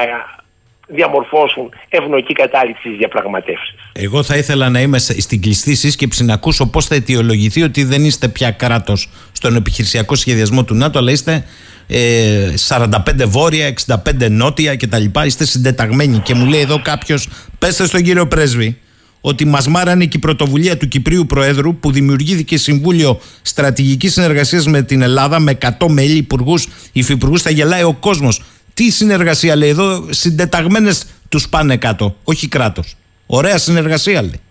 διαμορφώσουν 0.87 1.69
ευνοϊκή 1.89 2.33
κατάληξη 2.33 2.81
στις 2.81 2.97
διαπραγματεύσεις. 2.97 3.75
Εγώ 3.91 4.23
θα 4.23 4.37
ήθελα 4.37 4.69
να 4.69 4.81
είμαι 4.81 4.97
στην 4.97 5.41
κλειστή 5.41 5.75
σύσκεψη 5.75 6.23
να 6.23 6.33
ακούσω 6.33 6.65
πώς 6.65 6.85
θα 6.85 6.95
αιτιολογηθεί 6.95 7.63
ότι 7.63 7.83
δεν 7.83 8.05
είστε 8.05 8.27
πια 8.27 8.51
κράτος 8.51 9.09
στον 9.31 9.55
επιχειρησιακό 9.55 10.15
σχεδιασμό 10.15 10.63
του 10.63 10.75
ΝΑΤΟ, 10.75 10.99
αλλά 10.99 11.11
είστε 11.11 11.45
ε, 11.87 12.53
45 12.67 12.89
βόρεια, 13.25 13.73
65 13.87 13.95
νότια 14.29 14.75
κτλ. 14.75 15.05
Είστε 15.25 15.45
συντεταγμένοι. 15.45 16.17
Και 16.17 16.33
μου 16.33 16.45
λέει 16.45 16.61
εδώ 16.61 16.81
κάποιος, 16.81 17.29
πέστε 17.59 17.85
στον 17.85 18.01
κύριο 18.01 18.27
Πρέσβη, 18.27 18.77
ότι 19.21 19.45
μας 19.45 19.67
μάρανε 19.67 20.05
και 20.05 20.17
η 20.17 20.19
πρωτοβουλία 20.19 20.77
του 20.77 20.87
Κυπρίου 20.87 21.25
Προέδρου 21.25 21.75
που 21.75 21.91
δημιουργήθηκε 21.91 22.57
Συμβούλιο 22.57 23.19
Στρατηγικής 23.41 24.13
Συνεργασίας 24.13 24.67
με 24.67 24.81
την 24.81 25.01
Ελλάδα 25.01 25.39
με 25.39 25.57
100 25.79 25.87
μέλη, 25.87 26.17
υπουργούς, 26.17 26.67
υφυπουργούς. 26.91 27.41
Θα 27.41 27.49
γελάει 27.49 27.83
ο 27.83 27.93
κόσμος. 27.93 28.41
Τι 28.73 28.91
συνεργασία 28.91 29.55
λέει 29.55 29.69
εδώ, 29.69 30.05
συντεταγμένες 30.09 31.07
τους 31.29 31.49
πάνε 31.49 31.77
κάτω, 31.77 32.15
όχι 32.23 32.47
κράτος. 32.47 32.95
Ωραία 33.25 33.57
συνεργασία 33.57 34.21
λέει. 34.21 34.41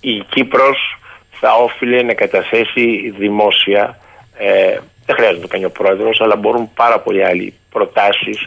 Η 0.00 0.24
Κύπρος 0.28 0.98
θα 1.30 1.54
όφιλε 1.54 2.02
να 2.02 2.14
καταθέσει 2.14 3.14
δημόσια, 3.18 3.98
ε, 4.38 4.78
δεν 5.06 5.16
χρειάζεται 5.16 5.40
να 5.40 5.46
το 5.46 5.48
κάνει 5.48 5.64
ο 5.64 5.70
πρόεδρος, 5.70 6.20
αλλά 6.20 6.36
μπορούν 6.36 6.70
πάρα 6.74 7.00
πολλοί 7.00 7.24
άλλοι 7.24 7.54
προτάσεις 7.70 8.46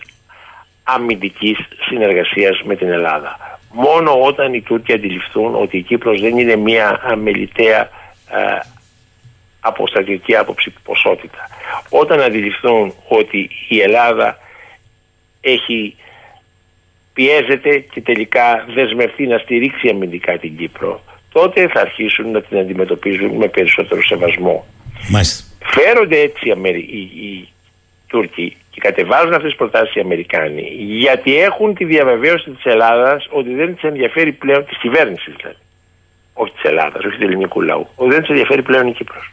αμυντικής 0.83 1.57
συνεργασίας 1.87 2.61
με 2.63 2.75
την 2.75 2.89
Ελλάδα. 2.89 3.59
Μόνο 3.71 4.21
όταν 4.21 4.53
οι 4.53 4.61
Τούρκοι 4.61 4.93
αντιληφθούν 4.93 5.55
ότι 5.55 5.77
η 5.77 5.81
Κύπρος 5.81 6.21
δεν 6.21 6.37
είναι 6.37 6.55
μια 6.55 7.01
αμεληταία 7.03 7.81
ε, 8.29 8.59
από 9.59 9.87
στρατηγική 9.87 10.35
άποψη 10.35 10.73
ποσότητα. 10.83 11.47
Όταν 11.89 12.21
αντιληφθούν 12.21 12.93
ότι 13.07 13.49
η 13.67 13.79
Ελλάδα 13.81 14.37
έχει 15.51 15.95
πιέζεται 17.13 17.77
και 17.79 18.01
τελικά 18.01 18.65
δεσμευτεί 18.75 19.27
να 19.27 19.37
στηρίξει 19.37 19.89
αμυντικά 19.89 20.37
την 20.37 20.57
Κύπρο, 20.57 21.03
τότε 21.31 21.67
θα 21.67 21.81
αρχίσουν 21.81 22.31
να 22.31 22.41
την 22.41 22.57
αντιμετωπίζουν 22.57 23.31
με 23.31 23.47
περισσότερο 23.47 24.03
σεβασμό. 24.03 24.65
Μάλιστα. 25.09 25.43
Φέρονται 25.65 26.19
έτσι 26.19 26.49
οι, 26.49 26.99
οι, 26.99 27.47
Τούρκοι 28.07 28.57
και 28.71 28.79
κατεβάζουν 28.79 29.33
αυτές 29.33 29.49
τις 29.49 29.57
προτάσεις 29.57 29.95
οι 29.95 29.99
Αμερικάνοι 29.99 30.61
γιατί 30.77 31.37
έχουν 31.37 31.75
τη 31.75 31.85
διαβεβαίωση 31.85 32.49
της 32.49 32.65
Ελλάδας 32.65 33.27
ότι 33.29 33.53
δεν 33.53 33.73
τις 33.73 33.83
ενδιαφέρει 33.83 34.31
πλέον 34.31 34.65
της 34.65 34.77
κυβέρνησης 34.77 35.33
δηλαδή. 35.37 35.57
Όχι 36.33 36.51
της 36.51 36.63
Ελλάδας, 36.63 37.03
όχι 37.03 37.17
του 37.17 37.25
ελληνικού 37.25 37.61
λαού. 37.61 37.87
Ότι 37.95 38.09
δεν 38.09 38.19
τις 38.19 38.29
ενδιαφέρει 38.29 38.61
πλέον 38.61 38.87
η 38.87 38.93
Κύπρος. 38.93 39.31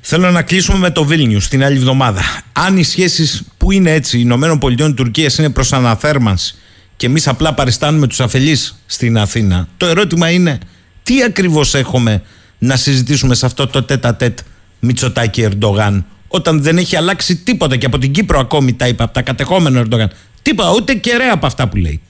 Θέλω 0.00 0.30
να 0.30 0.42
κλείσουμε 0.42 0.78
με 0.78 0.90
το 0.90 1.04
Βίλνιου 1.04 1.40
την 1.48 1.64
άλλη 1.64 1.76
εβδομάδα. 1.76 2.22
Αν 2.52 2.76
οι 2.76 2.82
σχέσεις 2.82 3.42
που 3.56 3.72
είναι 3.72 3.92
έτσι, 3.92 4.18
Ηνωμένων 4.20 4.58
Πολιτειών 4.58 4.94
Τουρκίας 4.94 5.38
είναι 5.38 5.50
προς 5.50 5.72
αναθέρμανση 5.72 6.54
και 6.96 7.06
εμείς 7.06 7.28
απλά 7.28 7.54
παριστάνουμε 7.54 8.06
τους 8.06 8.20
αφελείς 8.20 8.82
στην 8.86 9.18
Αθήνα, 9.18 9.68
το 9.76 9.86
ερώτημα 9.86 10.30
είναι 10.30 10.58
τι 11.02 11.22
ακριβώς 11.22 11.74
έχουμε 11.74 12.22
να 12.58 12.76
συζητήσουμε 12.76 13.34
σε 13.34 13.46
αυτό 13.46 13.66
το 13.66 13.82
τέτα 13.82 14.14
τέτ 14.14 14.38
Μητσοτάκη 14.80 15.42
Ερντογάν, 15.42 16.06
όταν 16.28 16.62
δεν 16.62 16.78
έχει 16.78 16.96
αλλάξει 16.96 17.36
τίποτα 17.36 17.76
και 17.76 17.86
από 17.86 17.98
την 17.98 18.12
Κύπρο 18.12 18.38
ακόμη 18.38 18.74
τα 18.74 18.88
είπα, 18.88 19.04
από 19.04 19.12
τα 19.12 19.22
κατεχόμενα 19.22 19.78
Ερντογάν. 19.78 20.10
Τίποτα, 20.42 20.72
ούτε 20.72 20.94
κεραία 20.94 21.32
από 21.32 21.46
αυτά 21.46 21.68
που 21.68 21.76
λέει. 21.76 22.00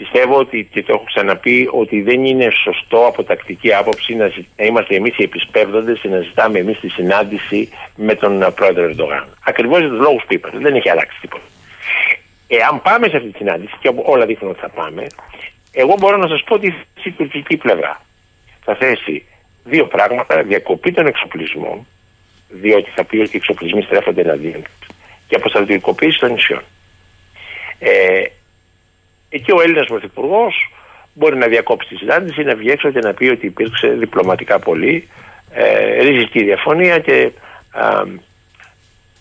Πιστεύω 0.00 0.38
ότι 0.38 0.68
και 0.72 0.82
το 0.82 0.92
έχω 0.94 1.04
ξαναπεί 1.04 1.68
ότι 1.72 2.02
δεν 2.02 2.24
είναι 2.24 2.48
σωστό 2.50 3.06
από 3.06 3.24
τακτική 3.24 3.74
άποψη 3.74 4.14
να, 4.14 4.32
να 4.56 4.64
είμαστε 4.64 4.94
εμείς 4.94 5.18
οι 5.18 5.22
επισπεύδοντες 5.22 6.00
και 6.00 6.08
να 6.08 6.20
ζητάμε 6.20 6.58
εμείς 6.58 6.80
τη 6.80 6.88
συνάντηση 6.88 7.68
με 7.96 8.14
τον 8.14 8.52
πρόεδρο 8.54 8.84
Ερντογάν. 8.84 9.36
Ακριβώς 9.44 9.78
για 9.78 9.88
τους 9.88 9.98
λόγους 9.98 10.24
που 10.26 10.34
είπατε. 10.34 10.58
Δεν 10.58 10.74
έχει 10.74 10.90
αλλάξει 10.90 11.20
τίποτα. 11.20 11.44
Εάν 12.48 12.82
πάμε 12.82 13.08
σε 13.08 13.16
αυτή 13.16 13.28
τη 13.28 13.36
συνάντηση, 13.36 13.72
και 13.80 13.90
όλα 13.94 14.26
δείχνουν 14.26 14.50
ότι 14.50 14.60
θα 14.60 14.68
πάμε, 14.68 15.06
εγώ 15.72 15.94
μπορώ 15.98 16.16
να 16.16 16.28
σας 16.28 16.42
πω 16.42 16.54
ότι 16.54 16.74
η 17.02 17.10
τουρκική 17.10 17.56
πλευρά 17.56 18.00
θα 18.64 18.74
θέσει 18.74 19.26
δύο 19.64 19.86
πράγματα. 19.86 20.42
Διακοπή 20.42 20.92
των 20.92 21.06
εξοπλισμών, 21.06 21.86
διότι 22.48 22.90
θα 22.90 23.04
πει 23.04 23.16
ότι 23.16 23.30
οι 23.32 23.36
εξοπλισμοί 23.36 23.82
στρέφονται 23.82 24.20
εναντίον 24.20 24.62
και 25.26 25.36
αποστρατικοποίηση 25.36 26.18
των 26.18 26.32
νησιών. 26.32 26.62
Ε, 27.78 28.22
Εκεί 29.30 29.52
ο 29.52 29.60
Έλληνας 29.62 29.86
Πρωθυπουργός 29.86 30.70
μπορεί 31.14 31.36
να 31.36 31.46
διακόψει 31.46 31.88
τη 31.88 31.96
συνάντηση, 31.96 32.42
να 32.42 32.54
βγει 32.54 32.70
έξω 32.70 32.90
και 32.90 32.98
να 32.98 33.14
πει 33.14 33.28
ότι 33.28 33.46
υπήρξε 33.46 33.88
διπλωματικά 33.88 34.58
πολύ, 34.58 35.08
ε, 35.52 36.02
ριζική 36.02 36.44
διαφωνία 36.44 36.98
και 36.98 37.32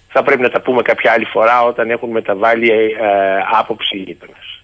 θα 0.07 0.24
πρέπει 0.24 0.41
να 0.41 0.49
τα 0.49 0.62
πούμε 0.62 0.82
κάποια 0.82 1.12
άλλη 1.12 1.26
φορά 1.26 1.64
όταν 1.64 1.89
έχουν 1.89 2.10
μεταβάλει 2.10 2.72
ε, 2.72 2.95
άποψη 3.60 3.97
οι 3.97 4.01
γείτονες. 4.01 4.64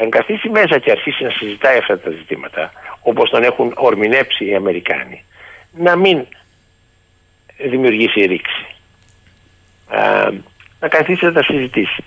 Αν 0.00 0.10
καθίσει 0.10 0.48
μέσα 0.48 0.78
και 0.78 0.90
αρχίσει 0.90 1.24
να 1.24 1.30
συζητάει 1.30 1.78
αυτά 1.78 1.98
τα 1.98 2.10
ζητήματα, 2.10 2.72
όπως 3.00 3.30
τον 3.30 3.42
έχουν 3.42 3.72
ορμηνέψει 3.76 4.44
οι 4.44 4.54
Αμερικάνοι, 4.54 5.24
να 5.72 5.96
μην 5.96 6.26
δημιουργήσει 7.58 8.20
ρήξη. 8.20 8.66
να 10.80 10.88
καθίσει 10.88 11.24
να 11.24 11.32
τα 11.32 11.42
συζητήσει 11.42 12.04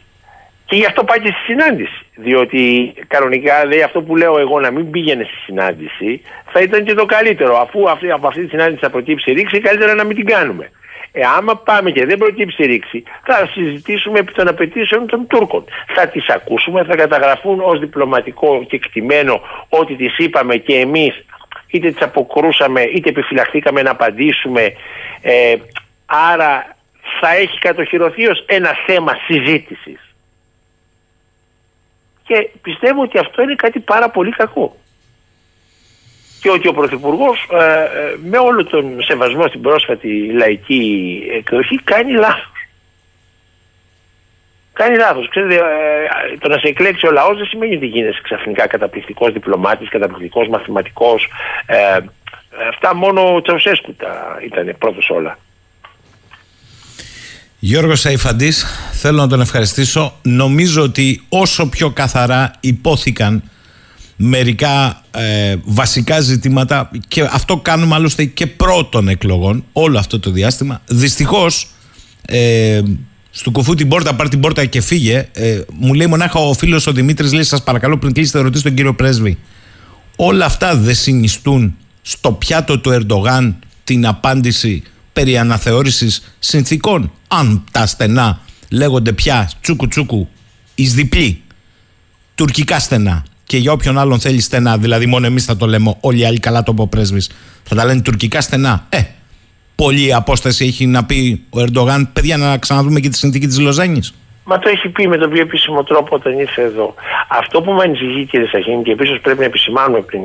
Και 0.68 0.76
γι' 0.76 0.86
αυτό 0.86 1.04
πάει 1.04 1.20
και 1.20 1.28
στη 1.28 1.44
συνάντηση. 1.46 2.06
Διότι 2.16 2.94
κανονικά 3.08 3.66
λέει 3.66 3.82
αυτό 3.82 4.02
που 4.02 4.16
λέω 4.16 4.38
εγώ 4.40 4.60
να 4.60 4.72
μην 4.72 4.92
πήγαινε 4.92 5.24
στη 5.24 5.38
συνάντηση 5.46 6.22
θα 6.52 6.60
ήταν 6.60 6.84
και 6.84 6.94
το 6.94 7.06
καλύτερο. 7.06 7.58
Αφού 7.58 7.90
αυτή, 7.90 8.12
από 8.12 8.28
αυτή 8.28 8.44
τη 8.44 8.50
συνάντηση 8.50 8.80
θα 8.80 8.90
προκύψει 8.90 9.32
ρήξη, 9.32 9.60
καλύτερα 9.60 9.94
να 9.94 10.04
μην 10.04 10.16
την 10.16 10.26
κάνουμε. 10.26 10.72
Ε, 11.12 11.22
άμα 11.38 11.56
πάμε 11.56 11.92
και 11.92 12.06
δεν 12.06 12.18
προκύψει 12.18 12.66
ρήξη, 12.66 13.04
θα 13.24 13.50
συζητήσουμε 13.54 14.20
επί 14.20 14.34
των 14.34 14.48
απαιτήσεων 14.48 15.08
των 15.08 15.28
Τούρκων. 15.28 15.64
Θα 15.96 16.08
τις 16.08 16.30
ακούσουμε, 16.30 16.84
θα 16.84 16.96
καταγραφούν 16.96 17.60
ως 17.60 17.80
διπλωματικό 17.80 18.66
και 18.68 18.76
εκτιμένο 18.76 19.42
ότι 19.70 19.96
τις 19.96 20.18
είπαμε 20.18 20.56
και 20.56 20.76
εμείς 20.76 21.26
είτε 21.68 21.92
τις 21.92 22.02
αποκρούσαμε 22.02 22.82
είτε 22.82 23.10
επιφυλαχθήκαμε 23.10 23.82
να 23.82 23.92
απαντήσουμε. 23.92 24.74
Ε, 25.22 25.56
άρα 26.06 26.76
θα 27.20 27.36
έχει 27.36 27.60
κατοχυρωθεί 27.60 28.28
ως 28.28 28.46
ένα 28.48 28.76
θέμα 28.86 29.18
συζήτησης. 29.28 30.07
Και 32.28 32.50
πιστεύω 32.62 33.02
ότι 33.02 33.18
αυτό 33.18 33.42
είναι 33.42 33.56
κάτι 33.56 33.80
πάρα 33.80 34.10
πολύ 34.10 34.32
κακό. 34.32 34.76
Και 36.42 36.50
ότι 36.50 36.68
ο 36.68 36.74
Πρωθυπουργός 36.74 37.48
ε, 37.52 37.84
ε, 37.84 38.16
με 38.24 38.38
όλο 38.38 38.66
τον 38.66 39.02
σεβασμό 39.02 39.48
στην 39.48 39.62
πρόσφατη 39.62 40.32
λαϊκή 40.32 41.24
εκδοχή 41.34 41.76
κάνει 41.84 42.12
λάθος. 42.12 42.52
Κάνει 44.74 44.98
λάθος. 44.98 45.30
Ξέρετε, 45.30 45.56
ε, 45.56 46.38
το 46.40 46.48
να 46.48 46.58
σε 46.58 46.68
εκλέξει 46.68 47.08
ο 47.08 47.12
λαός 47.12 47.38
δεν 47.38 47.46
σημαίνει 47.46 47.76
ότι 47.76 47.86
γίνεσαι 47.86 48.20
ξαφνικά 48.24 48.68
καταπληκτικός 48.68 49.32
διπλωμάτης, 49.32 49.90
καταπληκτικός 49.90 50.48
μαθηματικός. 50.48 51.28
Ε, 51.66 51.98
αυτά 52.70 52.96
μόνο 52.96 53.36
ο 53.36 53.42
Τσαουσέσκου 53.42 53.96
ήταν 54.46 54.76
πρώτος 54.80 55.10
όλα. 55.10 55.38
Γιώργος 57.60 58.00
Σαϊφαντής, 58.00 58.66
θέλω 58.92 59.18
να 59.18 59.28
τον 59.28 59.42
ευχαριστήσω. 59.42 60.14
Νομίζω 60.22 60.82
ότι 60.82 61.22
όσο 61.30 61.68
πιο 61.68 61.90
καθαρά 61.92 62.52
υπόθηκαν 62.60 63.44
μερικά 64.16 65.04
ε, 65.12 65.56
βασικά 65.64 66.20
ζητήματα 66.20 66.90
και 67.08 67.22
αυτό 67.32 67.58
κάνουμε 67.58 67.96
άλλωστε 67.96 68.26
και 68.26 68.48
πρώτων 68.48 69.08
εκλογών 69.08 69.66
όλο 69.74 70.00
αυτό 70.00 70.20
το 70.20 70.32
διάστημα. 70.32 70.82
Δυστυχώς 70.86 71.68
ε, 72.26 72.82
στο 73.32 73.52
κουφού 73.52 73.76
την 73.76 73.88
πόρτα, 73.88 74.16
πάρ 74.16 74.30
την 74.30 74.40
πόρτα 74.40 74.66
και 74.66 74.82
φύγε. 74.82 75.28
Ε, 75.32 75.62
μου 75.80 75.94
λέει 75.94 76.08
μονάχα 76.08 76.40
ο 76.40 76.54
φίλος 76.54 76.88
ο 76.88 76.92
Δημήτρης 76.92 77.34
λέει 77.34 77.44
σας 77.44 77.64
παρακαλώ 77.64 77.98
πριν 77.98 78.14
κλείσετε 78.14 78.40
ρωτήσει 78.40 78.64
τον 78.64 78.74
κύριο 78.74 78.94
Πρέσβη. 78.94 79.38
Όλα 80.16 80.46
αυτά 80.46 80.76
δεν 80.76 80.96
συνιστούν 80.96 81.76
στο 82.02 82.32
πιάτο 82.32 82.80
του 82.80 82.90
Ερντογάν 82.90 83.56
την 83.84 84.06
απάντηση 84.06 84.84
περί 85.14 85.38
αναθεώρησης 85.38 86.34
συνθήκων. 86.40 87.12
Αν 87.28 87.64
τα 87.72 87.86
στενά 87.86 88.40
λέγονται 88.72 89.14
πια 89.14 89.50
τσούκου 89.62 89.88
τσούκου 89.88 90.28
εις 90.76 90.94
διπλή. 90.94 91.42
Τουρκικά 92.36 92.80
στενά. 92.80 93.24
Και 93.44 93.58
για 93.58 93.72
όποιον 93.72 93.98
άλλον 93.98 94.20
θέλει 94.20 94.42
στενά, 94.42 94.78
δηλαδή 94.78 95.06
μόνο 95.06 95.26
εμείς 95.26 95.46
θα 95.46 95.58
το 95.58 95.66
λέμε, 95.66 95.98
όλοι 96.00 96.20
οι 96.20 96.26
άλλοι 96.26 96.40
καλά 96.40 96.64
το 96.64 96.74
πω 96.74 96.88
πρέσβης, 96.88 97.32
θα 97.64 97.76
τα 97.76 97.86
λένε 97.86 98.02
τουρκικά 98.02 98.42
στενά. 98.42 98.86
Ε, 98.90 99.02
πολλή 99.76 100.14
απόσταση 100.14 100.66
έχει 100.66 100.86
να 100.86 101.06
πει 101.06 101.46
ο 101.50 101.60
Ερντογάν, 101.60 102.10
παιδιά 102.14 102.38
να 102.38 102.58
ξαναδούμε 102.58 103.00
και 103.00 103.10
τη 103.10 103.18
συνθήκη 103.18 103.48
της 103.48 103.60
Λοζάνης. 103.60 104.14
Μα 104.44 104.60
το 104.60 104.70
έχει 104.70 104.90
πει 104.90 105.08
με 105.08 105.18
τον 105.18 105.30
πιο 105.30 105.42
επίσημο 105.42 105.84
τρόπο 105.84 106.16
όταν 106.16 106.40
ήρθε 106.40 106.62
εδώ. 106.62 106.94
Αυτό 107.28 107.62
που 107.62 107.72
με 107.72 107.84
ανησυχεί 107.84 108.26
κύριε 108.26 108.48
Σαχίνη 108.48 108.84
και 108.84 108.92
επίσης 108.92 109.20
πρέπει 109.22 109.40
να 109.40 109.46
επισημάνουμε 109.46 110.02
πριν 110.02 110.22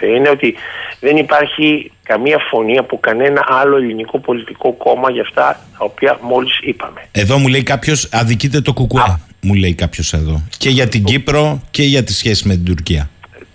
είναι 0.00 0.28
ότι 0.28 0.54
δεν 1.00 1.16
υπάρχει 1.16 1.92
καμία 2.02 2.38
φωνή 2.50 2.78
από 2.78 2.98
κανένα 2.98 3.44
άλλο 3.48 3.76
ελληνικό 3.76 4.18
πολιτικό 4.18 4.72
κόμμα 4.72 5.10
για 5.10 5.22
αυτά 5.22 5.60
τα 5.78 5.84
οποία 5.84 6.18
μόλις 6.22 6.58
είπαμε. 6.62 7.00
Εδώ 7.12 7.38
μου 7.38 7.48
λέει 7.48 7.62
κάποιος 7.62 8.08
αδικείται 8.12 8.60
το 8.60 8.72
κουκουέ, 8.72 9.18
μου 9.40 9.54
λέει 9.54 9.74
κάποιος 9.74 10.12
εδώ. 10.12 10.42
Και 10.58 10.68
για 10.68 10.88
την 10.88 11.04
Κύπρο 11.04 11.62
και 11.70 11.82
για 11.82 12.04
τη 12.04 12.12
σχέση 12.12 12.48
με 12.48 12.54
την 12.54 12.64
Τουρκία. 12.64 13.10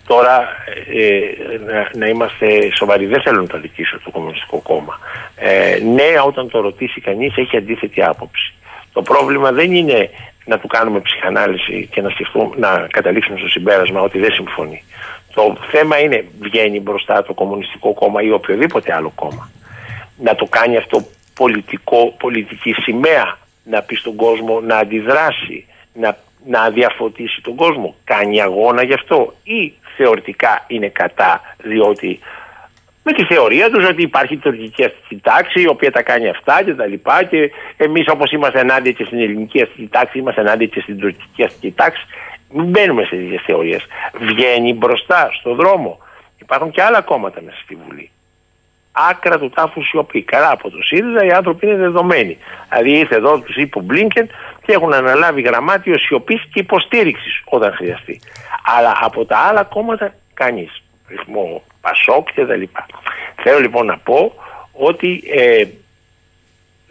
Τώρα 0.06 0.48
ε, 0.92 1.72
να, 1.72 1.90
να, 1.98 2.06
είμαστε 2.06 2.46
σοβαροί, 2.76 3.06
δεν 3.06 3.22
θέλω 3.22 3.40
να 3.40 3.46
το 3.46 3.56
αδικήσω 3.56 4.00
το 4.04 4.10
Κομμουνιστικό 4.10 4.58
Κόμμα. 4.58 4.98
Ε, 5.36 5.78
ναι, 5.94 6.20
όταν 6.26 6.50
το 6.50 6.60
ρωτήσει 6.60 7.00
κανείς 7.00 7.36
έχει 7.36 7.56
αντίθετη 7.56 8.02
άποψη. 8.02 8.52
Το 8.92 9.02
πρόβλημα 9.02 9.52
δεν 9.52 9.74
είναι 9.74 10.10
να 10.44 10.58
του 10.58 10.66
κάνουμε 10.66 11.00
ψυχανάλυση 11.00 11.88
και 11.92 12.00
να, 12.00 12.10
να 12.56 12.86
καταλήξουμε 12.90 13.38
στο 13.38 13.48
συμπέρασμα 13.48 14.00
ότι 14.00 14.18
δεν 14.18 14.32
συμφωνεί. 14.32 14.82
Το 15.34 15.56
θέμα 15.70 15.98
είναι 15.98 16.24
βγαίνει 16.40 16.80
μπροστά 16.80 17.22
το 17.22 17.34
Κομμουνιστικό 17.34 17.92
Κόμμα 17.92 18.22
ή 18.22 18.30
οποιοδήποτε 18.30 18.94
άλλο 18.94 19.12
κόμμα 19.14 19.50
να 20.22 20.34
το 20.34 20.44
κάνει 20.44 20.76
αυτό 20.76 21.04
πολιτικό, 21.34 22.14
πολιτική 22.18 22.72
σημαία 22.72 23.38
να 23.64 23.82
πει 23.82 23.94
στον 23.94 24.16
κόσμο 24.16 24.60
να 24.60 24.76
αντιδράσει, 24.76 25.66
να, 25.92 26.16
να 26.46 26.70
διαφωτίσει 26.70 27.40
τον 27.40 27.54
κόσμο. 27.54 27.94
Κάνει 28.04 28.40
αγώνα 28.40 28.82
γι' 28.82 28.94
αυτό 28.94 29.34
ή 29.44 29.72
θεωρητικά 29.96 30.64
είναι 30.66 30.88
κατά 30.88 31.40
διότι 31.62 32.20
με 33.04 33.12
τη 33.12 33.24
θεωρία 33.24 33.70
τους 33.70 33.88
ότι 33.88 34.02
υπάρχει 34.02 34.36
τουρκική 34.36 34.84
αστική 34.84 35.16
τάξη 35.16 35.60
η 35.60 35.68
οποία 35.68 35.92
τα 35.92 36.02
κάνει 36.02 36.28
αυτά 36.28 36.62
και 36.64 36.74
τα 36.74 36.86
λοιπά 36.86 37.24
και 37.24 37.50
εμείς 37.76 38.04
όπως 38.08 38.32
είμαστε 38.32 38.60
ενάντια 38.60 38.92
και 38.92 39.04
στην 39.04 39.18
ελληνική 39.18 39.62
αστική 39.62 39.88
τάξη 39.88 40.18
είμαστε 40.18 40.40
ενάντια 40.40 40.66
και 40.66 40.80
στην 40.80 40.98
τουρκική 40.98 41.42
αστική 41.42 41.72
τάξη 41.72 42.02
μην 42.52 42.64
μπαίνουμε 42.64 43.02
σε 43.04 43.16
τέτοιες 43.16 43.42
θεωρίες. 43.46 43.86
Βγαίνει 44.20 44.72
μπροστά 44.74 45.30
στο 45.40 45.54
δρόμο. 45.54 45.98
Υπάρχουν 46.38 46.70
και 46.70 46.82
άλλα 46.82 47.00
κόμματα 47.00 47.40
μέσα 47.42 47.56
στη 47.62 47.78
Βουλή. 47.86 48.10
Άκρα 48.92 49.38
του 49.38 49.50
τάφου 49.50 49.84
σιωπή. 49.84 50.22
Καλά 50.22 50.50
από 50.50 50.70
το 50.70 50.82
ΣΥΡΙΖΑ 50.82 51.24
οι 51.24 51.30
άνθρωποι 51.30 51.66
είναι 51.66 51.76
δεδομένοι. 51.76 52.38
Δηλαδή 52.68 52.98
ήρθε 52.98 53.14
εδώ, 53.14 53.40
τους 53.40 53.56
είπε 53.56 53.78
ο 53.78 53.80
Μπλίνκεν 53.80 54.28
και 54.64 54.72
έχουν 54.72 54.92
αναλάβει 54.92 55.40
γραμμάτιο 55.40 55.98
σιωπής 55.98 56.42
και 56.52 56.60
υποστήριξης 56.60 57.42
όταν 57.44 57.72
χρειαστεί. 57.72 58.20
Αλλά 58.78 58.98
από 59.00 59.24
τα 59.24 59.38
άλλα 59.38 59.62
κόμματα 59.62 60.14
κανείς. 60.34 60.82
Ρυθμό 61.08 61.62
Πασόκ 61.80 62.32
και 62.32 62.44
τα 62.44 62.56
λοιπά. 62.56 62.86
Θέλω 63.42 63.58
λοιπόν 63.58 63.86
να 63.86 63.98
πω 63.98 64.34
ότι 64.72 65.22
ε, 65.34 65.64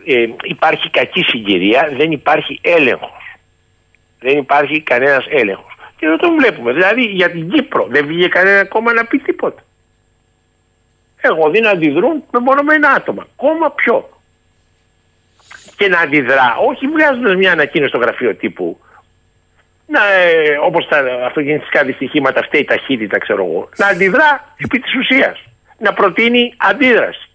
ε, 0.06 0.28
υπάρχει 0.44 0.90
κακή 0.90 1.24
συγκυρία, 1.24 1.90
δεν 1.98 2.12
υπάρχει 2.12 2.60
έλεγχος. 2.62 3.21
Δεν 4.22 4.38
υπάρχει 4.38 4.82
κανένας 4.82 5.26
έλεγχος. 5.30 5.76
Και 5.98 6.08
δεν 6.08 6.18
τον 6.18 6.36
βλέπουμε. 6.38 6.72
Δηλαδή 6.74 7.02
για 7.02 7.32
την 7.32 7.50
Κύπρο 7.50 7.88
δεν 7.90 8.06
βγήκε 8.06 8.28
κανένα 8.28 8.66
κόμμα 8.66 8.94
να 8.94 9.06
πει 9.06 9.18
τίποτα. 9.18 9.64
Εγώ 11.22 11.50
δει 11.50 11.60
να 11.60 11.70
αντιδρούν 11.70 12.24
με 12.32 12.40
μονομένα 12.40 12.90
άτομα. 12.90 13.28
Κόμμα 13.36 13.72
ποιο. 13.72 14.10
Και 15.78 15.88
να 15.88 16.00
αντιδρά, 16.00 16.56
όχι 16.68 16.88
βγάζοντας 16.88 17.36
μια 17.36 17.52
ανακοίνωση 17.52 17.90
στο 17.90 17.98
γραφείο 17.98 18.36
τύπου, 18.36 18.80
να, 19.86 20.12
ε, 20.12 20.58
όπως 20.62 20.88
τα 20.88 20.98
αυτοκινητικά 21.26 21.84
δυστυχήματα 21.84 22.44
φταίει 22.44 22.64
ταχύτητα 22.64 23.18
ξέρω 23.18 23.46
εγώ, 23.46 23.70
να 23.78 23.88
αντιδρά 23.88 24.56
επί 24.58 24.80
της 24.80 24.96
ουσίας, 24.96 25.44
να 25.78 25.94
προτείνει 25.94 26.54
αντίδραση, 26.58 27.30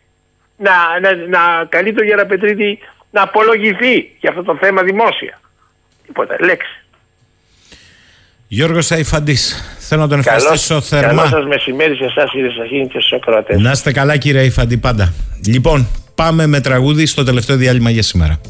να, 0.56 1.00
να, 1.00 1.14
να 1.14 1.64
καλεί 1.64 1.92
τον 1.92 2.06
Γεραπετρίτη 2.06 2.78
να 3.10 3.22
απολογηθεί 3.22 4.16
για 4.20 4.30
αυτό 4.30 4.42
το 4.42 4.56
θέμα 4.56 4.82
δημόσια. 4.82 5.40
Τίποτα, 6.06 6.36
λέξη. 6.40 6.80
Γιώργος 8.48 8.86
Σαϊφαντή, 8.86 9.36
θέλω 9.78 10.00
να 10.00 10.08
τον 10.08 10.18
ευχαριστήσω 10.18 10.80
θερμά. 10.80 11.22
Καλό 11.22 11.26
σας 11.26 11.46
μεσημέρι 11.46 11.96
σε 11.96 12.04
εσάς, 12.04 12.30
κύριε 12.30 12.50
Σαχίνη, 12.50 12.86
και 12.86 12.98
στους 12.98 13.12
ακροατές. 13.12 13.60
Να 13.60 13.70
είστε 13.70 13.92
καλά, 13.92 14.16
κύριε 14.16 14.40
Αϊφαντή, 14.40 14.76
πάντα. 14.76 15.12
Λοιπόν, 15.46 15.88
πάμε 16.14 16.46
με 16.46 16.60
τραγούδι 16.60 17.06
στο 17.06 17.24
τελευταίο 17.24 17.56
διάλειμμα 17.56 17.90
για 17.90 18.02
σήμερα. 18.02 18.40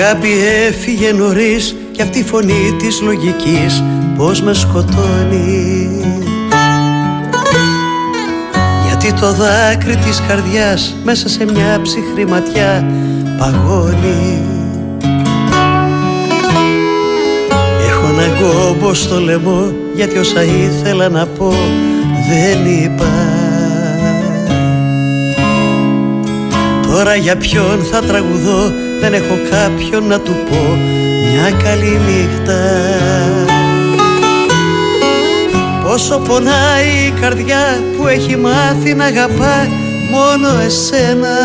Αγάπη 0.00 0.28
έφυγε 0.66 1.12
νωρίς 1.12 1.76
και 1.92 2.02
αυτή 2.02 2.18
η 2.18 2.22
φωνή 2.22 2.74
της 2.78 3.00
λογικής 3.00 3.82
πως 4.16 4.42
με 4.42 4.54
σκοτώνει. 4.54 5.90
Γιατί 8.86 9.12
το 9.20 9.32
δάκρυ 9.32 9.96
της 9.96 10.22
καρδιάς 10.28 10.96
μέσα 11.04 11.28
σε 11.28 11.44
μια 11.44 11.80
ψυχρή 11.82 12.26
ματιά 12.26 12.86
παγώνει. 13.38 14.42
Έχω 17.88 18.06
ένα 18.12 18.40
κόμπο 18.40 18.94
στο 18.94 19.20
λαιμό 19.20 19.72
γιατί 19.94 20.18
όσα 20.18 20.42
ήθελα 20.42 21.08
να 21.08 21.26
πω 21.26 21.54
δεν 22.28 22.66
είπα. 22.66 23.06
Τώρα 26.86 27.14
για 27.14 27.36
ποιον 27.36 27.78
θα 27.90 28.00
τραγουδώ 28.00 28.72
δεν 29.00 29.14
έχω 29.14 29.38
κάποιον 29.50 30.06
να 30.06 30.20
του 30.20 30.32
πω 30.50 30.78
μια 31.30 31.50
καλή 31.62 32.00
νύχτα. 32.06 32.60
Πόσο 35.84 36.18
πονάει 36.18 37.06
η 37.06 37.14
καρδιά 37.20 37.82
που 37.96 38.06
έχει 38.06 38.36
μάθει 38.36 38.94
να 38.94 39.04
αγαπά 39.04 39.66
μόνο 40.10 40.48
εσένα. 40.64 41.36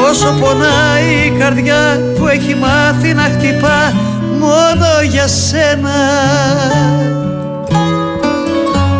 Πόσο 0.00 0.34
πονάει 0.40 1.26
η 1.26 1.38
καρδιά 1.38 2.02
που 2.18 2.28
έχει 2.28 2.54
μάθει 2.54 3.14
να 3.14 3.22
χτυπά 3.22 3.92
μόνο 4.38 4.86
για 5.10 5.26
σένα. 5.26 5.98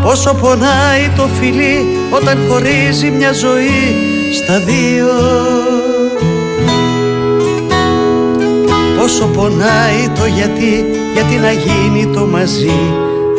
Πόσο 0.02 0.34
πονάει 0.34 1.10
το 1.16 1.28
φιλί 1.40 1.86
όταν 2.10 2.38
χωρίζει 2.48 3.10
μια 3.10 3.32
ζωή 3.32 4.17
στα 4.32 4.60
δύο. 4.60 5.06
Πόσο 8.98 9.26
πονάει 9.26 10.08
το 10.18 10.26
γιατί, 10.26 10.84
γιατί 11.14 11.36
να 11.36 11.52
γίνει 11.52 12.06
το 12.14 12.26
μαζί 12.26 12.80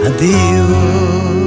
αντίο 0.05 1.38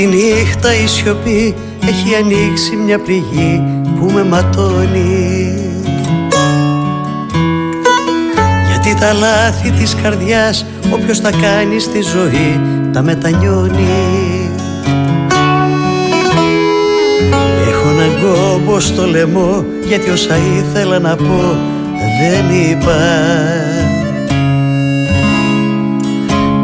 τη 0.00 0.06
νύχτα 0.06 0.74
η 0.74 0.86
σιωπή 0.86 1.54
έχει 1.80 2.14
ανοίξει 2.14 2.76
μια 2.76 2.98
πληγή 2.98 3.62
που 3.98 4.10
με 4.14 4.24
ματώνει. 4.24 5.54
Γιατί 8.70 9.00
τα 9.00 9.12
λάθη 9.12 9.70
της 9.70 9.96
καρδιάς 10.02 10.66
όποιος 10.92 11.20
τα 11.20 11.30
κάνει 11.30 11.78
στη 11.78 12.00
ζωή 12.00 12.60
τα 12.92 13.02
μετανιώνει. 13.02 14.50
Έχω 17.68 17.88
έναν 17.88 18.20
κόμπο 18.22 18.80
στο 18.80 19.06
λαιμό 19.06 19.64
γιατί 19.88 20.10
όσα 20.10 20.36
ήθελα 20.36 20.98
να 20.98 21.16
πω 21.16 21.58
δεν 22.20 22.56
είπα. 22.60 22.98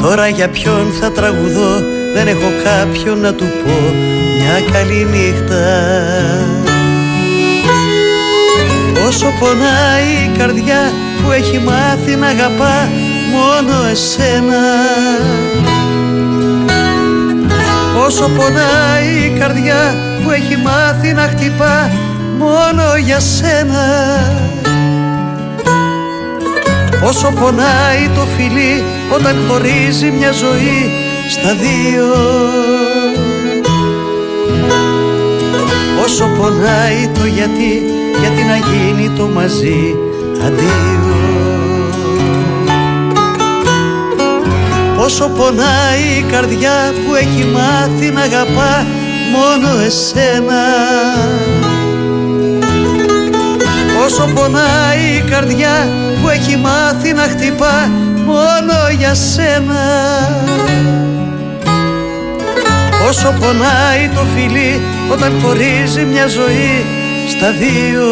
Τώρα 0.03 0.28
για 0.28 0.49
ποιον 0.49 0.87
θα 1.01 1.12
τραγουδώ 1.12 1.95
δεν 2.17 2.27
έχω 2.27 2.53
κάποιον 2.64 3.21
να 3.21 3.35
του 3.35 3.45
πω 3.45 3.95
μια 4.39 4.71
καλή 4.73 5.05
νύχτα. 5.05 5.64
Όσο 9.07 9.27
πονάει 9.41 10.11
η 10.25 10.39
καρδιά 10.39 10.93
που 11.23 11.31
έχει 11.31 11.59
μάθει 11.59 12.17
να 12.17 12.27
αγαπά 12.27 12.91
μόνο 13.33 13.87
εσένα. 13.91 14.62
Όσο 18.07 18.29
πονάει 18.29 19.25
η 19.25 19.39
καρδιά 19.39 19.97
που 20.23 20.31
έχει 20.31 20.57
μάθει 20.57 21.12
να 21.12 21.23
χτυπά 21.23 21.91
μόνο 22.39 22.83
για 23.05 23.21
σένα. 23.21 23.85
Όσο 27.05 27.33
πονάει 27.41 28.09
το 28.14 28.27
φιλί 28.37 28.85
όταν 29.14 29.37
χωρίζει 29.49 30.11
μια 30.11 30.33
ζωή 30.33 31.05
στα 31.29 31.55
δύο. 31.55 32.14
Όσο 36.05 36.24
πονάει 36.39 37.09
το 37.14 37.24
γιατί, 37.24 37.83
γιατί 38.20 38.43
να 38.43 38.57
γίνει 38.57 39.11
το 39.16 39.29
μαζί 39.35 39.95
αντίο. 40.47 40.97
Όσο 44.99 45.29
πονάει 45.29 46.18
η 46.18 46.24
καρδιά 46.31 46.93
που 47.07 47.14
έχει 47.14 47.45
μάθει 47.45 48.11
να 48.11 48.20
αγαπά 48.20 48.87
μόνο 49.33 49.81
εσένα. 49.87 50.64
Όσο 54.05 54.29
πονάει 54.35 55.16
η 55.16 55.31
καρδιά 55.31 55.89
που 56.22 56.29
έχει 56.29 56.57
μάθει 56.57 57.12
να 57.12 57.22
χτυπά 57.22 57.91
μόνο 58.27 58.72
για 58.99 59.14
σένα 59.14 59.85
Όσο 63.09 63.34
πονάει 63.40 64.09
το 64.14 64.20
φιλί 64.34 64.80
όταν 65.12 65.40
χωρίζει 65.42 66.04
μια 66.04 66.26
ζωή 66.26 66.84
στα 67.28 67.52
δύο. 67.52 68.04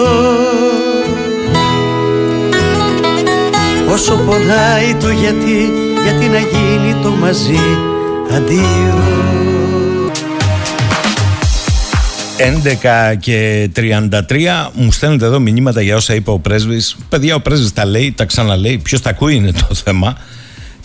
Όσο 3.92 4.16
πονάει 4.16 4.94
το 5.00 5.10
γιατί, 5.10 5.72
γιατί 6.04 6.26
να 6.26 6.38
γίνει 6.38 7.02
το 7.02 7.10
μαζί 7.10 7.58
αντίο. 8.36 9.02
11 13.12 13.16
και 13.20 13.70
33 13.76 14.10
μου 14.72 14.92
στέλνετε 14.92 15.24
εδώ 15.24 15.40
μηνύματα 15.40 15.80
για 15.80 15.96
όσα 15.96 16.14
είπε 16.14 16.30
ο 16.30 16.38
πρέσβης. 16.38 16.96
Παιδιά 17.08 17.34
ο 17.34 17.40
πρέσβης 17.40 17.72
τα 17.72 17.84
λέει, 17.84 18.12
τα 18.12 18.24
ξαναλέει. 18.24 18.78
Ποιος 18.78 19.00
τα 19.00 19.10
ακούει 19.10 19.34
είναι 19.34 19.52
το 19.52 19.74
θέμα 19.74 20.16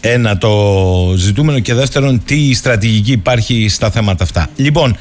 ένα 0.01 0.37
το 0.37 1.13
ζητούμενο 1.17 1.59
και 1.59 1.73
δεύτερον 1.73 2.21
τι 2.25 2.53
στρατηγική 2.53 3.11
υπάρχει 3.11 3.67
στα 3.69 3.91
θέματα 3.91 4.23
αυτά. 4.23 4.49
Λοιπόν, 4.55 4.97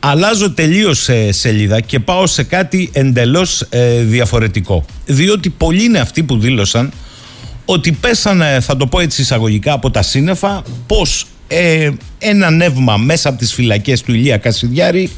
αλλάζω 0.00 0.50
τελείως 0.50 1.08
σελίδα 1.30 1.80
και 1.80 1.98
πάω 1.98 2.26
σε 2.26 2.42
κάτι 2.42 2.90
εντελώς 2.92 3.60
ε, 3.68 4.02
διαφορετικό. 4.02 4.84
Διότι 5.06 5.50
πολλοί 5.50 5.84
είναι 5.84 5.98
αυτοί 5.98 6.22
που 6.22 6.38
δήλωσαν 6.38 6.92
ότι 7.64 7.92
πέσανε, 7.92 8.60
θα 8.60 8.76
το 8.76 8.86
πω 8.86 9.00
έτσι 9.00 9.20
εισαγωγικά, 9.20 9.72
από 9.72 9.90
τα 9.90 10.02
σύννεφα 10.02 10.62
πως 10.86 11.26
ε, 11.48 11.90
ένα 12.18 12.50
νεύμα 12.50 12.96
μέσα 12.96 13.28
από 13.28 13.38
τις 13.38 13.52
φυλακές 13.52 14.02
του 14.02 14.12
Ηλία 14.12 14.36
Κασιδιάρη 14.36 15.10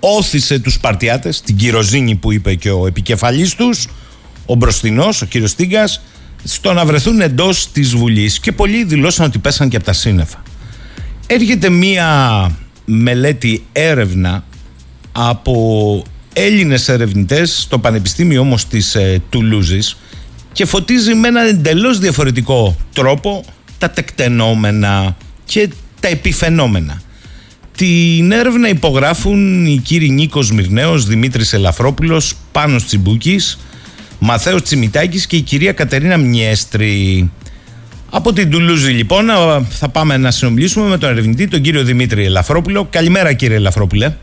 όθησε 0.00 0.58
τους 0.58 0.72
Σπαρτιάτες, 0.72 1.40
την 1.40 1.56
κυροζήνη 1.56 2.14
που 2.14 2.32
είπε 2.32 2.54
και 2.54 2.70
ο 2.70 2.86
επικεφαλής 2.86 3.54
τους, 3.54 3.88
ο 4.46 4.54
μπροστινός, 4.54 5.22
ο 5.22 5.26
κύριος 5.26 5.50
Στίγκας, 5.50 6.02
στο 6.44 6.72
να 6.72 6.84
βρεθούν 6.84 7.20
εντός 7.20 7.72
της 7.72 7.94
Βουλής 7.94 8.40
και 8.40 8.52
πολλοί 8.52 8.84
δηλώσαν 8.84 9.26
ότι 9.26 9.38
πέσαν 9.38 9.68
και 9.68 9.76
από 9.76 9.84
τα 9.84 9.92
σύννεφα. 9.92 10.42
Έρχεται 11.26 11.68
μία 11.68 12.50
μελέτη 12.84 13.64
έρευνα 13.72 14.44
από 15.12 16.04
Έλληνες 16.32 16.88
ερευνητές 16.88 17.60
στο 17.60 17.78
Πανεπιστήμιο 17.78 18.40
όμως 18.40 18.66
της 18.66 18.94
ε, 18.94 19.22
Τουλούζης 19.30 19.96
και 20.52 20.64
φωτίζει 20.64 21.14
με 21.14 21.28
έναν 21.28 21.46
εντελώς 21.46 21.98
διαφορετικό 21.98 22.76
τρόπο 22.92 23.44
τα 23.78 23.90
τεκτενόμενα 23.90 25.16
και 25.44 25.68
τα 26.00 26.08
επιφαινόμενα. 26.08 27.02
Την 27.76 28.32
έρευνα 28.32 28.68
υπογράφουν 28.68 29.66
οι 29.66 29.76
κύριοι 29.84 30.10
Νίκος 30.10 30.52
Μυρναίος, 30.52 31.06
Δημήτρης 31.06 31.52
Ελαφρόπουλος, 31.52 32.34
Πάνος 32.52 32.84
Τσιμπούκης, 32.84 33.58
Μαθαίος 34.22 34.62
Τσιμιτάκης 34.62 35.26
και 35.26 35.36
η 35.36 35.40
κυρία 35.40 35.72
Κατερίνα 35.72 36.16
Μιέστρη. 36.16 37.30
Από 38.10 38.32
την 38.32 38.50
Τουλούζη 38.50 38.90
λοιπόν 38.90 39.26
θα 39.68 39.88
πάμε 39.88 40.16
να 40.16 40.30
συνομιλήσουμε 40.30 40.88
με 40.88 40.98
τον 40.98 41.10
ερευνητή 41.10 41.48
τον 41.48 41.60
κύριο 41.60 41.82
Δημήτρη 41.84 42.24
Ελαφρόπουλο. 42.24 42.86
Καλημέρα 42.90 43.32
κύριε 43.32 43.56
Ελαφρόπουλε. 43.56 44.14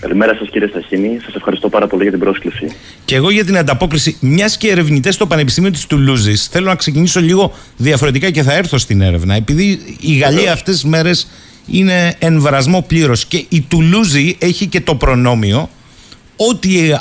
Καλημέρα 0.00 0.34
σας 0.34 0.48
κύριε 0.50 0.68
Σταχίνη. 0.68 1.18
Σας 1.24 1.34
ευχαριστώ 1.34 1.68
πάρα 1.68 1.86
πολύ 1.86 2.02
για 2.02 2.10
την 2.10 2.20
πρόσκληση. 2.20 2.66
Και 3.04 3.14
εγώ 3.14 3.30
για 3.30 3.44
την 3.44 3.56
ανταπόκριση. 3.56 4.16
Μιας 4.20 4.56
και 4.56 4.68
ερευνητές 4.70 5.14
στο 5.14 5.26
Πανεπιστήμιο 5.26 5.70
της 5.70 5.86
Τουλούζης, 5.86 6.46
θέλω 6.46 6.66
να 6.66 6.74
ξεκινήσω 6.74 7.20
λίγο 7.20 7.52
διαφορετικά 7.76 8.30
και 8.30 8.42
θα 8.42 8.52
έρθω 8.52 8.78
στην 8.78 9.00
έρευνα. 9.00 9.34
Επειδή 9.34 9.96
η 10.00 10.16
Γαλλία 10.16 10.52
αυτές 10.52 10.74
τις 10.74 10.84
μέρες 10.84 11.28
είναι 11.66 12.14
εμβρασμό 12.18 12.82
πλήρως 12.82 13.24
και 13.24 13.44
η 13.48 13.60
Τουλούζη 13.68 14.36
έχει 14.38 14.66
και 14.66 14.80
το 14.80 14.94
προνόμιο 14.94 15.68
ότι 16.36 16.96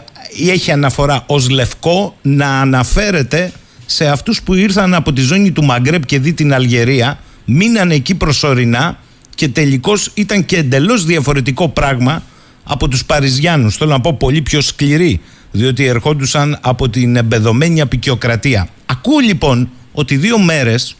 έχει 0.50 0.72
αναφορά 0.72 1.24
ως 1.28 1.50
λευκό 1.50 2.16
να 2.22 2.60
αναφέρεται 2.60 3.52
σε 3.86 4.08
αυτούς 4.08 4.42
που 4.42 4.54
ήρθαν 4.54 4.94
από 4.94 5.14
τη 5.14 5.22
ζώνη 5.22 5.52
του 5.52 5.64
Μαγκρέπ 5.64 6.06
και 6.06 6.20
δει 6.20 6.34
την 6.34 6.54
Αλγερία, 6.54 7.20
μείνανε 7.46 7.94
εκεί 7.94 8.16
προσωρινά 8.16 8.98
και 9.36 9.48
τελικώς 9.48 10.12
ήταν 10.14 10.46
και 10.46 10.58
εντελώς 10.58 11.06
διαφορετικό 11.06 11.70
πράγμα 11.70 12.24
από 12.64 12.88
τους 12.88 13.06
Παριζιάνους. 13.06 13.76
Θέλω 13.76 13.92
να 13.92 14.02
πω 14.02 14.14
πολύ 14.14 14.42
πιο 14.42 14.62
σκληροί, 14.62 15.22
διότι 15.52 15.86
ερχόντουσαν 15.86 16.58
από 16.62 16.90
την 16.90 17.16
εμπεδομένη 17.16 17.82
απεικιοκρατία. 17.82 18.68
Ακούω 18.86 19.20
λοιπόν 19.20 19.70
ότι 19.92 20.18
δύο 20.18 20.40
μέρες, 20.40 20.96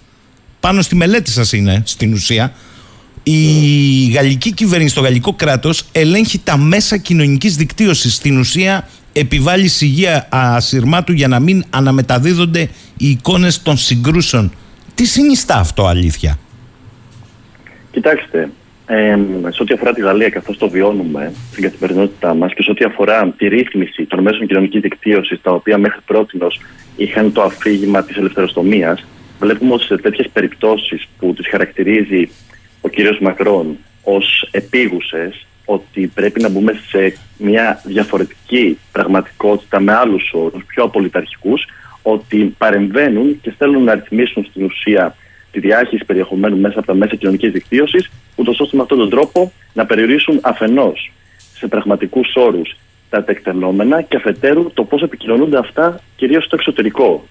πάνω 0.60 0.82
στη 0.82 0.96
μελέτη 0.96 1.32
σας 1.32 1.52
είναι 1.52 1.84
στην 1.86 2.14
ουσία, 2.14 2.54
η 3.24 4.12
γαλλική 4.14 4.54
κυβέρνηση, 4.54 4.96
το 4.96 5.02
γαλλικό 5.02 5.34
κράτος 5.34 5.84
ελέγχει 5.92 6.40
τα 6.44 6.58
μέσα 6.58 6.98
κοινωνικής 6.98 7.56
δικτύωσης. 7.56 8.14
Στην 8.14 8.38
ουσία 8.38 8.88
επιβάλλεις 9.14 9.74
σιγεία 9.74 10.28
ασυρμάτου 10.32 11.12
για 11.12 11.28
να 11.28 11.40
μην 11.40 11.64
αναμεταδίδονται 11.70 12.70
οι 12.98 13.10
εικόνες 13.10 13.62
των 13.62 13.78
συγκρούσεων. 13.78 14.52
Τι 14.96 15.06
συνιστά 15.06 15.56
αυτό 15.56 15.86
αλήθεια; 15.86 16.38
Κοιτάξτε, 17.92 18.50
ε, 18.86 19.18
σε 19.50 19.62
ό,τι 19.62 19.74
αφορά 19.74 19.94
τη 19.94 20.02
Γαλλία 20.02 20.30
καθώς 20.30 20.58
το 20.58 20.70
βιώνουμε 20.70 21.34
στην 21.52 21.64
καθημερινότητά 21.64 22.34
μας 22.34 22.54
και 22.54 22.64
σε 22.64 22.72
ό,τι 22.72 22.84
αφορά 22.84 23.34
τη 23.38 23.48
ρύθμιση 23.48 24.06
των 24.06 24.22
μέσων 24.22 24.48
κοινωνικής 24.48 24.82
δικτύωσης 24.82 25.42
τα 25.42 25.52
οποία 25.52 25.78
μέχρι 25.78 26.00
πρώτη 26.06 26.38
είχαν 26.96 27.32
το 27.32 27.42
αφήγημα 27.42 28.04
της 28.04 28.16
ελευθεροστομίας 28.16 29.06
βλέπουμε 29.40 29.74
ότι 29.74 29.84
σε 29.84 29.98
τέτοιες 29.98 30.30
περιπτώσεις 30.34 31.08
που 31.20 31.34
τις 31.34 31.48
χαρακτηρίζει 31.48 32.30
ο 32.82 32.90
κύριος 32.90 33.20
Μακρόν 33.20 33.78
ως 34.04 34.48
επίγουσες 34.52 35.46
ότι 35.66 36.08
πρέπει 36.08 36.42
να 36.42 36.50
μπούμε 36.50 36.74
σε 36.88 37.18
μια 37.38 37.82
διαφορετική 37.84 38.78
πραγματικότητα 38.92 39.80
με 39.80 39.94
άλλους 39.94 40.32
όρους, 40.34 40.64
πιο 40.66 40.84
απολυταρχικούς, 40.84 41.66
ότι 42.02 42.56
παρεμβαίνουν 42.58 43.40
και 43.42 43.54
θέλουν 43.58 43.84
να 43.84 43.94
ρυθμίσουν 43.94 44.46
στην 44.50 44.64
ουσία 44.66 45.16
τη 45.52 45.60
διάχυση 45.60 46.06
περιεχομένου 46.06 46.58
μέσα 46.58 46.80
από 46.80 46.88
τα 46.88 46.94
μέσα 46.94 47.16
κοινωνικής 47.16 47.52
δικτύωσης, 47.52 48.12
ούτως 48.36 48.60
ώστε 48.60 48.76
με 48.78 48.82
αυτόν 48.82 48.98
τον 48.98 49.10
τρόπο 49.10 49.52
να 49.74 49.86
περιορίσουν 49.86 50.40
αφενός 50.42 51.12
σε 51.56 51.68
πραγματικούς 51.68 52.34
όρους 52.36 52.76
τα 53.10 53.24
τεκτενόμενα 53.24 54.02
και 54.02 54.16
αφετέρου 54.16 54.72
το 54.74 54.84
πώς 54.84 55.02
επικοινωνούνται 55.02 55.58
αυτά 55.58 56.00
κυρίως 56.16 56.44
στο 56.44 56.56
εξωτερικό. 56.56 57.28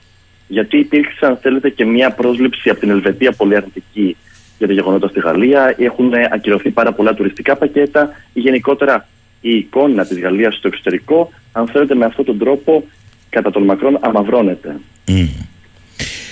Γιατί 0.49 0.79
υπήρξε, 0.79 1.27
αν 1.27 1.37
θέλετε, 1.37 1.71
και 1.71 1.85
μια 1.85 2.11
πρόσληψη 2.11 2.71
από 2.71 2.81
την 2.81 2.91
Ελβετία 2.91 3.33
πολύ 3.33 3.57
αρνητική 3.57 4.17
για 4.67 4.75
τα 4.75 4.81
γεγονότα 4.81 5.09
στη 5.09 5.21
Γαλλία. 5.21 5.75
Έχουν 5.79 6.13
ακυρωθεί 6.33 6.71
πάρα 6.71 6.93
πολλά 6.93 7.15
τουριστικά 7.15 7.57
πακέτα 7.57 8.11
ή 8.33 8.41
γενικότερα 8.41 9.09
η 9.41 9.57
εικόνα 9.57 10.07
της 10.07 10.21
Γαλλίας 10.21 10.55
στο 10.55 10.69
εξωτερικό, 10.69 11.33
αν 11.53 11.67
θέλετε, 11.67 11.95
με 11.95 12.05
αυτόν 12.05 12.25
τον 12.25 12.39
τρόπο 12.39 12.85
κατά 13.29 13.51
τον 13.51 13.63
μακρόν 13.65 13.99
αμαυρώνεται. 14.01 14.77
Mm. 15.09 15.29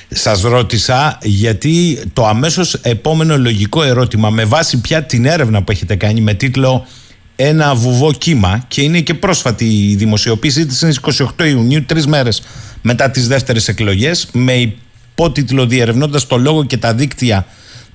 Σας 0.09 0.43
ρώτησα 0.43 1.19
γιατί 1.23 2.03
το 2.13 2.27
αμέσως 2.27 2.75
επόμενο 2.75 3.37
λογικό 3.37 3.83
ερώτημα 3.83 4.31
με 4.31 4.45
βάση 4.45 4.81
πια 4.81 5.03
την 5.03 5.25
έρευνα 5.25 5.63
που 5.63 5.73
έχετε 5.73 5.97
κάνει 5.97 6.21
με 6.21 6.35
τίτλο 6.35 6.87
«Ένα 7.37 7.75
βουβό 7.75 8.13
κύμα» 8.13 8.65
και 8.69 8.83
είναι 8.83 9.01
και 9.01 9.15
πρόσφατη 9.15 9.65
η 9.65 9.95
δημοσιοποίησή 9.95 10.67
της 10.67 10.81
είναι 10.81 10.93
28 11.39 11.45
Ιουνίου, 11.45 11.85
τρεις 11.85 12.07
μέρες 12.07 12.43
μετά 12.83 13.11
τις 13.11 13.29
δεύτερες 13.29 13.69
εκλογές 13.69 14.29
με 14.33 14.53
υπότιτλο 14.53 15.67
«Διερευνώντας 15.67 16.27
το 16.27 16.37
λόγο 16.37 16.65
και 16.65 16.77
τα 16.77 16.95
δίκτυα 16.95 17.47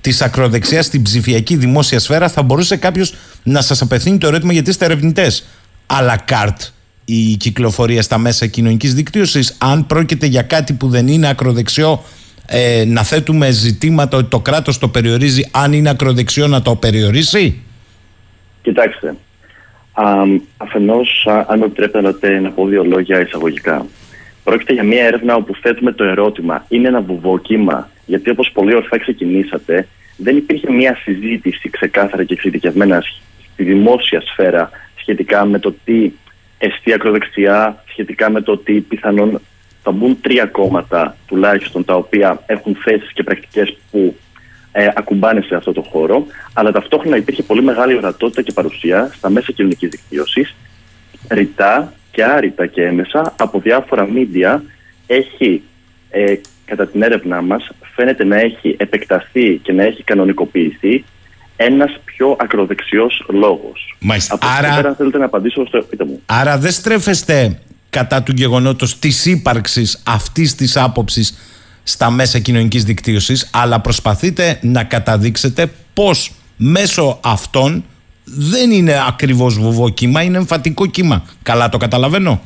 της 0.06 0.22
ακροδεξιάς 0.22 0.86
στην 0.86 1.02
ψηφιακή 1.02 1.56
δημόσια 1.56 1.98
σφαίρα, 1.98 2.28
θα 2.28 2.42
μπορούσε 2.42 2.76
κάποιος 2.76 3.14
να 3.42 3.60
σας 3.60 3.82
απευθύνει 3.82 4.18
το 4.18 4.26
ερώτημα 4.26 4.52
γιατί 4.52 4.70
είστε 4.70 4.84
ερευνητές. 4.84 5.46
Αλλά 5.86 6.16
καρτ 6.16 6.60
η 7.04 7.36
κυκλοφορία 7.36 8.02
στα 8.02 8.18
μέσα 8.18 8.46
κοινωνικής 8.46 8.94
δικτύωσης 8.94 9.56
αν 9.60 9.86
πρόκειται 9.86 10.26
για 10.26 10.42
κάτι 10.42 10.72
που 10.72 10.88
δεν 10.88 11.08
είναι 11.08 11.28
ακροδεξιό 11.28 12.02
ε, 12.46 12.84
να 12.86 13.02
θέτουμε 13.02 13.50
ζητήματα 13.50 14.16
ότι 14.16 14.28
το 14.28 14.40
κράτος 14.40 14.78
το 14.78 14.88
περιορίζει 14.88 15.48
αν 15.50 15.72
είναι 15.72 15.90
ακροδεξιό 15.90 16.46
να 16.46 16.62
το 16.62 16.74
περιορίσει; 16.74 17.62
Κοιτάξτε 18.62 19.16
α, 19.92 20.04
αφενός 20.56 21.26
αν 21.46 21.58
με 21.58 21.64
επιτρέπετε 21.64 22.40
να 22.40 22.50
πω 22.50 22.66
δύο 22.66 22.84
λόγια 22.84 23.20
εισαγωγικά 23.20 23.86
πρόκειται 24.44 24.72
για 24.72 24.84
μια 24.84 25.04
έρευνα 25.04 25.34
όπου 25.34 25.54
θέτουμε 25.54 25.92
το 25.92 26.04
ερώτημα 26.04 26.64
είναι 26.68 26.88
ένα 26.88 27.00
βουβόκυμα 27.00 27.88
γιατί 28.06 28.30
όπως 28.30 28.50
πολύ 28.52 28.74
ορθά 28.74 28.98
ξεκινήσατε 28.98 29.88
δεν 30.16 30.36
υπήρχε 30.36 30.72
μια 30.72 30.96
συζήτηση 30.96 31.68
ξεκάθαρα 31.68 32.24
και 32.24 32.32
εξειδικευμένα 32.32 33.02
στη 33.52 33.62
δημόσια 33.62 34.20
σφαίρα 34.20 34.70
σχετικά 34.96 35.44
με 35.44 35.58
το 35.58 35.74
τι 35.84 36.12
εστί 36.58 36.92
ακροδεξιά 36.92 37.84
σχετικά 37.90 38.30
με 38.30 38.40
το 38.40 38.52
ότι 38.52 38.72
πιθανόν 38.72 39.40
θα 39.82 39.90
μπουν 39.90 40.20
τρία 40.20 40.46
κόμματα 40.46 41.16
τουλάχιστον 41.26 41.84
τα 41.84 41.94
οποία 41.94 42.42
έχουν 42.46 42.76
θέσεις 42.76 43.12
και 43.12 43.22
πρακτικές 43.22 43.76
που 43.90 44.16
ε, 44.72 44.88
ακουμπάνε 44.94 45.40
σε 45.40 45.54
αυτό 45.54 45.72
το 45.72 45.82
χώρο, 45.82 46.26
αλλά 46.52 46.72
ταυτόχρονα 46.72 47.16
υπήρχε 47.16 47.42
πολύ 47.42 47.62
μεγάλη 47.62 47.96
ορατότητα 47.96 48.42
και 48.42 48.52
παρουσία 48.52 49.10
στα 49.14 49.30
μέσα 49.30 49.52
κοινωνικής 49.52 49.88
δικτύωσης, 49.88 50.54
ρητά 51.30 51.92
και 52.10 52.24
άρρητα 52.24 52.66
και 52.66 52.82
έμεσα 52.82 53.34
από 53.38 53.58
διάφορα 53.60 54.06
μίντια 54.06 54.62
έχει 55.06 55.62
ε, 56.10 56.34
κατά 56.66 56.86
την 56.86 57.02
έρευνά 57.02 57.42
μας 57.42 57.70
φαίνεται 57.94 58.24
να 58.24 58.36
έχει 58.40 58.76
επεκταθεί 58.78 59.60
και 59.62 59.72
να 59.72 59.82
έχει 59.82 60.02
κανονικοποιηθεί 60.02 61.04
ένας 61.56 62.00
πιο 62.04 62.36
ακροδεξιός 62.40 63.24
λόγος. 63.28 63.96
Μάλιστα. 64.00 64.34
Από 64.34 64.46
Άρα- 64.58 64.72
Άρα... 64.72 64.94
θέλετε 64.94 65.18
να 65.18 65.24
απαντήσω 65.24 65.66
στο 65.66 65.82
πείτε 65.90 66.04
μου. 66.04 66.20
Άρα 66.26 66.58
δεν 66.58 66.70
στρέφεστε 66.72 67.60
κατά 67.90 68.22
του 68.22 68.32
γεγονότος 68.36 68.98
της 68.98 69.26
ύπαρξης 69.26 70.02
αυτής 70.06 70.54
της 70.54 70.76
άποψης 70.76 71.38
στα 71.82 72.10
μέσα 72.10 72.38
κοινωνικής 72.38 72.84
δικτύωσης 72.84 73.50
αλλά 73.52 73.80
προσπαθείτε 73.80 74.58
να 74.62 74.84
καταδείξετε 74.84 75.70
πως 75.94 76.32
μέσω 76.56 77.20
αυτών 77.24 77.84
δεν 78.24 78.70
είναι 78.70 78.94
ακριβώς 79.08 79.58
βουβό 79.58 79.88
κύμα, 79.88 80.22
είναι 80.22 80.36
εμφατικό 80.36 80.86
κύμα. 80.86 81.24
Καλά 81.42 81.68
το 81.68 81.78
καταλαβαίνω; 81.78 82.40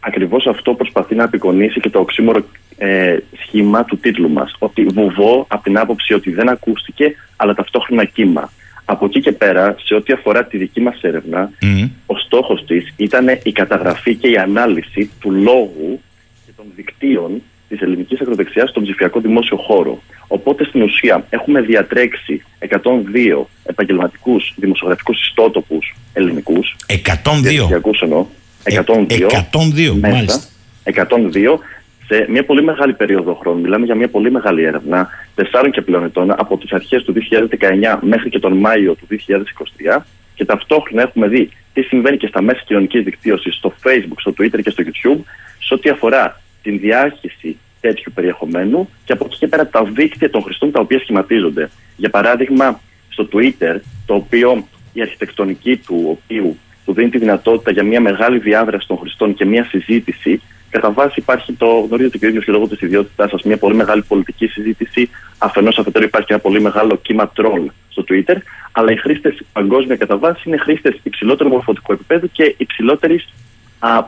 Ακριβώς 0.00 0.46
αυτό 0.46 0.74
προσπαθεί 0.74 1.14
να 1.14 1.24
απεικονίσει 1.24 1.80
και 1.80 1.90
το 1.90 1.98
οξύμορο 1.98 2.44
ε, 2.76 3.16
σχήμα 3.42 3.84
του 3.84 3.98
τίτλου 3.98 4.30
μας. 4.30 4.54
Ότι 4.58 4.84
βουβό 4.84 5.44
από 5.48 5.62
την 5.62 5.78
άποψη 5.78 6.14
ότι 6.14 6.30
δεν 6.30 6.48
ακούστηκε, 6.48 7.14
αλλά 7.36 7.54
ταυτόχρονα 7.54 8.04
κύμα. 8.04 8.50
Από 8.84 9.04
εκεί 9.04 9.20
και 9.20 9.32
πέρα, 9.32 9.76
σε 9.84 9.94
ό,τι 9.94 10.12
αφορά 10.12 10.44
τη 10.44 10.56
δική 10.58 10.80
μας 10.80 11.00
έρευνα, 11.00 11.50
Μμ. 11.60 11.82
ο 12.06 12.16
στόχος 12.16 12.64
της 12.66 12.92
ήταν 12.96 13.28
η 13.42 13.52
καταγραφή 13.52 14.14
και 14.14 14.28
η 14.28 14.36
ανάλυση 14.36 15.10
του 15.20 15.30
λόγου 15.30 16.00
και 16.46 16.52
των 16.56 16.64
δικτύων 16.76 17.42
της 17.68 17.80
ελληνικής 17.80 18.20
ακροδεξιάς 18.20 18.70
στον 18.70 18.82
ψηφιακό 18.82 19.20
δημόσιο 19.20 19.56
χώρο. 19.56 20.02
Οπότε 20.26 20.64
στην 20.64 20.82
ουσία 20.82 21.26
έχουμε 21.30 21.60
διατρέξει 21.60 22.42
102 22.58 23.46
επαγγελματικούς 23.64 24.54
δημοσιογραφικούς 24.56 25.26
ιστότοπους 25.26 25.94
ελληνικούς. 26.12 26.76
102. 26.86 27.40
Διαδικτυακούς 27.40 28.00
εννοώ. 28.00 28.26
Ε, 28.64 28.74
102. 28.74 29.28
102, 29.28 29.94
μέσα, 30.00 30.14
μάλιστα. 30.14 30.48
102 30.84 31.58
σε 32.06 32.26
μια 32.28 32.44
πολύ 32.44 32.62
μεγάλη 32.62 32.92
περίοδο 32.92 33.34
χρόνου. 33.34 33.60
Μιλάμε 33.60 33.84
για 33.84 33.94
μια 33.94 34.08
πολύ 34.08 34.30
μεγάλη 34.30 34.62
έρευνα, 34.62 35.08
τεσσάρων 35.34 35.70
και 35.70 35.80
πλέον 35.80 36.04
ετών, 36.04 36.30
από 36.30 36.58
τις 36.58 36.72
αρχές 36.72 37.02
του 37.02 37.12
2019 37.12 37.98
μέχρι 38.00 38.30
και 38.30 38.38
τον 38.38 38.52
Μάιο 38.56 38.94
του 38.94 39.06
2023. 39.96 39.98
Και 40.34 40.44
ταυτόχρονα 40.44 41.02
έχουμε 41.02 41.28
δει 41.28 41.50
τι 41.72 41.82
συμβαίνει 41.82 42.16
και 42.16 42.26
στα 42.26 42.42
μέσα 42.42 42.62
κοινωνικής 42.66 43.04
δικτύωσης, 43.04 43.54
στο 43.54 43.74
Facebook, 43.82 44.18
στο 44.18 44.34
Twitter 44.38 44.60
και 44.62 44.70
στο 44.70 44.84
YouTube, 44.86 45.20
σε 45.58 45.74
ό,τι 45.74 45.90
αφορά 45.90 46.40
την 46.62 46.78
διάχυση 46.78 47.58
τέτοιου 47.80 48.12
περιεχομένου 48.14 48.88
και 49.04 49.12
από 49.12 49.24
εκεί 49.24 49.36
και 49.36 49.46
πέρα 49.46 49.66
τα 49.66 49.84
δίκτυα 49.84 50.30
των 50.30 50.42
χρηστών 50.42 50.70
τα 50.70 50.80
οποία 50.80 50.98
σχηματίζονται. 50.98 51.70
Για 51.96 52.10
παράδειγμα, 52.10 52.80
στο 53.08 53.28
Twitter, 53.32 53.80
το 54.06 54.14
οποίο 54.14 54.66
η 54.92 55.00
αρχιτεκτονική 55.00 55.76
του 55.76 56.18
οποίου 56.18 56.58
του 56.84 56.92
δίνει 56.92 57.10
τη 57.10 57.18
δυνατότητα 57.18 57.70
για 57.70 57.82
μια 57.82 58.00
μεγάλη 58.00 58.38
διάδραση 58.38 58.86
των 58.86 58.96
χρηστών 58.98 59.34
και 59.34 59.44
μια 59.44 59.64
συζήτηση. 59.64 60.40
Κατά 60.74 60.90
βάση 60.90 61.20
υπάρχει 61.20 61.52
το, 61.52 61.66
γνωρίζετε 61.66 62.18
και 62.18 62.24
ο 62.26 62.28
ίδιος 62.28 62.44
και 62.44 62.52
λόγω 62.52 62.68
της 62.68 62.80
ιδιότητάς 62.80 63.30
σας, 63.30 63.42
μια 63.42 63.56
πολύ 63.56 63.74
μεγάλη 63.74 64.02
πολιτική 64.02 64.46
συζήτηση. 64.46 65.10
Αφενός 65.38 65.78
αφετέρου 65.78 66.04
υπάρχει 66.04 66.26
και 66.26 66.32
ένα 66.32 66.42
πολύ 66.42 66.60
μεγάλο 66.60 66.98
κύμα 67.02 67.28
τρόλ 67.28 67.70
στο 67.88 68.04
Twitter. 68.08 68.36
Αλλά 68.72 68.92
οι 68.92 68.96
χρήστες 68.96 69.42
παγκόσμια 69.52 69.96
κατά 69.96 70.16
βάση 70.16 70.42
είναι 70.44 70.56
χρήστες 70.56 70.94
υψηλότερου 71.02 71.48
μορφωτικού 71.48 71.92
επίπεδου 71.92 72.30
και 72.32 72.54
υψηλότερης 72.58 73.28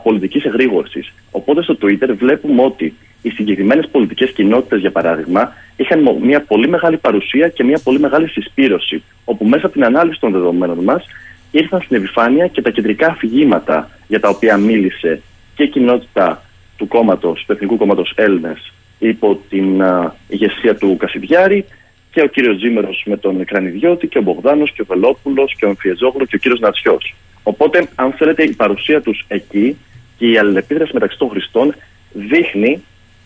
πολιτικής 0.03 0.43
εγρήγορσης. 0.43 1.13
Οπότε 1.31 1.61
στο 1.63 1.77
Twitter 1.81 2.09
βλέπουμε 2.17 2.61
ότι 2.63 2.95
οι 3.21 3.29
συγκεκριμένες 3.29 3.87
πολιτικές 3.91 4.31
κοινότητες, 4.31 4.79
για 4.79 4.91
παράδειγμα, 4.91 5.53
είχαν 5.75 6.01
μο- 6.01 6.19
μια 6.21 6.41
πολύ 6.41 6.67
μεγάλη 6.67 6.97
παρουσία 6.97 7.47
και 7.49 7.63
μια 7.63 7.79
πολύ 7.83 7.99
μεγάλη 7.99 8.27
συσπήρωση. 8.27 9.03
Όπου 9.25 9.45
μέσα 9.45 9.65
από 9.65 9.73
την 9.73 9.83
ανάλυση 9.85 10.19
των 10.19 10.31
δεδομένων 10.31 10.77
μας 10.83 11.05
ήρθαν 11.51 11.81
στην 11.81 11.97
επιφάνεια 11.97 12.47
και 12.47 12.61
τα 12.61 12.69
κεντρικά 12.69 13.07
αφηγήματα 13.07 13.89
για 14.07 14.19
τα 14.19 14.29
οποία 14.29 14.57
μίλησε 14.57 15.21
και 15.55 15.63
η 15.63 15.67
κοινότητα 15.69 16.41
του 16.77 16.87
κόμματος, 16.87 17.43
του 17.45 17.51
Εθνικού 17.51 17.77
Κόμματος 17.77 18.13
Έλληνες, 18.15 18.73
υπό 18.99 19.41
την 19.49 19.83
α, 19.83 20.15
ηγεσία 20.27 20.75
του 20.75 20.97
Κασιδιάρη 20.97 21.65
και 22.11 22.21
ο 22.21 22.27
κύριος 22.27 22.57
Τζίμερος 22.57 23.03
με 23.05 23.17
τον 23.17 23.45
Κρανιδιώτη 23.45 24.07
και 24.07 24.17
ο 24.17 24.21
Μπογδάνος 24.21 24.71
και 24.71 24.81
ο 24.81 24.85
Βελόπουλος 24.85 25.55
και 25.57 25.65
ο 25.65 25.67
Εμφιεζόγλου 25.67 26.25
και 26.25 26.35
ο 26.35 26.39
κύριος 26.39 26.59
Νατσιός. 26.59 27.15
Οπότε, 27.43 27.87
αν 27.95 28.11
θέλετε, 28.11 28.43
η 28.43 28.53
παρουσία 28.53 29.01
τους 29.01 29.25
εκεί 29.27 29.77
και 30.17 30.27
η 30.27 30.37
αλληλεπίδραση 30.37 30.91
μεταξύ 30.93 31.17
των 31.17 31.29
χρηστών 31.29 31.75
δείχνει 32.13 32.83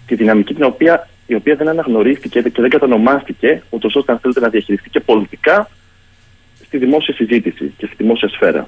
τη 0.07 0.15
δυναμική 0.15 0.53
την 0.53 0.63
οποία, 0.63 1.09
η 1.27 1.35
οποία 1.35 1.55
δεν 1.55 1.67
αναγνωρίστηκε 1.67 2.41
και 2.41 2.61
δεν 2.61 2.69
κατανομάστηκε, 2.69 3.63
ούτως 3.69 3.95
ώστε 3.95 4.11
αν 4.11 4.19
θέλετε 4.19 4.39
να 4.39 4.49
διαχειριστεί 4.49 4.89
και 4.89 4.99
πολιτικά 4.99 5.69
στη 6.65 6.77
δημόσια 6.77 7.13
συζήτηση 7.13 7.73
και 7.77 7.85
στη 7.85 7.95
δημόσια 7.97 8.29
σφαίρα. 8.29 8.67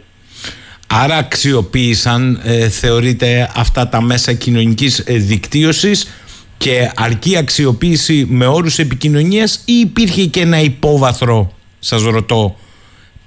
Άρα 0.96 1.16
αξιοποίησαν, 1.16 2.42
ε, 2.44 2.70
θεωρείτε, 2.70 3.52
αυτά 3.56 3.88
τα 3.88 4.02
μέσα 4.02 4.34
κοινωνικής 4.34 5.00
ε, 5.00 5.18
δικτύωσης 5.18 6.14
και 6.58 6.92
αρκεί 6.96 7.38
αξιοποίηση 7.38 8.26
με 8.30 8.46
όρους 8.46 8.80
επικοινωνίας 8.80 9.64
ή 9.66 9.74
υπήρχε 9.74 10.26
και 10.26 10.42
ένα 10.42 10.60
υπόβαθρο, 10.60 11.54
σας 11.80 12.04
ρωτώ, 12.04 12.56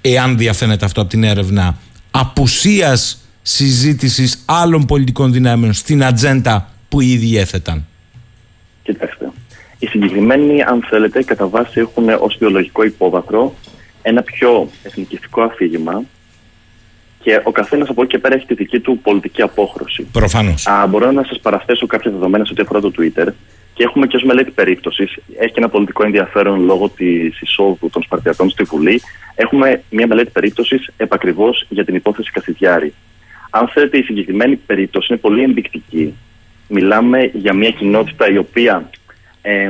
εάν 0.01 0.37
διαφαίνεται 0.37 0.85
αυτό 0.85 1.01
από 1.01 1.09
την 1.09 1.23
έρευνα, 1.23 1.77
απουσίας 2.11 3.21
συζήτησης 3.41 4.43
άλλων 4.45 4.85
πολιτικών 4.85 5.33
δυνάμεων 5.33 5.73
στην 5.73 6.03
ατζέντα 6.03 6.69
που 6.89 7.01
ήδη 7.01 7.37
έθεταν; 7.37 7.85
Κοιτάξτε. 8.83 9.31
Οι 9.79 9.85
συγκεκριμένοι, 9.85 10.61
αν 10.61 10.85
θέλετε, 10.89 11.23
κατά 11.23 11.47
βάση 11.47 11.79
έχουν 11.79 12.09
ως 12.09 12.35
βιολογικό 12.39 12.83
υπόβαθρο 12.83 13.55
ένα 14.01 14.21
πιο 14.21 14.69
εθνικιστικό 14.83 15.41
αφήγημα 15.41 16.03
και 17.23 17.41
ο 17.43 17.51
καθένας 17.51 17.89
από 17.89 18.01
εκεί 18.01 18.11
και 18.11 18.17
πέρα 18.17 18.35
έχει 18.35 18.45
τη 18.45 18.53
δική 18.53 18.79
του 18.79 18.99
πολιτική 19.03 19.41
απόχρωση. 19.41 20.03
Προφανώς. 20.11 20.67
Α, 20.67 20.87
μπορώ 20.87 21.11
να 21.11 21.23
σας 21.23 21.39
παραθέσω 21.39 21.85
κάποια 21.85 22.11
δεδομένα 22.11 22.45
σε 22.45 22.51
ό,τι 22.51 22.61
αφορά 22.61 22.79
το 22.81 22.91
Twitter 22.97 23.27
και 23.77 23.83
έχουμε 23.83 24.07
και 24.07 24.15
ως 24.15 24.23
μελέτη 24.23 24.51
περίπτωσης, 24.51 25.17
έχει 25.37 25.51
και 25.51 25.59
ένα 25.59 25.69
πολιτικό 25.69 26.05
ενδιαφέρον 26.05 26.65
λόγω 26.65 26.89
της 26.89 27.41
εισόδου 27.41 27.89
των 27.91 28.03
Σπαρτιακών 28.03 28.49
στη 28.49 28.63
Βουλή. 28.63 29.01
Έχουμε 29.35 29.83
μια 29.89 30.07
μελέτη 30.07 30.29
περίπτωσης 30.29 30.89
επακριβώς 30.97 31.65
για 31.69 31.85
την 31.85 31.95
υπόθεση 31.95 32.31
Κασιδιάρη. 32.31 32.93
Αν 33.49 33.67
θέλετε, 33.67 33.97
η 33.97 34.01
συγκεκριμένη 34.01 34.55
περίπτωση 34.55 35.07
είναι 35.09 35.19
πολύ 35.19 35.43
ενδεικτική. 35.43 36.13
Μιλάμε 36.67 37.31
για 37.33 37.53
μια 37.53 37.69
κοινότητα 37.69 38.29
η 38.29 38.37
οποία 38.37 38.89
ε, 39.41 39.69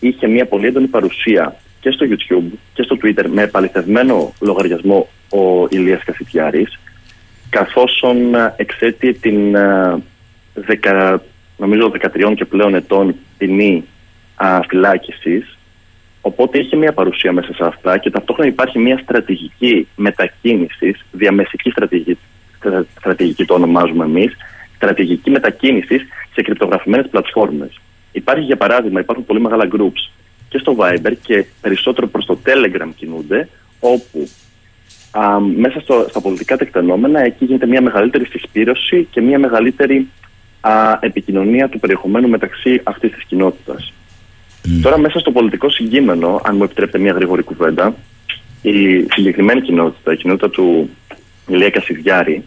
είχε 0.00 0.26
μια 0.26 0.46
πολύ 0.46 0.66
έντονη 0.66 0.86
παρουσία 0.86 1.56
και 1.84 1.90
στο 1.90 2.06
YouTube 2.08 2.58
και 2.74 2.82
στο 2.82 2.96
Twitter 3.02 3.24
με 3.28 3.42
επαληθευμένο 3.42 4.32
λογαριασμό 4.40 5.08
ο 5.28 5.66
Ηλίας 5.70 6.04
Κασιτιάρης 6.04 6.78
καθώς 7.50 8.04
εξέτειε 8.56 9.12
την 9.12 9.54
ε, 9.54 10.02
δεκα, 10.54 11.22
νομίζω 11.56 11.92
13 12.14 12.34
και 12.36 12.44
πλέον 12.44 12.74
ετών 12.74 13.14
ποινή 13.38 13.84
φυλάκισης. 14.68 15.58
Οπότε 16.20 16.58
είχε 16.58 16.76
μια 16.76 16.92
παρουσία 16.92 17.32
μέσα 17.32 17.54
σε 17.54 17.64
αυτά 17.64 17.98
και 17.98 18.10
ταυτόχρονα 18.10 18.50
υπάρχει 18.50 18.78
μια 18.78 18.98
στρατηγική 18.98 19.88
μετακίνηση, 19.96 20.96
διαμεσική 21.10 21.70
στρατηγική, 21.70 22.18
στρατηγική 22.98 23.44
το 23.44 23.54
ονομάζουμε 23.54 24.04
εμείς, 24.04 24.36
στρατηγική 24.76 25.30
μετακίνηση 25.30 25.98
σε 26.34 26.42
κρυπτογραφημένες 26.42 27.08
πλατφόρμες. 27.10 27.80
Υπάρχει 28.12 28.44
για 28.44 28.56
παράδειγμα, 28.56 29.00
υπάρχουν 29.00 29.24
πολύ 29.24 29.40
μεγάλα 29.40 29.68
groups 29.72 30.23
και 30.54 30.60
στο 30.60 30.76
Viber 30.78 31.12
και 31.22 31.44
περισσότερο 31.60 32.06
προς 32.06 32.26
το 32.26 32.38
Telegram 32.46 32.88
κινούνται, 32.96 33.48
όπου 33.80 34.28
α, 35.10 35.40
μέσα 35.40 35.80
στο, 35.80 36.06
στα 36.08 36.20
πολιτικά 36.20 36.56
τεκτενόμενα 36.56 37.20
εκεί 37.20 37.44
γίνεται 37.44 37.66
μια 37.66 37.82
μεγαλύτερη 37.82 38.24
συσπήρωση 38.26 39.08
και 39.10 39.20
μια 39.20 39.38
μεγαλύτερη 39.38 40.08
α, 40.60 40.98
επικοινωνία 41.00 41.68
του 41.68 41.78
περιεχομένου 41.78 42.28
μεταξύ 42.28 42.80
αυτής 42.82 43.10
της 43.10 43.24
κοινότητας. 43.24 43.92
Τώρα 44.82 44.98
μέσα 44.98 45.18
στο 45.18 45.32
πολιτικό 45.32 45.70
συγκείμενο, 45.70 46.40
αν 46.44 46.56
μου 46.56 46.62
επιτρέπετε 46.62 46.98
μια 46.98 47.12
γρήγορη 47.12 47.42
κουβέντα, 47.42 47.94
η 48.62 49.06
συγκεκριμένη 49.10 49.60
κοινότητα, 49.60 50.12
η 50.12 50.16
κοινότητα 50.16 50.50
του 50.50 50.90
Ηλία 51.48 51.70
Κασιδιάρη, 51.70 52.44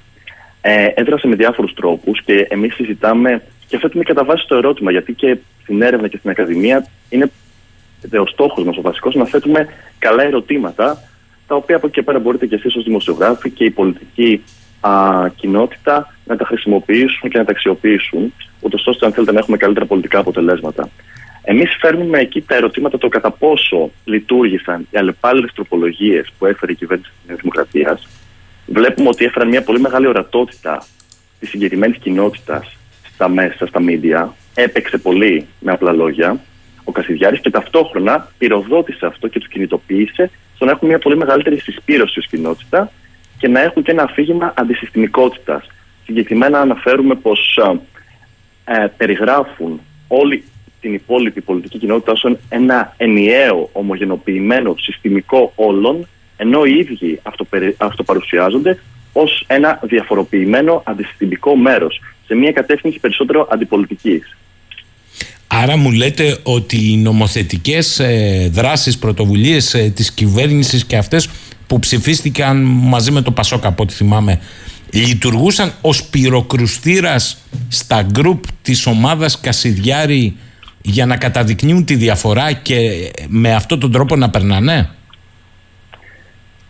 ε, 0.62 0.88
έδρασε 0.94 1.28
με 1.28 1.36
διάφορους 1.36 1.74
τρόπους 1.74 2.22
και 2.24 2.48
εμείς 2.50 2.74
συζητάμε 2.74 3.42
και 3.68 3.78
θέτουμε 3.78 4.04
κατά 4.04 4.24
βάση 4.24 4.48
το 4.48 4.56
ερώτημα, 4.56 4.92
γιατί 4.92 5.14
και 5.14 5.38
στην 5.62 5.82
έρευνα 5.82 6.08
και 6.08 6.18
στην 6.18 6.30
Ακαδημία 6.30 6.88
είναι 7.10 7.32
ο 8.19 8.26
στόχος 8.26 8.64
μας 8.64 8.78
ο 8.78 8.82
βασικός 8.82 9.15
να 9.15 9.26
θέτουμε 9.26 9.68
καλά 9.99 10.24
ερωτήματα, 10.24 11.02
τα 11.48 11.56
οποία 11.56 11.76
από 11.76 11.88
εκεί 11.88 11.95
και 11.95 12.02
πέρα 12.02 12.19
μπορείτε 12.19 12.45
και 12.45 12.56
εσείς 12.56 12.76
ως 12.76 12.84
δημοσιογράφοι 12.84 13.49
και 13.49 13.64
η 13.64 13.69
πολιτική 13.69 14.44
α, 14.80 14.91
κοινότητα 15.36 16.14
να 16.26 16.36
τα 16.36 16.45
χρησιμοποιήσουν 16.45 17.30
και 17.30 17.38
να 17.38 17.45
τα 17.45 17.52
αξιοποιήσουν, 17.52 18.34
ούτως 18.60 18.88
ώστε 18.88 19.06
αν 19.06 19.11
θέλετε 19.11 19.32
να 19.32 19.40
έχουμε 19.40 19.57
καλύτερα 19.57 19.86
πολιτικά 19.86 20.19
αποτελέσματα. 20.19 20.90
Εμείς 21.49 21.78
φέρνουμε 21.80 22.19
εκεί 22.19 22.41
τα 22.41 22.56
ερωτήματα 22.56 22.98
το 22.98 23.07
κατά 23.07 23.32
πόσο 23.32 23.91
λειτουργήσαν 24.03 24.88
οι 24.91 24.98
αλλεπάλληλες 24.98 25.52
τροπολογίες 25.53 26.32
που 26.38 26.45
έφερε 26.45 26.72
η 26.72 26.76
κυβέρνηση 26.76 27.11
της 27.28 27.36
Δημοκρατίας. 27.36 28.07
Βλέπουμε 28.65 29.10
ότι 29.10 29.26
έφεραν 29.26 29.48
μια 29.48 29.64
πολύ 29.64 29.80
μεγάλη 29.80 30.07
ορατότητα 30.07 30.86
της 31.40 31.49
συγκεκριμένης 31.49 31.98
κοινότητας 31.98 32.78
στα 33.14 33.30
μέσα, 33.30 33.65
στα 33.65 33.82
μίντια, 33.82 34.34
έπαιξε 34.53 34.98
πολύ 34.98 35.48
με 35.60 35.72
απλά 35.72 35.91
λόγια 35.91 36.40
ο 36.88 36.92
Κασιδιάρης 36.92 37.40
και 37.40 37.50
ταυτόχρονα 37.50 38.32
πυροδότησε 38.38 39.06
αυτό 39.06 39.28
και 39.28 39.40
τους 39.40 39.48
κινητοποίησε 39.48 40.30
στο 40.56 40.66
να 40.66 40.72
έχουν 40.72 40.88
μια 40.88 41.00
πολύ 41.00 41.18
μεγαλύτερη 41.18 41.60
συσπήρωση 41.60 42.20
ως 42.20 42.28
κοινότητα 42.28 42.92
και 43.38 43.48
να 43.48 43.62
έχουν 43.62 43.84
και 43.84 43.92
ένα 43.92 44.04
αφήγημα 44.04 44.54
αντισυστημικότητας. 44.58 45.68
Συγκεκριμένα 46.06 46.60
αναφέρουμε 46.60 47.16
πως 47.16 47.60
ε, 48.66 48.86
περιγράφουν 48.98 49.82
όλη 50.08 50.44
την 50.82 50.94
υπόλοιπη 50.94 51.42
πολιτική 51.42 51.78
κοινότητα 51.78 52.12
ως 52.12 52.26
ένα 52.50 52.94
ενιαίο, 52.98 53.70
ομογενοποιημένο, 53.74 54.76
συστημικό 54.80 55.52
όλων, 55.56 56.08
ενώ 56.38 56.66
οι 56.66 56.78
ίδιοι 56.78 57.20
αυτοπαρουσιάζονται 57.78 58.80
ως 59.14 59.44
ένα 59.48 59.80
διαφοροποιημένο 59.84 60.84
αντισυστημικό 60.86 61.56
μέρος, 61.56 62.02
σε 62.26 62.36
μια 62.36 62.52
κατεύθυνση 62.52 63.00
περισσότερο 63.00 63.48
αντιπολιτικής. 63.52 64.38
Άρα 65.48 65.78
μου 65.78 65.91
λέτε 65.91 66.38
ότι 66.44 66.91
οι 66.91 66.98
νομοθετικές 66.98 67.99
ε, 67.99 68.49
δράσεις, 68.52 68.98
πρωτοβουλίες 68.98 69.74
ε, 69.74 69.91
της 69.95 70.11
κυβέρνησης 70.11 70.86
και 70.86 70.98
αυτές 70.98 71.30
που 71.68 71.80
ψηφίστηκαν 71.80 72.57
μαζί 72.64 73.11
με 73.11 73.22
το 73.22 73.32
Πασόκ 73.32 73.65
από 73.65 73.84
ό,τι 73.84 73.94
θυμάμαι 73.94 74.40
λειτουργούσαν 74.94 75.74
ως 75.82 76.03
πυροκρουστήρας 76.03 77.38
στα 77.68 78.02
γκρουπ 78.02 78.44
της 78.61 78.86
ομάδας 78.86 79.40
Κασιδιάρη 79.40 80.38
για 80.82 81.06
να 81.06 81.18
καταδεικνύουν 81.18 81.86
τη 81.86 81.95
διαφορά 81.95 82.52
και 82.52 83.11
με 83.28 83.53
αυτόν 83.53 83.80
τον 83.80 83.91
τρόπο 83.91 84.15
να 84.15 84.30
περνάνε; 84.30 84.90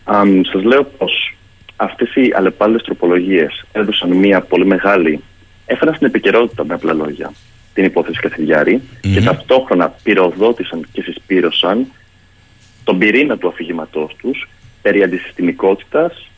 Um, 0.10 0.42
σας 0.52 0.64
λέω 0.64 0.84
πως 0.84 1.36
αυτές 1.76 2.16
οι 2.16 2.32
αλλεπάλληλες 2.36 2.84
τροπολογίες 2.84 3.66
έδωσαν 3.72 4.12
μια 4.12 4.42
πολύ 4.42 4.66
μεγάλη 4.66 5.24
έφεραν 5.66 5.96
στην 5.96 6.08
επικαιρότητα 6.08 6.66
με 6.66 6.74
απλά 6.74 6.94
λόγια 6.94 7.32
την 7.78 7.86
υπόθεση 7.86 8.20
και 9.02 9.22
ταυτόχρονα 9.22 9.96
πυροδότησαν 10.04 10.88
και 10.92 11.02
συσπήρωσαν 11.02 11.88
τον 12.84 12.98
πυρήνα 12.98 13.38
του 13.38 13.48
αφηγήματός 13.48 14.16
τους 14.22 14.50
περί 14.82 15.04
αντισυστημικότητας 15.04 16.30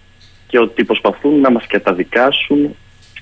και 0.47 0.59
ότι 0.59 0.83
προσπαθούν 0.83 1.39
να 1.39 1.51
μας 1.51 1.67
καταδικάσουν 1.67 2.75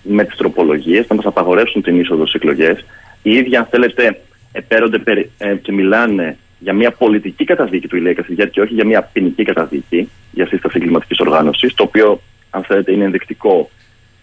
με 0.04 0.24
τις 0.24 0.38
τροπολογίες, 0.38 1.08
να 1.08 1.16
μας 1.16 1.26
απαγορεύσουν 1.26 1.82
την 1.82 2.00
είσοδο 2.00 2.28
στις 2.28 2.42
εκλογές. 2.42 2.86
Οι 3.22 3.32
ίδιοι, 3.32 3.56
αν 3.56 3.66
θέλετε, 3.66 4.22
επέρονται 4.52 5.30
ε, 5.38 5.56
και 5.56 5.72
μιλάνε 5.72 6.38
για 6.60 6.74
μια 6.74 6.92
πολιτική 6.92 7.44
καταδίκη 7.44 7.88
του 7.88 7.96
Ηλία 7.96 8.14
Κασιδιάρη 8.14 8.52
και 8.52 8.62
όχι 8.62 8.74
για 8.74 8.86
μια 8.86 9.02
ποινική 9.14 9.44
καταδίκη 9.44 10.10
για 10.32 10.48
σύσταση 10.48 10.78
εγκληματικής 10.78 11.20
οργάνωσης, 11.20 11.74
το 11.74 11.84
οποίο, 11.84 12.22
αν 12.50 12.64
θέλετε, 12.64 12.92
είναι 12.92 13.04
ενδεικτικό 13.04 13.70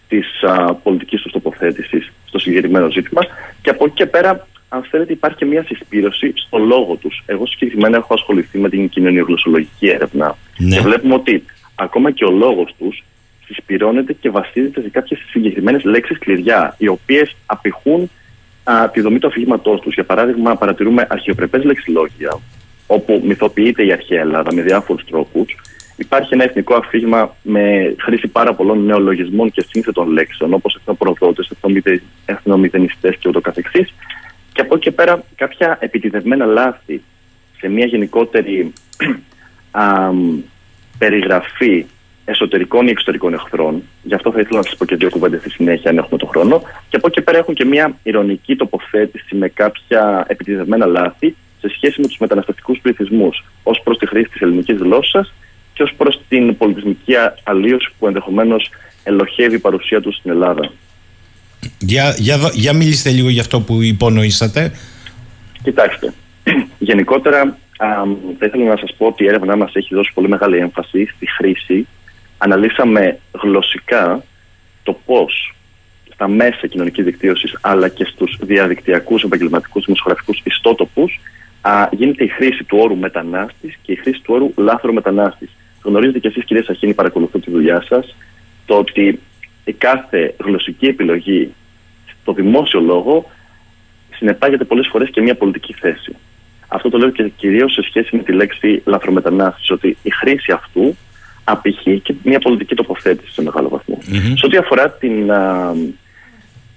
της 0.07 0.27
πολιτικής 0.83 1.21
τους 1.21 1.31
τοποθέτησης 1.31 2.11
στο 2.27 2.39
συγκεκριμένο 2.39 2.89
ζήτημα. 2.89 3.21
Και 3.61 3.69
από 3.69 3.85
εκεί 3.85 3.93
και 3.93 4.05
πέρα, 4.05 4.47
αν 4.69 4.83
θέλετε, 4.89 5.13
υπάρχει 5.13 5.37
και 5.37 5.45
μια 5.45 5.63
συσπήρωση 5.63 6.33
στο 6.35 6.57
λόγο 6.57 6.95
τους. 6.95 7.23
Εγώ 7.25 7.45
συγκεκριμένα 7.47 7.97
έχω 7.97 8.13
ασχοληθεί 8.13 8.57
με 8.57 8.69
την 8.69 8.89
κοινωνιογλωσσολογική 8.89 9.87
έρευνα. 9.87 10.37
Ναι. 10.57 10.75
Και 10.75 10.81
βλέπουμε 10.81 11.13
ότι 11.13 11.43
ακόμα 11.75 12.11
και 12.11 12.25
ο 12.25 12.31
λόγος 12.31 12.75
τους 12.79 13.03
συσπηρώνεται 13.45 14.13
και 14.13 14.29
βασίζεται 14.29 14.81
σε 14.81 14.89
κάποιες 14.89 15.19
συγκεκριμένες 15.29 15.83
λέξεις 15.83 16.17
κλειδιά, 16.19 16.75
οι 16.77 16.87
οποίες 16.87 17.35
απηχούν 17.45 18.09
α, 18.63 18.89
τη 18.89 19.01
δομή 19.01 19.19
του 19.19 19.27
αφηγήματός 19.27 19.79
τους. 19.79 19.93
Για 19.93 20.03
παράδειγμα, 20.03 20.55
παρατηρούμε 20.55 21.07
αρχαιοπρεπές 21.09 21.63
λεξιλόγια, 21.63 22.39
όπου 22.87 23.21
μυθοποιείται 23.25 23.85
η 23.85 23.91
αρχαία 23.91 24.19
Ελλάδα 24.19 24.53
με 24.53 24.61
διάφορους 24.61 25.05
τρόπους, 25.05 25.55
Υπάρχει 25.97 26.33
ένα 26.33 26.43
εθνικό 26.43 26.75
αφήγημα 26.75 27.35
με 27.41 27.95
χρήση 27.99 28.27
πάρα 28.27 28.53
πολλών 28.53 28.85
νεολογισμών 28.85 29.51
και 29.51 29.65
σύνθετων 29.69 30.09
λέξεων, 30.09 30.53
όπως 30.53 30.75
εθνοπροδότες, 30.75 31.51
εθνομηδενιστές 32.25 33.15
και 33.15 33.29
ούτω 33.29 33.41
καθεξής. 33.41 33.93
Και 34.53 34.61
από 34.61 34.75
εκεί 34.75 34.83
και 34.83 34.91
πέρα 34.91 35.23
κάποια 35.35 35.77
επιτιδευμένα 35.81 36.45
λάθη 36.45 37.01
σε 37.57 37.67
μια 37.67 37.85
γενικότερη 37.85 38.73
α, 39.71 39.83
περιγραφή 40.97 41.85
εσωτερικών 42.25 42.87
ή 42.87 42.89
εξωτερικών 42.89 43.33
εχθρών. 43.33 43.83
Γι' 44.03 44.13
αυτό 44.13 44.31
θα 44.31 44.39
ήθελα 44.39 44.57
να 44.57 44.63
σας 44.63 44.75
πω 44.75 44.85
και 44.85 44.95
δύο 44.95 45.09
κουβέντες 45.09 45.39
στη 45.39 45.49
συνέχεια, 45.49 45.89
αν 45.89 45.97
έχουμε 45.97 46.17
τον 46.17 46.29
χρόνο. 46.29 46.61
Και 46.89 46.95
από 46.95 47.07
εκεί 47.07 47.21
πέρα 47.21 47.37
έχουν 47.37 47.53
και 47.53 47.65
μια 47.65 47.97
ηρωνική 48.03 48.55
τοποθέτηση 48.55 49.35
με 49.35 49.47
κάποια 49.47 50.25
επιτιδευμένα 50.27 50.85
λάθη 50.85 51.35
σε 51.59 51.69
σχέση 51.69 52.01
με 52.01 52.07
τους 52.07 52.17
μεταναστευτικούς 52.17 52.79
πληθυσμούς 52.79 53.43
ως 53.63 53.81
προς 53.83 53.97
τη 53.97 54.07
χρήση 54.07 54.29
της 54.29 54.41
ελληνικής 54.41 54.77
γλώσσας 54.77 55.33
και 55.75 55.83
ως 55.83 55.93
προς 55.97 56.21
την 56.29 56.57
πολιτισμική 56.57 57.13
αλλίωση 57.43 57.89
που 57.99 58.07
ενδεχομένως 58.07 58.69
ελοχεύει 59.03 59.55
η 59.55 59.59
παρουσία 59.59 60.01
τους 60.01 60.15
στην 60.15 60.31
Ελλάδα. 60.31 60.71
Για, 61.79 62.15
για, 62.17 62.37
για 62.53 62.73
μιλήστε 62.73 63.09
λίγο 63.09 63.29
για 63.29 63.41
αυτό 63.41 63.61
που 63.61 63.81
υπονοήσατε. 63.81 64.71
Κοιτάξτε, 65.63 66.13
γενικότερα 66.89 67.39
α, 67.77 67.87
θα 68.39 68.45
ήθελα 68.45 68.63
να 68.63 68.77
σας 68.77 68.93
πω 68.97 69.05
ότι 69.05 69.23
η 69.23 69.27
έρευνά 69.27 69.55
μας 69.55 69.75
έχει 69.75 69.95
δώσει 69.95 70.11
πολύ 70.13 70.27
μεγάλη 70.27 70.57
έμφαση 70.57 71.05
στη 71.15 71.27
χρήση. 71.31 71.87
Αναλύσαμε 72.37 73.19
γλωσσικά 73.41 74.23
το 74.83 74.99
πώς 75.05 75.55
στα 76.13 76.27
μέσα 76.27 76.67
κοινωνικής 76.67 77.05
δικτύωσης 77.05 77.57
αλλά 77.61 77.87
και 77.87 78.05
στους 78.05 78.37
διαδικτυακούς 78.41 79.23
επαγγελματικούς 79.23 79.85
δημοσιογραφικούς 79.85 80.41
ιστότοπους 80.43 81.19
α, 81.61 81.87
γίνεται 81.91 82.23
η 82.23 82.27
χρήση 82.27 82.63
του 82.63 82.77
όρου 82.81 82.97
μετανάστης 82.97 83.77
και 83.81 83.91
η 83.91 83.95
χρήση 83.95 84.21
του 84.21 84.33
όρου 84.33 84.51
λάθρο 84.55 84.93
μετανάστης 84.93 85.49
γνωρίζετε 85.85 86.19
κι 86.19 86.27
εσείς, 86.27 86.43
κυρία 86.43 86.63
Σαχίνη, 86.63 86.93
παρακολουθώ 86.93 87.39
τη 87.39 87.51
δουλειά 87.51 87.83
σας, 87.87 88.15
το 88.65 88.77
ότι 88.77 89.19
η 89.63 89.73
κάθε 89.73 90.35
γλωσσική 90.43 90.85
επιλογή 90.85 91.53
στο 92.21 92.33
δημόσιο 92.33 92.79
λόγο 92.79 93.31
συνεπάγεται 94.15 94.63
πολλές 94.63 94.87
φορές 94.87 95.09
και 95.09 95.21
μια 95.21 95.35
πολιτική 95.35 95.73
θέση. 95.73 96.15
Αυτό 96.67 96.89
το 96.89 96.97
λέω 96.97 97.09
και 97.09 97.29
κυρίως 97.37 97.73
σε 97.73 97.81
σχέση 97.81 98.15
με 98.15 98.23
τη 98.23 98.31
λέξη 98.31 98.81
λαθρομετανάστευση, 98.85 99.73
ότι 99.73 99.97
η 100.03 100.09
χρήση 100.09 100.51
αυτού 100.51 100.95
απηχεί 101.43 101.99
και 101.99 102.13
μια 102.23 102.39
πολιτική 102.39 102.75
τοποθέτηση 102.75 103.33
σε 103.33 103.41
μεγάλο 103.41 103.81
Σε 104.35 104.45
ό,τι 104.45 104.57
αφορά 104.57 104.91
την, 104.91 105.27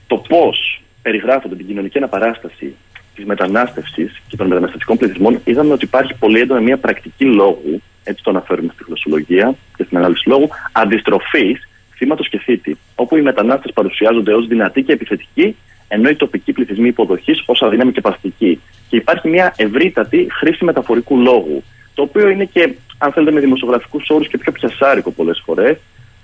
το 0.06 0.16
πώς 0.16 0.82
περιγράφονται 1.02 1.54
την 1.54 1.66
κοινωνική 1.66 1.98
αναπαράσταση 1.98 2.74
της 3.14 3.24
μετανάστευσης 3.24 4.20
και 4.28 4.36
των 4.36 4.46
μεταναστευτικών 4.46 4.96
πληθυσμών, 4.96 5.40
είδαμε 5.44 5.72
ότι 5.72 5.84
υπάρχει 5.84 6.14
πολύ 6.14 6.40
έντονα 6.40 6.60
μια 6.60 6.76
πρακτική 6.76 7.24
λόγου, 7.24 7.82
έτσι 8.08 8.22
το 8.22 8.30
αναφέρουμε 8.30 8.70
στη 8.74 8.84
γλωσσολογία 8.86 9.54
και 9.76 9.84
στην 9.84 9.96
ανάλυση 9.96 10.28
λόγου, 10.28 10.48
αντιστροφής 10.72 11.68
θύματος 11.96 12.28
και 12.28 12.38
θήτη. 12.38 12.78
Όπου 12.94 13.16
οι 13.16 13.22
μετανάστες 13.22 13.72
παρουσιάζονται 13.72 14.34
ως 14.34 14.46
δυνατοί 14.46 14.82
και 14.82 14.92
επιθετικοί, 14.92 15.56
ενώ 15.88 16.08
οι 16.08 16.16
τοπικοί 16.16 16.52
πληθυσμοί 16.52 16.88
υποδοχής 16.88 17.42
ως 17.46 17.62
αδύναμοι 17.62 17.92
και 17.92 18.00
παστικοί. 18.00 18.60
Και 18.88 18.96
υπάρχει 18.96 19.28
μια 19.28 19.54
ευρύτατη 19.56 20.26
χρήση 20.30 20.64
μεταφορικού 20.64 21.18
λόγου, 21.18 21.62
το 21.94 22.02
οποίο 22.02 22.28
είναι 22.28 22.44
και, 22.44 22.74
αν 22.98 23.12
θέλετε, 23.12 23.32
με 23.32 23.40
δημοσιογραφικούς 23.40 24.08
όρους 24.08 24.28
και 24.28 24.38
πιο 24.38 24.52
πιασάρικο 24.52 25.10
πολλές 25.10 25.42
φορές, 25.44 25.76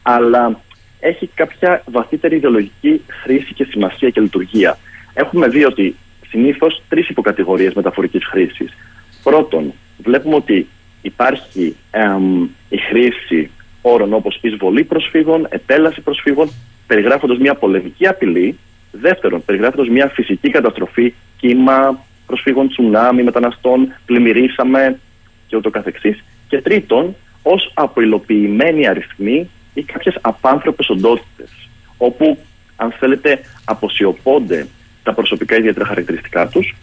αλλά 0.02 0.60
έχει 1.00 1.26
κάποια 1.34 1.82
βαθύτερη 1.90 2.36
ιδεολογική 2.36 3.00
χρήση 3.22 3.54
και 3.54 3.64
σημασία 3.64 4.10
και 4.10 4.20
λειτουργία. 4.20 4.78
Έχουμε 5.14 5.48
δει 5.48 5.64
ότι 5.64 5.96
συνήθως 6.28 6.82
τρεις 6.88 7.08
υποκατηγορίες 7.08 7.74
μεταφορικής 7.74 8.24
χρήσης. 8.24 8.76
Πρώτον, 9.22 9.72
βλέπουμε 9.98 10.34
ότι 10.34 10.66
υπάρχει 11.04 11.76
εμ, 11.90 12.42
η 12.68 12.76
χρήση 12.76 13.50
όρων 13.82 14.12
όπως 14.12 14.38
εισβολή 14.40 14.84
προσφύγων, 14.84 15.46
επέλαση 15.50 16.00
προσφύγων, 16.00 16.50
περιγράφοντας 16.86 17.38
μια 17.38 17.54
πολεμική 17.54 18.06
απειλή. 18.06 18.58
Δεύτερον, 18.90 19.44
περιγράφοντας 19.44 19.88
μια 19.88 20.08
φυσική 20.08 20.50
καταστροφή, 20.50 21.14
κύμα 21.36 22.04
προσφύγων, 22.26 22.68
τσουνάμι, 22.68 23.22
μεταναστών, 23.22 23.94
πλημμυρίσαμε 24.06 24.98
και 25.46 25.56
ούτω 25.56 25.70
καθεξής. 25.70 26.24
Και 26.48 26.60
τρίτον, 26.60 27.14
ως 27.42 27.70
αποϊλοποιημένοι 27.74 28.86
αριθμοί 28.86 29.50
ή 29.74 29.82
κάποιες 29.82 30.18
απάνθρωπες 30.20 30.88
οντότητες, 30.88 31.68
όπου, 31.96 32.38
αν 32.76 32.90
θέλετε, 32.90 33.40
αποσιωπώνται 33.64 34.66
τα 35.02 35.12
προσωπικά 35.14 35.56
ιδιαίτερα 35.56 35.86
χαρακτηριστικά 35.86 36.48
τους 36.48 36.74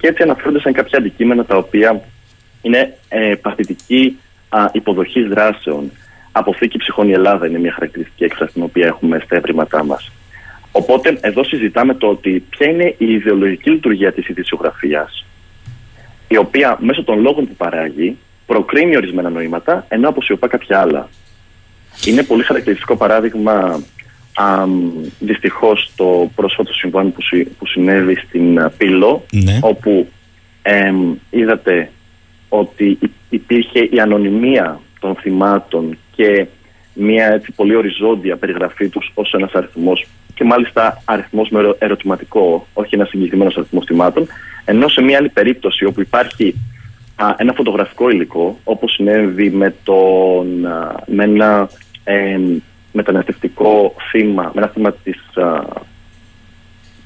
και 0.00 0.06
έτσι 0.06 0.22
αναφέρονται 0.22 0.60
σε 0.60 0.72
κάποια 0.72 0.98
αντικείμενα 0.98 1.44
τα 1.44 1.56
οποία 1.56 2.02
είναι 2.62 2.96
ε, 3.08 3.34
παθητική 3.34 4.18
υποδοχής 4.72 5.28
δράσεων. 5.28 5.90
Αποθήκη 6.32 6.78
ψυχών 6.78 7.08
η 7.08 7.12
Ελλάδα 7.12 7.46
είναι 7.46 7.58
μια 7.58 7.72
χαρακτηριστική 7.72 8.24
έκφραση 8.24 8.52
την 8.52 8.62
οποία 8.62 8.86
έχουμε 8.86 9.20
στα 9.24 9.36
ευρήματά 9.36 9.84
μας. 9.84 10.10
Οπότε 10.72 11.18
εδώ 11.20 11.44
συζητάμε 11.44 11.94
το 11.94 12.06
ότι 12.06 12.44
ποια 12.50 12.70
είναι 12.70 12.94
η 12.98 13.12
ιδεολογική 13.12 13.70
λειτουργία 13.70 14.12
της 14.12 14.28
ειδησιογραφίας 14.28 15.24
η 16.28 16.36
οποία 16.36 16.76
μέσω 16.80 17.04
των 17.04 17.20
λόγων 17.20 17.46
που 17.46 17.54
παράγει 17.54 18.16
προκρίνει 18.46 18.96
ορισμένα 18.96 19.30
νοήματα 19.30 19.84
ενώ 19.88 20.08
αποσιωπά 20.08 20.48
κάποια 20.48 20.80
άλλα. 20.80 21.08
Είναι 22.06 22.22
πολύ 22.22 22.42
χαρακτηριστικό 22.42 22.96
παράδειγμα 22.96 23.82
Δυστυχώς 25.18 25.92
το 25.96 26.30
πρόσφατο 26.34 26.72
συμβάν 26.72 27.12
που, 27.12 27.22
που 27.58 27.66
συνέβη 27.66 28.14
στην 28.14 28.70
Πύλο 28.76 29.24
Ναι. 29.32 29.58
όπου 29.62 30.08
είδατε 31.30 31.90
ότι 32.48 32.98
υπήρχε 33.28 33.78
η 33.90 34.00
ανωνυμία 34.00 34.80
των 35.00 35.14
θυμάτων 35.14 35.98
και 36.14 36.46
μια 36.94 37.26
έτσι 37.26 37.52
πολύ 37.52 37.74
οριζόντια 37.74 38.36
περιγραφή 38.36 38.88
τους 38.88 39.12
ως 39.14 39.32
ένας 39.32 39.52
αριθμός 39.52 40.06
και 40.34 40.44
μάλιστα 40.44 41.02
αριθμός 41.04 41.48
με 41.48 41.74
ερωτηματικό, 41.78 42.66
όχι 42.72 42.94
ένα 42.94 43.04
συγκεκριμένος 43.04 43.56
αριθμός 43.56 43.84
θυμάτων, 43.84 44.26
ενώ 44.64 44.88
σε 44.88 45.02
μια 45.02 45.18
άλλη 45.18 45.28
περίπτωση 45.28 45.84
όπου 45.84 46.00
υπάρχει 46.00 46.54
α, 47.16 47.34
ένα 47.36 47.52
φωτογραφικό 47.52 48.10
υλικό, 48.10 48.58
όπως 48.64 48.92
συνέβη 48.92 49.50
με, 49.50 49.74
τον, 49.84 50.66
α, 50.66 50.94
με 51.06 51.24
ένα 51.24 51.70
ε, 52.04 52.38
μεταναστευτικό 52.92 53.94
θύμα, 54.10 54.42
με 54.42 54.62
ένα 54.62 54.68
θύμα 54.68 54.92
της, 54.92 55.18
α, 55.34 55.62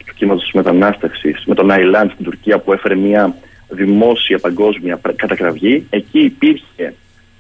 του 0.07 0.15
κύματος 0.15 0.43
της 0.43 0.53
μετανάστευσης, 0.53 1.45
με 1.47 1.55
τον 1.55 1.71
Αιλάντ 1.71 2.11
στην 2.11 2.25
Τουρκία 2.25 2.59
που 2.59 2.73
έφερε 2.73 2.95
μια 2.95 3.35
δημόσια 3.73 4.39
παγκόσμια 4.39 5.01
κατακραυγή, 5.17 5.87
εκεί 5.91 6.19
υπήρχε 6.19 6.95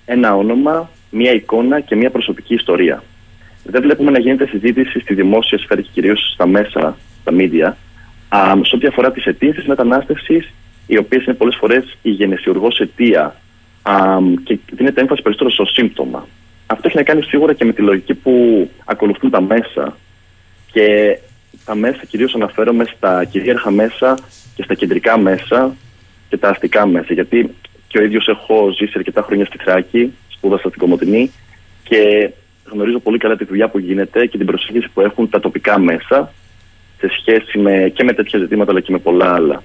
ένα 0.05 0.37
όνομα, 0.37 0.91
μια 1.11 1.33
εικόνα 1.33 1.81
και 1.81 1.97
μια 1.97 2.11
προσωπική 2.11 2.55
ιστορία. 2.55 3.03
Δεν 3.65 3.83
βλέπουμε 3.83 4.11
να 4.11 4.19
γίνεται 4.19 4.47
συζήτηση 4.47 5.01
στη 5.01 5.15
δημόσια 5.15 5.59
σφαίρα 5.59 5.81
και 5.81 5.89
κυρίως 5.93 6.31
στα 6.35 6.47
μέσα, 6.47 6.97
στα 7.21 7.33
μίδια, 7.33 7.77
σε 8.63 8.77
ό,τι 8.77 8.87
αφορά 8.87 9.13
τις 9.13 9.25
αιτήσεις 9.25 9.67
μετανάστευσης, 9.67 10.53
οι 10.87 10.99
οποίες 10.99 11.25
είναι 11.25 11.35
πολλές 11.35 11.57
φορές 11.57 11.97
η 12.03 12.11
γενεσιουργός 12.11 12.81
αιτία 12.81 13.37
α, 13.83 13.95
και 14.43 14.59
δίνεται 14.73 15.01
έμφαση 15.01 15.23
περισσότερο 15.23 15.51
στο 15.51 15.65
σύμπτωμα. 15.65 16.27
Αυτό 16.67 16.89
έχει 16.89 16.97
να 16.97 17.03
κάνει 17.03 17.23
σίγουρα 17.23 17.53
και 17.53 17.65
με 17.65 17.73
τη 17.73 17.83
λογική 17.83 18.15
που 18.15 18.69
ακολουθούν 18.85 19.31
τα 19.31 19.41
μέσα. 19.41 19.97
Και 20.73 21.19
τα 21.65 21.75
μέσα 21.75 22.05
κυρίως 22.09 22.35
αναφέρομαι 22.35 22.85
στα 22.97 23.25
κυρίαρχα 23.25 23.71
μέσα 23.71 24.19
και 24.55 24.63
στα 24.63 24.75
κεντρικά 24.75 25.19
μέσα 25.19 25.75
και 26.33 26.39
τα 26.39 26.49
αστικά 26.49 26.87
μέσα. 26.87 27.13
Γιατί 27.15 27.55
και 27.89 27.99
ο 27.99 28.03
ίδιος 28.03 28.29
έχω 28.29 28.71
ζήσει 28.79 28.93
αρκετά 28.97 29.23
χρόνια 29.23 29.45
στη 29.45 29.59
Θράκη, 29.59 30.13
σπούδασα 30.29 30.69
στην 30.69 30.81
Κομωτινή 30.81 31.31
και 31.83 32.31
γνωρίζω 32.73 32.99
πολύ 32.99 33.19
καλά 33.19 33.37
τη 33.37 33.45
δουλειά 33.45 33.69
που 33.69 33.79
γίνεται 33.79 34.27
και 34.27 34.37
την 34.39 34.47
προσέγγιση 34.47 34.89
που 34.95 35.01
έχουν 35.01 35.29
τα 35.29 35.41
τοπικά 35.41 35.79
μέσα 35.79 36.33
σε 36.99 37.09
σχέση 37.21 37.59
με, 37.59 37.93
και 37.95 38.05
με 38.05 38.13
τέτοια 38.13 38.39
ζητήματα 38.39 38.71
αλλά 38.71 38.81
και 38.81 38.93
με 38.93 38.99
πολλά 38.99 39.35
άλλα. 39.35 39.63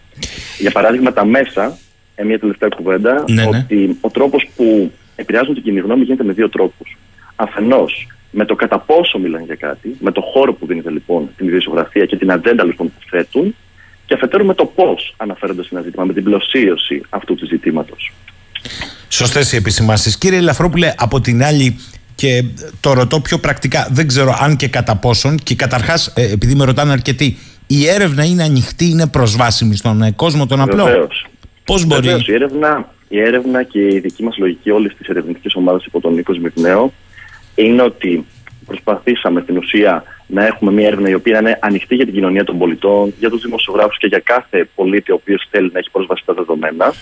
Για 0.60 0.72
παράδειγμα, 0.72 1.14
τα 1.14 1.26
μέσα, 1.26 1.77
ε, 2.15 2.23
μια 2.23 2.39
τελευταία 2.39 2.69
κουβέντα, 2.69 3.23
Ναι, 3.27 3.45
ναι. 3.45 3.57
ότι 3.57 3.98
ο 4.02 4.10
τρόπος 4.10 4.49
που 4.56 4.91
επηρεάζουν 5.15 5.53
την 5.53 5.64
κοινή 5.64 5.80
γνώμη 5.80 6.03
γίνεται 6.03 6.23
με 6.23 6.34
δύο 6.34 6.49
τρόπους. 6.49 6.98
Αφενός, 7.35 8.07
με 8.31 8.45
το 8.45 8.56
κατά 8.56 8.80
πόσο 8.80 9.19
μιλάνε 9.19 9.45
για 9.45 9.56
κάτι, 9.56 9.98
με 9.99 10.11
το 10.11 10.22
χώρο 10.22 10.53
που 10.53 10.65
δίνεται 10.65 10.89
λοιπόν 10.89 11.30
την 11.38 11.48
ιδιοσιογραφία 11.48 12.06
και 12.06 12.18
την 12.18 12.31
ατζέντα 12.31 12.64
λοιπόν 12.64 12.88
που 12.88 12.99
θέτουν, 13.10 13.56
και 14.07 14.13
αφετέρου 14.13 14.45
με 14.45 14.53
το 14.53 14.65
πώς 14.65 15.13
αναφέρονται 15.17 15.63
σε 15.63 15.69
ένα 15.71 15.81
ζήτημα, 15.81 16.03
με 16.03 16.13
την 16.13 16.23
πλαισίωση 16.23 17.01
αυτού 17.09 17.35
του 17.35 17.45
ζητήματος. 17.45 18.11
Σωστές 19.07 19.51
οι 19.51 19.55
επισημάνσεις. 19.55 20.17
Κύριε 20.17 20.41
Λαφρόπουλε, 20.41 20.93
από 20.97 21.21
την 21.21 21.43
άλλη, 21.43 21.79
και 22.15 22.43
το 22.79 22.93
ρωτώ 22.93 23.19
πιο 23.19 23.38
πρακτικά, 23.38 23.88
δεν 23.91 24.07
ξέρω 24.07 24.38
αν 24.39 24.55
και 24.55 24.67
κατά 24.67 24.95
πόσον, 24.95 25.38
και 25.38 25.55
καταρχάς, 25.55 26.13
επειδή 26.15 26.55
με 26.55 26.65
ρωτάνε 26.65 26.91
αρκετοί, 26.91 27.38
η 27.67 27.88
έρευνα 27.88 28.23
είναι 28.23 28.43
ανοιχτή, 28.43 28.89
είναι 28.89 29.07
προσβάσιμη 29.07 29.75
στον 29.75 30.01
ε, 30.01 30.11
κόσμο 30.11 30.45
τον 30.45 30.61
απλό. 30.61 30.84
Βεβαίως. 30.84 31.27
Πώς 31.63 31.85
μπορεί; 31.85 32.01
Βεβαίως, 32.01 32.27
η, 32.27 32.34
έρευνα, 32.34 32.93
η 33.07 33.19
έρευνα 33.19 33.63
και 33.63 33.79
η 33.79 33.99
δική 33.99 34.23
μας 34.23 34.38
λογική 34.38 34.69
όλης 34.69 34.95
της 34.95 35.07
ερευνητικής 35.07 35.55
ομάδας 35.55 35.85
υπό 35.85 35.99
τον 35.99 36.13
Νίκο 36.13 36.34
Σμυρνέο 36.34 36.93
είναι 37.55 37.81
ότι 37.81 38.25
προσπαθήσαμε 38.65 39.41
στην 39.41 39.57
ουσία 39.57 40.03
να 40.27 40.45
έχουμε 40.45 40.71
μια 40.71 40.87
έρευνα 40.87 41.09
η 41.09 41.13
οποία 41.13 41.39
είναι 41.39 41.57
ανοιχτή 41.61 41.95
για 41.95 42.05
την 42.05 42.13
κοινωνία 42.13 42.43
των 42.43 42.57
πολιτών, 42.57 43.13
για 43.19 43.29
τους 43.29 43.41
δημοσιογράφους 43.41 43.97
και 43.97 44.07
για 44.07 44.19
κάθε 44.19 44.69
πολίτη 44.75 45.11
ο 45.11 45.15
οποίος 45.15 45.47
θέλει 45.49 45.69
να 45.73 45.79
έχει 45.79 45.89
πρόσβαση 45.91 46.21
στα 46.23 46.33
δεδομένα, 46.33 46.93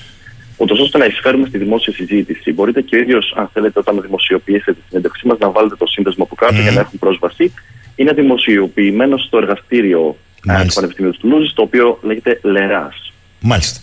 ούτως 0.58 0.80
ώστε 0.80 0.98
να 0.98 1.06
εισφέρουμε 1.06 1.48
στη 1.48 1.58
δημόσια 1.58 1.94
συζήτηση. 1.94 2.54
Μπορείτε 2.54 2.82
και 2.82 2.96
ο 2.96 3.00
ίδιος, 3.00 3.34
αν 3.38 3.50
θέλετε, 3.54 3.80
όταν 3.80 4.02
δημοσιοποιήσετε 4.02 4.74
τη 4.74 4.82
συνέντευξή 4.88 5.28
μας, 5.28 5.38
να 5.38 5.50
βάλετε 5.50 5.76
το 5.76 5.86
σύνδεσμο 5.86 6.24
από 6.24 6.36
κάτω 6.36 6.54
Μμμ. 6.54 6.62
για 6.62 6.72
να 6.72 6.80
έχουν 6.80 7.00
πρόσβαση. 7.00 7.54
Είναι 7.96 8.14
δημοσιοποιημένο 8.14 9.18
στο 9.18 9.38
εργαστήριο 9.38 10.16
ε, 10.48 10.52
Μάλιστα. 10.52 10.68
του 10.68 10.74
Πανεπιστημίου 10.76 11.12
του 11.12 11.18
Τουλούζης, 11.18 11.54
το 11.54 11.62
οποίο 11.62 12.00
λέγεται 12.02 12.40
Λεράς. 12.44 13.14
Μάλιστα. 13.40 13.80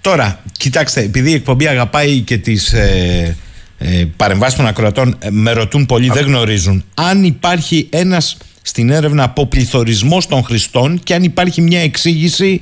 Τώρα, 0.00 0.42
κοιτάξτε, 0.58 1.00
επειδή 1.00 1.30
η 1.30 1.34
εκπομπή 1.34 1.66
αγαπάει 1.66 2.20
και 2.20 2.38
τις 2.38 2.72
ε, 2.72 3.36
ε, 3.78 4.04
παρεμβάσεις 4.16 4.56
των 4.56 4.66
ακροατών, 4.66 5.16
ε, 5.18 5.30
με 5.30 5.52
ρωτούν 5.52 5.86
πολλοί, 5.86 6.10
δεν 6.10 6.24
γνωρίζουν. 6.24 6.84
Αν 6.94 7.24
υπάρχει 7.24 7.88
ένας 7.90 8.36
στην 8.66 8.90
έρευνα 8.90 9.22
αποπληθωρισμό 9.24 10.18
των 10.28 10.42
χρηστών 10.42 10.98
και 10.98 11.14
αν 11.14 11.22
υπάρχει 11.22 11.60
μια 11.60 11.80
εξήγηση 11.80 12.60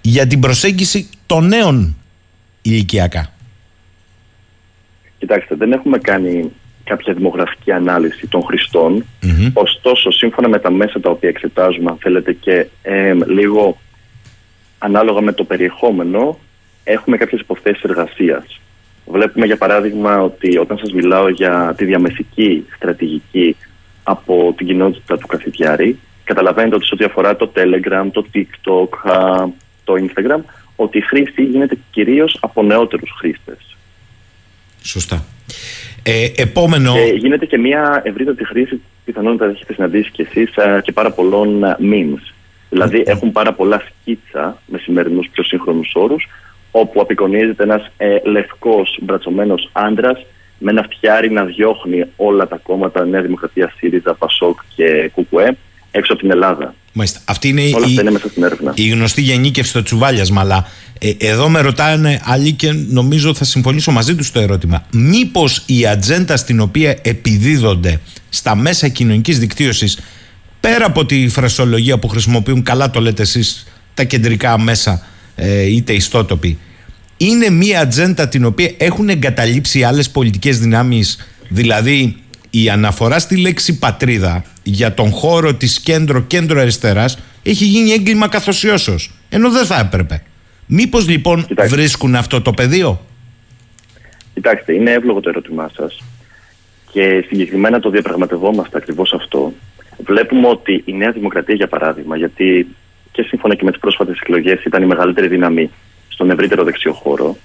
για 0.00 0.26
την 0.26 0.40
προσέγγιση 0.40 1.08
των 1.26 1.46
νέων 1.46 1.96
ηλικιακά. 2.62 3.32
Κοιτάξτε, 5.18 5.54
δεν 5.54 5.72
έχουμε 5.72 5.98
κάνει 5.98 6.50
κάποια 6.84 7.14
δημογραφική 7.14 7.72
ανάλυση 7.72 8.26
των 8.26 8.42
χρηστών. 8.42 9.04
Μμμ. 9.22 9.50
Ωστόσο, 9.52 10.10
σύμφωνα 10.10 10.48
με 10.48 10.58
τα 10.58 10.70
μέσα 10.70 11.00
τα 11.00 11.10
οποία 11.10 11.28
εξετάζουμε, 11.28 11.90
αν 11.90 11.96
θέλετε, 12.00 12.32
και 12.32 12.66
ε, 12.82 13.14
λίγο 13.26 13.78
ανάλογα 14.78 15.20
με 15.20 15.32
το 15.32 15.44
περιεχόμενο, 15.44 16.38
έχουμε 16.84 17.16
κάποιες 17.16 17.40
υποθέσεις 17.40 17.82
εργασίας. 17.82 18.60
Βλέπουμε, 19.06 19.46
για 19.46 19.56
παράδειγμα, 19.56 20.22
ότι 20.22 20.58
όταν 20.58 20.78
σας 20.78 20.92
μιλάω 20.92 21.28
για 21.28 21.74
τη 21.76 21.84
διαμεσική 21.84 22.66
στρατηγική 22.76 23.56
από 24.08 24.54
την 24.56 24.66
κοινότητα 24.66 25.18
του 25.18 25.26
καθηγητιάρη, 25.26 25.98
καταλαβαίνετε 26.24 26.74
ότι 26.74 26.86
σε 26.86 26.94
ό,τι 26.94 27.04
αφορά 27.04 27.36
το 27.36 27.52
Telegram, 27.54 28.06
το 28.12 28.26
TikTok, 28.34 29.10
α, 29.10 29.48
το 29.84 29.94
Instagram, 29.94 30.40
ότι 30.76 30.98
η 30.98 31.00
χρήση 31.00 31.42
γίνεται 31.42 31.78
κυρίως 31.90 32.38
από 32.40 32.62
νεότερους 32.62 33.10
χρήστες. 33.18 33.76
Σωστά. 34.82 35.24
Ε, 36.02 36.26
επόμενο. 36.36 36.92
Και 36.92 37.14
γίνεται 37.16 37.46
και 37.46 37.58
μια 37.58 38.00
ευρύτατη 38.04 38.44
χρήση, 38.44 38.80
πιθανόν 39.04 39.36
τα 39.36 39.44
έχετε 39.44 39.72
συναντήσει 39.72 40.10
κι 40.10 40.22
εσείς, 40.22 40.54
και 40.82 40.92
πάρα 40.92 41.10
πολλών 41.10 41.64
α, 41.64 41.76
memes. 41.80 42.34
Δηλαδή 42.70 43.02
έχουν 43.06 43.32
πάρα 43.32 43.52
πολλά 43.52 43.82
σκίτσα 43.86 44.62
με 44.66 44.78
σημερινούς 44.78 45.28
πιο 45.32 45.42
σύγχρονους 45.42 45.92
όρους, 45.94 46.28
όπου 46.70 47.00
απεικονίζεται 47.00 47.62
ένας 47.62 47.90
ε, 47.96 48.16
λευκός 48.24 48.98
μπρατσωμένος 49.02 49.70
άντρας 49.72 50.26
με 50.58 50.70
ένα 50.70 50.86
φτιάρι 50.90 51.30
να 51.30 51.44
διώχνει 51.44 52.04
όλα 52.16 52.48
τα 52.48 52.56
κόμματα 52.56 53.04
Νέα 53.04 53.22
Δημοκρατία, 53.22 53.72
ΣΥΡΙΖΑ, 53.78 54.14
ΠΑΣΟΚ 54.14 54.60
και 54.76 55.10
ΚΚΕ 55.14 55.56
έξω 55.90 56.12
από 56.12 56.22
την 56.22 56.30
Ελλάδα. 56.30 56.74
Μάλιστα. 56.92 57.20
Αυτή 57.24 57.48
είναι 57.48 57.60
Όλα 57.60 57.86
η, 57.86 57.88
αυτά 57.88 58.00
είναι 58.00 58.10
μέσα 58.10 58.28
στην 58.28 58.42
έρευνα. 58.42 58.72
η 58.74 58.88
γνωστή 58.88 59.20
γενίκευση 59.20 59.70
στο 59.70 59.82
τσουβάλιασμα. 59.82 60.40
Αλλά 60.40 60.66
ε, 60.98 61.10
εδώ 61.18 61.48
με 61.48 61.60
ρωτάνε 61.60 62.20
άλλοι 62.24 62.52
και 62.52 62.72
νομίζω 62.72 63.34
θα 63.34 63.44
συμφωνήσω 63.44 63.90
μαζί 63.90 64.14
τους 64.14 64.26
στο 64.26 64.40
ερώτημα. 64.40 64.86
Μήπως 64.92 65.62
η 65.66 65.86
ατζέντα 65.86 66.36
στην 66.36 66.60
οποία 66.60 66.98
επιδίδονται 67.02 68.00
στα 68.28 68.56
μέσα 68.56 68.88
κοινωνικής 68.88 69.38
δικτύωσης, 69.38 69.98
πέρα 70.60 70.86
από 70.86 71.06
τη 71.06 71.28
φρασολογία 71.28 71.98
που 71.98 72.08
χρησιμοποιούν, 72.08 72.62
καλά 72.62 72.90
το 72.90 73.00
λέτε 73.00 73.22
εσείς, 73.22 73.66
τα 73.94 74.04
κεντρικά 74.04 74.58
μέσα 74.58 75.06
ε, 75.36 75.62
είτε 75.62 75.92
ιστότοποι, 75.92 76.58
είναι 77.16 77.50
μία 77.50 77.80
ατζέντα 77.80 78.28
την 78.28 78.44
οποία 78.44 78.70
έχουν 78.76 79.08
εγκαταλείψει 79.08 79.82
άλλες 79.82 80.10
πολιτικές 80.10 80.58
δυνάμεις, 80.58 81.28
δηλαδή 81.48 82.16
η 82.50 82.68
αναφορά 82.70 83.18
στη 83.18 83.36
λέξη 83.36 83.78
πατρίδα 83.78 84.44
για 84.62 84.94
τον 84.94 85.10
χώρο 85.10 85.54
της 85.54 85.80
κέντρο-κέντρο 85.80 86.60
αριστεράς 86.60 87.18
έχει 87.42 87.64
γίνει 87.64 87.90
έγκλημα 87.90 88.28
καθοσιώσεως, 88.28 89.14
ενώ 89.28 89.50
δεν 89.50 89.64
θα 89.64 89.78
έπρεπε. 89.78 90.22
Μήπως 90.66 91.08
λοιπόν 91.08 91.46
Κοιτάξτε. 91.46 91.76
βρίσκουν 91.76 92.14
αυτό 92.14 92.42
το 92.42 92.52
πεδίο; 92.52 93.00
Κοιτάξτε, 94.34 94.72
είναι 94.72 94.90
εύλογο 94.90 95.20
το 95.20 95.28
ερώτημά 95.28 95.70
σας 95.76 96.02
και 96.92 97.24
συγκεκριμένα 97.28 97.80
το 97.80 97.90
διαπραγματευόμαστε 97.90 98.76
ακριβώς 98.76 99.12
αυτό. 99.12 99.52
Βλέπουμε 100.04 100.48
ότι 100.48 100.82
η 100.84 100.92
Νέα 100.92 101.10
Δημοκρατία, 101.10 101.54
για 101.54 101.68
παράδειγμα, 101.68 102.16
γιατί 102.16 102.66
και 103.12 103.22
σύμφωνα 103.22 103.54
και 103.54 103.64
με 103.64 103.70
τις 103.70 103.80
πρόσφατες 103.80 104.18
εκλογές 104.18 104.64
ήταν 104.64 104.82
η 104.82 104.86
μεγαλύτερη 104.86 105.28
δύναμη 105.28 105.70
στον 106.16 106.30
ευρύτερο 106.30 106.64
δεξιό 106.64 106.92
χώρο, 106.92 107.36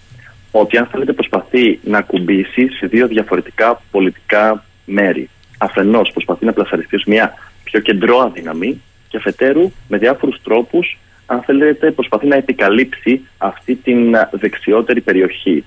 ότι 0.51 0.77
αν 0.77 0.85
θέλετε 0.91 1.13
προσπαθεί 1.13 1.79
να 1.83 1.97
ακουμπήσει 1.97 2.67
σε 2.67 2.87
δύο 2.87 3.07
διαφορετικά 3.07 3.81
πολιτικά 3.91 4.63
μέρη. 4.85 5.29
Αφενός 5.57 6.11
προσπαθεί 6.13 6.45
να 6.45 6.53
πλασαριστεί 6.53 6.95
ως 6.95 7.03
μια 7.03 7.33
πιο 7.63 7.79
κεντρώα 7.79 8.29
δύναμη 8.29 8.81
και 9.07 9.17
αφετέρου 9.17 9.71
με 9.87 9.97
διάφορους 9.97 10.41
τρόπους, 10.43 10.99
αν 11.25 11.41
θέλετε, 11.41 11.91
προσπαθεί 11.91 12.27
να 12.27 12.35
επικαλύψει 12.35 13.21
αυτή 13.37 13.75
την 13.75 14.15
α, 14.15 14.29
δεξιότερη 14.31 15.01
περιοχή. 15.01 15.63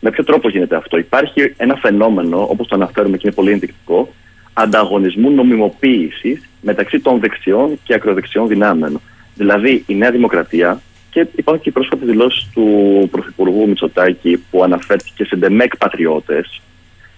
Με 0.00 0.10
ποιο 0.10 0.24
τρόπο 0.24 0.48
γίνεται 0.48 0.76
αυτό; 0.76 0.98
Υπάρχει 0.98 1.54
ένα 1.56 1.74
φαινόμενο, 1.74 2.46
όπως 2.50 2.66
το 2.66 2.74
αναφέρουμε 2.74 3.16
και 3.16 3.22
είναι 3.26 3.34
πολύ 3.34 3.50
ενδεικτικό, 3.52 4.08
ανταγωνισμού 4.52 5.30
νομιμοποίησης 5.30 6.48
μεταξύ 6.60 7.00
των 7.00 7.20
δεξιών 7.20 7.78
και 7.84 7.94
ακροδεξιών 7.94 8.48
δυνάμεων. 8.48 9.00
Δηλαδή, 9.34 9.84
η 9.86 9.94
Νέα 9.94 10.10
Δημοκρατία, 10.10 10.80
και 11.10 11.26
υπάρχουν 11.36 11.62
και 11.62 11.68
οι 11.68 11.72
πρόσφατες 11.72 12.08
δηλώσεις 12.08 12.48
του 12.52 13.08
Πρωθυπουργού 13.10 13.68
Μητσοτάκη 13.68 14.44
που 14.50 14.62
αναφέρθηκε 14.62 15.24
σε 15.24 15.36
ντεμεκ 15.36 15.76
πατριώτες, 15.76 16.60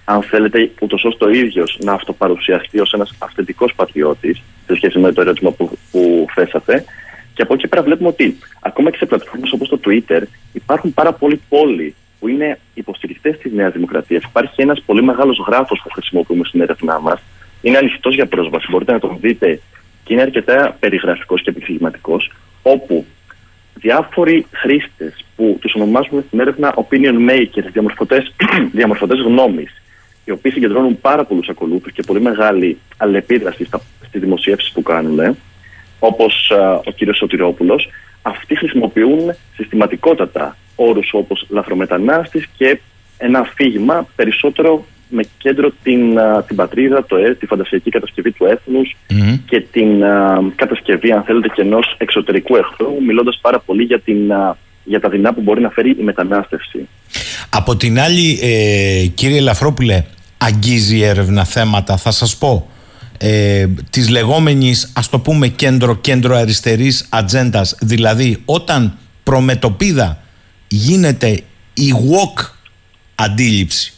αν 0.04 0.22
θέλετε, 0.22 0.70
ούτως 0.80 1.04
ώστε 1.04 1.24
ο 1.24 1.30
ίδιος 1.30 1.78
να 1.80 1.92
αυτοπαρουσιαστεί 1.92 2.80
ως 2.80 2.92
ένας 2.92 3.14
αυθεντικός 3.18 3.74
πατριώτης, 3.74 4.42
σε 4.66 4.74
σχέση 4.74 4.98
με 4.98 5.12
το 5.12 5.20
ερώτημα 5.20 5.50
που, 5.50 5.78
που 5.90 6.26
θέσατε. 6.34 6.84
Και 7.34 7.42
από 7.42 7.54
εκεί 7.54 7.68
πέρα 7.68 7.82
βλέπουμε 7.82 8.08
ότι 8.08 8.38
ακόμα 8.60 8.90
και 8.90 8.96
σε 8.96 9.06
πλατφόρμες 9.06 9.52
όπως 9.52 9.68
το 9.68 9.80
Twitter 9.84 10.22
υπάρχουν 10.52 10.94
πάρα 10.94 11.12
πολλοί 11.12 11.40
πόλοι 11.48 11.94
που 12.20 12.28
είναι 12.28 12.58
υποστηρικτές 12.74 13.38
της 13.38 13.52
Νέας 13.52 13.72
Δημοκρατίας. 13.72 14.22
Υπάρχει 14.22 14.62
ένας 14.62 14.82
πολύ 14.86 15.02
μεγάλος 15.02 15.44
γράφος 15.46 15.80
που 15.82 15.90
χρησιμοποιούμε 15.92 16.44
στην 16.44 16.60
έρευνά 16.60 17.00
μας. 17.00 17.20
Είναι 17.62 17.78
ανοιχτός 17.78 18.14
για 18.14 18.26
πρόσβαση, 18.26 18.66
μπορείτε 18.70 18.92
να 18.92 18.98
τον 18.98 19.16
δείτε 19.20 19.60
και 20.04 20.12
είναι 20.12 20.22
αρκετά 20.22 20.76
περιγραφικός 20.80 21.42
και 21.42 21.50
επιχειρηματικό, 21.50 22.16
όπου 22.62 23.06
διάφοροι 23.82 24.46
χρήστες 24.52 25.24
που 25.36 25.58
τους 25.60 25.74
ονομάζουμε 25.74 26.24
στην 26.26 26.40
έρευνα 26.40 26.74
opinion 26.74 27.30
makers, 27.30 27.68
διαμορφωτέ 28.72 29.16
γνώμης, 29.26 29.82
οι 30.24 30.30
οποίοι 30.30 30.52
συγκεντρώνουν 30.52 31.00
πάρα 31.00 31.24
πολλούς 31.24 31.48
ακολούθους 31.48 31.92
και 31.92 32.02
πολύ 32.02 32.20
μεγάλη 32.20 32.78
αλληλεπίδραση 32.96 33.64
στις 34.06 34.20
δημοσιεύσεις 34.20 34.72
που 34.72 34.82
κάνουν, 34.82 35.36
όπως 35.98 36.50
ο 36.84 36.92
κ. 36.92 37.14
Σωτηρόπουλος, 37.14 37.88
αυτοί 38.22 38.56
χρησιμοποιούν 38.56 39.34
συστηματικότατα 39.54 40.56
όρους 40.76 41.10
όπως 41.12 41.46
λαθρομετανάστης 41.48 42.48
και 42.56 42.80
ένα 43.18 43.38
αφήγημα 43.38 44.06
περισσότερο 44.16 44.84
με 45.14 45.22
κέντρο 45.38 45.72
την, 45.82 46.18
α, 46.18 46.42
την 46.42 46.56
πατρίδα, 46.56 47.04
το, 47.06 47.16
ε, 47.16 47.34
τη 47.34 47.46
φαντασιακή 47.46 47.90
κατασκευή 47.90 48.30
του 48.32 48.44
έθνους 48.44 48.96
και 49.46 49.60
την 49.60 50.04
α, 50.04 50.40
κατασκευή, 50.54 51.12
αν 51.12 51.22
θέλετε, 51.22 51.48
και 51.48 51.62
ενός 51.62 51.94
εξωτερικού 51.98 52.56
εχθρού, 52.56 53.02
μιλώντας 53.06 53.38
πάρα 53.40 53.58
πολύ 53.58 53.82
για, 53.82 54.00
την, 54.00 54.32
α, 54.32 54.56
για 54.84 55.00
τα 55.00 55.08
δεινά 55.08 55.34
που 55.34 55.40
μπορεί 55.40 55.60
να 55.60 55.70
φέρει 55.70 55.90
η 55.90 56.02
μετανάστευση. 56.02 56.88
Από 57.50 57.76
την 57.76 58.00
άλλη, 58.00 58.38
ε, 58.42 59.06
κύριε 59.06 59.40
Λαφρόπουλε, 59.40 60.04
αγγίζει 60.38 60.96
η 60.96 61.04
έρευνα 61.04 61.44
θέματα, 61.44 61.96
θα 61.96 62.10
σας 62.10 62.36
πω, 62.36 62.70
ε, 63.18 63.66
της 63.90 64.08
λεγόμενης, 64.08 64.92
ας 64.94 65.08
το 65.08 65.18
πούμε, 65.18 65.48
κέντρο-κέντρο 65.48 66.36
αριστερής 66.36 67.06
ατζέντας. 67.10 67.76
Δηλαδή, 67.80 68.42
όταν 68.44 68.98
προμετωπίδα 69.22 70.22
γίνεται 70.68 71.28
η 71.74 71.92
walk 72.10 72.50
αντίληψη 73.14 73.91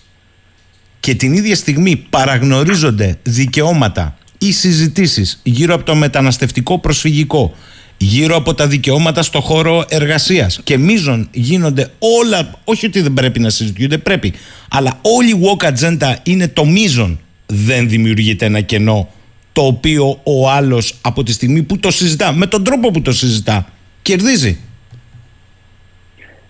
και 1.05 1.15
την 1.15 1.33
ίδια 1.33 1.57
στιγμή 1.57 1.97
παραγνωρίζονται 1.97 3.19
δικαιώματα 3.23 4.17
ή 4.39 4.53
συζητήσεις 4.53 5.41
γύρω 5.43 5.75
από 5.75 5.85
το 5.85 5.95
μεταναστευτικό 5.95 6.79
προσφυγικό, 6.79 7.55
γύρω 7.97 8.37
από 8.37 8.55
τα 8.55 8.67
δικαιώματα 8.67 9.23
στο 9.23 9.41
χώρο 9.41 9.85
εργασίας 9.89 10.61
και 10.65 10.79
μείζον 10.79 11.29
γίνονται 11.33 11.91
όλα, 11.99 12.51
όχι 12.65 12.87
ότι 12.87 13.01
δεν 13.01 13.13
πρέπει 13.13 13.41
να 13.41 13.51
συζητιούνται, 13.51 13.99
πρέπει, 13.99 14.33
αλλά 14.71 14.99
όλη 15.03 15.31
η 15.31 15.41
walk 15.43 15.73
agenda 15.73 16.15
είναι 16.23 16.49
το 16.49 16.65
μείζον, 16.65 17.21
δεν 17.47 17.89
δημιουργείται 17.89 18.47
ένα 18.47 18.61
κενό 18.61 19.09
το 19.53 19.63
οποίο 19.67 20.21
ο 20.23 20.51
άλλος 20.51 20.95
από 21.01 21.23
τη 21.23 21.33
στιγμή 21.33 21.63
που 21.63 21.79
το 21.79 21.91
συζητά, 21.91 22.33
με 22.33 22.47
τον 22.47 22.65
τρόπο 22.65 22.91
που 22.91 23.03
το 23.03 23.13
συζητά, 23.13 23.67
κερδίζει. 24.03 24.59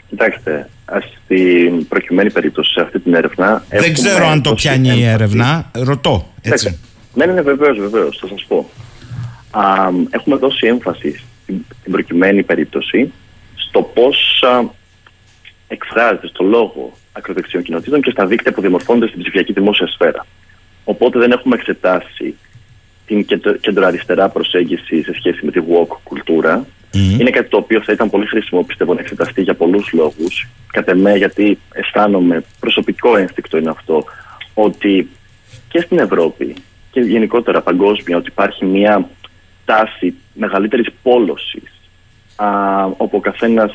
Κοιτάξτε, 0.09 0.69
στην 1.35 1.89
προκειμένη 1.89 2.31
περίπτωση, 2.31 2.73
σε 2.73 2.81
αυτή 2.81 3.01
την 3.01 3.15
έρευνα. 3.15 3.65
Δεν 3.69 3.93
ξέρω 3.93 4.27
αν 4.27 4.43
το 4.43 4.55
πιάνει 4.55 4.89
η 4.89 5.05
έρευνα. 5.05 5.71
Ρωτώ. 5.73 6.33
Έτσι. 6.43 6.79
Ναι, 7.15 7.27
ναι, 7.27 7.33
ναι 7.33 7.41
βεβαίως, 7.41 7.79
βεβαίως. 7.79 8.19
Θα 8.21 8.27
σας 8.27 8.45
πω. 8.49 8.71
Α, 9.51 9.91
έχουμε 10.11 10.37
δώσει 10.37 10.67
έμφαση 10.67 11.23
στην, 11.43 11.65
στην 11.79 11.93
προκειμένη 11.93 12.43
περίπτωση 12.43 13.13
στο 13.55 13.83
πώς 13.83 14.45
εκφράζεται 15.69 16.27
στο 16.27 16.45
λόγο 16.45 16.93
ακροδεξιών 17.13 17.63
κοινοτήτων 17.63 18.01
και 18.03 18.11
στα 18.11 18.27
δίκτυα 18.27 18.53
που 18.53 18.61
διαμορφώνονται 18.61 19.07
στην 19.07 19.21
ψηφιακή 19.21 19.53
δημόσια 19.53 19.87
σφαίρα. 19.87 20.27
Οπότε 20.85 21.19
δεν 21.19 21.31
έχουμε 21.31 21.55
εξετάσει 21.55 22.35
την 23.07 23.27
κεντροαριστερά 23.61 24.29
προσέγγιση 24.29 25.03
σε 25.03 25.15
σχέση 25.15 25.45
με 25.45 25.51
τη 25.51 25.61
walk 25.69 25.97
κουλτούρα. 26.03 26.67
Mm-hmm. 26.95 27.21
Είναι 27.21 27.31
κάτι 27.31 27.49
το 27.49 27.57
οποίο 27.57 27.83
θα 27.83 27.93
ήταν 27.93 28.11
πολύ 28.11 28.27
χρήσιμο 28.27 28.63
πιστεύω 28.63 28.95
να 28.95 29.01
εξεταστεί 29.01 29.43
για 29.43 29.55
πολλούς 29.55 29.93
λόγους. 29.93 30.49
Κατ' 30.73 30.89
εμέ 30.89 31.17
γιατί 31.17 31.59
αισθάνομαι, 31.73 32.45
προσωπικό 32.61 33.17
ένστικτο 33.17 33.57
είναι 33.59 33.71
αυτό, 33.71 34.05
ότι 34.55 35.09
και 35.69 35.81
στην 35.81 35.99
Ευρώπη 35.99 36.55
και 36.91 37.01
γενικότερα 37.01 37.61
παγκόσμια 37.61 38.17
ότι 38.17 38.29
υπάρχει 38.29 38.65
μια 38.65 39.09
τάση 39.65 40.15
μεγαλύτερης 40.33 40.87
πόλωσης 41.03 41.73
α, 42.37 42.47
όπου 42.85 43.17
ο 43.17 43.21
καθένας 43.21 43.73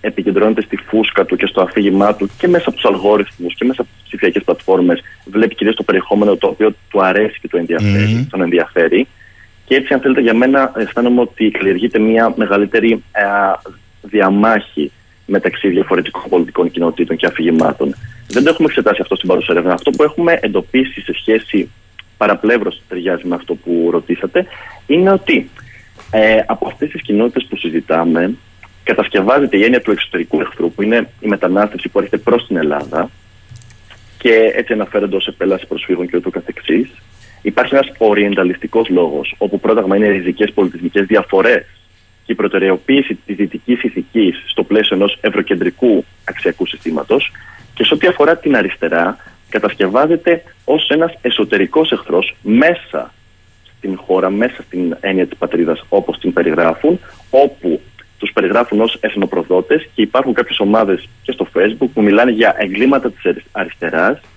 επικεντρώνεται 0.00 0.62
στη 0.62 0.76
φούσκα 0.76 1.24
του 1.24 1.36
και 1.36 1.46
στο 1.46 1.60
αφήγημά 1.60 2.14
του 2.14 2.30
και 2.38 2.48
μέσα 2.48 2.64
από 2.68 2.76
τους 2.76 2.84
αλγόριθμους 2.84 3.54
και 3.54 3.64
μέσα 3.64 3.80
από 3.80 3.90
τις 3.92 4.02
ψηφιακές 4.06 4.42
πλατφόρμες 4.44 5.00
βλέπει 5.24 5.54
κυρίως 5.54 5.76
το 5.76 5.82
περιεχόμενο 5.82 6.36
το 6.36 6.46
οποίο 6.46 6.74
του 6.90 7.04
αρέσει 7.04 7.38
και 7.40 7.48
του 7.48 7.56
ενδιαφέρει, 7.56 8.18
mm-hmm. 8.20 8.26
τον 8.30 8.40
ενδιαφέρει 8.40 9.06
και 9.64 9.74
έτσι, 9.74 9.94
αν 9.94 10.00
θέλετε, 10.00 10.20
για 10.20 10.34
μένα 10.34 10.72
αισθάνομαι 10.76 11.20
ότι 11.20 11.50
καλλιεργείται 11.50 11.98
μια 11.98 12.32
μεγαλύτερη 12.36 12.92
α, 12.92 13.58
διαμάχη 14.02 14.92
μεταξύ 15.26 15.68
διαφορετικών 15.68 16.22
πολιτικών 16.28 16.70
κοινοτήτων 16.70 17.16
και 17.16 17.26
αφηγημάτων. 17.26 17.94
Δεν 18.28 18.42
το 18.42 18.50
έχουμε 18.50 18.68
εξετάσει 18.68 19.00
αυτό 19.02 19.16
στην 19.16 19.28
παρούσα 19.28 19.52
έρευνα. 19.52 19.72
Αυτό 19.72 19.90
που 19.90 20.02
έχουμε 20.02 20.38
εντοπίσει 20.42 21.00
σε 21.00 21.12
σχέση 21.12 21.70
παραπλεύρως 22.16 22.82
ταιριάζει 22.88 23.26
με 23.26 23.34
αυτό 23.34 23.54
που 23.54 23.88
ρωτήσατε, 23.90 24.46
είναι 24.86 25.10
ότι 25.10 25.50
ε, 26.10 26.38
από 26.46 26.66
αυτές 26.66 26.90
τις 26.90 27.02
κοινότητες 27.02 27.46
που 27.48 27.56
συζητάμε, 27.56 28.34
κατασκευάζεται 28.82 29.56
η 29.56 29.64
έννοια 29.64 29.80
του 29.80 29.90
εξωτερικού 29.90 30.40
εχθρού, 30.40 30.72
που 30.72 30.82
είναι 30.82 31.08
η 31.20 31.28
μετανάστευση 31.28 31.88
που 31.88 31.98
έρχεται 31.98 32.16
προς 32.18 32.46
την 32.46 32.56
Ελλάδα 32.56 33.10
και 34.18 34.52
έτσι 34.54 34.72
αναφέρονται 34.72 35.16
ως 35.16 35.26
επέλαση 35.26 35.66
προσφύγων 35.66 36.08
και 36.08 36.16
ούτω 36.16 36.30
καθεξής. 36.30 36.90
Υπάρχει 37.44 37.74
ένας 37.74 37.92
οριενταλιστικός 37.98 38.88
λόγος, 38.88 39.34
όπου 39.38 39.60
πρόταγμα 39.60 39.96
είναι 39.96 40.08
ριζικές 40.08 40.52
πολιτισμικές 40.52 41.06
διαφορές 41.06 41.66
και 42.24 42.32
η 42.32 42.34
προτεραιοποίηση 42.34 43.14
της 43.26 43.36
δυτικής 43.36 43.82
ηθικής 43.82 44.42
στο 44.46 44.62
πλαίσιο 44.62 44.96
ενός 44.96 45.18
ευρωκεντρικού 45.20 46.04
αξιακού 46.24 46.66
συστήματος. 46.66 47.32
Και 47.74 47.84
σε 47.84 47.94
ό,τι 47.94 48.06
αφορά 48.06 48.36
την 48.36 48.56
αριστερά, 48.56 49.16
κατασκευάζεται 49.48 50.42
ως 50.64 50.88
ένας 50.88 51.14
εσωτερικός 51.20 51.92
εχθρός 51.92 52.34
μέσα 52.42 53.12
στην 53.76 53.96
χώρα, 53.96 54.30
μέσα 54.30 54.62
στην 54.62 54.96
έννοια 55.00 55.26
της 55.26 55.38
πατρίδας 55.38 55.84
όπως 55.88 56.18
την 56.18 56.32
περιγράφουν, 56.32 57.00
όπου 57.30 57.80
τους 58.18 58.32
περιγράφουν 58.32 58.80
ως 58.80 58.96
εθνοπροδότες 59.00 59.88
και 59.94 60.02
υπάρχουν 60.02 60.32
κάποιες 60.34 60.60
ομάδες 60.60 61.08
και 61.22 61.32
στο 61.32 61.46
Facebook 61.54 61.88
που 61.94 62.02
μιλάνε 62.02 62.30
για 62.30 62.54
εγκλήματα 62.58 63.10
της 63.10 63.22
αριστεράς 63.52 64.18
και 64.18 64.33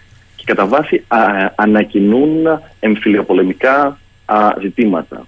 κατά 0.48 0.66
βάση 0.66 1.04
α, 1.08 1.18
ανακοινούν 1.56 2.62
εμφυλιοπολεμικά 2.80 4.00
α, 4.26 4.38
ζητήματα. 4.62 5.28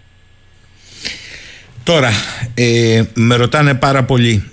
Τώρα, 1.84 2.10
ε, 2.54 3.04
με 3.14 3.36
ρωτάνε 3.36 3.74
πάρα 3.74 4.04
πολύ, 4.04 4.52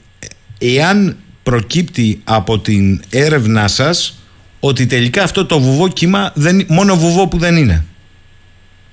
εάν 0.59 1.17
προκύπτει 1.43 2.21
από 2.25 2.59
την 2.59 3.01
έρευνά 3.11 3.69
σας 3.69 4.19
ότι 4.61 4.87
τελικά 4.87 5.23
αυτό 5.23 5.47
το 5.47 5.61
βουβό 5.61 5.89
κύμα 5.89 6.33
δεν, 6.35 6.67
μόνο 6.69 6.97
βουβό 6.97 7.29
που 7.29 7.39
δεν 7.39 7.57
είναι; 7.57 7.85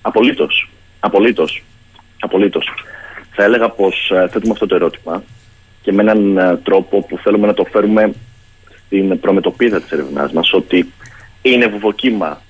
Απολύτως. 0.01 0.69
Απολύτως. 0.99 1.63
Απολύτως. 2.19 2.65
Θα 3.31 3.43
έλεγα 3.43 3.69
πως 3.69 4.11
ε, 4.11 4.27
θέτουμε 4.31 4.53
αυτό 4.53 4.65
το 4.65 4.75
ερώτημα 4.75 5.23
και 5.81 5.91
με 5.91 6.01
έναν 6.01 6.37
ε, 6.37 6.57
τρόπο 6.63 7.01
που 7.01 7.17
θέλουμε 7.17 7.47
να 7.47 7.53
το 7.53 7.65
φέρουμε 7.71 8.13
στην 8.85 9.19
προμετωπίδα 9.19 9.81
της 9.81 9.91
ερευνάς 9.91 10.31
μας 10.31 10.53
ότι 10.53 10.91
είναι 11.43 11.67
βουβοκύμα. 11.67 12.41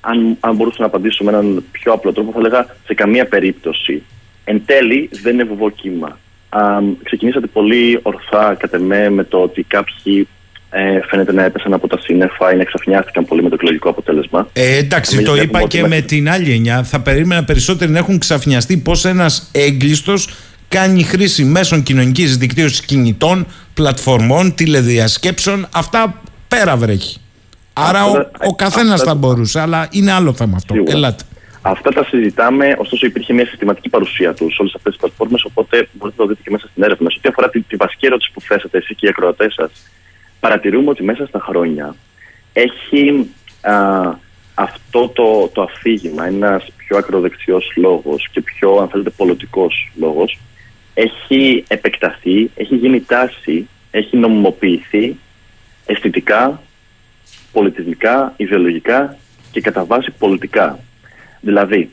Αν, 0.00 0.36
αν 0.40 0.54
μπορούσα 0.54 0.76
να 0.80 0.86
απαντήσω 0.86 1.24
με 1.24 1.30
έναν 1.30 1.64
πιο 1.70 1.92
απλό 1.92 2.12
τρόπο 2.12 2.32
θα 2.32 2.38
έλεγα 2.38 2.66
σε 2.86 2.94
καμία 2.94 3.26
περίπτωση. 3.26 4.02
Εν 4.44 4.62
τέλει 4.66 5.08
δεν 5.22 5.34
είναι 5.34 5.44
βουβοκύμα. 5.44 6.18
ξεκινήσατε 7.02 7.46
πολύ 7.46 7.98
ορθά 8.02 8.54
κατ' 8.58 8.74
εμέ 8.74 9.10
με 9.10 9.24
το 9.24 9.42
ότι 9.42 9.62
κάποιοι 9.62 10.28
ε, 10.70 11.00
φαίνεται 11.08 11.32
να 11.32 11.44
έπεσαν 11.44 11.72
από 11.72 11.88
τα 11.88 11.98
σύννεφα 12.00 12.52
ή 12.52 12.56
να 12.56 12.62
εξαφνιάστηκαν 12.62 13.24
πολύ 13.24 13.42
με 13.42 13.48
το 13.48 13.54
εκλογικό 13.54 13.88
αποτέλεσμα. 13.88 14.48
Ε, 14.52 14.76
εντάξει, 14.76 15.22
το 15.22 15.36
είπα 15.36 15.62
και 15.62 15.86
με 15.86 16.00
την 16.00 16.30
άλλη 16.30 16.52
εννιά. 16.52 16.82
Θα 16.82 17.00
περίμενα 17.00 17.44
περισσότεροι 17.44 17.90
να 17.90 17.98
έχουν 17.98 18.18
ξαφνιαστεί 18.18 18.76
πώς 18.76 19.04
ένας 19.04 19.50
έγκλειστος 19.52 20.28
κάνει 20.68 21.02
χρήση 21.02 21.44
μέσων 21.44 21.82
κοινωνικής 21.82 22.36
δικτύωσης 22.36 22.80
κινητών, 22.80 23.46
πλατφορμών, 23.74 24.54
τηλεδιασκέψεων. 24.54 25.68
Αυτά 25.72 26.22
πέρα 26.48 26.76
βρέχει. 26.76 27.21
Άρα 27.72 28.04
ο, 28.04 28.30
ο 28.46 28.54
καθένας 28.54 29.02
θα 29.02 29.14
μπορούσε, 29.14 29.60
αλλά 29.60 29.88
είναι 29.90 30.12
άλλο 30.12 30.32
θέμα 30.32 30.56
αυτό. 30.56 30.74
Ελάτε. 30.86 31.24
Αυτά 31.62 31.90
τα 31.90 32.04
συζητάμε, 32.04 32.74
ωστόσο 32.78 33.06
υπήρχε 33.06 33.32
μια 33.32 33.46
συστηματική 33.46 33.88
παρουσία 33.88 34.34
τους 34.34 34.54
σε 34.54 34.60
όλες 34.60 34.74
αυτές 34.74 34.92
τις 34.92 35.00
πλατφόρμες, 35.00 35.44
οπότε 35.44 35.88
μπορείτε 35.92 36.22
να 36.22 36.26
το 36.26 36.26
δείτε 36.26 36.40
και 36.44 36.50
μέσα 36.50 36.68
στην 36.70 36.82
έρευνα. 36.82 37.10
Σε 37.10 37.16
ό,τι 37.18 37.28
αφορά 37.28 37.50
τη, 37.50 37.60
τη 37.60 37.76
βασική 37.76 38.06
ερώτηση 38.06 38.30
που 38.32 38.40
θέσατε 38.40 38.78
εσεί 38.78 38.94
και 38.94 39.06
οι 39.06 39.08
ακροατές 39.08 39.54
σας, 39.54 39.70
παρατηρούμε 40.40 40.90
ότι 40.90 41.02
μέσα 41.02 41.26
στα 41.26 41.40
χρόνια 41.40 41.94
έχει 42.52 43.30
α, 43.60 43.74
αυτό 44.54 45.08
το, 45.08 45.48
το 45.52 45.62
αφήγημα, 45.62 46.26
ένας 46.26 46.66
πιο 46.76 46.96
ακροδεξιός 46.96 47.72
λόγος 47.76 48.28
και 48.32 48.40
πιο 48.40 48.76
αν 48.76 48.88
θέλετε 48.88 49.10
πολιτικός 49.10 49.90
λόγος, 49.94 50.38
έχει 50.94 51.64
επεκταθεί, 51.68 52.50
έχει 52.54 52.76
γίνει 52.76 53.00
τάση, 53.00 53.68
έχει 53.90 54.16
νομιμοποιηθεί 54.16 55.16
αισθητικά, 55.86 56.62
πολιτισμικά, 57.52 58.34
ιδεολογικά 58.36 59.16
και 59.50 59.60
κατά 59.60 59.84
βάση 59.84 60.10
πολιτικά. 60.18 60.78
Δηλαδή, 61.40 61.90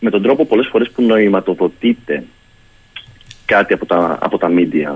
με 0.00 0.10
τον 0.10 0.22
τρόπο 0.22 0.44
πολλές 0.44 0.66
φορές 0.66 0.90
που 0.90 1.02
νοηματοδοτείται 1.02 2.24
κάτι 3.44 3.72
από 3.72 3.86
τα, 3.86 4.18
από 4.20 4.38
τα 4.38 4.48
media, 4.50 4.94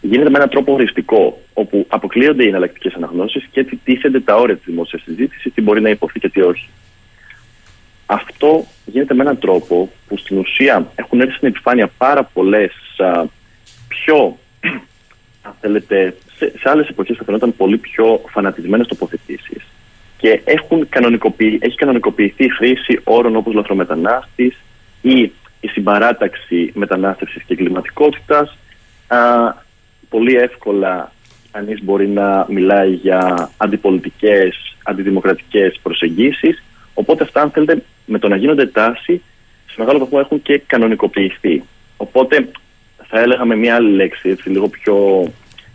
γίνεται 0.00 0.30
με 0.30 0.36
έναν 0.36 0.48
τρόπο 0.48 0.72
οριστικό, 0.72 1.40
όπου 1.52 1.86
αποκλείονται 1.88 2.44
οι 2.44 2.48
εναλλακτικές 2.48 2.94
αναγνώσεις 2.94 3.48
και 3.50 3.60
έτσι 3.60 3.80
τίθενται 3.84 4.20
τα 4.20 4.36
όρια 4.36 4.56
της 4.56 4.64
δημόσιας 4.64 5.02
συζήτησης, 5.02 5.52
τι 5.54 5.60
μπορεί 5.60 5.80
να 5.80 5.90
υποθεί 5.90 6.20
και 6.20 6.28
τι 6.28 6.40
όχι. 6.40 6.68
Αυτό 8.06 8.66
γίνεται 8.84 9.14
με 9.14 9.22
έναν 9.22 9.38
τρόπο 9.38 9.90
που 10.08 10.16
στην 10.16 10.38
ουσία 10.38 10.92
έχουν 10.94 11.20
έρθει 11.20 11.34
στην 11.34 11.48
επιφάνεια 11.48 11.90
πάρα 11.98 12.24
πολλές 12.24 12.72
πιο, 13.88 14.38
αν 15.46 15.54
θέλετε, 15.60 16.16
σε, 16.38 16.52
σε 16.58 16.70
άλλες 16.70 16.88
εποχές 16.88 17.16
θα 17.16 17.24
φαινόταν 17.24 17.56
πολύ 17.56 17.78
πιο 17.78 18.20
φανατισμένες 18.28 18.86
τοποθετήσεις. 18.86 19.62
Και 20.16 20.40
έχουν 20.44 20.88
κανονικοποιη, 20.88 21.58
έχει 21.62 21.76
κανονικοποιηθεί 21.76 22.44
η 22.44 22.48
χρήση 22.48 23.00
όρων 23.04 23.36
όπως 23.36 23.54
λαθρομετανάστης 23.54 24.56
ή 25.02 25.32
η 25.60 25.68
συμπαράταξη 25.68 26.72
μετανάστευσης 26.74 27.42
και 27.42 27.52
εγκληματικότητας. 27.52 28.56
Πολύ 30.08 30.34
εύκολα 30.36 31.12
κανείς 31.50 31.82
μπορεί 31.82 32.08
να 32.08 32.46
μιλάει 32.48 32.90
για 32.90 33.50
αντιπολιτικές, 33.56 34.76
αντιδημοκρατικές 34.82 35.78
προσεγγίσεις. 35.82 36.62
Οπότε 36.94 37.22
αυτά 37.24 37.40
αν 37.40 37.50
θέλετε 37.50 37.82
με 38.06 38.18
το 38.18 38.28
να 38.28 38.36
γίνονται 38.36 38.66
τάση 38.66 39.22
σε 39.66 39.74
μεγάλο 39.78 39.98
βαθμό 39.98 40.18
έχουν 40.22 40.42
και 40.42 40.62
κανονικοποιηθεί. 40.66 41.62
Οπότε 41.96 42.48
θα 43.08 43.20
έλεγα 43.20 43.44
με 43.44 43.56
μια 43.56 43.74
άλλη 43.74 43.90
λέξη 43.90 44.28
έτσι, 44.28 44.50
λίγο 44.50 44.68
πιο 44.68 45.26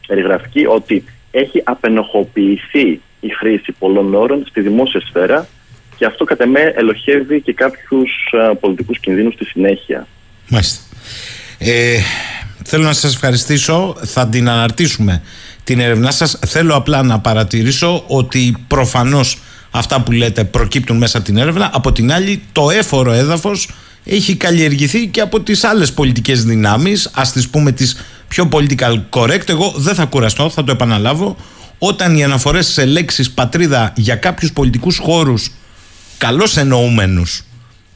περιγραφική 0.07 0.65
ότι 0.65 1.03
έχει 1.31 1.61
απενοχοποιηθεί 1.63 3.01
η 3.19 3.29
χρήση 3.39 3.71
πολλών 3.79 4.13
όρων 4.13 4.45
στη 4.49 4.61
δημόσια 4.61 5.01
σφαίρα 5.01 5.47
και 5.97 6.05
αυτό 6.05 6.23
κατά 6.23 6.47
με 6.47 6.59
ελοχεύει 6.75 7.41
και 7.41 7.53
κάποιους 7.53 8.11
α, 8.31 8.55
πολιτικούς 8.55 8.99
κινδύνους 8.99 9.33
στη 9.33 9.45
συνέχεια. 9.45 10.07
Μάλιστα. 10.49 10.81
Ε, 11.57 11.99
Θέλω 12.65 12.83
να 12.83 12.93
σας 12.93 13.13
ευχαριστήσω. 13.13 13.95
Θα 14.03 14.27
την 14.27 14.49
αναρτήσουμε 14.49 15.21
την 15.63 15.79
έρευνά 15.79 16.11
σας. 16.11 16.39
Θέλω 16.45 16.75
απλά 16.75 17.03
να 17.03 17.19
παρατηρήσω 17.19 18.03
ότι 18.07 18.65
προφανώς 18.67 19.41
αυτά 19.71 20.01
που 20.01 20.11
λέτε 20.11 20.43
προκύπτουν 20.43 20.97
μέσα 20.97 21.21
την 21.21 21.37
έρευνα. 21.37 21.69
Από 21.73 21.91
την 21.91 22.11
άλλη 22.11 22.41
το 22.51 22.69
έφορο 22.69 23.11
έδαφος 23.11 23.69
έχει 24.05 24.35
καλλιεργηθεί 24.35 25.07
και 25.07 25.21
από 25.21 25.41
τις 25.41 25.63
άλλες 25.63 25.93
πολιτικές 25.93 26.43
δυνάμεις. 26.43 27.11
Ας 27.13 27.31
τις 27.31 27.49
πούμε 27.49 27.71
τις 27.71 28.05
πιο 28.33 28.49
political 28.51 29.01
correct. 29.09 29.49
Εγώ 29.49 29.73
δεν 29.75 29.95
θα 29.95 30.05
κουραστώ, 30.05 30.49
θα 30.49 30.63
το 30.63 30.71
επαναλάβω. 30.71 31.35
Όταν 31.77 32.15
οι 32.15 32.23
αναφορές 32.23 32.67
σε 32.67 32.85
λέξεις 32.85 33.31
πατρίδα 33.31 33.93
για 33.95 34.15
κάποιους 34.15 34.51
πολιτικούς 34.53 34.97
χώρους 34.97 35.51
καλώς 36.17 36.57
εννοούμενους 36.57 37.43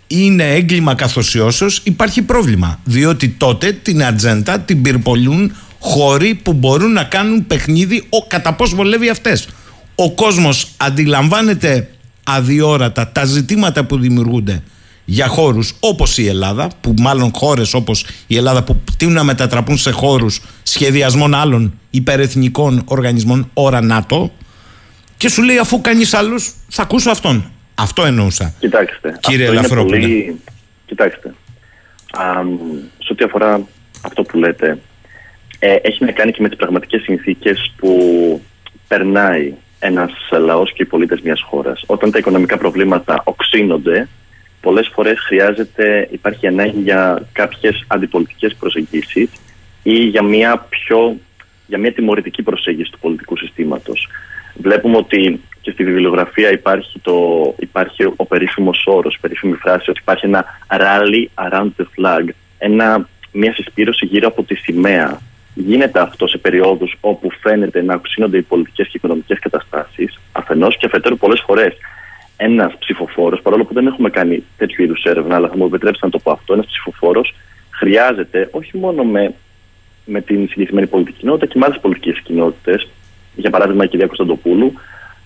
είναι 0.08 0.44
έγκλημα 0.44 0.96
καθοσιώσεως 0.96 1.82
υπάρχει 1.84 2.22
πρόβλημα 2.22 2.80
διότι 2.84 3.30
τότε 3.30 3.72
την 3.72 4.04
ατζέντα 4.04 4.60
την 4.60 4.82
πυρπολούν 4.82 5.56
χώροι 5.80 6.34
που 6.36 6.54
μπορούν 6.54 6.92
να 6.92 7.04
κάνουν 7.04 7.48
παιχνίδι 7.48 8.06
ο, 8.10 8.28
κατά 8.28 8.54
πώς 8.54 8.76
βολεύει 8.76 9.10
αυτές 9.10 9.48
ο 9.96 10.12
κόσμος 10.12 10.68
αντιλαμβάνεται 10.78 11.90
αδιόρατα 12.24 13.08
τα 13.12 13.26
ζητήματα 13.26 13.84
που 13.84 14.00
δημιουργούνται 14.00 14.64
για 15.10 15.28
χώρους 15.28 15.74
όπως 15.80 16.18
η 16.18 16.28
Ελλάδα 16.28 16.70
που 16.82 16.94
μάλλον 16.98 17.32
χώρες 17.36 17.74
όπως 17.74 18.06
η 18.28 18.38
Ελλάδα 18.38 18.64
που 18.64 18.84
τείνουν 18.98 19.14
να 19.14 19.24
μετατραπούν 19.24 19.78
σε 19.78 19.92
χώρους 19.92 20.42
σχεδιασμών 20.64 21.34
άλλων 21.34 21.80
υπερεθνικών 21.90 22.82
οργανισμών 22.86 23.50
ώρα 23.54 23.82
ΝΑΤΟ 23.82 24.32
και 25.18 25.30
σου 25.30 25.44
λέει 25.44 25.58
αφού 25.58 25.82
κανείς 25.82 26.14
άλλος 26.14 26.54
θα 26.68 26.82
ακούσω 26.82 27.10
αυτόν 27.10 27.52
αυτό 27.78 28.06
εννοούσα. 28.06 28.54
Κοιτάξτε. 28.60 29.18
Κύριε 29.20 29.52
Λαφρόπουλε. 29.52 30.00
Πολύ... 30.00 30.42
Κοιτάξτε. 30.86 31.34
Α, 32.12 32.24
σε 32.98 33.12
ό,τι 33.12 33.24
αφορά 33.24 33.68
αυτό 34.02 34.24
που 34.24 34.38
λέτε, 34.38 34.80
ε, 35.60 35.76
έχει 35.82 36.06
να 36.06 36.12
κάνει 36.12 36.32
και 36.32 36.42
με 36.42 36.48
τις 36.48 36.58
πραγματικές 36.58 37.02
συνθήκες 37.02 37.74
που 37.78 37.92
περνάει 38.88 39.54
ένας 39.80 40.12
λαός 40.32 40.74
και 40.74 40.84
οι 40.84 40.86
πολίτες 40.86 41.22
μιας 41.22 41.42
χώρας. 41.42 41.84
Όταν 41.86 42.12
τα 42.12 42.18
οικονομικά 42.18 42.58
προβλήματα 42.58 43.22
οξύνονται, 43.24 44.08
πολλές 44.68 44.90
φορές 44.94 45.20
χρειάζεται, 45.20 46.08
υπάρχει 46.12 46.48
ανάγκη 46.48 46.82
για 46.82 47.28
κάποιες 47.32 47.86
αντιπολιτικές 47.88 48.56
προσεγγίσεις 48.60 49.30
ή 49.84 49.94
για 49.94 50.24
μια 50.24 50.66
πιο 50.70 51.18
για 51.68 51.78
μια 51.78 51.94
τιμωρητική 51.94 52.44
προσέγγιση 52.44 52.92
του 52.92 53.00
πολιτικού 53.00 53.38
συστήματος. 53.38 54.10
Βλέπουμε 54.62 54.98
ότι 54.98 55.42
και 55.62 55.72
στη 55.72 55.84
βιβλιογραφία 55.84 56.52
υπάρχει, 56.52 57.00
το, 57.00 57.16
υπάρχει 57.60 58.04
ο 58.16 58.26
περίφημος 58.26 58.84
όρος, 58.86 59.16
η 59.16 59.20
περίφημη 59.22 59.54
φράση 59.54 59.90
ότι 59.90 60.00
υπάρχει 60.02 60.26
ένα 60.26 60.46
rally 60.70 61.48
around 61.48 61.70
the 61.78 61.86
flag, 61.96 62.30
ένα, 62.58 63.08
μια 63.32 63.54
συσπήρωση 63.54 64.06
γύρω 64.06 64.28
από 64.28 64.44
τη 64.44 64.56
σημαία. 64.56 65.20
Γίνεται 65.54 66.00
αυτό 66.00 66.28
σε 66.28 66.38
περιόδους 66.38 66.98
όπου 67.02 67.32
φαίνεται 67.42 67.84
να 67.84 67.94
οξύνονται 67.94 68.38
οι 68.38 68.42
πολιτικές 68.42 68.88
και 68.88 68.98
οικονομικές 68.98 69.40
καταστάσεις, 69.40 70.20
αφενός 70.32 70.78
και 70.78 70.86
αφετέρου 70.86 71.18
πολλές 71.18 71.44
φορές 71.46 71.78
ένας 72.38 72.76
ψηφοφόρος, 72.80 73.42
παρόλο 73.42 73.66
που 73.66 73.74
δεν 73.74 73.88
έχουμε 73.88 74.10
κάνει 74.10 74.44
τέτοιου 74.58 74.84
είδους 74.84 75.04
έρευνα, 75.04 75.36
αλλά 75.36 75.48
θα 75.48 75.58
μου 75.58 75.66
επιτρέψετε 75.66 76.06
να 76.06 76.12
το 76.12 76.20
πω 76.20 76.32
αυτό, 76.32 76.54
ένας 76.54 76.66
ψηφοφόρος 76.66 77.34
χρειάζεται 77.70 78.50
όχι 78.52 78.78
μόνο 78.78 79.04
με, 79.04 79.34
με 80.06 80.22
την 80.22 80.48
συγκεκριμένη 80.48 80.88
πολιτική 80.88 81.18
κοινότητα 81.20 81.46
και 81.46 81.58
με 81.58 81.66
άλλες 81.66 81.80
πολιτικές 81.80 82.20
κοινότητες, 82.24 82.88
για 83.36 83.50
παράδειγμα 83.50 83.84
η 83.84 83.88
κυρία 83.88 84.06
Κωνσταντοπούλου, 84.06 84.74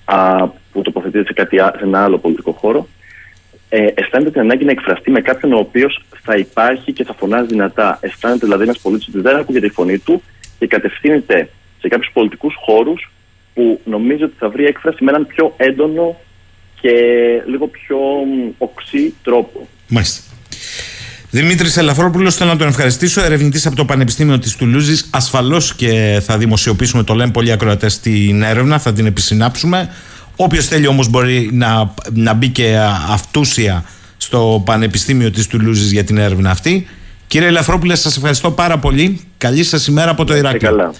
α, 0.06 0.48
που 0.48 0.82
τοποθετείται 0.82 1.24
σε, 1.24 1.34
κάτι, 1.34 1.58
σε 1.58 1.80
ένα 1.82 2.04
άλλο 2.04 2.18
πολιτικό 2.18 2.52
χώρο, 2.52 2.88
ε, 3.70 3.88
αισθάνεται 3.94 4.32
την 4.32 4.42
ανάγκη 4.42 4.66
να 4.66 4.72
εκφραστεί 4.72 5.12
με 5.12 5.22
κάποιον 5.22 5.54
ο 5.54 5.58
οποίος 5.58 6.04
θα 6.22 6.36
υπάρχει 6.36 6.94
και 6.94 7.04
θα 7.04 7.14
φωνάζει 7.14 7.48
δυνατά. 7.48 8.00
Αισθάνεται 8.02 8.46
δηλαδή 8.46 8.64
ένας 8.64 8.80
πολίτης 8.80 9.08
ότι 9.08 9.20
δεν 9.22 9.36
ακούγεται 9.36 9.66
η 9.66 9.70
φωνή 9.70 9.98
του 9.98 10.22
και 10.60 10.68
κατευθύνεται 10.68 11.50
σε 11.80 11.88
κάποιους 11.88 12.12
πολιτικούς 12.14 12.56
χώρους 12.66 13.12
που 13.54 13.82
νομίζω 13.86 14.26
ότι 14.26 14.34
θα 14.38 14.50
βρει 14.50 14.66
έκφραση 14.66 15.04
με 15.04 15.12
έναν 15.12 15.28
πιο 15.28 15.54
έντονο 15.58 16.18
και 16.82 16.92
λίγο 17.48 17.68
πιο 17.68 17.98
οξύ 18.58 19.14
τρόπο. 19.24 19.68
Μάλιστα. 19.88 20.22
Δημήτρης 21.30 21.78
Ελαφρόπουλος, 21.78 22.36
θέλω 22.36 22.50
να 22.50 22.58
τον 22.58 22.68
ευχαριστήσω. 22.68 23.22
Ερευνητής 23.22 23.66
από 23.66 23.76
το 23.76 23.86
Πανεπιστήμιο 23.86 24.40
της 24.40 24.56
Τουλούζης. 24.56 25.08
Ασφαλώς 25.10 25.76
και 25.76 26.22
θα 26.26 26.38
δημοσιοποιήσουμε, 26.38 27.04
το 27.04 27.14
λένε 27.14 27.32
πολλοί 27.32 27.52
ακροατές, 27.52 28.00
την 28.00 28.42
έρευνα, 28.42 28.80
θα 28.80 28.94
την 28.94 29.06
επισυνάψουμε. 29.06 29.90
Όποιος 30.36 30.68
θέλει 30.68 30.88
όμως 30.88 31.10
μπορεί 31.10 31.50
να, 31.54 31.94
να 32.14 32.34
μπει 32.34 32.50
και 32.50 32.78
αυτούσια 33.10 33.84
στο 34.18 34.62
Πανεπιστήμιο 34.66 35.32
της 35.32 35.48
Τουλούζης 35.48 35.92
για 35.92 36.04
την 36.04 36.18
έρευνα 36.18 36.50
αυτή. 36.50 36.88
Κύριε 37.28 37.48
Ελαφρόπουλε, 37.48 37.96
σας 37.96 38.16
ευχαριστώ 38.18 38.52
πάρα 38.52 38.78
πολύ. 38.80 39.22
Καλή 39.38 39.64
σας 39.64 39.88
ημέρα 39.88 40.12
από 40.12 40.24
το 40.26 40.36
Είστε 40.36 40.48
Ηράκλειο. 40.48 40.70
καλά. 40.70 40.94